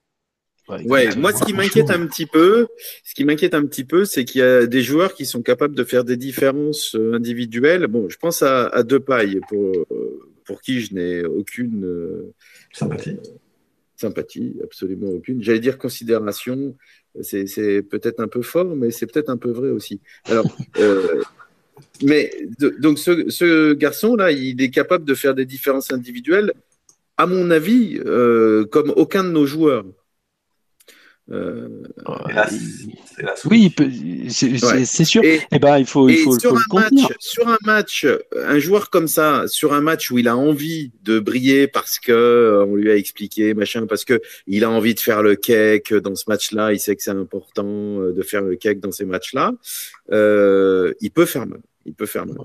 Ouais, 0.86 1.14
moi 1.16 1.30
ce 1.34 1.44
qui 1.44 1.52
m'inquiète 1.52 1.90
un 1.90 2.06
petit 2.06 2.24
peu, 2.24 2.68
ce 3.04 3.12
qui 3.14 3.24
m'inquiète 3.24 3.52
un 3.52 3.66
petit 3.66 3.84
peu, 3.84 4.06
c'est 4.06 4.24
qu'il 4.24 4.40
y 4.40 4.44
a 4.44 4.66
des 4.66 4.80
joueurs 4.80 5.12
qui 5.12 5.26
sont 5.26 5.42
capables 5.42 5.74
de 5.74 5.84
faire 5.84 6.04
des 6.04 6.16
différences 6.16 6.94
euh, 6.94 7.14
individuelles. 7.14 7.86
Bon, 7.86 8.08
je 8.08 8.16
pense 8.16 8.42
à, 8.42 8.68
à 8.68 8.82
Depay 8.82 9.40
pour 9.48 9.72
pour 10.44 10.60
qui 10.60 10.80
je 10.80 10.94
n'ai 10.94 11.24
aucune 11.24 12.32
sympathie 12.72 13.18
sympathie, 13.96 14.56
absolument 14.62 15.08
aucune. 15.08 15.42
J'allais 15.42 15.60
dire 15.60 15.78
considération, 15.78 16.76
c'est 17.22 17.82
peut-être 17.82 18.20
un 18.20 18.28
peu 18.28 18.42
fort, 18.42 18.76
mais 18.76 18.90
c'est 18.90 19.06
peut-être 19.06 19.30
un 19.30 19.36
peu 19.36 19.50
vrai 19.50 19.70
aussi. 19.70 20.00
Alors, 20.24 20.46
euh, 20.78 21.22
mais 22.02 22.32
donc 22.78 22.98
ce, 22.98 23.30
ce 23.30 23.72
garçon-là, 23.72 24.32
il 24.32 24.60
est 24.62 24.70
capable 24.70 25.04
de 25.04 25.14
faire 25.14 25.34
des 25.34 25.44
différences 25.46 25.92
individuelles, 25.92 26.52
à 27.16 27.26
mon 27.26 27.50
avis, 27.50 28.00
euh, 28.04 28.64
comme 28.66 28.92
aucun 28.96 29.24
de 29.24 29.30
nos 29.30 29.46
joueurs. 29.46 29.84
Euh, 31.30 31.68
oui, 33.46 33.74
c'est 34.28 35.04
sûr. 35.04 35.24
Et, 35.24 35.40
eh 35.50 35.58
ben, 35.58 35.78
il 35.78 35.86
faut, 35.86 36.08
il 36.08 36.18
faut, 36.18 36.38
sur, 36.38 36.54
un 36.54 36.74
match, 36.74 37.12
sur 37.18 37.48
un 37.48 37.56
match, 37.64 38.06
un 38.36 38.58
joueur 38.58 38.90
comme 38.90 39.08
ça, 39.08 39.44
sur 39.48 39.72
un 39.72 39.80
match 39.80 40.10
où 40.10 40.18
il 40.18 40.28
a 40.28 40.36
envie 40.36 40.92
de 41.02 41.18
briller 41.18 41.66
parce 41.66 41.98
que 41.98 42.12
euh, 42.12 42.66
on 42.66 42.74
lui 42.76 42.90
a 42.90 42.96
expliqué 42.96 43.54
machin, 43.54 43.86
parce 43.86 44.04
que 44.04 44.20
il 44.46 44.64
a 44.64 44.70
envie 44.70 44.94
de 44.94 45.00
faire 45.00 45.22
le 45.22 45.34
cake 45.34 45.94
dans 45.94 46.14
ce 46.14 46.24
match-là, 46.28 46.72
il 46.74 46.80
sait 46.80 46.94
que 46.94 47.02
c'est 47.02 47.10
important 47.10 47.64
euh, 47.66 48.12
de 48.12 48.22
faire 48.22 48.42
le 48.42 48.56
cake 48.56 48.80
dans 48.80 48.92
ces 48.92 49.06
matchs-là, 49.06 49.52
euh, 50.12 50.92
il 51.00 51.10
peut 51.10 51.26
faire 51.26 51.46
mal 51.46 51.60
il 51.86 51.94
peut 51.94 52.06
faire 52.06 52.26
mal. 52.26 52.36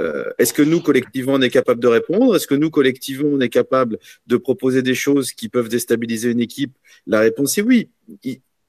Euh, 0.00 0.24
Est-ce 0.38 0.52
que 0.52 0.62
nous, 0.62 0.80
collectivement, 0.80 1.34
on 1.34 1.42
est 1.42 1.50
capable 1.50 1.80
de 1.80 1.88
répondre? 1.88 2.36
Est-ce 2.36 2.46
que 2.46 2.54
nous, 2.54 2.70
collectivement, 2.70 3.28
on 3.30 3.40
est 3.40 3.48
capable 3.48 3.98
de 4.26 4.36
proposer 4.36 4.82
des 4.82 4.94
choses 4.94 5.32
qui 5.32 5.48
peuvent 5.48 5.68
déstabiliser 5.68 6.30
une 6.30 6.40
équipe? 6.40 6.76
La 7.06 7.20
réponse 7.20 7.58
est 7.58 7.62
oui. 7.62 7.90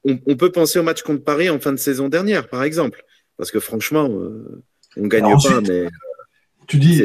On, 0.04 0.18
on, 0.26 0.36
peut 0.36 0.52
penser 0.52 0.78
au 0.78 0.82
match 0.82 1.02
contre 1.02 1.24
Paris 1.24 1.50
en 1.50 1.58
fin 1.58 1.72
de 1.72 1.78
saison 1.78 2.08
dernière, 2.08 2.48
par 2.48 2.62
exemple. 2.62 3.04
Parce 3.36 3.50
que 3.50 3.60
franchement, 3.60 4.08
euh, 4.10 4.62
on 4.96 5.02
ne 5.04 5.08
gagne 5.08 5.32
pas, 5.42 5.60
mais. 5.60 5.88
Tu 6.66 6.76
dis, 6.76 7.02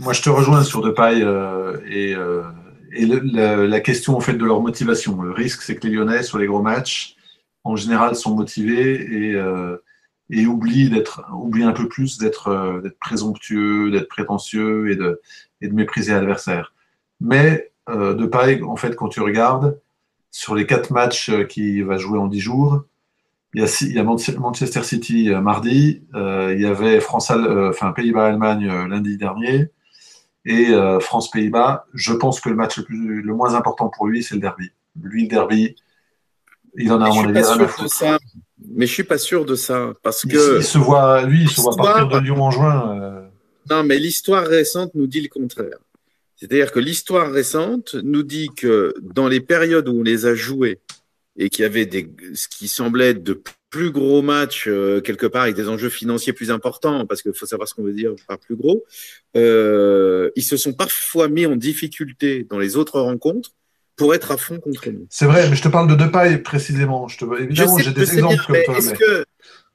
moi 0.00 0.14
je 0.14 0.22
te 0.22 0.30
rejoins 0.30 0.64
sur 0.64 0.80
Depay 0.80 1.22
euh, 1.22 1.76
et, 1.86 2.14
euh, 2.14 2.42
et 2.92 3.04
le, 3.04 3.20
la, 3.22 3.56
la, 3.66 3.80
question 3.80 4.16
en 4.16 4.20
fait 4.20 4.32
de 4.32 4.44
leur 4.46 4.62
motivation. 4.62 5.20
Le 5.20 5.30
risque, 5.30 5.60
c'est 5.60 5.76
que 5.76 5.86
les 5.86 5.92
Lyonnais, 5.92 6.22
sur 6.22 6.38
les 6.38 6.46
gros 6.46 6.62
matchs, 6.62 7.16
en 7.64 7.76
général, 7.76 8.16
sont 8.16 8.34
motivés 8.34 8.94
et 8.94 9.34
euh, 9.34 9.76
et 10.30 10.46
oublie 10.46 10.88
d'être 10.90 11.24
oublie 11.32 11.64
un 11.64 11.72
peu 11.72 11.88
plus 11.88 12.18
d'être 12.18 12.48
euh, 12.48 12.80
d'être 12.80 12.98
présomptueux, 12.98 13.90
d'être 13.90 14.08
prétentieux 14.08 14.90
et 14.90 14.96
de 14.96 15.20
et 15.60 15.68
de 15.68 15.74
mépriser 15.74 16.12
l'adversaire. 16.12 16.72
Mais 17.20 17.72
euh, 17.88 18.14
de 18.14 18.26
pareil, 18.26 18.62
en 18.62 18.76
fait, 18.76 18.96
quand 18.96 19.08
tu 19.08 19.20
regardes 19.20 19.78
sur 20.30 20.56
les 20.56 20.66
quatre 20.66 20.90
matchs 20.90 21.30
euh, 21.30 21.44
qu'il 21.44 21.84
va 21.84 21.96
jouer 21.96 22.18
en 22.18 22.26
dix 22.26 22.40
jours, 22.40 22.82
il 23.54 23.60
y 23.60 23.64
a, 23.64 23.78
il 23.82 23.92
y 23.92 23.98
a 24.00 24.02
Manchester 24.02 24.82
City 24.82 25.30
euh, 25.30 25.40
mardi, 25.40 26.02
euh, 26.14 26.52
il 26.56 26.60
y 26.60 26.66
avait 26.66 26.98
France, 26.98 27.30
enfin 27.30 27.92
Pays-Bas-Allemagne 27.92 28.66
lundi 28.88 29.16
dernier 29.16 29.70
et 30.44 30.72
France-Pays-Bas. 31.00 31.86
Je 31.94 32.12
pense 32.12 32.40
que 32.40 32.50
le 32.50 32.56
match 32.56 32.76
le, 32.76 32.84
plus, 32.84 33.22
le 33.22 33.34
moins 33.34 33.54
important 33.54 33.88
pour 33.88 34.08
lui, 34.08 34.22
c'est 34.22 34.34
le 34.34 34.42
derby. 34.42 34.72
Lui, 35.00 35.22
le 35.22 35.28
derby, 35.28 35.74
il 36.76 36.92
en 36.92 37.00
a 37.00 37.06
à 37.06 37.08
mon 37.08 37.24
avis 37.28 37.40
rien 37.40 37.60
à 37.60 38.18
mais 38.68 38.86
je 38.86 38.92
suis 38.92 39.04
pas 39.04 39.18
sûr 39.18 39.44
de 39.44 39.54
ça 39.54 39.92
parce 40.02 40.22
que 40.22 40.58
il 40.58 40.64
se 40.64 40.78
voit, 40.78 41.22
lui, 41.22 41.42
il 41.42 41.50
se 41.50 41.60
voit 41.60 41.76
partir 41.76 42.08
de 42.08 42.18
Lyon 42.18 42.42
en 42.42 42.50
juin. 42.50 43.00
Euh... 43.00 43.20
Non, 43.70 43.84
mais 43.84 43.98
l'histoire 43.98 44.46
récente 44.46 44.94
nous 44.94 45.06
dit 45.06 45.20
le 45.20 45.28
contraire. 45.28 45.78
C'est-à-dire 46.36 46.72
que 46.72 46.80
l'histoire 46.80 47.30
récente 47.30 47.94
nous 48.02 48.22
dit 48.22 48.50
que 48.56 48.94
dans 49.00 49.28
les 49.28 49.40
périodes 49.40 49.88
où 49.88 50.00
on 50.00 50.02
les 50.02 50.26
a 50.26 50.34
joués 50.34 50.80
et 51.36 51.48
qu'il 51.48 51.62
y 51.62 51.66
avait 51.66 51.86
des, 51.86 52.10
ce 52.34 52.48
qui 52.48 52.68
semblait 52.68 53.10
être 53.10 53.22
de 53.22 53.40
plus 53.70 53.90
gros 53.90 54.22
matchs 54.22 54.68
euh, 54.68 55.00
quelque 55.00 55.26
part 55.26 55.42
avec 55.42 55.56
des 55.56 55.68
enjeux 55.68 55.88
financiers 55.88 56.32
plus 56.32 56.50
importants, 56.52 57.06
parce 57.06 57.22
qu'il 57.22 57.34
faut 57.34 57.46
savoir 57.46 57.68
ce 57.68 57.74
qu'on 57.74 57.82
veut 57.82 57.92
dire 57.92 58.14
par 58.28 58.38
plus 58.38 58.54
gros, 58.54 58.84
euh, 59.36 60.30
ils 60.36 60.44
se 60.44 60.56
sont 60.56 60.72
parfois 60.72 61.28
mis 61.28 61.44
en 61.46 61.56
difficulté 61.56 62.46
dans 62.48 62.58
les 62.58 62.76
autres 62.76 63.00
rencontres 63.00 63.50
pour 63.96 64.14
être 64.14 64.30
à 64.30 64.36
fond 64.36 64.58
contre 64.58 64.88
nous. 64.90 65.06
C'est 65.10 65.26
vrai, 65.26 65.48
mais 65.48 65.56
je 65.56 65.62
te 65.62 65.68
parle 65.68 65.88
de 65.88 65.94
Depay 65.94 66.38
précisément. 66.38 67.08
Je 67.08 67.18
te... 67.18 67.42
Évidemment, 67.42 67.78
j'ai 67.78 67.92
des 67.92 68.14
exemples 68.14 68.42
comme 68.46 68.56
toi. 68.64 68.78
Est-ce 68.78 68.94
que, 68.94 69.24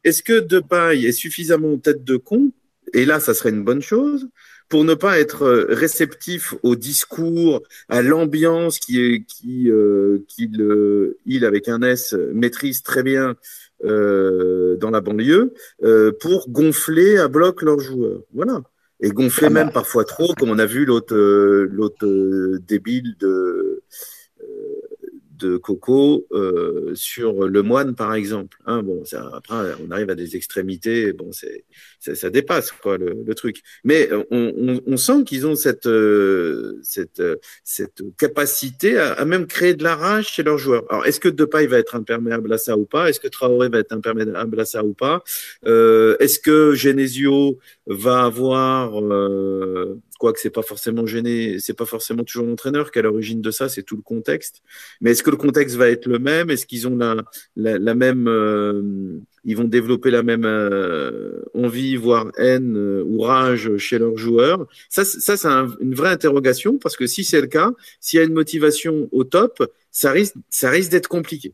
est-ce 0.03 0.23
que 0.23 0.39
Depay 0.39 1.05
est 1.05 1.11
suffisamment 1.11 1.77
tête 1.77 2.03
de 2.03 2.17
con? 2.17 2.51
Et 2.93 3.05
là, 3.05 3.19
ça 3.19 3.33
serait 3.33 3.51
une 3.51 3.63
bonne 3.63 3.81
chose 3.81 4.27
pour 4.67 4.83
ne 4.83 4.93
pas 4.93 5.19
être 5.19 5.43
euh, 5.43 5.65
réceptif 5.69 6.53
au 6.61 6.75
discours, 6.75 7.61
à 7.87 8.01
l'ambiance 8.03 8.77
qui 8.79 9.25
qui 9.27 9.69
euh, 9.69 10.19
qu'il 10.27 10.63
il 11.25 11.43
avec 11.43 11.67
un 11.67 11.81
S 11.81 12.15
maîtrise 12.33 12.83
très 12.83 13.01
bien 13.03 13.35
euh, 13.85 14.75
dans 14.75 14.89
la 14.89 14.99
banlieue 14.99 15.53
euh, 15.83 16.11
pour 16.19 16.49
gonfler 16.49 17.17
à 17.17 17.29
bloc 17.29 17.61
leurs 17.61 17.79
joueurs. 17.79 18.21
Voilà. 18.33 18.61
Et 18.99 19.09
gonfler 19.09 19.47
ah 19.47 19.49
bah. 19.49 19.63
même 19.63 19.71
parfois 19.71 20.03
trop, 20.03 20.33
comme 20.37 20.49
on 20.49 20.59
a 20.59 20.65
vu 20.65 20.83
l'autre 20.83 21.15
l'autre 21.15 22.05
débile 22.67 23.15
de 23.19 23.68
de 25.39 25.57
Coco 25.57 26.27
euh, 26.31 26.91
sur 26.95 27.47
le 27.47 27.61
moine, 27.63 27.95
par 27.95 28.13
exemple. 28.13 28.57
Hein, 28.65 28.83
bon, 28.83 29.03
après, 29.33 29.55
on 29.85 29.91
arrive 29.91 30.09
à 30.09 30.15
des 30.15 30.35
extrémités. 30.35 31.13
Bon, 31.13 31.31
c'est 31.31 31.65
ça, 31.99 32.15
ça, 32.15 32.29
dépasse 32.29 32.71
quoi 32.71 32.97
le, 32.97 33.15
le 33.25 33.35
truc. 33.35 33.61
Mais 33.83 34.09
on, 34.31 34.53
on, 34.57 34.81
on 34.85 34.97
sent 34.97 35.23
qu'ils 35.25 35.47
ont 35.47 35.55
cette 35.55 35.87
euh, 35.87 36.79
cette 36.83 37.21
cette 37.63 38.01
capacité 38.17 38.97
à, 38.97 39.25
même 39.25 39.47
créer 39.47 39.73
de 39.73 39.83
la 39.83 39.95
rage 39.95 40.27
chez 40.29 40.43
leurs 40.43 40.57
joueurs. 40.57 40.85
Alors, 40.89 41.05
est-ce 41.05 41.19
que 41.19 41.29
Depay 41.29 41.67
va 41.67 41.77
être 41.77 41.95
imperméable 41.95 42.51
à 42.53 42.57
ça 42.57 42.77
ou 42.77 42.85
pas? 42.85 43.09
Est-ce 43.09 43.19
que 43.19 43.27
Traoré 43.27 43.69
va 43.69 43.79
être 43.79 43.93
imperméable 43.93 44.59
à 44.59 44.65
ça 44.65 44.83
ou 44.83 44.93
pas? 44.93 45.23
Euh, 45.65 46.15
Est-ce 46.19 46.39
que 46.39 46.73
Genesio 46.73 47.59
va 47.87 48.25
avoir 48.25 49.01
euh, 49.01 49.99
quoique 50.19 50.39
c'est 50.39 50.51
pas 50.51 50.61
forcément 50.61 51.05
gêné, 51.07 51.57
c'est 51.59 51.73
pas 51.73 51.85
forcément 51.85 52.23
toujours 52.23 52.45
l'entraîneur 52.45 52.91
qui 52.91 52.99
est 52.99 53.01
à 53.01 53.03
l'origine 53.03 53.41
de 53.41 53.51
ça, 53.51 53.69
c'est 53.69 53.83
tout 53.83 53.95
le 53.95 54.03
contexte. 54.03 54.61
Mais 55.01 55.11
est-ce 55.11 55.23
que 55.23 55.31
le 55.31 55.37
contexte 55.37 55.75
va 55.77 55.89
être 55.89 56.05
le 56.05 56.19
même? 56.19 56.51
Est-ce 56.51 56.67
qu'ils 56.67 56.87
ont 56.87 56.95
la, 56.95 57.15
la, 57.55 57.79
la 57.79 57.95
même, 57.95 58.27
euh, 58.27 59.17
ils 59.45 59.57
vont 59.57 59.63
développer 59.63 60.11
la 60.11 60.21
même 60.21 60.45
euh, 60.45 61.41
envie, 61.55 61.95
voire 61.95 62.27
haine 62.37 62.77
euh, 62.77 63.03
ou 63.07 63.21
rage 63.21 63.77
chez 63.77 63.97
leurs 63.97 64.17
joueurs? 64.17 64.67
Ça, 64.89 65.05
ça 65.05 65.37
c'est 65.37 65.47
un, 65.47 65.73
une 65.79 65.95
vraie 65.95 66.11
interrogation 66.11 66.77
parce 66.77 66.97
que 66.97 67.07
si 67.07 67.23
c'est 67.23 67.41
le 67.41 67.47
cas, 67.47 67.71
s'il 68.01 68.19
y 68.19 68.21
a 68.21 68.25
une 68.25 68.33
motivation 68.33 69.07
au 69.11 69.23
top, 69.23 69.63
ça 69.91 70.11
risque, 70.11 70.35
ça 70.49 70.69
risque 70.69 70.91
d'être 70.91 71.07
compliqué. 71.07 71.53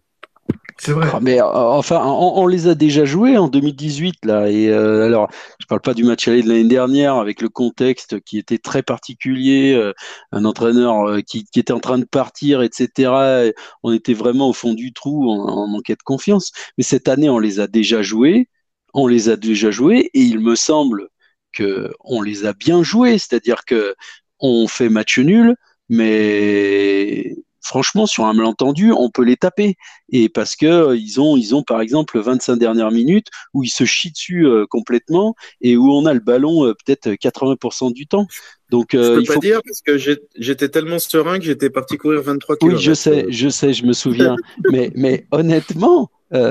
C'est 0.78 0.92
vrai. 0.92 1.08
Mais 1.22 1.42
euh, 1.42 1.46
enfin, 1.46 2.04
on, 2.06 2.48
les 2.48 2.68
a 2.68 2.76
déjà 2.76 3.06
joués 3.06 3.38
en 3.38 3.48
2018 3.48 4.26
là. 4.26 4.50
Et 4.50 4.70
euh, 4.70 5.06
alors, 5.06 5.30
je 5.60 5.66
parle 5.68 5.82
pas 5.82 5.94
du 5.94 6.04
match 6.04 6.28
aller 6.28 6.44
de 6.44 6.50
l'année 6.50 6.68
dernière 6.68 7.16
avec 7.16 7.42
le 7.42 7.50
contexte 7.50 8.20
qui 8.22 8.38
était 8.38 8.58
très 8.58 8.84
particulier, 8.84 9.74
euh, 9.74 9.94
un 10.32 10.44
entraîneur 10.44 11.08
euh, 11.08 11.22
qui, 11.22 11.48
était 11.56 11.72
en 11.72 11.80
train 11.80 11.98
de 11.98 12.06
partir, 12.06 12.62
etc. 12.62 13.54
On 13.84 13.94
était 13.94 14.14
vraiment 14.14 14.50
au 14.50 14.54
fond 14.54 14.74
du 14.74 14.92
trou, 14.94 15.32
on, 15.32 15.74
on, 15.74 15.78
de 15.78 15.96
confiance. 16.04 16.52
Mais 16.78 16.84
cette 16.84 17.08
année, 17.08 17.30
on 17.30 17.40
les 17.40 17.60
a 17.60 17.68
déjà 17.68 18.02
joués, 18.02 18.50
on 18.94 19.08
les 19.08 19.30
a 19.30 19.38
déjà 19.38 19.72
joués, 19.72 20.10
et 20.14 20.22
il 20.22 20.40
me 20.40 20.56
semble 20.56 21.10
que 21.54 21.92
on 22.02 22.22
les 22.22 22.46
a 22.46 22.54
bien 22.54 22.84
joués, 22.84 23.18
c'est-à-dire 23.18 23.66
que 23.66 23.96
on 24.40 24.68
fait 24.68 24.90
match 24.90 25.20
nul, 25.20 25.56
mais 25.90 27.36
franchement, 27.66 28.06
sur 28.06 28.26
un 28.26 28.34
malentendu, 28.34 28.92
on 28.92 29.10
peut 29.10 29.24
les 29.24 29.38
taper. 29.38 29.76
Et 30.10 30.30
parce 30.30 30.56
que 30.56 30.66
euh, 30.66 30.96
ils 30.96 31.20
ont, 31.20 31.36
ils 31.36 31.56
ont 31.56 31.64
par 31.64 31.82
exemple 31.82 32.20
25 32.20 32.58
dernières 32.58 32.92
minutes 32.92 33.28
où 33.54 33.64
ils 33.64 33.70
se 33.70 33.86
chient 33.86 34.12
dessus 34.12 34.46
euh, 34.46 34.66
complètement 34.70 35.36
et 35.62 35.76
où 35.76 35.92
on 35.92 36.06
a 36.06 36.14
le 36.14 36.20
ballon 36.20 36.66
euh, 36.66 36.74
peut-être 36.74 37.10
80% 37.10 37.92
du 37.92 38.06
temps. 38.06 38.28
Donc, 38.70 38.90
je 38.94 38.98
peux 38.98 39.22
il 39.22 39.28
pas 39.28 39.34
faut... 39.34 39.40
dire 39.40 39.62
parce 39.66 39.82
que 39.82 39.98
j'étais 40.38 40.70
tellement 40.70 41.00
serein 41.00 41.40
que 41.40 41.46
j'étais 41.46 41.70
parti 41.70 41.98
courir 41.98 42.22
23 42.22 42.58
km. 42.58 42.76
Oui, 42.76 42.82
je 42.82 42.94
sais, 42.94 43.26
je 43.30 43.50
sais, 43.50 43.74
je 43.74 43.86
me 43.86 43.94
souviens. 43.94 44.36
mais, 44.72 44.92
mais 44.96 45.28
honnêtement, 45.32 46.10
moi, 46.32 46.42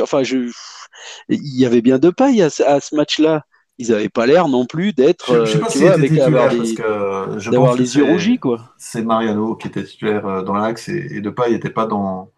enfin, 0.00 0.22
je, 0.22 0.50
il 1.28 1.58
y 1.58 1.66
avait 1.66 1.82
bien 1.82 1.98
de 1.98 2.10
paille 2.10 2.42
à, 2.42 2.48
à 2.66 2.80
ce 2.80 2.94
match-là 2.94 3.44
ils 3.78 3.90
n'avaient 3.90 4.08
pas 4.08 4.26
l'air 4.26 4.48
non 4.48 4.66
plus 4.66 4.92
d'être 4.92 5.44
je, 5.44 5.52
sais 5.52 5.58
pas 5.60 5.70
si 5.70 5.78
vois, 5.78 5.92
avec 5.92 6.18
avoir 6.18 6.52
les, 6.52 6.74
d'avoir 7.50 7.74
les 7.74 7.96
yeux 7.96 8.04
rougis 8.04 8.38
quoi. 8.38 8.74
C'est 8.76 9.02
Mariano 9.02 9.54
qui 9.54 9.68
était 9.68 9.84
titulaire 9.84 10.26
euh, 10.26 10.42
dans 10.42 10.54
l'axe 10.54 10.88
et, 10.88 11.08
et 11.12 11.20
Depay 11.20 11.50
n'était 11.52 11.70
pas 11.70 11.86
dans 11.86 12.30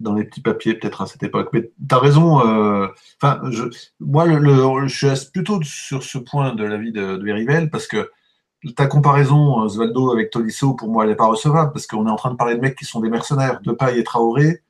dans 0.00 0.14
les 0.14 0.24
petits 0.24 0.40
papiers 0.40 0.74
peut-être 0.74 1.02
à 1.02 1.06
cette 1.06 1.22
époque. 1.22 1.48
Mais 1.52 1.62
tu 1.62 1.94
as 1.94 1.98
raison. 1.98 2.40
Euh, 2.40 2.86
enfin, 3.20 3.40
je, 3.50 3.64
moi, 4.00 4.26
le, 4.26 4.38
le, 4.38 4.86
je 4.86 5.14
suis 5.14 5.30
plutôt 5.32 5.60
sur 5.62 6.02
ce 6.02 6.18
point 6.18 6.54
de 6.54 6.64
l'avis 6.64 6.92
de, 6.92 7.16
de 7.16 7.32
Rivel 7.32 7.70
parce 7.70 7.86
que 7.86 8.10
ta 8.76 8.86
comparaison 8.86 9.56
Osvaldo 9.58 10.12
avec 10.12 10.30
Tolisso, 10.30 10.74
pour 10.74 10.88
moi, 10.88 11.04
elle 11.04 11.10
n'est 11.10 11.16
pas 11.16 11.26
recevable 11.26 11.72
parce 11.72 11.86
qu'on 11.86 12.06
est 12.06 12.10
en 12.10 12.16
train 12.16 12.30
de 12.30 12.36
parler 12.36 12.56
de 12.56 12.60
mecs 12.60 12.76
qui 12.76 12.84
sont 12.84 13.00
des 13.00 13.10
mercenaires. 13.10 13.60
Depay 13.64 13.98
et 13.98 14.04
Traoré, 14.04 14.62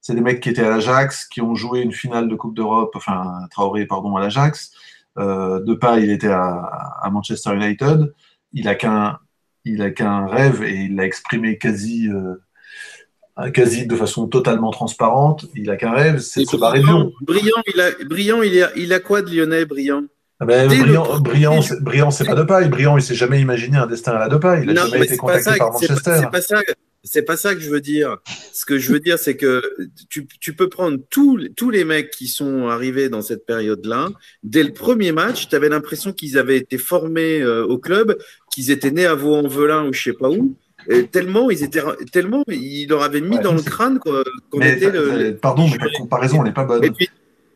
c'est 0.00 0.14
des 0.14 0.20
mecs 0.20 0.40
qui 0.40 0.50
étaient 0.50 0.64
à 0.64 0.70
l'Ajax, 0.70 1.26
qui 1.26 1.40
ont 1.40 1.54
joué 1.54 1.80
une 1.80 1.92
finale 1.92 2.28
de 2.28 2.34
Coupe 2.34 2.54
d'Europe, 2.54 2.92
enfin 2.94 3.46
Traoré, 3.50 3.86
pardon, 3.86 4.16
à 4.16 4.20
l'Ajax. 4.20 4.72
Euh, 5.18 5.60
de 5.60 5.74
pas, 5.74 5.98
il 5.98 6.10
était 6.10 6.28
à, 6.28 7.08
Manchester 7.10 7.54
United. 7.54 8.12
Il 8.52 8.68
a 8.68 8.74
qu'un 8.74 9.18
il 9.64 9.82
a 9.82 9.90
qu'un 9.90 10.26
rêve 10.26 10.62
et 10.62 10.84
il 10.84 10.96
l'a 10.96 11.04
exprimé 11.04 11.58
quasi 11.58 12.08
euh, 12.08 13.50
quasi 13.50 13.86
de 13.86 13.96
façon 13.96 14.26
totalement 14.28 14.70
transparente. 14.70 15.46
Il 15.54 15.70
a 15.70 15.76
qu'un 15.76 15.92
rêve, 15.92 16.18
c'est 16.18 16.42
de 16.42 16.46
se 16.46 16.56
barrer 16.56 16.80
de 16.80 16.86
Lyon. 16.86 17.12
Brillant, 17.22 17.62
il 17.72 17.80
a, 17.80 17.90
brillant, 18.04 18.42
il 18.42 18.62
a, 18.62 18.70
il 18.76 18.92
a 18.92 19.00
quoi 19.00 19.22
de 19.22 19.30
Lyonnais, 19.30 19.64
brillant 19.64 20.02
ah 20.42 20.46
ben, 20.46 20.68
brillant, 20.68 21.20
brillant, 21.20 21.60
brillant, 21.82 22.10
c'est 22.10 22.24
pas 22.24 22.34
de 22.34 22.42
paille. 22.44 22.70
Brillant, 22.70 22.96
il 22.96 23.02
s'est 23.02 23.14
jamais 23.14 23.42
imaginé 23.42 23.76
un 23.76 23.86
destin 23.86 24.12
à 24.12 24.20
la 24.20 24.28
de 24.28 24.36
paille. 24.36 24.62
Il 24.62 24.70
a 24.70 24.86
jamais 24.86 25.04
été 25.04 25.18
contacté 25.18 25.58
par 25.58 25.70
Manchester. 25.70 26.16
C'est 26.18 26.30
pas 26.30 26.40
ça. 26.40 26.60
C'est 27.02 27.22
pas 27.22 27.36
ça 27.36 27.54
que 27.54 27.60
je 27.60 27.70
veux 27.70 27.80
dire. 27.80 28.18
Ce 28.52 28.66
que 28.66 28.78
je 28.78 28.92
veux 28.92 29.00
dire, 29.00 29.18
c'est 29.18 29.36
que 29.36 29.62
tu, 30.10 30.26
tu, 30.26 30.52
peux 30.54 30.68
prendre 30.68 30.98
tous, 31.08 31.48
tous 31.56 31.70
les 31.70 31.84
mecs 31.84 32.10
qui 32.10 32.28
sont 32.28 32.68
arrivés 32.68 33.08
dans 33.08 33.22
cette 33.22 33.46
période-là. 33.46 34.08
Dès 34.42 34.62
le 34.62 34.72
premier 34.72 35.12
match, 35.12 35.48
tu 35.48 35.56
avais 35.56 35.70
l'impression 35.70 36.12
qu'ils 36.12 36.36
avaient 36.36 36.58
été 36.58 36.76
formés 36.76 37.40
euh, 37.40 37.64
au 37.64 37.78
club, 37.78 38.18
qu'ils 38.52 38.70
étaient 38.70 38.90
nés 38.90 39.06
à 39.06 39.14
Vaux-en-Velin 39.14 39.86
ou 39.86 39.92
je 39.92 40.02
sais 40.02 40.12
pas 40.12 40.28
où. 40.28 40.54
Et 40.88 41.06
tellement 41.06 41.50
ils 41.50 41.62
étaient 41.62 41.82
tellement 42.10 42.42
ils 42.48 42.86
leur 42.88 43.02
avaient 43.02 43.20
mis 43.20 43.36
ouais, 43.36 43.42
dans 43.42 43.52
le 43.52 43.60
crâne 43.60 43.98
qu'on 43.98 44.60
était 44.62 44.90
le, 44.90 45.36
pardon 45.36 45.68
mais 45.68 45.76
la 45.76 45.90
comparaison 45.98 46.42
n'est 46.42 46.54
pas 46.54 46.64
bonne 46.64 46.82
et 46.82 46.90
puis, 46.90 47.10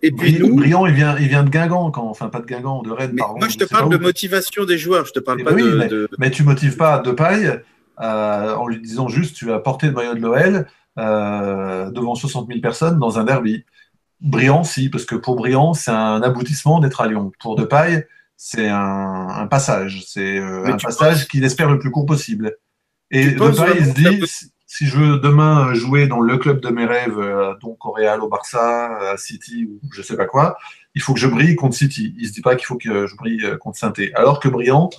et 0.04 0.12
puis 0.12 0.38
nous, 0.38 0.56
Briand, 0.56 0.84
il 0.84 0.92
vient, 0.92 1.16
il 1.18 1.28
vient 1.28 1.42
de 1.42 1.48
Guingamp, 1.48 1.90
quand, 1.90 2.04
enfin 2.04 2.28
pas 2.28 2.40
de 2.40 2.44
Guingamp, 2.44 2.82
de 2.82 2.90
Rennes. 2.90 3.12
Mais 3.14 3.20
pardon, 3.20 3.38
moi, 3.38 3.48
je 3.48 3.56
te 3.56 3.64
parle 3.64 3.90
de 3.90 3.96
motivation 3.96 4.66
des 4.66 4.76
joueurs, 4.76 5.06
je 5.06 5.12
te 5.12 5.18
parle 5.18 5.40
et 5.40 5.44
pas 5.44 5.54
oui, 5.54 5.62
de, 5.62 5.76
mais, 5.76 5.88
de, 5.88 6.08
mais, 6.18 6.30
tu 6.30 6.42
motives 6.42 6.76
pas 6.76 6.98
de 6.98 7.10
paille 7.10 7.58
en 7.98 8.66
lui 8.66 8.80
disant 8.80 9.08
juste 9.08 9.36
tu 9.36 9.46
vas 9.46 9.58
porter 9.58 9.86
le 9.86 9.92
maillot 9.92 10.14
de 10.14 10.20
l'OL 10.20 10.66
euh, 10.96 11.90
devant 11.90 12.14
60 12.14 12.46
000 12.46 12.60
personnes 12.60 13.00
dans 13.00 13.18
un 13.18 13.24
derby. 13.24 13.64
Briand, 14.20 14.62
si, 14.62 14.88
parce 14.88 15.04
que 15.04 15.16
pour 15.16 15.34
Briand, 15.34 15.74
c'est 15.74 15.90
un 15.90 16.22
aboutissement 16.22 16.78
d'être 16.78 17.00
à 17.00 17.08
Lyon. 17.08 17.32
Pour 17.40 17.56
Depay, 17.56 18.06
c'est 18.36 18.68
un, 18.68 19.26
un, 19.28 19.46
passage. 19.48 20.04
C'est 20.06 20.38
euh, 20.38 20.66
un 20.66 20.76
passage 20.76 21.16
penses... 21.16 21.24
qu'il 21.24 21.44
espère 21.44 21.68
le 21.68 21.80
plus 21.80 21.90
court 21.90 22.06
possible. 22.06 22.56
Et 23.10 23.32
Depay, 23.32 23.72
il 23.80 23.86
se 23.86 23.92
dit, 23.92 24.26
si, 24.26 24.52
si 24.66 24.86
je 24.86 24.96
veux 24.96 25.18
demain 25.18 25.74
jouer 25.74 26.06
dans 26.06 26.20
le 26.20 26.38
club 26.38 26.60
de 26.60 26.68
mes 26.68 26.86
rêves, 26.86 27.18
euh, 27.18 27.54
donc 27.60 27.84
au 27.84 27.90
Real, 27.90 28.20
au 28.20 28.28
Barça, 28.28 29.10
à 29.10 29.16
City 29.16 29.66
ou 29.66 29.80
je 29.92 30.00
sais 30.00 30.16
pas 30.16 30.26
quoi, 30.26 30.56
il 30.94 31.02
faut 31.02 31.12
que 31.12 31.20
je 31.20 31.26
brille 31.26 31.56
contre 31.56 31.74
City. 31.74 32.14
Il 32.18 32.28
se 32.28 32.32
dit 32.32 32.40
pas 32.40 32.54
qu'il 32.54 32.66
faut 32.66 32.76
que 32.76 33.08
je 33.08 33.16
brille 33.16 33.44
contre 33.60 33.78
saint 33.78 33.92
Alors 34.14 34.38
que 34.38 34.48
Briand, 34.48 34.90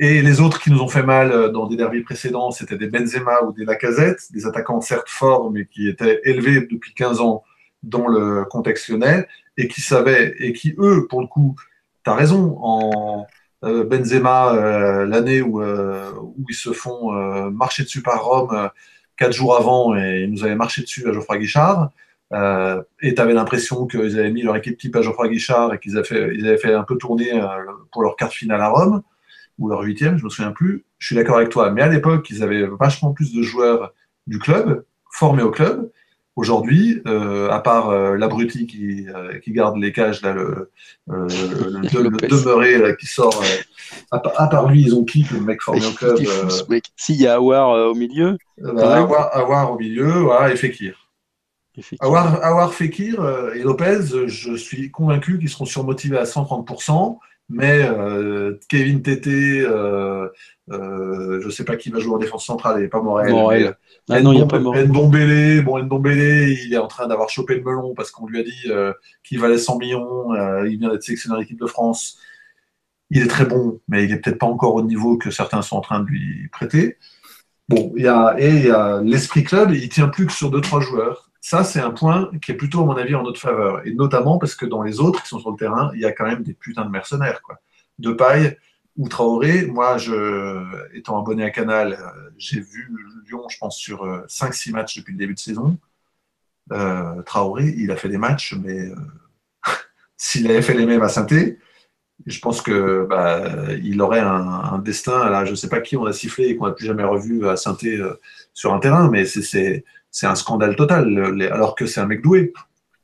et 0.00 0.22
les 0.22 0.40
autres 0.40 0.60
qui 0.60 0.70
nous 0.70 0.80
ont 0.80 0.88
fait 0.88 1.02
mal 1.02 1.32
euh, 1.32 1.48
dans 1.48 1.66
des 1.66 1.76
derbies 1.76 2.02
précédents, 2.02 2.52
c'était 2.52 2.76
des 2.76 2.86
Benzema 2.86 3.42
ou 3.42 3.52
des 3.52 3.64
Lacazette, 3.64 4.32
des 4.32 4.46
attaquants 4.46 4.80
certes 4.80 5.08
forts, 5.08 5.50
mais 5.50 5.66
qui 5.66 5.88
étaient 5.88 6.20
élevés 6.22 6.60
depuis 6.70 6.94
15 6.94 7.20
ans 7.20 7.42
dans 7.82 8.06
le 8.06 8.44
contexte 8.44 8.88
lyonnais, 8.88 9.26
et 9.56 9.66
qui 9.66 9.80
savaient, 9.80 10.36
et 10.38 10.52
qui, 10.52 10.76
eux, 10.78 11.08
pour 11.08 11.20
le 11.20 11.26
coup, 11.26 11.56
tu 12.04 12.10
as 12.10 12.14
raison, 12.14 12.58
en 12.62 13.26
euh, 13.64 13.82
Benzema, 13.82 14.54
euh, 14.54 15.04
l'année 15.04 15.42
où, 15.42 15.60
ils 16.48 16.54
se 16.54 16.72
font 16.72 17.12
marcher 17.50 17.82
dessus 17.82 18.02
par 18.02 18.24
Rome 18.24 18.70
quatre 19.16 19.32
jours 19.32 19.56
avant, 19.56 19.96
et 19.96 20.20
ils 20.22 20.30
nous 20.30 20.44
avaient 20.44 20.54
marché 20.54 20.82
dessus 20.82 21.08
à 21.08 21.12
Geoffroy 21.12 21.38
Guichard, 21.38 21.90
et 22.32 23.14
tu 23.14 23.20
avais 23.20 23.34
l'impression 23.34 23.86
qu'ils 23.86 24.18
avaient 24.18 24.30
mis 24.30 24.42
leur 24.42 24.54
équipe 24.54 24.78
type 24.78 24.94
à 24.94 25.02
Geoffroy 25.02 25.28
Guichard 25.28 25.74
et 25.74 25.78
qu'ils 25.80 25.96
avaient, 25.96 26.06
fait, 26.06 26.22
avaient 26.22 26.58
fait 26.58 26.72
un 26.72 26.84
peu 26.84 26.96
tourner 26.96 27.32
pour 27.90 28.02
leur 28.02 28.14
carte 28.14 28.32
finale 28.32 28.60
à 28.60 28.68
Rome 28.68 29.02
ou 29.58 29.68
leur 29.68 29.80
huitième, 29.80 30.18
je 30.18 30.24
me 30.24 30.30
souviens 30.30 30.52
plus. 30.52 30.84
Je 30.98 31.06
suis 31.06 31.16
d'accord 31.16 31.36
avec 31.36 31.48
toi, 31.50 31.70
mais 31.70 31.82
à 31.82 31.88
l'époque, 31.88 32.28
ils 32.30 32.42
avaient 32.42 32.66
vachement 32.78 33.12
plus 33.12 33.32
de 33.32 33.42
joueurs 33.42 33.92
du 34.26 34.38
club, 34.38 34.84
formés 35.10 35.42
au 35.42 35.50
club. 35.50 35.90
Aujourd'hui, 36.36 37.02
euh, 37.08 37.50
à 37.50 37.58
part 37.58 37.90
euh, 37.90 38.16
l'abruti 38.16 38.68
qui, 38.68 39.08
euh, 39.08 39.40
qui 39.40 39.50
garde 39.50 39.76
les 39.76 39.90
cages, 39.90 40.22
là, 40.22 40.32
le, 40.32 40.70
euh, 41.10 41.26
le, 41.28 41.80
le, 41.80 42.10
le 42.10 42.28
demeuré 42.28 42.78
là, 42.78 42.92
qui 42.92 43.06
sort, 43.06 43.42
à, 44.12 44.22
à, 44.36 44.46
part 44.46 44.68
lui, 44.68 44.82
ils 44.82 44.94
ont 44.94 45.04
qui 45.04 45.26
le 45.32 45.40
mec 45.40 45.60
formé 45.60 45.84
au 45.84 45.90
club 45.94 46.16
S'il 46.96 47.16
y 47.16 47.26
a 47.26 47.34
Awar 47.34 47.90
au 47.90 47.94
milieu 47.94 48.38
bah, 48.56 48.98
Awar, 48.98 49.36
Awar, 49.36 49.72
au 49.72 49.78
milieu, 49.78 50.20
voilà, 50.20 50.52
et 50.52 50.56
Fekir. 50.56 51.08
Awar, 51.98 52.38
Awar, 52.44 52.72
Fekir 52.72 53.16
et 53.56 53.62
Lopez, 53.64 54.28
je 54.28 54.54
suis 54.54 54.92
convaincu 54.92 55.40
qu'ils 55.40 55.48
seront 55.48 55.66
surmotivés 55.66 56.18
à 56.18 56.24
130% 56.24 57.18
mais 57.48 57.82
euh, 57.82 58.58
Kevin 58.68 59.02
Tété, 59.02 59.62
euh, 59.62 60.28
je 60.68 61.46
ne 61.46 61.50
sais 61.50 61.64
pas 61.64 61.76
qui 61.76 61.90
va 61.90 61.98
jouer 61.98 62.14
en 62.14 62.18
défense 62.18 62.44
centrale, 62.44 62.76
il 62.78 62.82
n'est 62.82 62.88
pas 62.88 63.00
Morel. 63.00 63.30
Morel. 63.30 63.76
Ah 64.10 64.20
non, 64.20 64.32
il 64.32 64.36
n'y 64.36 64.42
a 64.42 64.46
pas 64.46 64.58
Morel. 64.58 64.88
Ndombele, 64.88 65.62
bon, 65.64 65.82
Ndombele, 65.82 66.50
il 66.50 66.74
est 66.74 66.78
en 66.78 66.88
train 66.88 67.06
d'avoir 67.06 67.30
chopé 67.30 67.54
le 67.54 67.62
melon 67.62 67.94
parce 67.94 68.10
qu'on 68.10 68.26
lui 68.26 68.40
a 68.40 68.42
dit 68.42 68.68
qu'il 69.24 69.40
valait 69.40 69.58
100 69.58 69.78
millions, 69.78 70.34
il 70.64 70.78
vient 70.78 70.90
d'être 70.90 71.02
sélectionné 71.02 71.36
en 71.36 71.40
équipe 71.40 71.60
de 71.60 71.66
France. 71.66 72.18
Il 73.10 73.22
est 73.22 73.28
très 73.28 73.46
bon, 73.46 73.80
mais 73.88 74.04
il 74.04 74.10
n'est 74.10 74.20
peut-être 74.20 74.38
pas 74.38 74.46
encore 74.46 74.74
au 74.74 74.82
niveau 74.82 75.16
que 75.16 75.30
certains 75.30 75.62
sont 75.62 75.76
en 75.76 75.80
train 75.80 76.00
de 76.00 76.06
lui 76.06 76.48
prêter. 76.48 76.98
Bon, 77.68 77.92
il 77.96 78.02
y 78.02 78.08
a, 78.08 78.34
et 78.38 78.48
il 78.48 78.66
y 78.66 78.70
a 78.70 79.00
l'esprit 79.02 79.44
club, 79.44 79.72
il 79.72 79.88
tient 79.88 80.08
plus 80.08 80.26
que 80.26 80.32
sur 80.32 80.50
deux, 80.50 80.60
trois 80.60 80.80
joueurs. 80.80 81.27
Ça, 81.50 81.64
c'est 81.64 81.80
un 81.80 81.92
point 81.92 82.30
qui 82.42 82.52
est 82.52 82.56
plutôt, 82.56 82.82
à 82.82 82.84
mon 82.84 82.98
avis, 82.98 83.14
en 83.14 83.22
notre 83.22 83.40
faveur. 83.40 83.80
Et 83.86 83.94
notamment 83.94 84.36
parce 84.36 84.54
que 84.54 84.66
dans 84.66 84.82
les 84.82 85.00
autres 85.00 85.22
qui 85.22 85.30
sont 85.30 85.38
sur 85.38 85.50
le 85.50 85.56
terrain, 85.56 85.90
il 85.94 86.00
y 86.00 86.04
a 86.04 86.12
quand 86.12 86.26
même 86.26 86.42
des 86.42 86.52
putains 86.52 86.84
de 86.84 86.90
mercenaires. 86.90 87.40
Quoi. 87.40 87.58
De 87.98 88.12
paille 88.12 88.58
ou 88.98 89.08
Traoré, 89.08 89.64
moi, 89.64 89.96
étant 90.92 91.18
abonné 91.18 91.44
à 91.44 91.48
Canal, 91.48 91.94
euh, 91.94 92.30
j'ai 92.36 92.60
vu 92.60 92.94
Lyon, 93.26 93.48
je 93.48 93.56
pense, 93.56 93.78
sur 93.78 94.04
5-6 94.26 94.68
euh, 94.68 94.72
matchs 94.74 94.98
depuis 94.98 95.12
le 95.12 95.18
début 95.18 95.32
de 95.32 95.38
saison. 95.38 95.78
Euh, 96.70 97.22
Traoré, 97.22 97.74
il 97.78 97.90
a 97.92 97.96
fait 97.96 98.10
des 98.10 98.18
matchs, 98.18 98.54
mais 98.62 98.90
s'il 100.18 100.50
avait 100.50 100.60
fait 100.60 100.74
les 100.74 100.84
mêmes 100.84 101.00
à 101.00 101.08
saint 101.08 101.26
je 102.26 102.40
pense 102.40 102.60
que 102.60 103.06
bah, 103.08 103.72
il 103.82 104.02
aurait 104.02 104.20
un, 104.20 104.80
destin. 104.80 105.30
Là, 105.30 105.46
je 105.46 105.52
ne 105.52 105.56
sais 105.56 105.70
pas 105.70 105.80
qui 105.80 105.96
on 105.96 106.04
a 106.04 106.12
sifflé 106.12 106.48
et 106.48 106.56
qu'on 106.56 106.66
n'a 106.66 106.72
plus 106.72 106.84
jamais 106.84 107.04
revu 107.04 107.48
à 107.48 107.56
saint 107.56 107.78
sur 108.52 108.74
un 108.74 108.80
terrain, 108.80 109.08
mais 109.08 109.24
c'est 109.24 109.84
c'est 110.18 110.26
un 110.26 110.34
scandale 110.34 110.74
total, 110.74 111.46
alors 111.52 111.76
que 111.76 111.86
c'est 111.86 112.00
un 112.00 112.06
mec 112.06 112.22
doué. 112.22 112.52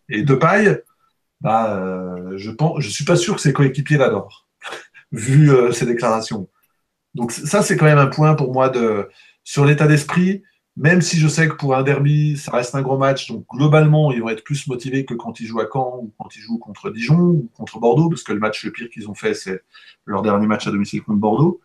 Et 0.09 0.23
de 0.23 0.35
paille, 0.35 0.81
bah, 1.41 1.77
euh, 1.77 2.37
je 2.37 2.51
ne 2.51 2.81
je 2.81 2.89
suis 2.89 3.05
pas 3.05 3.15
sûr 3.15 3.37
que 3.37 3.41
ses 3.41 3.53
coéquipiers 3.53 3.99
l'adorent, 3.99 4.49
vu 5.13 5.53
euh, 5.53 5.71
ses 5.71 5.87
déclarations. 5.87 6.49
Donc 7.15 7.31
ça, 7.31 7.63
c'est 7.63 7.77
quand 7.77 7.85
même 7.85 7.99
un 7.99 8.09
point 8.09 8.35
pour 8.35 8.53
moi 8.53 8.69
de, 8.69 9.09
sur 9.45 9.65
l'état 9.65 9.87
d'esprit, 9.87 10.43
même 10.77 11.03
si 11.03 11.17
je 11.21 11.29
sais 11.29 11.49
que 11.49 11.55
pour 11.55 11.77
un 11.77 11.85
derby, 11.85 12.37
ça 12.37 12.51
reste 12.51 12.75
un 12.75 12.83
gros 12.83 12.99
match, 12.99 13.29
donc 13.29 13.47
globalement, 13.49 14.11
ils 14.11 14.21
vont 14.21 14.31
être 14.31 14.43
plus 14.43 14.67
motivés 14.67 15.05
que 15.05 15.15
quand 15.15 15.39
ils 15.39 15.47
jouent 15.47 15.61
à 15.61 15.69
Caen 15.73 16.01
ou 16.03 16.13
quand 16.19 16.35
ils 16.35 16.41
jouent 16.41 16.59
contre 16.59 16.91
Dijon 16.91 17.21
ou 17.21 17.51
contre 17.55 17.79
Bordeaux, 17.79 18.09
parce 18.09 18.25
que 18.25 18.33
le 18.33 18.41
match 18.41 18.65
le 18.65 18.73
pire 18.73 18.89
qu'ils 18.91 19.09
ont 19.09 19.15
fait, 19.15 19.35
c'est 19.35 19.63
leur 20.05 20.23
dernier 20.23 20.49
match 20.49 20.67
à 20.67 20.73
domicile 20.73 21.05
contre 21.05 21.21
Bordeaux. 21.21 21.61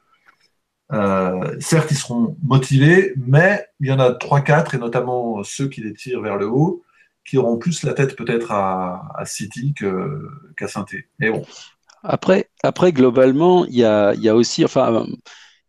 Euh, 0.91 1.55
certes, 1.59 1.91
ils 1.91 1.97
seront 1.97 2.35
motivés, 2.43 3.13
mais 3.17 3.65
il 3.79 3.87
y 3.87 3.91
en 3.91 3.99
a 3.99 4.11
3-4, 4.11 4.75
et 4.75 4.77
notamment 4.79 5.43
ceux 5.43 5.67
qui 5.67 5.81
les 5.81 5.93
tirent 5.93 6.21
vers 6.21 6.37
le 6.37 6.47
haut, 6.47 6.83
qui 7.25 7.37
auront 7.37 7.57
plus 7.57 7.83
la 7.83 7.93
tête 7.93 8.15
peut-être 8.15 8.51
à, 8.51 9.23
City 9.25 9.73
qu'à 10.57 10.67
saint 10.67 10.85
bon. 11.19 11.45
Après, 12.03 12.91
globalement, 12.91 13.65
il 13.65 13.75
y 13.75 13.83
a, 13.85 14.35
aussi, 14.35 14.65
enfin, 14.65 15.05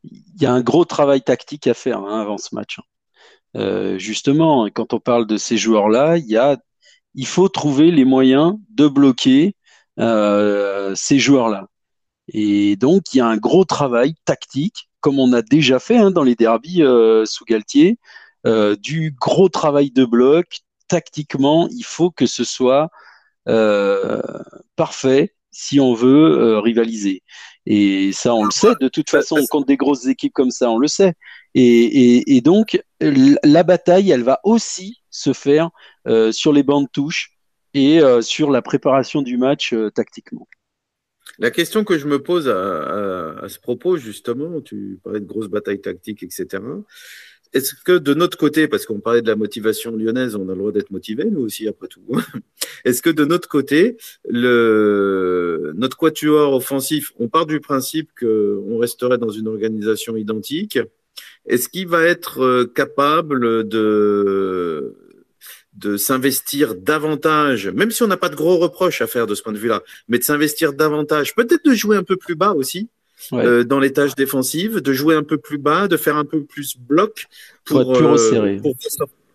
il 0.05 0.43
y 0.43 0.47
a 0.47 0.53
un 0.53 0.63
gros 0.63 0.85
travail 0.85 1.23
tactique 1.23 1.67
à 1.67 1.75
faire 1.75 1.99
hein, 1.99 2.23
avant 2.23 2.39
ce 2.39 2.55
match. 2.55 2.79
Hein. 2.79 2.83
Euh, 3.57 3.99
justement, 3.99 4.69
quand 4.73 4.93
on 4.93 5.01
parle 5.01 5.27
de 5.27 5.37
ces 5.37 5.57
joueurs-là, 5.57 6.17
il 7.15 7.27
faut 7.27 7.49
trouver 7.49 7.91
les 7.91 8.05
moyens 8.05 8.55
de 8.71 8.87
bloquer 8.89 9.57
euh, 9.99 10.95
ces 10.95 11.19
joueurs-là. 11.19 11.67
Et 12.29 12.77
donc, 12.77 13.13
il 13.13 13.19
y 13.19 13.21
a 13.21 13.27
un 13.27 13.37
gros 13.37 13.65
travail 13.65 14.15
tactique 14.25 14.90
comme 15.01 15.19
on 15.19 15.33
a 15.33 15.43
déjà 15.43 15.79
fait 15.79 15.97
hein, 15.97 16.11
dans 16.11 16.23
les 16.23 16.35
derbies 16.35 16.83
euh, 16.83 17.25
sous 17.27 17.45
Galtier, 17.45 17.99
euh, 18.47 18.77
du 18.77 19.15
gros 19.19 19.49
travail 19.49 19.91
de 19.91 20.05
bloc. 20.05 20.61
Tactiquement, 20.89 21.69
il 21.71 21.85
faut 21.85 22.11
que 22.11 22.27
ce 22.27 22.45
soit 22.45 22.91
euh, 23.49 24.21
parfait 24.77 25.35
si 25.53 25.81
on 25.81 25.95
veut 25.95 26.59
rivaliser. 26.59 27.23
Et 27.67 28.13
ça, 28.13 28.35
on 28.35 28.45
le 28.45 28.51
sait. 28.51 28.75
De 28.81 28.89
toute 28.89 29.11
façon, 29.11 29.37
contre 29.51 29.67
des 29.67 29.77
grosses 29.77 30.07
équipes 30.07 30.33
comme 30.33 30.51
ça, 30.51 30.71
on 30.71 30.79
le 30.79 30.89
sait. 30.89 31.15
Et, 31.55 32.41
donc, 32.41 32.81
la 33.01 33.63
bataille, 33.63 34.11
elle 34.11 34.23
va 34.23 34.41
aussi 34.45 34.99
se 35.11 35.33
faire 35.33 35.71
sur 36.33 36.53
les 36.53 36.63
bandes 36.63 36.91
touches 36.93 37.37
et 37.75 38.01
sur 38.21 38.51
la 38.51 38.63
préparation 38.63 39.23
du 39.23 39.37
match 39.37 39.75
tactiquement. 39.95 40.49
La 41.41 41.51
question 41.51 41.85
que 41.85 41.97
je 41.97 42.07
me 42.07 42.23
pose 42.23 42.49
à, 42.49 43.49
ce 43.49 43.59
propos, 43.59 43.97
justement, 43.97 44.61
tu 44.61 44.99
parlais 45.03 45.21
de 45.21 45.27
grosses 45.27 45.49
batailles 45.49 45.81
tactiques, 45.81 46.23
etc. 46.23 46.63
Est-ce 47.55 47.75
que 47.75 47.97
de 47.99 48.13
notre 48.13 48.37
côté, 48.37 48.69
parce 48.69 48.85
qu'on 48.85 49.01
parlait 49.01 49.23
de 49.23 49.27
la 49.27 49.37
motivation 49.37 49.97
lyonnaise, 49.97 50.37
on 50.37 50.49
a 50.51 50.53
le 50.53 50.59
droit 50.59 50.71
d'être 50.71 50.91
motivé, 50.91 51.25
nous 51.25 51.41
aussi, 51.41 51.67
après 51.67 51.89
tout. 51.89 52.03
Est-ce 52.85 53.01
que 53.01 53.09
de 53.09 53.25
notre 53.25 53.49
côté, 53.49 53.97
le, 54.29 55.73
notre 55.75 55.97
quatuor 55.97 56.53
offensif, 56.53 57.13
on 57.19 57.29
part 57.29 57.47
du 57.47 57.59
principe 57.59 58.11
qu'on 58.21 58.79
resterait 58.79 59.19
dans 59.19 59.31
une 59.31 59.49
organisation 59.49 60.17
identique. 60.17 60.79
Est-ce 61.47 61.71
qu'il 61.71 61.89
va 61.89 62.05
être 62.05 62.43
euh, 62.43 62.67
capable 62.67 63.67
de 63.67 64.95
de 65.75 65.97
s'investir 65.97 66.75
davantage, 66.75 67.69
même 67.69 67.91
si 67.91 68.03
on 68.03 68.09
n'a 68.09 68.17
pas 68.17 68.29
de 68.29 68.35
gros 68.35 68.59
reproches 68.59 69.03
à 69.03 69.07
faire 69.07 69.27
de 69.27 69.35
ce 69.35 69.43
point 69.43 69.53
de 69.53 69.59
vue-là, 69.59 69.83
mais 70.09 70.19
de 70.19 70.25
s'investir 70.25 70.73
davantage, 70.73 71.35
peut-être 71.35 71.65
de 71.65 71.75
jouer 71.75 71.97
un 71.97 72.03
peu 72.03 72.17
plus 72.17 72.35
bas 72.35 72.53
aussi 72.53 72.89
euh, 73.33 73.65
dans 73.65 73.79
les 73.79 73.93
tâches 73.93 74.15
défensives, 74.15 74.81
de 74.81 74.93
jouer 74.93 75.15
un 75.15 75.23
peu 75.23 75.39
plus 75.39 75.59
bas, 75.59 75.89
de 75.89 75.97
faire 75.97 76.17
un 76.17 76.25
peu 76.25 76.43
plus 76.45 76.77
bloc 76.77 77.27
pour, 77.65 77.83
être 77.83 77.93
plus 77.93 78.05
euh, 78.05 78.11
resserré. 78.11 78.61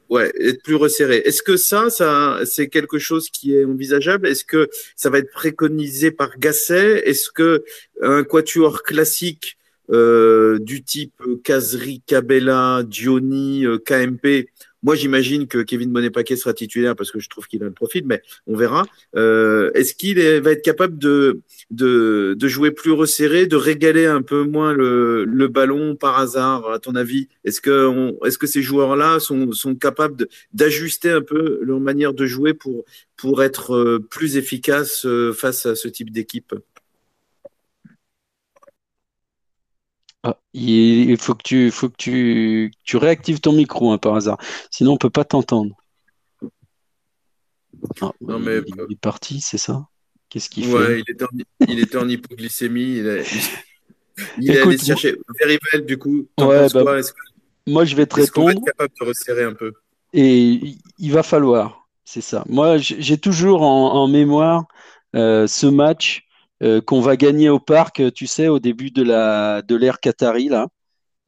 ouais, 0.10 0.32
être 0.42 0.62
plus 0.64 0.76
resserré. 0.76 1.18
Est-ce 1.18 1.42
que 1.42 1.56
ça, 1.56 1.90
ça, 1.90 2.40
c'est 2.46 2.68
quelque 2.68 3.00
chose 3.00 3.30
qui 3.30 3.56
est 3.56 3.64
envisageable? 3.64 4.28
Est-ce 4.28 4.44
que 4.44 4.70
ça 4.96 5.10
va 5.10 5.20
être 5.20 5.32
préconisé 5.32 6.12
par 6.12 6.38
Gasset? 6.38 7.08
Est-ce 7.08 7.30
que 7.32 7.64
un 8.02 8.24
quatuor 8.24 8.84
classique 8.84 9.58
euh, 9.92 10.58
du 10.60 10.84
type 10.84 11.22
Kazri, 11.44 12.02
Cabella, 12.06 12.82
Diony, 12.84 13.66
KMP 13.86 14.50
moi, 14.86 14.94
j'imagine 14.94 15.48
que 15.48 15.64
Kevin 15.64 15.92
Bonnet-Paquet 15.92 16.36
sera 16.36 16.54
titulaire 16.54 16.96
parce 16.96 17.10
que 17.10 17.20
je 17.20 17.28
trouve 17.28 17.48
qu'il 17.48 17.64
a 17.64 17.66
le 17.66 17.72
profil, 17.72 18.04
mais 18.06 18.22
on 18.46 18.56
verra. 18.56 18.84
Euh, 19.16 19.72
est-ce 19.74 19.96
qu'il 19.96 20.20
va 20.20 20.52
être 20.52 20.64
capable 20.64 21.00
de, 21.00 21.42
de, 21.72 22.48
jouer 22.48 22.70
plus 22.70 22.92
resserré, 22.92 23.48
de 23.48 23.56
régaler 23.56 24.06
un 24.06 24.22
peu 24.22 24.44
moins 24.44 24.74
le, 24.74 25.48
ballon 25.48 25.96
par 25.96 26.20
hasard, 26.20 26.70
à 26.70 26.78
ton 26.78 26.94
avis 26.94 27.30
Est-ce 27.46 27.62
que, 27.62 28.14
est 28.28 28.38
que 28.38 28.46
ces 28.46 28.62
joueurs-là 28.62 29.20
sont, 29.20 29.54
sont 29.54 29.74
capables 29.74 30.28
d'ajuster 30.54 31.10
un 31.10 31.24
peu 31.24 31.60
leur 31.64 31.80
manière 31.80 32.14
de 32.14 32.28
jouer 32.28 32.54
pour, 32.54 32.86
pour 33.18 33.42
être 33.42 33.74
euh, 33.74 34.00
plus 34.00 34.38
efficaces 34.38 35.08
euh, 35.08 35.34
face 35.34 35.66
à 35.66 35.74
ce 35.74 35.88
type 35.88 36.12
d'équipe? 36.12 36.54
Ah, 40.28 40.40
il 40.54 41.18
faut 41.18 41.36
que 41.36 41.44
tu, 41.44 41.70
faut 41.70 41.88
que 41.88 41.98
tu, 41.98 42.72
tu 42.84 42.98
réactives 42.98 43.42
ton 43.42 43.52
micro 43.52 43.92
hein, 43.92 44.00
par 44.00 44.16
hasard. 44.16 44.40
Sinon, 44.72 44.94
on 44.94 44.98
peut 44.98 45.12
pas 45.12 45.24
t'entendre. 45.24 45.76
Ah, 48.02 48.12
non, 48.22 48.40
mais... 48.40 48.62
il, 48.66 48.94
est 48.94 49.00
parti, 49.00 49.40
c'est 49.40 49.60
ça? 49.60 49.88
Qu'est-ce 50.30 50.50
qu'il 50.50 50.66
fait? 50.66 51.02
il 51.02 51.12
était, 51.12 51.26
en, 51.26 51.28
il 51.68 51.80
était 51.80 51.98
en 51.98 52.10
hypoglycémie. 52.10 52.98
Il, 52.98 53.24
il, 54.40 54.50
est 54.50 54.62
allé 54.62 54.78
chercher. 54.80 55.16
Verivel, 55.40 55.86
du 55.86 56.00
coup, 56.00 56.28
ouais, 56.40 56.68
bah, 56.74 57.02
moi, 57.68 57.86
je 57.86 57.96
vais 57.96 58.08
te 58.08 58.16
répondre. 58.16 58.50
Est-ce 58.50 58.62
capable 58.62 58.94
de 59.00 59.06
resserrer 59.06 59.44
un 59.44 59.54
peu? 59.54 59.74
Et 60.12 60.76
il 60.98 61.12
va 61.12 61.22
falloir, 61.22 61.88
c'est 62.04 62.22
ça. 62.22 62.44
Moi, 62.50 62.78
j'ai 62.78 63.20
toujours 63.20 63.62
en, 63.62 64.08
mémoire 64.08 64.66
euh, 65.16 65.46
ce 65.46 65.68
match 65.68 66.25
euh, 66.64 66.80
qu'on 66.80 67.02
va 67.02 67.18
gagner 67.18 67.50
au 67.50 67.60
parc, 67.60 68.02
tu 68.14 68.28
sais, 68.28 68.48
au 68.48 68.60
début 68.60 68.90
de 68.90 69.04
la 69.04 69.62
de 69.62 69.76
l'ère 69.76 70.00
Qatari 70.00 70.48
là, 70.48 70.70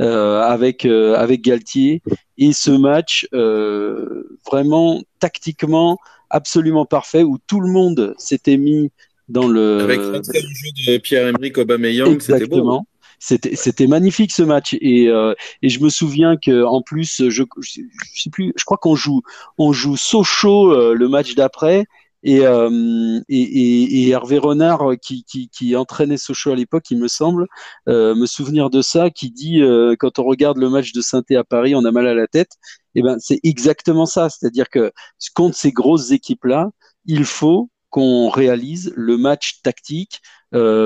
euh, 0.01 0.39
avec 0.39 0.85
euh, 0.85 1.15
avec 1.15 1.41
Galtier. 1.41 2.01
Et 2.37 2.53
ce 2.53 2.71
match 2.71 3.27
vraiment 3.33 5.01
tactiquement 5.19 5.97
absolument 6.29 6.85
parfait 6.85 7.23
où 7.23 7.37
tout 7.45 7.59
le 7.59 7.69
monde 7.69 8.15
s'était 8.17 8.55
mis 8.55 8.89
dans 9.27 9.47
le 9.49 9.81
avec 9.81 9.99
le 9.99 10.13
jeu 10.23 10.93
de 10.93 10.97
Pierre-Emerick 10.97 11.57
Aubameyang, 11.57 12.21
c'était 12.21 12.45
beau. 12.45 12.69
Hein. 12.71 12.83
C'était, 13.19 13.55
c'était 13.55 13.87
magnifique 13.87 14.31
ce 14.31 14.43
match 14.43 14.75
et, 14.75 15.05
et 15.61 15.69
je 15.69 15.79
me 15.81 15.89
souviens 15.89 16.37
que 16.37 16.63
en 16.63 16.81
plus 16.81 17.23
je, 17.27 17.43
je, 17.59 17.81
sais 18.13 18.29
plus 18.29 18.53
je 18.55 18.63
crois 18.63 18.77
qu'on 18.77 18.95
joue 18.95 19.23
on 19.57 19.73
joue 19.73 19.97
Sochaux 19.97 20.93
le 20.93 21.09
match 21.09 21.35
d'après 21.35 21.85
euh, 22.25 23.21
et, 23.29 23.41
et, 23.41 24.07
et, 24.07 24.09
Hervé 24.09 24.37
Renard, 24.37 24.91
euh, 24.91 24.95
qui, 24.95 25.23
qui, 25.23 25.49
qui 25.49 25.75
entraînait 25.75 26.17
Sochaux 26.17 26.51
à 26.51 26.55
l'époque, 26.55 26.85
il 26.91 26.97
me 26.97 27.07
semble, 27.07 27.47
euh, 27.87 28.15
me 28.15 28.25
souvenir 28.25 28.69
de 28.69 28.81
ça, 28.81 29.09
qui 29.09 29.31
dit 29.31 29.61
quand 29.99 30.19
on 30.19 30.23
regarde 30.23 30.57
le 30.57 30.69
match 30.69 30.93
de 30.93 31.01
saint 31.01 31.23
à 31.31 31.43
Paris, 31.43 31.75
on 31.75 31.85
a 31.85 31.91
mal 31.91 32.07
à 32.07 32.13
la 32.13 32.27
tête. 32.27 32.53
Et 32.95 32.99
eh 32.99 33.03
ben 33.03 33.17
c'est 33.19 33.39
exactement 33.43 34.07
ça, 34.07 34.29
c'est-à-dire 34.29 34.69
que 34.69 34.91
contre 35.35 35.55
ces 35.55 35.71
grosses 35.71 36.11
équipes-là, 36.11 36.69
il 37.05 37.25
faut 37.25 37.69
qu'on 37.89 38.29
réalise 38.29 38.91
le 38.95 39.17
match 39.17 39.61
tactique 39.61 40.21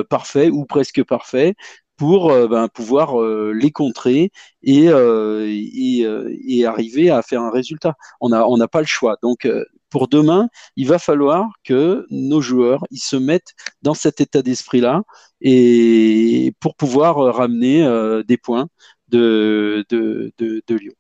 parfait 0.10 0.50
ou 0.50 0.66
presque 0.66 1.04
parfait 1.04 1.56
pour 1.98 2.30
ben, 2.30 2.68
pouvoir 2.68 3.18
les 3.54 3.72
contrer 3.72 4.32
et, 4.64 4.88
et, 4.88 6.08
et, 6.48 6.66
arriver 6.66 7.10
à 7.10 7.22
faire 7.22 7.42
un 7.42 7.52
résultat. 7.52 7.96
On 8.20 8.30
n'a 8.30 8.48
on 8.48 8.58
pas 8.68 8.82
le 8.82 8.88
choix. 8.88 9.18
Donc 9.24 9.48
pour 9.92 10.08
demain, 10.08 10.50
il 10.76 10.88
va 10.88 10.98
falloir 10.98 11.48
que 11.64 12.06
nos 12.10 12.42
joueurs 12.42 12.84
ils 12.90 12.98
se 12.98 13.16
mettent 13.16 13.54
dans 13.84 13.94
cet 13.94 14.22
état 14.22 14.42
d'esprit-là 14.42 15.04
et 15.42 16.54
pour 16.60 16.76
pouvoir 16.76 17.18
ramener 17.36 17.84
des 18.28 18.38
points 18.38 18.68
de, 19.10 19.86
de, 19.90 20.32
de, 20.40 20.76
Lyon. 20.76 20.94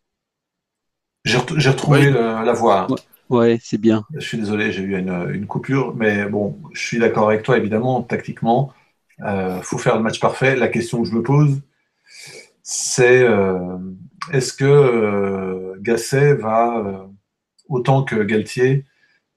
J'ai 1.25 1.37
retrouvé 1.37 2.11
la 2.11 2.53
voie. 2.53 2.87
Ouais, 3.31 3.59
c'est 3.63 3.79
bien. 3.79 4.03
Je 4.13 4.19
suis 4.19 4.37
désolé, 4.37 4.73
j'ai 4.73 4.83
eu 4.83 4.97
une, 4.97 5.47
coupure, 5.47 5.95
mais 5.95 6.25
bon, 6.25 6.59
je 6.73 6.81
suis 6.81 6.99
d'accord 6.99 7.29
avec 7.29 7.43
toi, 7.43 7.57
évidemment, 7.57 8.03
tactiquement, 8.03 8.73
il 9.19 9.25
euh, 9.25 9.61
faut 9.61 9.77
faire 9.77 9.95
le 9.95 10.03
match 10.03 10.19
parfait. 10.19 10.55
La 10.57 10.67
question 10.67 11.01
que 11.01 11.07
je 11.07 11.13
me 11.13 11.23
pose, 11.23 11.61
c'est 12.61 13.23
euh, 13.23 13.77
est-ce 14.33 14.51
que 14.51 14.65
euh, 14.65 15.75
Gasset 15.79 16.33
va, 16.33 17.07
autant 17.71 18.03
que 18.03 18.15
Galtier, 18.23 18.85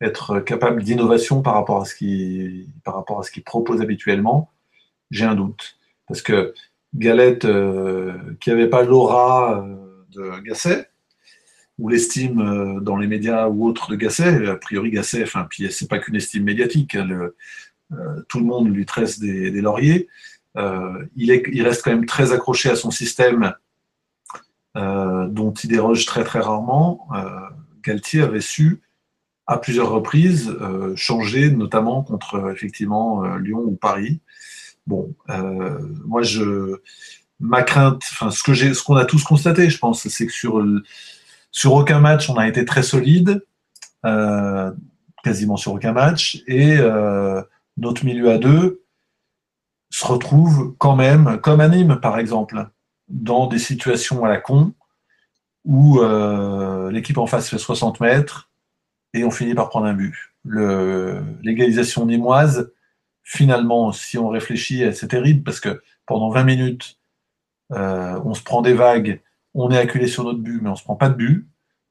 être 0.01 0.40
capable 0.40 0.82
d'innovation 0.82 1.40
par 1.40 1.55
rapport 1.55 1.81
à 1.81 1.85
ce 1.85 1.94
qu'il 1.94 2.66
par 2.85 2.94
rapport 2.94 3.20
à 3.20 3.23
ce 3.23 3.31
qu'il 3.31 3.44
propose 3.44 3.81
habituellement 3.81 4.51
J'ai 5.11 5.24
un 5.24 5.35
doute. 5.35 5.78
Parce 6.06 6.20
que 6.20 6.52
Galette, 6.94 7.47
qui 8.40 8.51
n'avait 8.51 8.69
pas 8.69 8.82
l'aura 8.82 9.66
de 10.11 10.40
Gasset, 10.44 10.89
ou 11.78 11.89
l'estime 11.89 12.40
euh, 12.40 12.81
dans 12.81 12.97
les 12.97 13.06
médias 13.06 13.48
ou 13.48 13.66
autres 13.66 13.90
de 13.90 13.97
Gasset. 13.97 14.47
A 14.47 14.56
priori, 14.56 14.90
Gasset, 14.90 15.23
enfin, 15.23 15.47
puis 15.48 15.70
c'est 15.73 15.89
pas 15.89 15.98
qu'une 15.98 16.16
estime 16.16 16.44
médiatique. 16.44 16.94
Hein, 16.94 17.31
euh, 17.93 18.23
tout 18.28 18.39
le 18.39 18.47
monde 18.47 18.69
lui 18.74 18.86
tresse 18.86 19.19
des, 19.19 19.51
lauriers. 19.61 20.09
Euh, 20.56 21.05
il, 21.16 21.31
il, 21.31 21.62
reste 21.62 21.82
quand 21.82 21.90
même 21.90 22.06
très 22.06 22.32
accroché 22.32 22.70
à 22.70 22.77
son 22.77 22.90
système 22.90 23.55
dont 24.77 25.52
il 25.52 25.70
déroge 25.70 26.05
très 26.05 26.24
très 26.24 26.40
rarement. 26.40 27.09
Galtier 27.85 28.23
avait 28.23 28.40
su 28.40 28.81
à 29.47 29.59
plusieurs 29.59 29.90
reprises 29.90 30.56
changer, 30.97 31.51
notamment 31.51 32.02
contre 32.02 32.51
effectivement 32.51 33.36
Lyon 33.36 33.62
ou 33.66 33.77
Paris. 33.77 34.20
Bon, 34.86 35.15
moi 36.06 36.23
je 36.23 36.81
ma 37.40 37.62
crainte, 37.62 38.02
enfin 38.12 38.31
ce 38.31 38.43
que 38.43 38.55
j'ai, 38.55 38.73
ce 38.74 38.82
qu'on 38.82 38.97
a 38.97 39.05
tous 39.05 39.23
constaté, 39.23 39.69
je 39.70 39.78
pense, 39.78 40.06
c'est 40.09 40.27
que 40.27 40.32
sur 40.32 40.65
sur 41.51 41.74
aucun 41.74 42.01
match, 42.01 42.28
on 42.28 42.36
a 42.36 42.48
été 42.48 42.65
très 42.65 42.82
solide, 42.82 43.44
euh, 44.05 44.73
quasiment 45.23 45.56
sur 45.56 45.73
aucun 45.73 45.93
match, 45.93 46.43
et 46.47 46.77
euh, 46.78 47.40
notre 47.77 48.05
milieu 48.05 48.31
à 48.31 48.39
deux 48.39 48.82
se 49.90 50.05
retrouve 50.05 50.74
quand 50.78 50.97
même, 50.97 51.39
comme 51.40 51.61
à 51.61 51.69
Nîmes 51.69 52.01
par 52.01 52.19
exemple, 52.19 52.69
dans 53.09 53.47
des 53.47 53.61
situations 53.61 54.24
à 54.24 54.28
la 54.28 54.39
con, 54.39 54.74
où 55.65 56.01
euh, 56.01 56.91
l'équipe 56.91 57.19
en 57.19 57.27
face 57.27 57.49
fait 57.49 57.59
60 57.59 58.01
mètres 58.01 58.51
et 59.15 59.24
on 59.24 59.31
finit 59.31 59.55
par 59.55 59.69
prendre 59.69 59.86
un 59.86 59.95
but. 59.95 60.35
L'égalisation 61.43 62.07
nîmoise, 62.07 62.73
finalement, 63.23 63.93
si 63.93 64.19
on 64.19 64.28
réfléchit, 64.28 64.93
c'est 64.93 65.09
terrible 65.09 65.43
parce 65.43 65.61
que 65.61 65.82
pendant 66.07 66.28
20 66.31 66.45
minutes, 66.45 66.99
on 67.70 68.35
se 68.35 68.43
prend 68.43 68.61
des 68.61 68.74
vagues 68.74 69.20
on 69.55 69.70
est 69.70 69.78
acculé 69.78 70.07
sur 70.07 70.24
notre 70.24 70.41
but, 70.41 70.61
mais 70.61 70.69
on 70.69 70.77
se 70.77 70.82
prend 70.82 70.97
pas 70.97 71.09
de 71.09 71.15
but, 71.15 71.49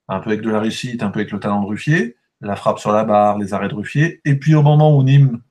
un 0.09 0.19
peu 0.19 0.29
avec 0.29 0.41
de 0.41 0.49
la 0.49 0.59
réussite, 0.59 1.01
un 1.01 1.09
peu 1.09 1.21
avec 1.21 1.31
le 1.31 1.39
talent 1.39 1.61
de 1.61 1.67
Ruffier, 1.67 2.17
la 2.41 2.55
frappe 2.55 2.79
sur 2.79 2.91
la 2.91 3.05
barre, 3.05 3.37
les 3.37 3.53
arrêts 3.53 3.69
de 3.69 3.73
Ruffier, 3.73 4.21
et 4.25 4.35
puis 4.35 4.53
au 4.53 4.61
moment 4.61 4.95
où 4.95 5.03
Nîmes 5.03 5.41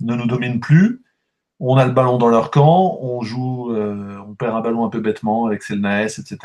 ne 0.00 0.14
nous 0.14 0.26
domine 0.26 0.60
plus, 0.60 1.02
on 1.60 1.76
a 1.76 1.84
le 1.84 1.92
ballon 1.92 2.18
dans 2.18 2.28
leur 2.28 2.50
camp, 2.50 2.98
on 3.02 3.22
joue, 3.22 3.72
euh, 3.72 4.18
on 4.26 4.34
perd 4.34 4.56
un 4.56 4.60
ballon 4.60 4.86
un 4.86 4.88
peu 4.88 5.00
bêtement 5.00 5.46
avec 5.46 5.62
Selnaes, 5.62 6.18
etc. 6.18 6.38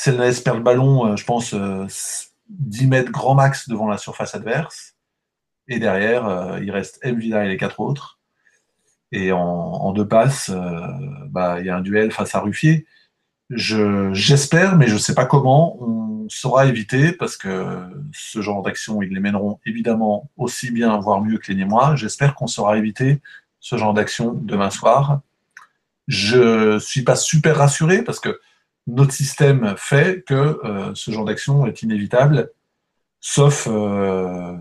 Selnaes 0.00 0.40
perd 0.42 0.56
le 0.56 0.62
ballon, 0.62 1.12
euh, 1.12 1.16
je 1.16 1.24
pense, 1.24 1.54
10 1.54 1.58
euh, 1.58 2.88
mètres 2.88 3.12
grand 3.12 3.34
max 3.34 3.68
devant 3.68 3.86
la 3.86 3.98
surface 3.98 4.34
adverse. 4.34 4.94
Et 5.68 5.78
derrière, 5.78 6.58
il 6.60 6.70
reste 6.72 7.04
Mvila 7.04 7.44
et 7.44 7.48
les 7.48 7.56
quatre 7.56 7.78
autres. 7.78 8.18
Et 9.12 9.30
en, 9.30 9.92
deux 9.92 10.06
passes, 10.06 10.50
bah, 11.28 11.60
il 11.60 11.66
y 11.66 11.70
a 11.70 11.76
un 11.76 11.80
duel 11.80 12.10
face 12.10 12.34
à 12.34 12.40
Ruffier. 12.40 12.86
J'espère, 13.50 14.76
mais 14.76 14.88
je 14.88 14.94
ne 14.94 14.98
sais 14.98 15.14
pas 15.14 15.26
comment, 15.26 15.80
on 15.80 16.28
saura 16.28 16.66
éviter, 16.66 17.12
parce 17.12 17.36
que 17.36 17.82
ce 18.12 18.40
genre 18.42 18.62
d'action, 18.62 19.00
ils 19.00 19.14
les 19.14 19.20
mèneront 19.20 19.60
évidemment 19.64 20.28
aussi 20.36 20.72
bien, 20.72 20.98
voire 20.98 21.20
mieux 21.20 21.38
que 21.38 21.52
les 21.52 21.56
Némois. 21.56 21.94
J'espère 21.94 22.34
qu'on 22.34 22.48
saura 22.48 22.76
éviter 22.76 23.20
ce 23.60 23.76
genre 23.76 23.94
d'action 23.94 24.32
demain 24.32 24.70
soir. 24.70 25.20
Je 26.08 26.74
ne 26.74 26.78
suis 26.80 27.02
pas 27.02 27.14
super 27.14 27.58
rassuré, 27.58 28.02
parce 28.02 28.18
que 28.18 28.40
notre 28.90 29.12
système 29.12 29.74
fait 29.76 30.24
que 30.26 30.34
euh, 30.34 30.92
ce 30.94 31.10
genre 31.10 31.24
d'action 31.24 31.66
est 31.66 31.82
inévitable, 31.82 32.50
sauf, 33.20 33.68
euh, 33.70 34.56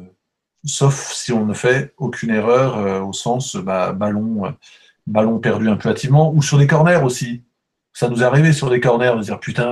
sauf 0.66 1.12
si 1.14 1.32
on 1.32 1.46
ne 1.46 1.54
fait 1.54 1.94
aucune 1.98 2.32
erreur 2.32 2.78
euh, 2.78 3.02
au 3.02 3.14
sens 3.14 3.56
bah, 3.56 3.92
ballon, 3.94 4.56
ballon 5.08 5.40
perdu 5.40 5.70
un 5.70 5.76
peu 5.76 5.90
hâtivement, 5.90 6.34
ou 6.34 6.42
sur 6.42 6.58
des 6.58 6.68
corners 6.68 7.02
aussi 7.04 7.44
ça 7.92 8.08
nous 8.08 8.22
est 8.22 8.26
arrivé 8.26 8.54
sur 8.54 8.70
des 8.70 8.80
corners 8.80 9.16
de 9.18 9.24
dire 9.24 9.40
putain, 9.40 9.68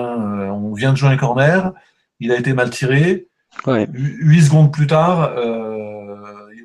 on 0.51 0.73
vient 0.73 0.91
de 0.91 0.97
jouer 0.97 1.09
un 1.09 1.17
corner, 1.17 1.71
il 2.19 2.31
a 2.31 2.37
été 2.37 2.51
mal 2.51 2.71
tiré. 2.71 3.27
Huit 3.65 4.41
secondes 4.41 4.73
plus 4.73 4.87
tard, 4.87 5.31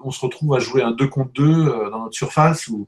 on 0.05 0.11
se 0.11 0.21
retrouve 0.21 0.55
à 0.55 0.59
jouer 0.59 0.83
un 0.83 0.93
2 0.93 1.07
contre 1.09 1.33
2 1.33 1.45
euh, 1.45 1.91
dans 1.91 2.05
notre 2.05 2.15
surface. 2.15 2.69
Ou, 2.69 2.87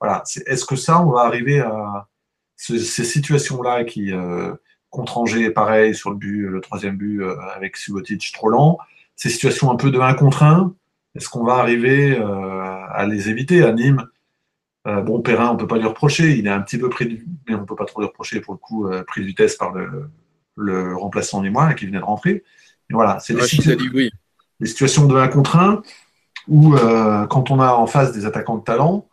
voilà. 0.00 0.22
Est-ce 0.46 0.64
que 0.64 0.76
ça, 0.76 1.00
on 1.02 1.10
va 1.10 1.22
arriver 1.22 1.60
à 1.60 2.06
ces, 2.60 3.04
situations-là 3.04 3.84
qui, 3.84 4.12
contre 4.90 5.18
Angers, 5.18 5.50
pareil, 5.50 5.94
sur 5.94 6.10
le 6.10 6.16
but, 6.16 6.46
le 6.46 6.60
troisième 6.60 6.96
but 6.96 7.22
avec 7.54 7.76
Subotic 7.76 8.32
trop 8.32 8.48
lent, 8.48 8.78
ces 9.16 9.30
situations 9.30 9.70
un 9.70 9.76
peu 9.76 9.90
de 9.90 9.98
1 9.98 10.14
contre 10.14 10.42
1, 10.42 10.74
est-ce 11.14 11.28
qu'on 11.28 11.44
va 11.44 11.54
arriver 11.54 12.16
à 12.16 13.06
les 13.06 13.30
éviter 13.30 13.62
à 13.62 13.72
Nîmes? 13.72 14.06
Euh, 14.86 15.02
bon, 15.02 15.20
Perrin, 15.20 15.50
on 15.50 15.56
peut 15.56 15.66
pas 15.66 15.76
lui 15.76 15.86
reprocher, 15.86 16.38
il 16.38 16.46
est 16.46 16.50
un 16.50 16.62
petit 16.62 16.78
peu 16.78 16.88
pris, 16.88 17.06
de... 17.06 17.18
mais 17.48 17.54
on 17.54 17.64
peut 17.66 17.76
pas 17.76 17.84
trop 17.84 18.00
lui 18.00 18.06
reprocher 18.06 18.40
pour 18.40 18.54
le 18.54 18.58
coup, 18.58 18.86
euh, 18.86 19.04
pris 19.04 19.20
de 19.20 19.26
vitesse 19.26 19.56
par 19.56 19.72
le, 19.72 20.10
le 20.56 20.96
remplaçant 20.96 21.42
des 21.42 21.50
mois 21.50 21.74
qui 21.74 21.86
venait 21.86 21.98
de 21.98 22.04
rentrer. 22.04 22.44
Mais 22.88 22.94
voilà, 22.94 23.18
c'est 23.20 23.34
des, 23.34 23.42
situations 24.66 25.06
de 25.06 25.16
1 25.16 25.28
contre 25.28 25.56
1 25.56 25.82
où 26.48 26.74
euh, 26.74 27.26
quand 27.26 27.50
on 27.50 27.60
a 27.60 27.74
en 27.74 27.86
face 27.86 28.12
des 28.12 28.24
attaquants 28.24 28.56
de 28.56 28.64
talent, 28.64 29.06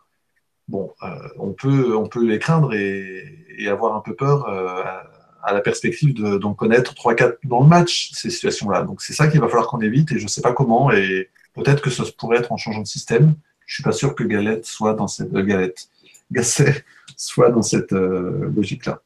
bon, 0.68 0.92
on, 1.38 1.52
peut, 1.52 1.96
on 1.96 2.06
peut 2.06 2.24
les 2.24 2.38
craindre 2.38 2.74
et, 2.74 3.34
avoir 3.68 3.96
un 3.96 4.00
peu 4.00 4.14
peur 4.14 4.48
à, 4.48 5.52
la 5.52 5.60
perspective 5.60 6.14
d'en 6.14 6.54
connaître 6.54 6.94
3-4 6.94 7.36
dans 7.44 7.60
le 7.62 7.66
match, 7.66 8.12
ces 8.12 8.30
situations-là. 8.30 8.82
Donc 8.82 9.02
c'est 9.02 9.14
ça 9.14 9.28
qu'il 9.28 9.40
va 9.40 9.48
falloir 9.48 9.66
qu'on 9.66 9.80
évite 9.80 10.12
et 10.12 10.18
je 10.18 10.24
ne 10.24 10.28
sais 10.28 10.42
pas 10.42 10.52
comment 10.52 10.92
et 10.92 11.30
peut-être 11.54 11.82
que 11.82 11.90
ça 11.90 12.04
pourrait 12.16 12.38
être 12.38 12.52
en 12.52 12.56
changeant 12.56 12.82
de 12.82 12.86
système 12.86 13.34
je 13.68 13.74
suis 13.74 13.82
pas 13.82 13.92
sûr 13.92 14.14
que 14.14 14.24
Galette 14.24 14.64
soit 14.64 14.94
dans 14.94 15.06
cette 15.06 15.32
euh, 15.34 15.42
Galette, 15.44 15.88
Gasset 16.32 16.84
soit 17.16 17.50
dans 17.50 17.62
cette 17.62 17.92
euh, 17.92 18.50
logique-là. 18.56 19.02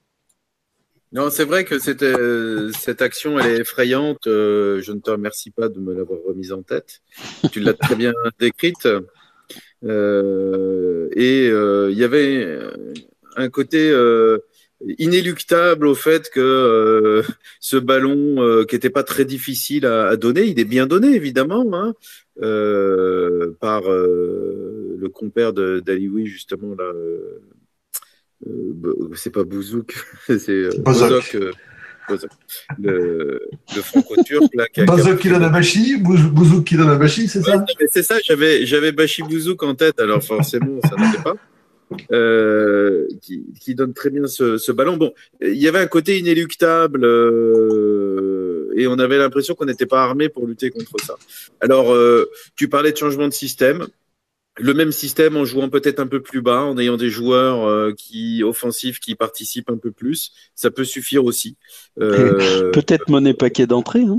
Non, 1.11 1.29
c'est 1.29 1.45
vrai 1.45 1.67
que 1.67 1.79
cette, 1.79 2.03
euh, 2.03 2.71
cette 2.79 3.03
action, 3.03 3.39
elle 3.39 3.51
est 3.51 3.61
effrayante. 3.61 4.23
je 4.25 4.93
ne 4.93 5.01
te 5.01 5.11
remercie 5.11 5.51
pas 5.51 5.69
de 5.69 5.79
me 5.79 5.93
l'avoir 5.93 6.21
remise 6.27 6.53
en 6.53 6.63
tête. 6.63 7.03
Tu 7.53 7.61
l'as 7.61 7.75
très 7.75 7.97
bien 7.97 8.15
décrite. 8.39 8.89
Et 9.85 11.47
il 11.47 11.99
y 11.99 12.05
avait 12.05 12.59
un 13.37 13.49
côté 13.49 13.93
inéluctable 14.99 15.87
au 15.87 15.95
fait 15.95 16.31
que 16.31 17.23
ce 17.61 17.77
ballon, 17.77 18.65
qui 18.67 18.75
n'était 18.75 18.91
pas 18.91 19.03
très 19.03 19.25
difficile 19.25 19.87
à, 19.87 20.17
donner, 20.17 20.45
il 20.45 20.59
est 20.61 20.65
bien 20.65 20.87
donné 20.87 21.15
évidemment, 21.15 21.65
hein, 21.73 21.95
euh, 22.41 23.53
par 23.61 23.91
euh, 23.91 24.97
le 24.99 25.09
compère 25.11 25.53
d'Alioui, 25.53 26.27
justement, 26.27 26.75
là. 26.75 26.91
Euh, 28.47 29.13
c'est 29.15 29.31
pas 29.31 29.45
Bouzouk, 29.45 29.95
c'est 30.27 30.81
Bozok. 30.81 31.37
Le, 32.79 33.41
le 33.75 33.83
franco-turc. 33.83 34.53
Bozok 34.87 35.19
Kilanabashi, 35.19 35.99
Bouzouk 35.99 36.65
Kilanabashi, 36.65 37.29
c'est 37.29 37.43
ça? 37.43 37.65
C'est 37.91 38.03
ça, 38.03 38.17
j'avais, 38.25 38.67
j'avais 38.67 38.93
Bashi 38.93 39.23
Bouzouk 39.23 39.63
en 39.63 39.75
tête, 39.75 40.01
alors 40.01 40.23
forcément, 40.23 40.81
ça 40.83 40.97
n'était 40.97 41.23
pas. 41.23 41.35
Euh, 42.11 43.07
qui, 43.21 43.45
qui, 43.61 43.75
donne 43.75 43.93
très 43.93 44.09
bien 44.09 44.27
ce, 44.27 44.57
ce, 44.57 44.73
ballon. 44.73 44.97
Bon, 44.97 45.13
il 45.43 45.59
y 45.59 45.69
avait 45.69 45.79
un 45.79 45.87
côté 45.87 46.19
inéluctable 46.19 47.05
euh, 47.05 48.73
et 48.77 48.87
on 48.87 48.99
avait 48.99 49.19
l'impression 49.19 49.55
qu'on 49.55 49.67
n'était 49.67 49.85
pas 49.85 50.03
armé 50.03 50.31
pour 50.31 50.47
lutter 50.47 50.71
contre 50.71 50.93
ça. 51.05 51.17
Alors, 51.61 51.93
euh, 51.93 52.31
tu 52.57 52.69
parlais 52.69 52.93
de 52.93 52.97
changement 52.97 53.29
de 53.29 53.33
système. 53.33 53.87
Le 54.59 54.75
même 54.75 54.93
système 54.93 55.37
en 55.37 55.45
jouant 55.45 55.71
peut-être 55.71 55.99
un 55.99 56.07
peu 56.07 56.21
plus 56.21 56.43
bas, 56.43 56.63
en 56.63 56.77
ayant 56.79 56.99
des 56.99 57.09
joueurs 57.09 57.67
euh, 57.67 57.93
qui 57.97 58.43
offensifs 58.45 59.01
qui 59.01 59.15
participent 59.15 59.71
un 59.71 59.79
peu 59.79 59.91
plus, 59.91 60.33
ça 60.55 60.71
peut 60.71 60.85
suffire 60.85 61.25
aussi. 61.25 61.57
Euh, 62.01 62.71
peut-être 62.73 63.09
monnaie 63.09 63.35
paquet 63.35 63.67
d'entrée. 63.67 64.03
Hein 64.03 64.19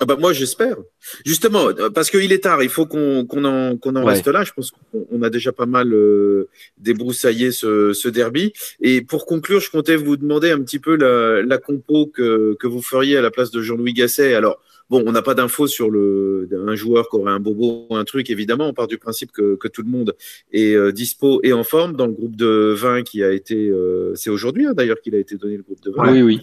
ah 0.00 0.04
bah 0.04 0.16
moi 0.18 0.32
j'espère. 0.32 0.76
Justement, 1.24 1.68
parce 1.94 2.10
qu'il 2.10 2.32
est 2.32 2.42
tard, 2.42 2.62
il 2.62 2.68
faut 2.68 2.86
qu'on 2.86 3.26
en, 3.44 3.76
qu'on 3.76 3.96
en 3.96 4.04
reste 4.04 4.26
là. 4.28 4.44
Je 4.44 4.52
pense 4.52 4.72
qu'on 4.92 5.22
a 5.22 5.30
déjà 5.30 5.52
pas 5.52 5.64
mal 5.64 5.92
euh, 5.94 6.48
débroussaillé 6.76 7.50
ce, 7.50 7.92
ce, 7.92 8.08
derby. 8.08 8.52
Et 8.80 9.00
pour 9.00 9.24
conclure, 9.24 9.60
je 9.60 9.70
comptais 9.70 9.96
vous 9.96 10.16
demander 10.16 10.50
un 10.50 10.60
petit 10.60 10.78
peu 10.78 10.96
la, 10.96 11.42
la 11.42 11.58
compo 11.58 12.06
que, 12.06 12.54
que 12.60 12.66
vous 12.66 12.82
feriez 12.82 13.16
à 13.16 13.22
la 13.22 13.30
place 13.30 13.50
de 13.50 13.62
Jean-Louis 13.62 13.94
Gasset. 13.94 14.34
Alors, 14.34 14.60
Bon, 14.88 15.02
on 15.04 15.12
n'a 15.12 15.22
pas 15.22 15.34
d'infos 15.34 15.66
sur 15.66 15.90
le 15.90 16.48
un 16.52 16.74
joueur 16.76 17.08
qui 17.08 17.16
aurait 17.16 17.32
un 17.32 17.40
bobo 17.40 17.86
ou 17.90 17.96
un 17.96 18.04
truc. 18.04 18.30
Évidemment, 18.30 18.68
on 18.68 18.72
part 18.72 18.86
du 18.86 18.98
principe 18.98 19.32
que, 19.32 19.56
que 19.56 19.66
tout 19.68 19.82
le 19.82 19.88
monde 19.90 20.14
est 20.52 20.74
euh, 20.74 20.92
dispo 20.92 21.40
et 21.42 21.52
en 21.52 21.64
forme 21.64 21.96
dans 21.96 22.06
le 22.06 22.12
groupe 22.12 22.36
de 22.36 22.72
20 22.76 23.02
qui 23.02 23.24
a 23.24 23.32
été. 23.32 23.68
Euh, 23.68 24.14
c'est 24.14 24.30
aujourd'hui 24.30 24.64
hein, 24.66 24.74
d'ailleurs 24.74 25.00
qu'il 25.00 25.14
a 25.14 25.18
été 25.18 25.36
donné 25.36 25.56
le 25.56 25.64
groupe 25.64 25.80
de 25.82 25.90
20. 25.90 26.12
Oui, 26.12 26.22
oui. 26.22 26.40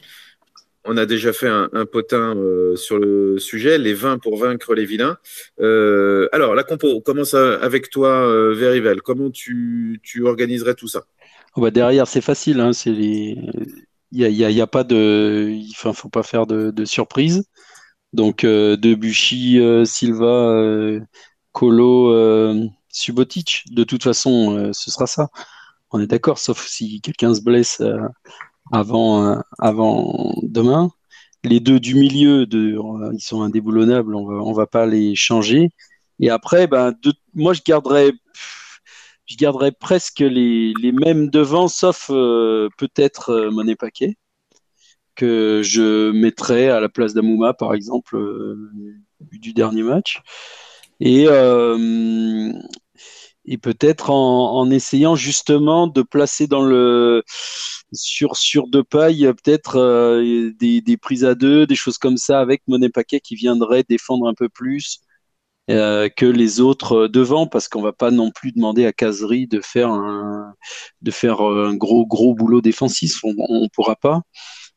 On 0.86 0.98
a 0.98 1.06
déjà 1.06 1.32
fait 1.32 1.48
un, 1.48 1.70
un 1.72 1.86
potin 1.86 2.36
euh, 2.36 2.76
sur 2.76 3.00
le 3.00 3.40
sujet, 3.40 3.78
les 3.78 3.94
20 3.94 4.18
pour 4.18 4.36
vaincre 4.38 4.76
les 4.76 4.84
vilains. 4.84 5.18
Alors, 5.60 6.56
la 6.56 6.64
compo, 6.64 6.88
on 6.90 7.00
commence 7.00 7.36
avec 7.36 7.90
toi, 7.90 8.28
Verivel. 8.54 9.02
Comment 9.02 9.30
tu, 9.30 10.02
tu 10.04 10.26
organiserais 10.26 10.76
tout 10.76 10.90
ça? 10.90 11.06
Oh, 11.56 11.62
bah, 11.62 11.72
derrière, 11.72 12.08
c'est 12.08 12.20
facile. 12.20 12.60
Hein, 12.60 12.74
c'est 12.74 12.92
les... 12.92 13.38
Il 14.12 14.20
y 14.20 14.26
a, 14.26 14.30
il 14.30 14.36
y 14.36 14.44
a- 14.46 14.50
il 14.52 14.58
y 14.58 14.62
a 14.62 14.68
pas 14.68 14.84
de, 14.84 15.50
enfin, 15.72 15.94
faut 15.94 16.10
pas 16.10 16.22
faire 16.22 16.46
de, 16.46 16.70
de 16.72 16.86
surprise. 16.86 17.46
Donc, 18.14 18.44
euh, 18.44 18.78
Debuchy, 18.78 19.60
euh, 19.60 19.86
Silva, 19.86 20.26
euh, 20.26 21.02
Colo, 21.52 22.14
Subotic. 22.90 23.66
De 23.72 23.84
toute 23.84 24.04
façon, 24.04 24.72
ce 24.74 24.92
sera 24.92 25.08
ça. 25.08 25.30
On 25.92 26.00
est 26.00 26.08
d'accord, 26.08 26.40
sauf 26.40 26.66
si 26.68 27.02
quelqu'un 27.02 27.34
se 27.36 27.42
blesse 27.42 27.82
avant, 28.72 29.42
avant 29.60 30.34
demain. 30.44 30.92
Les 31.44 31.60
deux 31.60 31.80
du 31.80 31.96
milieu, 31.96 32.46
de, 32.48 32.78
ils 33.14 33.22
sont 33.22 33.42
indéboulonnables. 33.44 34.16
On 34.16 34.26
va, 34.26 34.54
va 34.54 34.68
pas 34.68 34.86
les 34.86 35.16
changer. 35.16 35.70
Et 36.20 36.30
après, 36.30 36.68
ben, 36.68 36.94
de- 37.04 37.14
moi, 37.36 37.54
je 37.54 37.62
garderais, 37.66 38.14
je 39.26 39.36
presque 39.72 40.20
les, 40.20 40.74
mêmes 40.92 41.30
devant, 41.30 41.68
sauf 41.68 42.10
peut-être 42.78 43.30
euh, 43.32 43.52
Monet 43.52 43.76
Paquet, 43.76 44.16
que 45.16 45.62
je 45.64 46.12
mettrais 46.12 46.70
à 46.70 46.80
la 46.80 46.90
place 46.90 47.14
d'Amouma, 47.14 47.54
par 47.54 47.74
exemple, 47.74 48.18
euh, 48.18 48.72
du 49.22 49.54
dernier 49.54 49.84
match. 49.84 50.22
Et, 51.00 51.26
euh, 51.28 52.52
et 53.46 53.58
peut-être 53.58 54.10
en, 54.10 54.70
essayant 54.72 55.16
justement 55.16 55.88
de 55.88 56.02
placer 56.02 56.48
dans 56.48 56.64
le 56.64 57.24
sur 57.94 58.38
sur 58.38 58.68
deux 58.68 58.84
pailles 58.84 59.32
peut-être 59.44 59.78
euh, 59.78 60.52
des, 60.60 60.82
des 60.82 60.98
prises 60.98 61.26
à 61.26 61.36
deux, 61.36 61.68
des 61.68 61.76
choses 61.76 61.98
comme 61.98 62.18
ça 62.18 62.40
avec 62.40 62.64
Monet 62.68 62.90
Paquet 62.90 63.20
qui 63.20 63.36
viendrait 63.36 63.84
défendre 63.88 64.28
un 64.28 64.34
peu 64.34 64.50
plus 64.50 65.02
que 65.68 66.26
les 66.26 66.60
autres 66.60 67.08
devant 67.08 67.48
parce 67.48 67.70
qu'on 67.70 67.82
va 67.82 67.94
pas 67.94 68.12
non 68.12 68.32
plus 68.32 68.52
demander 68.52 68.86
à 68.86 68.92
Casery 68.92 69.48
de 69.48 69.62
faire 69.62 69.90
un 69.90 70.54
de 71.02 71.12
faire 71.12 71.42
un 71.42 71.76
gros 71.76 72.06
gros 72.06 72.36
boulot 72.36 72.62
défensif, 72.62 73.24
on, 73.24 73.34
on 73.38 73.70
pourra 73.70 73.96
pas. 73.96 74.22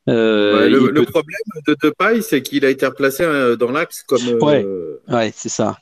Euh, 0.08 0.68
le, 0.68 0.78
il 0.80 0.86
le 0.86 1.04
peut- 1.04 1.10
problème 1.10 1.40
de 1.66 1.76
Depay, 1.82 2.22
c'est 2.22 2.40
qu'il 2.42 2.64
a 2.64 2.70
été 2.70 2.86
replacé 2.86 3.24
euh, 3.24 3.56
dans 3.56 3.72
l'axe 3.72 4.02
comme 4.04 4.20
euh, 4.40 5.00
Ouais. 5.08 5.32
C'est 5.34 5.48
ça. 5.48 5.76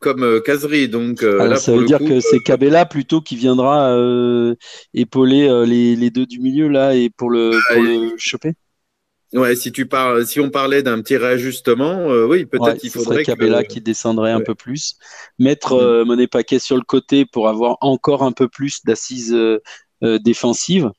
comme. 0.00 0.40
Donc 0.88 1.22
Alors, 1.22 1.46
là, 1.46 1.56
ça 1.56 1.72
veut 1.72 1.84
dire 1.84 1.98
coup, 1.98 2.08
que 2.08 2.20
c'est 2.20 2.38
Cabella 2.40 2.84
plutôt 2.86 3.20
qui 3.20 3.36
viendra 3.36 3.96
euh, 3.96 4.54
épauler 4.94 5.48
les, 5.66 5.96
les 5.96 6.10
deux 6.10 6.26
du 6.26 6.40
milieu 6.40 6.68
là 6.68 6.94
et 6.94 7.08
pour 7.10 7.30
le, 7.30 7.50
pour 7.68 7.82
Ouais. 7.82 7.98
le 8.10 8.14
choper. 8.18 8.52
Ouais, 9.32 9.56
si 9.56 9.72
tu 9.72 9.86
parles, 9.86 10.26
si 10.26 10.40
on 10.40 10.50
parlait 10.50 10.82
d'un 10.82 11.00
petit 11.00 11.16
réajustement, 11.16 12.06
oui, 12.28 12.44
peut-être 12.44 12.64
Ouais, 12.64 12.76
qu'il 12.76 12.90
ce 12.90 12.98
faudrait 12.98 13.22
Cabella 13.24 13.62
que. 13.64 13.68
qui 13.72 13.80
descendrait 13.80 14.30
un 14.32 14.42
peu 14.42 14.54
plus, 14.54 14.96
mettre 15.38 15.74
Mm. 15.74 16.06
Monet 16.06 16.26
Paquet 16.26 16.58
sur 16.58 16.76
le 16.76 16.82
côté 16.82 17.24
pour 17.24 17.48
avoir 17.48 17.78
encore 17.80 18.24
un 18.24 18.32
peu 18.32 18.46
plus 18.48 18.84
d'assises 18.84 19.34
défensives 20.02 20.90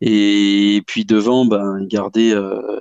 et 0.00 0.82
puis 0.86 1.04
devant 1.04 1.44
ben 1.44 1.84
garder 1.86 2.32
euh, 2.32 2.80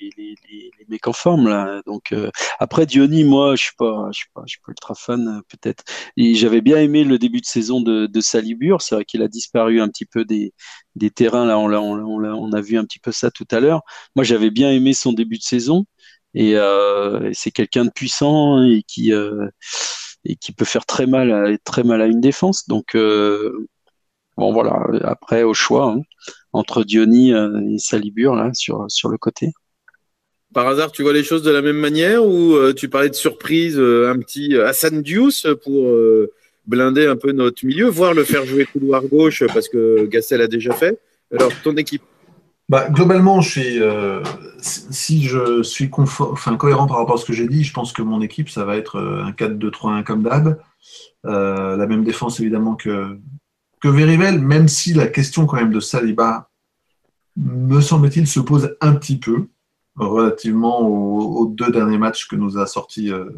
les, 0.00 0.10
les, 0.18 0.70
les, 0.78 0.84
mecs 0.88 1.06
en 1.06 1.12
forme 1.12 1.48
là. 1.48 1.80
Donc 1.86 2.12
euh, 2.12 2.30
après 2.58 2.86
Diony, 2.86 3.24
moi 3.24 3.56
je 3.56 3.64
suis 3.64 3.76
pas, 3.76 4.08
je 4.12 4.18
suis 4.18 4.28
pas, 4.34 4.42
je 4.46 4.50
suis 4.52 4.60
pas 4.60 4.70
ultra 4.70 4.94
fan 4.94 5.28
euh, 5.28 5.40
peut-être. 5.48 5.84
Et 6.16 6.34
j'avais 6.34 6.60
bien 6.60 6.78
aimé 6.78 7.04
le 7.04 7.18
début 7.18 7.40
de 7.40 7.46
saison 7.46 7.80
de, 7.80 8.06
de 8.06 8.20
Salibur. 8.20 8.82
C'est 8.82 8.94
vrai 8.94 9.04
qu'il 9.04 9.22
a 9.22 9.28
disparu 9.28 9.80
un 9.80 9.88
petit 9.88 10.06
peu 10.06 10.24
des, 10.24 10.52
des 10.96 11.10
terrains 11.10 11.46
là. 11.46 11.58
On 11.58 11.68
l'a, 11.68 11.80
on, 11.80 11.98
on, 11.98 12.52
a 12.52 12.60
vu 12.60 12.78
un 12.78 12.84
petit 12.84 12.98
peu 12.98 13.12
ça 13.12 13.30
tout 13.30 13.46
à 13.50 13.60
l'heure. 13.60 13.82
Moi 14.16 14.24
j'avais 14.24 14.50
bien 14.50 14.70
aimé 14.70 14.92
son 14.94 15.12
début 15.12 15.38
de 15.38 15.42
saison 15.44 15.86
et, 16.34 16.56
euh, 16.56 17.30
c'est 17.34 17.50
quelqu'un 17.50 17.84
de 17.84 17.90
puissant 17.90 18.62
et 18.62 18.82
qui 18.86 19.12
euh, 19.12 19.48
et 20.24 20.36
qui 20.36 20.52
peut 20.52 20.64
faire 20.64 20.86
très 20.86 21.06
mal 21.06 21.32
à 21.32 21.58
très 21.58 21.82
mal 21.84 22.00
à 22.02 22.06
une 22.06 22.20
défense. 22.20 22.68
Donc 22.68 22.94
euh, 22.94 23.68
bon 24.36 24.52
voilà. 24.52 24.86
Après 25.04 25.42
au 25.42 25.54
choix 25.54 25.92
hein, 25.92 26.02
entre 26.52 26.84
Diony 26.84 27.32
euh, 27.32 27.60
et 27.68 27.78
Salibur 27.78 28.34
là 28.34 28.50
sur 28.54 28.86
sur 28.88 29.08
le 29.08 29.18
côté. 29.18 29.52
Par 30.54 30.66
hasard, 30.68 30.92
tu 30.92 31.02
vois 31.02 31.14
les 31.14 31.24
choses 31.24 31.42
de 31.42 31.50
la 31.50 31.62
même 31.62 31.78
manière 31.78 32.26
ou 32.26 32.54
euh, 32.54 32.74
tu 32.74 32.88
parlais 32.90 33.08
de 33.08 33.14
surprise, 33.14 33.78
euh, 33.78 34.10
un 34.10 34.18
petit 34.18 34.54
Hassan 34.58 35.00
Diouf 35.00 35.46
pour 35.64 35.86
euh, 35.88 36.30
blinder 36.66 37.06
un 37.06 37.16
peu 37.16 37.32
notre 37.32 37.64
milieu, 37.64 37.86
voire 37.86 38.12
le 38.12 38.24
faire 38.24 38.44
jouer 38.44 38.66
couloir 38.66 39.02
gauche 39.04 39.44
parce 39.46 39.68
que 39.68 40.04
Gassel 40.06 40.42
a 40.42 40.46
déjà 40.48 40.74
fait. 40.74 41.00
Alors, 41.32 41.50
ton 41.64 41.74
équipe? 41.76 42.02
Bah, 42.68 42.88
globalement, 42.90 43.40
je 43.40 43.50
suis, 43.50 43.82
euh, 43.82 44.22
si 44.60 45.24
je 45.24 45.62
suis 45.62 45.86
confo- 45.86 46.32
enfin, 46.32 46.56
cohérent 46.56 46.86
par 46.86 46.98
rapport 46.98 47.14
à 47.14 47.18
ce 47.18 47.24
que 47.24 47.32
j'ai 47.32 47.48
dit, 47.48 47.64
je 47.64 47.72
pense 47.72 47.92
que 47.92 48.02
mon 48.02 48.20
équipe, 48.20 48.48
ça 48.48 48.64
va 48.64 48.76
être 48.76 48.98
un 48.98 49.32
4-2-3-1 49.32 50.04
comme 50.04 50.22
d'hab. 50.22 50.58
Euh, 51.26 51.76
la 51.76 51.86
même 51.86 52.04
défense, 52.04 52.40
évidemment, 52.40 52.74
que, 52.74 53.18
que 53.82 53.88
Verivel, 53.88 54.40
même 54.40 54.68
si 54.68 54.94
la 54.94 55.08
question 55.08 55.44
quand 55.44 55.56
même 55.56 55.72
de 55.72 55.80
Saliba, 55.80 56.48
me 57.36 57.80
semble-t-il, 57.80 58.28
se 58.28 58.38
pose 58.38 58.76
un 58.80 58.94
petit 58.94 59.18
peu 59.18 59.48
relativement 59.96 60.80
aux, 60.80 61.46
deux 61.46 61.70
derniers 61.70 61.98
matchs 61.98 62.28
que 62.28 62.36
nous 62.36 62.58
a 62.58 62.66
sortis 62.66 63.12
euh, 63.12 63.28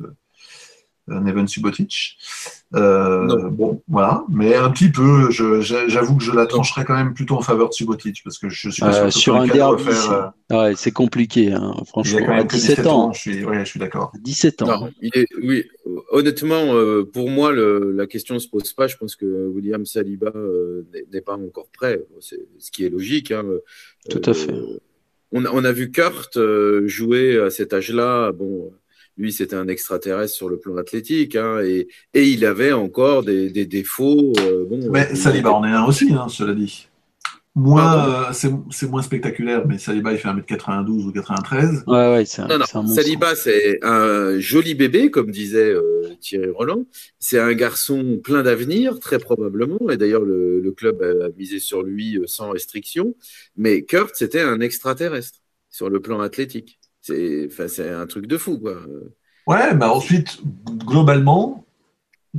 Neven 1.09 1.47
Subotic. 1.47 2.17
Euh, 2.75 3.49
bon, 3.51 3.83
voilà, 3.89 4.25
mais 4.29 4.55
un 4.57 4.71
petit 4.71 4.91
peu, 4.91 5.31
j'avoue 5.31 6.17
que 6.17 6.25
je 6.25 6.33
la 6.33 6.47
trancherais 6.47 6.85
quand 6.85 6.95
même 6.95 7.15
plutôt 7.15 7.37
en 7.37 7.43
faveur 7.43 7.69
de 7.69 7.75
Subotic, 7.75 8.23
parce 8.25 8.39
que 8.39 8.49
je 8.49 8.71
suis 8.71 8.81
pas 8.81 8.93
sûr 8.93 9.03
Euh, 9.03 9.07
que 9.07 9.11
sur 9.13 9.37
un 9.37 9.47
derby, 9.47 9.85
euh, 9.87 9.93
c'est- 10.49 10.57
ouais, 10.57 10.73
c'est 10.77 10.91
compliqué, 10.91 11.53
hein, 11.53 11.73
il 11.77 11.81
a 11.81 11.85
franchement. 11.85 12.19
quand 12.27 12.35
même 12.35 12.47
que 12.49 12.55
17 12.57 12.87
ans, 12.87 13.13
je 13.13 13.21
suis, 13.21 13.45
ouais, 13.45 13.61
je 13.61 13.71
suis 13.71 13.79
d'accord. 13.81 14.13
17 14.21 14.63
ans. 14.63 14.67
Non, 14.81 14.91
il 15.01 15.11
est, 15.15 15.27
oui, 15.43 15.65
honnêtement, 16.11 16.75
euh, 16.75 17.05
pour 17.05 17.31
moi, 17.31 17.53
le- 17.53 17.93
la 17.93 18.07
question 18.07 18.35
ne 18.35 18.41
se 18.41 18.49
pose 18.49 18.73
pas. 18.73 18.87
Je 18.89 18.97
pense 18.97 19.15
que 19.15 19.27
William 19.49 19.85
Saliba 19.85 20.33
euh, 20.35 20.85
n'est- 21.13 21.21
pas 21.21 21.35
encore 21.35 21.69
prêt. 21.73 22.03
C'est 22.21 22.41
ce 22.59 22.71
qui 22.71 22.85
est 22.85 22.91
logique. 22.91 23.31
hein. 23.31 23.45
Tout 24.11 24.21
à 24.27 24.35
fait. 24.35 24.53
On 25.33 25.45
a, 25.45 25.51
on 25.53 25.65
a 25.65 25.73
vu 25.73 25.91
Kurt 25.91 26.37
euh, 26.37 26.87
jouer 26.87 27.39
à 27.41 27.51
cet 27.51 27.73
âge-là. 27.73 28.31
Bon, 28.33 28.73
lui, 29.17 29.33
c'était 29.33 29.57
un 29.57 29.69
extraterrestre 29.69 30.35
sur 30.35 30.49
le 30.49 30.59
plan 30.59 30.77
athlétique. 30.77 31.37
hein, 31.37 31.61
et, 31.65 31.89
et 32.15 32.25
il 32.29 32.45
avait 32.45 32.73
encore 32.73 33.23
des, 33.23 33.51
des 33.51 33.67
défauts. 33.67 34.33
euh, 34.41 34.65
bon, 34.69 34.81
Mais 34.91 35.09
il- 35.11 35.17
Saliba 35.17 35.53
en 35.53 35.65
est 35.65 35.71
un 35.71 35.85
aussi, 35.85 36.13
hein, 36.13 36.29
cela 36.29 36.55
dit. 36.55 36.89
Moins, 37.57 38.29
euh, 38.31 38.33
c'est 38.33 38.89
moins 38.91 39.03
spectaculaire, 39.03 39.65
mais 39.65 39.79
Saliba, 39.79 40.11
il 40.13 40.19
fait 40.19 40.27
1m92 40.27 41.07
ou 41.07 41.13
93. 41.13 41.85
Ouais, 41.87 42.13
ouais, 42.13 42.25
c'est 42.25 42.43
un, 42.43 42.49
Non, 42.49 42.59
non, 42.59 42.65
c'est 42.65 42.77
un 42.79 42.83
monstre. 42.83 43.03
Saliba, 43.03 43.37
c'est 43.37 43.79
un 43.85 44.41
joli 44.41 44.75
bébé, 44.75 45.09
comme 45.13 45.31
disait 45.31 45.71
euh, 45.71 46.09
Thierry 46.21 46.51
Roland. 46.51 46.85
C'est 47.21 47.39
un 47.39 47.53
garçon 47.53 48.19
plein 48.25 48.43
d'avenir, 48.43 48.99
très 48.99 49.21
probablement. 49.21 49.79
Et 49.89 49.97
d'ailleurs, 49.97 50.23
le, 50.25 50.61
le 50.61 50.73
club 50.73 51.01
a, 51.01 51.27
a 51.27 51.29
misé 51.39 51.61
sur 51.61 51.85
lui 51.85 52.19
euh, 52.19 52.27
sans 52.27 52.51
restriction. 52.51 53.15
Mais 53.57 53.83
Kurt, 53.85 54.17
c'était 54.17 54.41
un 54.43 54.59
extraterrestre 54.59 55.39
sur 55.71 55.89
le 55.91 56.01
plan 56.01 56.21
athlétique. 56.21 56.81
C'est 57.05 57.91
un 57.91 58.07
truc 58.07 58.27
de 58.27 58.39
fou, 58.39 58.59
quoi. 58.59 58.83
Ouais, 59.47 59.75
mais 59.75 59.85
ensuite, 59.85 60.41
globalement, 60.67 61.65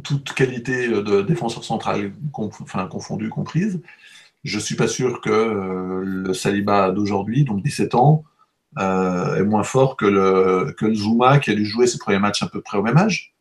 toute 0.04 0.34
qualité 0.34 0.90
de 0.90 1.22
défenseur 1.24 1.64
central 1.64 2.14
conf- 2.34 2.62
enfin, 2.62 2.88
confondue, 2.88 3.30
comprise, 3.30 3.82
je 4.44 4.60
suis 4.60 4.76
pas 4.76 4.88
sûr 4.88 5.22
que 5.22 5.30
euh, 5.32 6.02
le 6.06 6.34
Saliba 6.34 6.92
d'aujourd'hui, 6.92 7.46
donc 7.46 7.64
17 7.64 7.96
ans, 7.96 8.24
euh, 8.80 9.36
est 9.38 9.44
moins 9.44 9.64
fort 9.64 9.98
que 9.98 10.06
le, 10.06 10.74
que 10.74 10.94
Zuma 10.94 11.40
qui 11.40 11.52
a 11.52 11.56
dû 11.56 11.66
jouer 11.66 11.88
ses 11.88 12.00
premiers 12.00 12.20
matchs 12.20 12.44
à 12.44 12.48
peu 12.48 12.62
près 12.62 12.78
au 12.78 12.84
même 12.84 12.98
âge. 12.98 13.34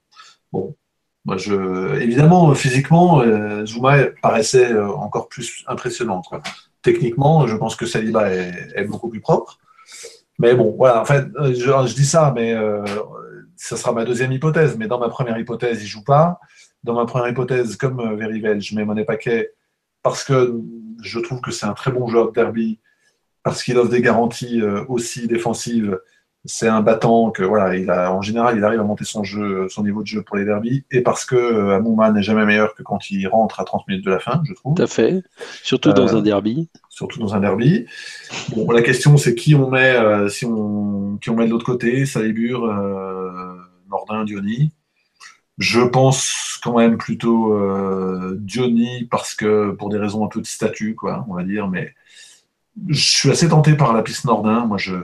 Bon, 0.53 0.77
moi 1.25 1.37
je, 1.39 1.97
évidemment, 2.01 2.55
physiquement, 2.55 3.23
euh, 3.23 3.67
Zuma 3.67 4.05
paraissait 4.23 4.73
euh, 4.73 4.89
encore 4.93 5.29
plus 5.29 5.65
impressionnant. 5.69 6.23
Techniquement, 6.83 7.47
je 7.47 7.57
pense 7.57 7.77
que 7.77 7.87
Saliba 7.87 8.31
est 8.33 8.85
beaucoup 8.87 9.09
plus 9.09 9.21
propre. 9.21 9.59
Mais 10.39 10.55
bon, 10.55 10.74
voilà, 10.77 11.01
en 11.01 11.05
fait, 11.05 11.27
euh, 11.36 11.55
je, 11.55 11.94
dis 11.94 12.06
ça, 12.06 12.32
mais 12.35 12.52
euh, 12.55 12.85
ça 13.56 13.77
sera 13.77 13.93
ma 13.93 14.05
deuxième 14.05 14.32
hypothèse. 14.32 14.77
Mais 14.77 14.89
dans 14.89 14.98
ma 14.98 15.09
première 15.09 15.39
hypothèse, 15.39 15.82
il 15.82 15.86
joue 15.86 16.05
pas. 16.05 16.40
Dans 16.82 16.94
ma 16.94 17.06
première 17.06 17.28
hypothèse, 17.28 17.77
comme 17.77 18.01
euh, 18.01 18.16
Verivel, 18.16 18.61
je 18.61 18.74
mets 18.74 18.85
Monet 18.85 19.05
Paquet 19.05 19.52
parce 20.02 20.23
que 20.23 20.61
je 21.02 21.19
trouve 21.19 21.40
que 21.40 21.51
c'est 21.51 21.66
un 21.66 21.73
très 21.73 21.90
bon 21.90 22.06
joueur 22.06 22.28
de 22.28 22.32
derby, 22.32 22.78
parce 23.43 23.62
qu'il 23.62 23.78
offre 23.78 23.90
des 23.90 24.02
garanties 24.02 24.61
euh, 24.61 24.85
aussi 24.89 25.27
défensives 25.27 25.98
c'est 26.45 26.69
un 26.69 26.81
battant 26.81 27.31
que 27.31 27.43
voilà, 27.43 27.77
il 27.77 27.91
a, 27.91 28.12
en 28.12 28.23
général, 28.23 28.57
il 28.57 28.65
arrive 28.65 28.81
à 28.81 28.85
monter 28.85 29.05
son 29.05 29.25
jeu, 29.25 29.69
son 29.69 29.83
niveau 29.83 30.03
de 30.03 30.07
jeu 30.07 30.23
pour 30.23 30.37
les 30.37 30.45
derbies, 30.45 30.85
et 30.91 31.01
parce 31.01 31.25
que 31.25 31.37
euh, 31.37 31.77
Amouma 31.77 32.11
n'est 32.12 32.23
jamais 32.23 32.45
meilleur 32.45 32.75
que 32.75 32.83
quand 32.83 33.11
il 33.11 33.27
rentre 33.29 33.61
à 33.61 33.65
30 33.65 33.89
minutes 33.89 34.05
de 34.05 34.11
la 34.11 34.19
fin, 34.19 34.43
je 34.45 34.53
trouve. 34.53 34.75
Tout 34.75 34.83
à 34.83 34.87
fait. 34.87 35.23
Surtout 35.62 35.93
dans 35.93 36.16
un 36.16 36.23
derby. 36.23 36.69
Surtout 36.91 37.19
dans 37.19 37.35
un 37.35 37.41
derby. 37.41 37.87
Bon, 38.55 38.71
la 38.71 38.83
question 38.83 39.16
c'est 39.16 39.35
qui 39.35 39.55
on 39.55 39.71
met, 39.71 39.97
si 40.29 40.45
on, 40.45 41.19
qui 41.21 41.31
on 41.31 41.37
met 41.37 41.47
de 41.47 41.51
l'autre 41.51 41.66
côté, 41.66 42.07
Salibur, 42.07 42.66
Nordin, 43.89 44.25
Diony. 44.25 44.73
Je 45.59 45.81
pense 45.81 46.59
quand 46.62 46.77
même 46.77 46.99
plutôt 46.99 47.55
euh, 47.55 48.37
Diony 48.41 49.05
parce 49.05 49.35
que 49.35 49.71
pour 49.71 49.89
des 49.89 49.99
raisons 49.99 50.25
un 50.25 50.29
peu 50.29 50.41
de 50.41 50.47
statut, 50.47 50.95
quoi, 50.95 51.25
on 51.29 51.35
va 51.35 51.45
dire. 51.45 51.69
Mais 51.69 51.95
je 52.89 53.01
suis 53.01 53.31
assez 53.31 53.49
tenté 53.49 53.75
par 53.75 53.93
la 53.93 54.03
piste 54.03 54.25
Nordin. 54.25 54.66
Moi, 54.66 54.79
je, 54.79 54.95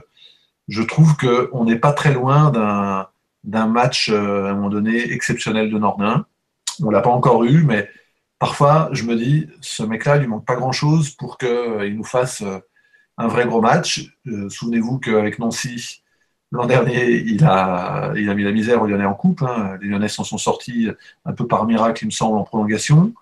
je 0.67 0.81
trouve 0.83 1.15
qu'on 1.17 1.65
n'est 1.65 1.79
pas 1.79 1.93
très 1.93 2.13
loin 2.13 2.51
d'un, 3.43 3.67
match 3.67 4.09
euh, 4.09 4.45
à 4.45 4.49
un 4.51 4.53
moment 4.53 4.69
donné 4.69 5.11
exceptionnel 5.11 5.71
de 5.71 5.77
Nordin. 5.77 6.25
On 6.81 6.89
l'a 6.89 7.01
pas 7.01 7.09
encore 7.09 7.43
eu, 7.43 7.63
mais 7.63 7.89
parfois 8.39 8.89
je 8.93 9.03
me 9.03 9.15
dis, 9.15 9.47
ce 9.61 9.83
mec-là, 9.83 10.17
il 10.17 10.21
lui 10.21 10.27
manque 10.27 10.45
pas 10.45 10.55
grand-chose 10.55 11.11
pour 11.11 11.37
qu'il 11.37 11.49
euh, 11.49 11.89
nous 11.89 12.03
fasse 12.03 12.43
un 13.17 13.27
vrai 13.27 13.45
gros 13.45 13.61
match. 13.61 14.15
souvenez-vous 14.49 14.99
qu'avec 14.99 15.39
Nancy, 15.39 16.01
L'an 16.53 16.65
dernier, 16.65 17.11
il 17.11 17.43
a, 17.45 18.11
il 18.17 18.29
a 18.29 18.33
mis 18.33 18.43
la 18.43 18.51
misère 18.51 18.81
aux 18.81 18.85
Lyonnais 18.85 19.05
en 19.05 19.13
coupe. 19.13 19.41
Hein. 19.41 19.77
Les 19.81 19.87
Lyonnais 19.87 20.09
s'en 20.09 20.25
sont 20.25 20.37
sortis 20.37 20.89
un 21.23 21.31
peu 21.31 21.47
par 21.47 21.65
miracle, 21.65 22.03
il 22.03 22.07
me 22.07 22.11
semble, 22.11 22.37
en 22.37 22.43
prolongation. 22.43 23.13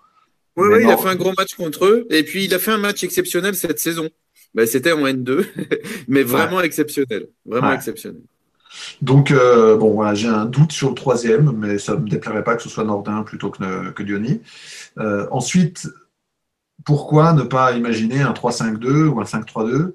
Oui, 0.56 0.68
oui 0.72 0.82
il 0.82 0.90
a 0.90 0.96
fait 0.96 1.08
un 1.08 1.14
gros 1.14 1.32
match 1.38 1.54
contre 1.54 1.84
eux. 1.84 2.06
Et 2.10 2.24
puis, 2.24 2.46
il 2.46 2.54
a 2.54 2.58
fait 2.58 2.72
un 2.72 2.78
match 2.78 3.04
exceptionnel 3.04 3.54
cette 3.54 3.78
saison. 3.78 4.08
Ben, 4.54 4.66
C'était 4.66 4.92
en 4.92 5.06
N2, 5.06 5.46
mais 6.08 6.22
vraiment 6.22 6.60
exceptionnel. 6.60 7.28
Vraiment 7.44 7.72
exceptionnel. 7.72 8.22
Donc, 9.02 9.30
euh, 9.30 9.76
bon, 9.76 10.14
j'ai 10.14 10.28
un 10.28 10.46
doute 10.46 10.72
sur 10.72 10.90
le 10.90 10.94
troisième, 10.94 11.52
mais 11.52 11.78
ça 11.78 11.94
ne 11.96 12.02
me 12.02 12.08
déplairait 12.08 12.44
pas 12.44 12.56
que 12.56 12.62
ce 12.62 12.68
soit 12.68 12.84
Nordin 12.84 13.22
plutôt 13.22 13.50
que, 13.50 13.90
que 13.90 14.02
Diony. 14.02 14.42
Euh, 14.98 15.26
ensuite, 15.30 15.88
pourquoi 16.84 17.32
ne 17.32 17.42
pas 17.42 17.72
imaginer 17.72 18.22
un 18.22 18.32
3-5-2 18.32 19.06
ou 19.06 19.20
un 19.20 19.24
5-3-2 19.24 19.94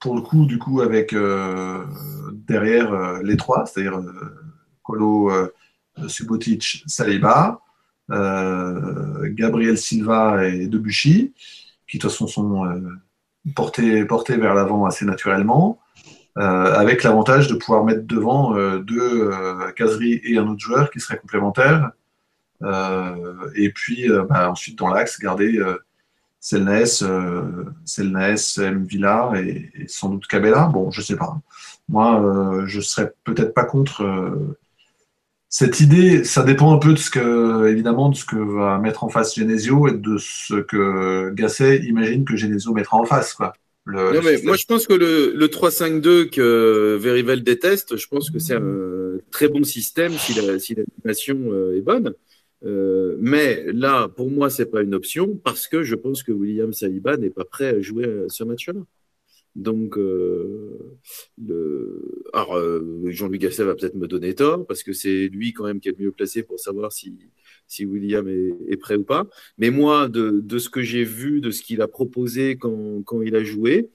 pour 0.00 0.14
le 0.14 0.20
coup, 0.20 0.44
du 0.44 0.58
coup, 0.58 0.82
avec 0.82 1.12
euh, 1.14 1.84
derrière 2.32 3.22
les 3.22 3.36
trois, 3.38 3.64
c'est-à-dire 3.64 4.02
Colo, 4.82 5.30
Subotic, 6.08 6.84
Saliba, 6.86 7.62
Gabriel 8.10 9.78
Silva 9.78 10.46
et 10.46 10.66
Debuchy, 10.66 11.32
qui 11.88 11.96
de 11.96 12.02
toute 12.02 12.10
façon 12.10 12.26
sont 12.26 12.66
portés, 13.54 14.04
portés 14.04 14.36
vers 14.36 14.54
l'avant 14.54 14.84
assez 14.86 15.04
naturellement, 15.04 15.80
avec 16.36 17.04
l'avantage 17.04 17.46
de 17.46 17.54
pouvoir 17.54 17.84
mettre 17.84 18.02
devant 18.06 18.54
deux 18.78 19.30
caseries 19.76 20.20
et 20.24 20.36
un 20.36 20.48
autre 20.48 20.60
joueur 20.60 20.90
qui 20.90 20.98
serait 20.98 21.18
complémentaire. 21.18 21.92
et 23.54 23.70
puis 23.72 24.08
bah, 24.28 24.50
ensuite 24.50 24.76
dans 24.78 24.88
l'axe, 24.88 25.20
garder 25.20 25.62
Selnes, 26.44 26.84
euh, 27.04 27.64
M. 27.98 28.84
Villa 28.84 29.32
et, 29.36 29.88
sans 29.88 30.10
doute 30.10 30.26
Cabella. 30.26 30.66
Bon, 30.66 30.90
je 30.90 31.00
sais 31.00 31.16
pas. 31.16 31.40
Moi, 31.88 32.20
euh, 32.20 32.66
je 32.66 32.82
serais 32.82 33.14
peut-être 33.24 33.54
pas 33.54 33.64
contre 33.64 34.02
euh, 34.02 34.58
cette 35.54 35.78
idée. 35.78 36.24
Ça 36.24 36.42
dépend 36.42 36.74
un 36.74 36.78
peu 36.78 36.92
de 36.94 36.98
ce 36.98 37.10
que, 37.10 37.68
évidemment, 37.68 38.08
de 38.08 38.16
ce 38.16 38.24
que 38.24 38.34
va 38.34 38.78
mettre 38.78 39.04
en 39.04 39.08
face 39.08 39.36
Genesio 39.36 39.86
et 39.86 39.92
de 39.92 40.16
ce 40.18 40.54
que 40.54 41.30
Gasset 41.30 41.78
imagine 41.84 42.24
que 42.24 42.34
Genesio 42.34 42.72
mettra 42.72 42.96
en 42.96 43.04
face, 43.04 43.34
quoi. 43.34 43.52
non, 43.86 44.20
mais 44.24 44.42
moi, 44.42 44.56
je 44.56 44.64
pense 44.64 44.88
que 44.88 44.94
le, 44.94 45.32
le 45.32 45.46
3-5-2 45.46 46.28
que 46.30 46.96
Verivel 47.00 47.44
déteste, 47.44 47.96
je 47.96 48.08
pense 48.08 48.30
que 48.30 48.40
c'est 48.40 48.56
un 48.56 49.18
très 49.30 49.46
bon 49.46 49.62
système 49.62 50.10
si 50.14 50.34
l'animation 50.34 51.36
est 51.72 51.82
bonne. 51.82 52.14
Euh, 52.64 53.16
mais 53.20 53.64
là, 53.72 54.08
pour 54.08 54.32
moi, 54.32 54.50
c'est 54.50 54.66
pas 54.66 54.82
une 54.82 54.94
option 54.94 55.36
parce 55.44 55.68
que 55.68 55.84
je 55.84 55.94
pense 55.94 56.24
que 56.24 56.32
William 56.32 56.72
Saliba 56.72 57.16
n'est 57.16 57.30
pas 57.30 57.44
prêt 57.44 57.68
à 57.68 57.80
jouer 57.80 58.24
ce 58.28 58.42
match-là. 58.42 58.80
Donc, 59.56 59.96
euh, 59.98 60.98
le... 61.40 62.24
alors 62.32 62.56
euh, 62.56 63.04
Jean-Luc 63.06 63.40
Gasset 63.40 63.64
va 63.64 63.74
peut-être 63.74 63.94
me 63.94 64.08
donner 64.08 64.34
tort 64.34 64.66
parce 64.66 64.82
que 64.82 64.92
c'est 64.92 65.28
lui 65.28 65.52
quand 65.52 65.64
même 65.64 65.80
qui 65.80 65.88
est 65.88 65.94
le 65.96 66.04
mieux 66.04 66.12
placé 66.12 66.42
pour 66.42 66.58
savoir 66.58 66.90
si, 66.90 67.16
si 67.68 67.86
William 67.86 68.26
est, 68.28 68.76
prêt 68.76 68.96
ou 68.96 69.04
pas. 69.04 69.26
Mais 69.58 69.70
moi, 69.70 70.08
de, 70.08 70.40
de 70.42 70.58
ce 70.58 70.68
que 70.68 70.82
j'ai 70.82 71.04
vu, 71.04 71.40
de 71.40 71.50
ce 71.50 71.62
qu'il 71.62 71.82
a 71.82 71.88
proposé 71.88 72.56
quand, 72.56 73.02
quand 73.04 73.22
il 73.22 73.36
a 73.36 73.44
joué, 73.44 73.90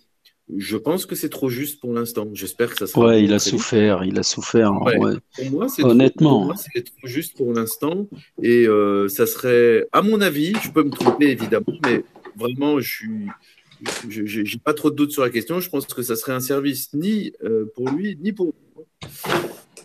je 0.58 0.78
pense 0.78 1.06
que 1.06 1.16
c'est 1.16 1.30
trop 1.30 1.50
juste 1.50 1.80
pour 1.80 1.94
l'instant. 1.94 2.28
J'espère 2.34 2.72
que 2.72 2.78
ça 2.78 2.88
sera. 2.88 3.08
Ouais, 3.08 3.24
il 3.24 3.34
a 3.34 3.40
souffert, 3.40 4.04
il 4.04 4.18
a 4.18 4.24
souffert. 4.24 4.72
Pour 4.74 5.52
moi, 5.52 5.70
c'est 5.70 5.84
honnêtement. 5.84 6.56
C'est 6.56 6.84
trop 6.84 7.08
juste 7.08 7.38
pour 7.38 7.54
l'instant, 7.54 8.08
et 8.42 8.68
euh, 8.68 9.08
ça 9.08 9.28
serait, 9.28 9.88
à 9.92 10.02
mon 10.02 10.22
avis, 10.22 10.54
je 10.64 10.72
peux 10.72 10.84
me 10.84 10.90
tromper 10.90 11.28
évidemment, 11.28 11.78
mais 11.86 12.04
vraiment, 12.36 12.80
je 12.80 12.90
suis, 12.90 13.28
j'ai 14.08 14.58
pas 14.64 14.74
trop 14.74 14.90
de 14.90 14.96
doutes 14.96 15.12
sur 15.12 15.24
la 15.24 15.30
question. 15.30 15.60
Je 15.60 15.70
pense 15.70 15.86
que 15.86 16.02
ça 16.02 16.16
serait 16.16 16.34
un 16.34 16.40
service 16.40 16.94
ni 16.94 17.34
euh, 17.44 17.72
pour 17.76 17.90
lui 17.90 18.18
ni 18.22 18.32
pour. 18.32 18.54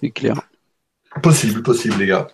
C'est 0.01 0.11
clair. 0.11 0.41
Possible, 1.23 1.63
possible, 1.63 1.97
les 1.99 2.07
gars. 2.07 2.27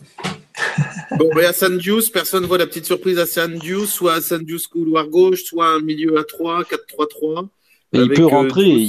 bon, 1.18 1.30
mais 1.34 1.44
à 1.44 1.52
Sandius, 1.52 2.08
personne 2.08 2.46
voit 2.46 2.58
la 2.58 2.66
petite 2.66 2.86
surprise 2.86 3.18
à 3.18 3.26
Sandius, 3.26 3.90
soit 3.90 4.14
à 4.14 4.20
Sandius 4.20 4.66
couloir 4.66 5.08
gauche, 5.08 5.44
soit 5.44 5.68
un 5.68 5.80
milieu 5.80 6.18
à 6.18 6.24
3, 6.24 6.62
4-3-3 6.62 7.48
il 7.92 8.08
peut 8.10 8.22
euh, 8.22 8.26
rentrer. 8.26 8.88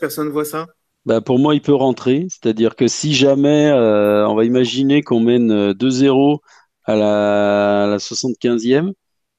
personne 0.00 0.26
ne 0.26 0.32
voit 0.32 0.44
ça? 0.44 0.66
Bah 1.06 1.20
pour 1.20 1.38
moi, 1.38 1.54
il 1.54 1.60
peut 1.60 1.74
rentrer. 1.74 2.26
C'est-à-dire 2.30 2.76
que 2.76 2.86
si 2.86 3.14
jamais, 3.14 3.70
euh, 3.70 4.26
on 4.26 4.34
va 4.34 4.44
imaginer 4.44 5.02
qu'on 5.02 5.20
mène 5.20 5.72
2-0 5.72 6.34
euh, 6.34 6.38
à 6.84 6.96
la, 6.96 7.96
75e, 7.98 8.92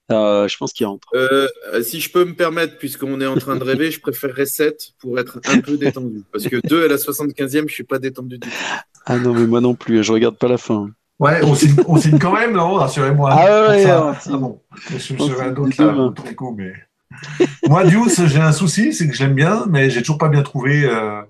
je 0.10 0.57
pense 0.57 0.73
qu'il 0.73 0.86
rentre. 0.86 1.07
si 1.82 1.99
je 2.02 2.11
peux 2.11 2.26
me 2.26 2.34
permettre, 2.34 2.77
puisqu'on 2.77 3.19
est 3.22 3.26
en 3.26 3.38
train 3.38 3.56
de 3.56 3.64
rêver, 3.64 3.91
je 3.91 3.99
préférerais 3.99 4.45
7 4.45 4.94
pour 4.99 5.19
être 5.19 5.40
un 5.45 5.60
peu 5.60 5.77
détendu. 5.77 6.23
Parce 6.32 6.48
que 6.48 6.57
2 6.68 6.86
à 6.86 6.88
la 6.88 6.95
75e, 6.95 7.49
je 7.49 7.60
ne 7.60 7.68
suis 7.68 7.84
pas 7.84 7.99
détendu 7.99 8.38
du 8.38 8.49
tout. 8.49 8.56
Ah 9.06 9.18
non, 9.18 9.34
mais 9.34 9.45
moi 9.45 9.61
non 9.61 9.76
plus, 9.76 10.03
je 10.03 10.11
regarde 10.11 10.38
pas 10.38 10.48
la 10.48 10.57
fin. 10.57 10.90
Ouais, 11.19 11.40
on 11.44 11.56
signe, 11.56 11.76
on 11.88 11.98
signe 11.98 12.19
quand 12.19 12.34
même, 12.34 12.53
non? 12.53 12.73
Rassurez-moi. 12.73 13.30
Ah 13.32 13.69
ouais, 13.69 13.86
ah 13.86 14.18
bon. 14.32 14.61
Je 14.90 15.14
me 15.14 15.19
souviens 15.19 15.52
d'autres 15.52 15.82
là, 15.82 16.14
mais. 16.57 16.73
Moi, 17.69 17.86
Deuce, 17.86 18.26
j'ai 18.26 18.41
un 18.41 18.52
souci, 18.52 18.94
c'est 18.94 19.07
que 19.07 19.14
je 19.14 19.23
l'aime 19.23 19.36
bien, 19.36 19.65
mais 19.69 19.90
j'ai 19.90 20.02
toujours 20.02 20.18
pas 20.18 20.27
bien 20.27 20.41
trouvé 20.41 20.84
euh, 20.84 21.22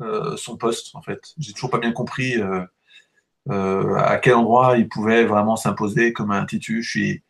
euh, 0.00 0.36
son 0.36 0.56
poste, 0.56 0.94
en 0.94 1.02
fait. 1.02 1.20
J'ai 1.38 1.52
toujours 1.52 1.68
pas 1.68 1.78
bien 1.78 1.92
compris 1.92 2.40
euh, 2.40 3.94
à 3.96 4.16
quel 4.16 4.34
endroit 4.34 4.78
il 4.78 4.88
pouvait 4.88 5.24
vraiment 5.24 5.56
s'imposer 5.56 6.14
comme 6.14 6.30
un 6.30 6.46
titu. 6.46 6.82
Je 6.82 6.88
suis, 6.88 7.22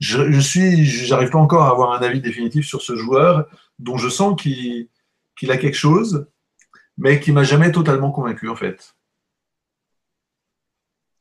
je, 0.00 0.40
suis, 0.40 0.84
j'arrive 0.84 1.30
pas 1.30 1.38
encore 1.38 1.62
à 1.62 1.70
avoir 1.70 1.92
un 1.92 2.04
avis 2.04 2.20
définitif 2.20 2.66
sur 2.66 2.82
ce 2.82 2.96
joueur 2.96 3.46
dont 3.78 3.96
je 3.96 4.08
sens 4.08 4.40
qu'il 4.40 4.88
a 5.48 5.56
quelque 5.56 5.76
chose, 5.76 6.26
mais 6.98 7.20
qui 7.20 7.32
m'a 7.32 7.44
jamais 7.44 7.72
totalement 7.72 8.10
convaincu, 8.10 8.48
en 8.48 8.56
fait. 8.56 8.94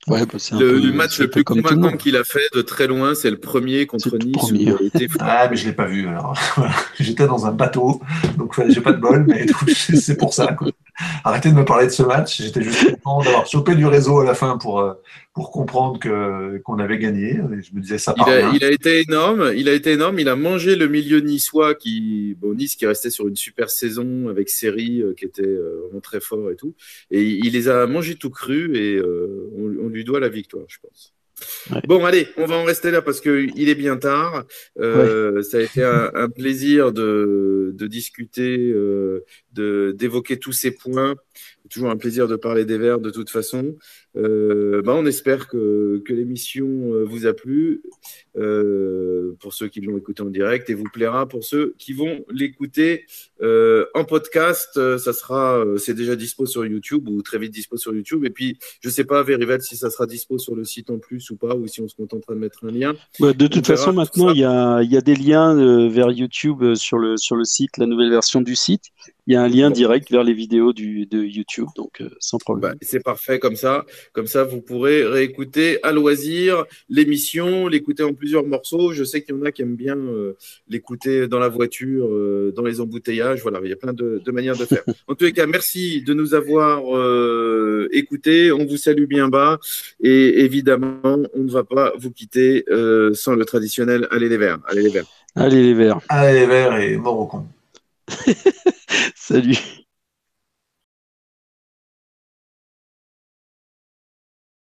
Ouais, 0.08 0.24
bah, 0.24 0.38
le, 0.52 0.92
match 0.92 1.20
le 1.20 1.32
plus 1.32 1.44
convaincant 1.44 1.98
qu'il 1.98 2.16
a 2.16 2.24
fait 2.24 2.48
de 2.54 2.62
très 2.62 2.86
loin, 2.86 3.16
c'est 3.16 3.32
le 3.32 3.40
premier 3.40 3.88
contre 3.88 4.16
Nice. 4.20 4.54
ah, 5.20 5.48
mais 5.50 5.56
je 5.56 5.66
l'ai 5.66 5.74
pas 5.74 5.88
vu 5.88 6.08
alors. 6.08 6.38
J'étais 7.00 7.26
dans 7.26 7.48
un 7.48 7.52
bateau, 7.52 8.02
donc 8.38 8.54
j'ai 8.70 8.82
pas 8.82 8.92
de 8.92 9.00
bol, 9.00 9.26
mais 9.28 9.48
c'est 9.74 10.16
pour 10.16 10.32
ça. 10.32 10.56
Arrêtez 11.24 11.50
de 11.50 11.56
me 11.56 11.66
parler 11.66 11.86
de 11.86 11.92
ce 11.92 12.04
match. 12.04 12.40
J'étais 12.40 12.62
juste 12.62 12.92
content 13.02 13.24
d'avoir 13.24 13.48
chopé 13.48 13.74
du 13.74 13.88
réseau 13.88 14.20
à 14.20 14.26
la 14.26 14.36
fin 14.36 14.60
pour, 14.60 14.80
euh, 14.80 14.94
pour 15.36 15.52
comprendre 15.52 15.99
que, 15.99 16.60
qu'on 16.60 16.80
avait 16.80 16.98
gagné. 16.98 17.34
je 17.34 17.76
me 17.76 17.82
disais 17.82 17.98
ça 17.98 18.16
il 18.18 18.24
a, 18.24 18.53
il 18.53 18.64
a, 18.64 18.72
été 18.72 19.02
énorme. 19.02 19.52
Il 19.53 19.68
a 19.68 19.74
été 19.74 19.91
énorme. 19.91 20.18
Il 20.18 20.30
a 20.30 20.38
mangé 20.38 20.78
le 20.78 20.88
milieu 20.88 21.20
niçois 21.20 21.76
qui, 21.76 22.36
bon, 22.40 22.53
Nice 22.56 22.78
qui 22.78 22.86
restait 22.86 23.10
sur 23.10 23.28
une 23.28 23.36
super 23.36 23.70
saison 23.70 24.30
avec 24.30 24.49
Série 24.49 25.02
euh, 25.02 25.14
qui 25.14 25.26
était 25.26 25.44
euh, 25.44 25.82
vraiment 25.84 25.99
très 25.99 26.22
fort 26.22 26.49
et 26.52 26.56
tout. 26.56 26.74
Et 27.12 27.22
il 27.22 27.52
les 27.52 27.68
a 27.68 27.86
mangés 27.86 28.16
tout 28.16 28.30
cru 28.30 28.78
et 28.78 29.02
on, 29.02 29.86
on 29.86 29.90
lui 29.90 30.06
doit 30.06 30.22
la 30.22 30.30
victoire, 30.30 30.64
je 30.70 30.78
pense. 30.82 31.16
Bon, 31.88 32.06
allez, 32.06 32.28
on 32.38 32.45
va 32.45 32.56
en 32.56 32.64
rester 32.64 32.91
là 32.91 33.02
parce 33.02 33.20
qu'il 33.20 33.70
est 33.70 33.76
bien 33.76 33.98
tard. 33.98 34.45
Euh, 34.80 35.41
ça 35.44 35.57
a 35.57 35.62
été 35.62 35.84
un, 35.84 36.30
plaisir 36.30 36.94
de, 36.94 37.72
de 37.74 37.88
discuter, 37.88 38.57
euh, 38.57 39.26
d'évoquer 39.52 40.38
tous 40.38 40.53
ces 40.53 40.72
points. 40.72 41.16
Toujours 41.70 41.90
un 41.90 41.98
plaisir 41.98 42.28
de 42.28 42.36
parler 42.36 42.64
des 42.64 42.78
Verts 42.78 42.99
de 42.99 43.10
toute 43.10 43.30
façon. 43.30 43.76
Euh, 44.18 44.82
bah, 44.82 44.94
on 44.96 45.06
espère 45.06 45.48
que, 45.48 46.02
que 46.06 46.14
l'émission 46.14 46.68
euh, 46.94 47.04
vous 47.04 47.26
a 47.26 47.34
plu 47.34 47.82
euh, 48.38 49.36
pour 49.40 49.54
ceux 49.54 49.68
qui 49.68 49.82
l'ont 49.82 49.98
écouté 49.98 50.22
en 50.22 50.30
direct 50.30 50.70
et 50.70 50.74
vous 50.74 50.86
plaira 50.92 51.28
pour 51.28 51.44
ceux 51.44 51.76
qui 51.78 51.94
vont 51.94 52.24
l'écouter 52.32 53.06
euh, 53.42 53.86
en 53.94 54.06
podcast. 54.06 54.80
Ça 54.98 55.14
sera, 55.14 55.64
c'est 55.78 55.94
déjà 55.94 56.16
dispo 56.16 56.46
sur 56.46 56.66
YouTube 56.66 57.08
ou 57.10 57.22
très 57.22 57.40
vite 57.40 57.52
dispo 57.52 57.78
sur 57.78 57.94
YouTube. 57.94 58.26
Et 58.26 58.30
puis, 58.30 58.58
je 58.82 58.90
sais 58.90 59.04
pas, 59.04 59.24
Verivel, 59.24 59.62
si 59.62 59.76
ça 59.76 59.90
sera 59.90 60.06
dispo 60.06 60.38
sur 60.38 60.56
le 60.56 60.64
site 60.64 60.90
en 60.90 60.98
plus 60.98 61.30
ou 61.32 61.36
pas, 61.36 61.56
ou 61.56 61.68
si 61.68 61.82
on 61.82 61.88
se 61.88 61.96
contentera 61.96 62.36
de 62.36 62.40
mettre 62.40 62.66
un 62.66 62.72
lien. 62.72 62.96
Bah, 63.20 63.34
de 63.34 63.48
toute 63.48 63.68
façon, 63.68 63.94
maintenant, 63.94 64.30
il 64.30 64.40
y 64.40 64.46
a, 64.46 64.82
y 64.82 64.98
a, 64.98 65.02
des 65.02 65.16
liens 65.16 65.88
vers 65.90 66.12
YouTube 66.12 66.76
sur 66.76 66.98
le, 66.98 67.18
sur 67.18 67.36
le 67.36 67.44
site, 67.44 67.78
la 67.78 67.86
nouvelle 67.86 68.10
version 68.10 68.42
du 68.42 68.56
site. 68.56 68.86
il 69.28 69.34
y 69.34 69.38
a 69.38 69.42
un 69.42 69.48
lien 69.48 69.72
direct 69.72 70.10
vers 70.10 70.24
les 70.24 70.34
vidéos 70.34 70.74
du, 70.74 71.06
de 71.06 71.24
YouTube, 71.24 71.68
donc 71.76 72.04
sans 72.20 72.38
problème. 72.38 72.72
Bah, 72.72 72.78
c'est 72.82 73.04
parfait 73.04 73.40
comme 73.40 73.56
ça. 73.56 73.86
Comme 74.14 74.27
ça, 74.27 74.44
vous 74.44 74.61
pourrez 74.61 75.06
réécouter 75.06 75.80
à 75.84 75.91
loisir 75.91 76.65
l'émission, 76.90 77.68
l'écouter 77.68 78.03
en 78.03 78.14
plusieurs 78.14 78.45
morceaux. 78.45 78.94
Je 78.94 79.03
sais 79.03 79.22
qu'il 79.22 79.36
y 79.36 79.38
en 79.38 79.44
a 79.44 79.52
qui 79.52 79.61
aiment 79.61 79.76
bien 79.76 79.98
euh, 79.98 80.34
l'écouter 80.69 81.27
dans 81.27 81.40
la 81.40 81.49
voiture, 81.49 82.07
euh, 82.07 82.53
dans 82.56 82.64
les 82.64 82.82
embouteillages. 82.82 83.41
Voilà, 83.41 83.60
il 83.64 83.69
y 83.69 83.73
a 83.73 83.77
plein 83.77 83.94
de, 83.94 84.22
de 84.23 84.32
manières 84.32 84.57
de 84.57 84.65
faire. 84.65 84.84
en 85.07 85.15
tous 85.15 85.26
les 85.26 85.34
cas, 85.34 85.45
merci 85.45 86.02
de 86.02 86.14
nous 86.14 86.34
avoir 86.34 86.82
écoutés. 87.91 88.52
On 88.52 88.65
vous 88.65 88.77
salue 88.77 89.06
bien 89.06 89.30
bas. 89.30 89.60
Et 90.02 90.41
évidemment, 90.41 90.99
on 91.34 91.44
ne 91.44 91.52
va 91.52 91.64
pas 91.64 91.94
vous 91.98 92.11
quitter 92.11 92.65
sans 93.14 93.36
le 93.36 93.45
traditionnel 93.45 94.07
Allez 94.11 94.30
les 94.30 94.38
verts. 94.38 94.60
Allez 94.68 94.82
les 94.82 94.90
verts. 94.90 95.06
Allez 95.36 95.61
les 95.61 95.73
verts. 95.73 95.99
Allez 96.10 96.40
les 96.40 96.45
verts 96.45 96.77
et 96.77 96.98
mort 96.98 97.19
au 97.19 97.26
con. 97.27 97.45
Salut. 99.15 99.85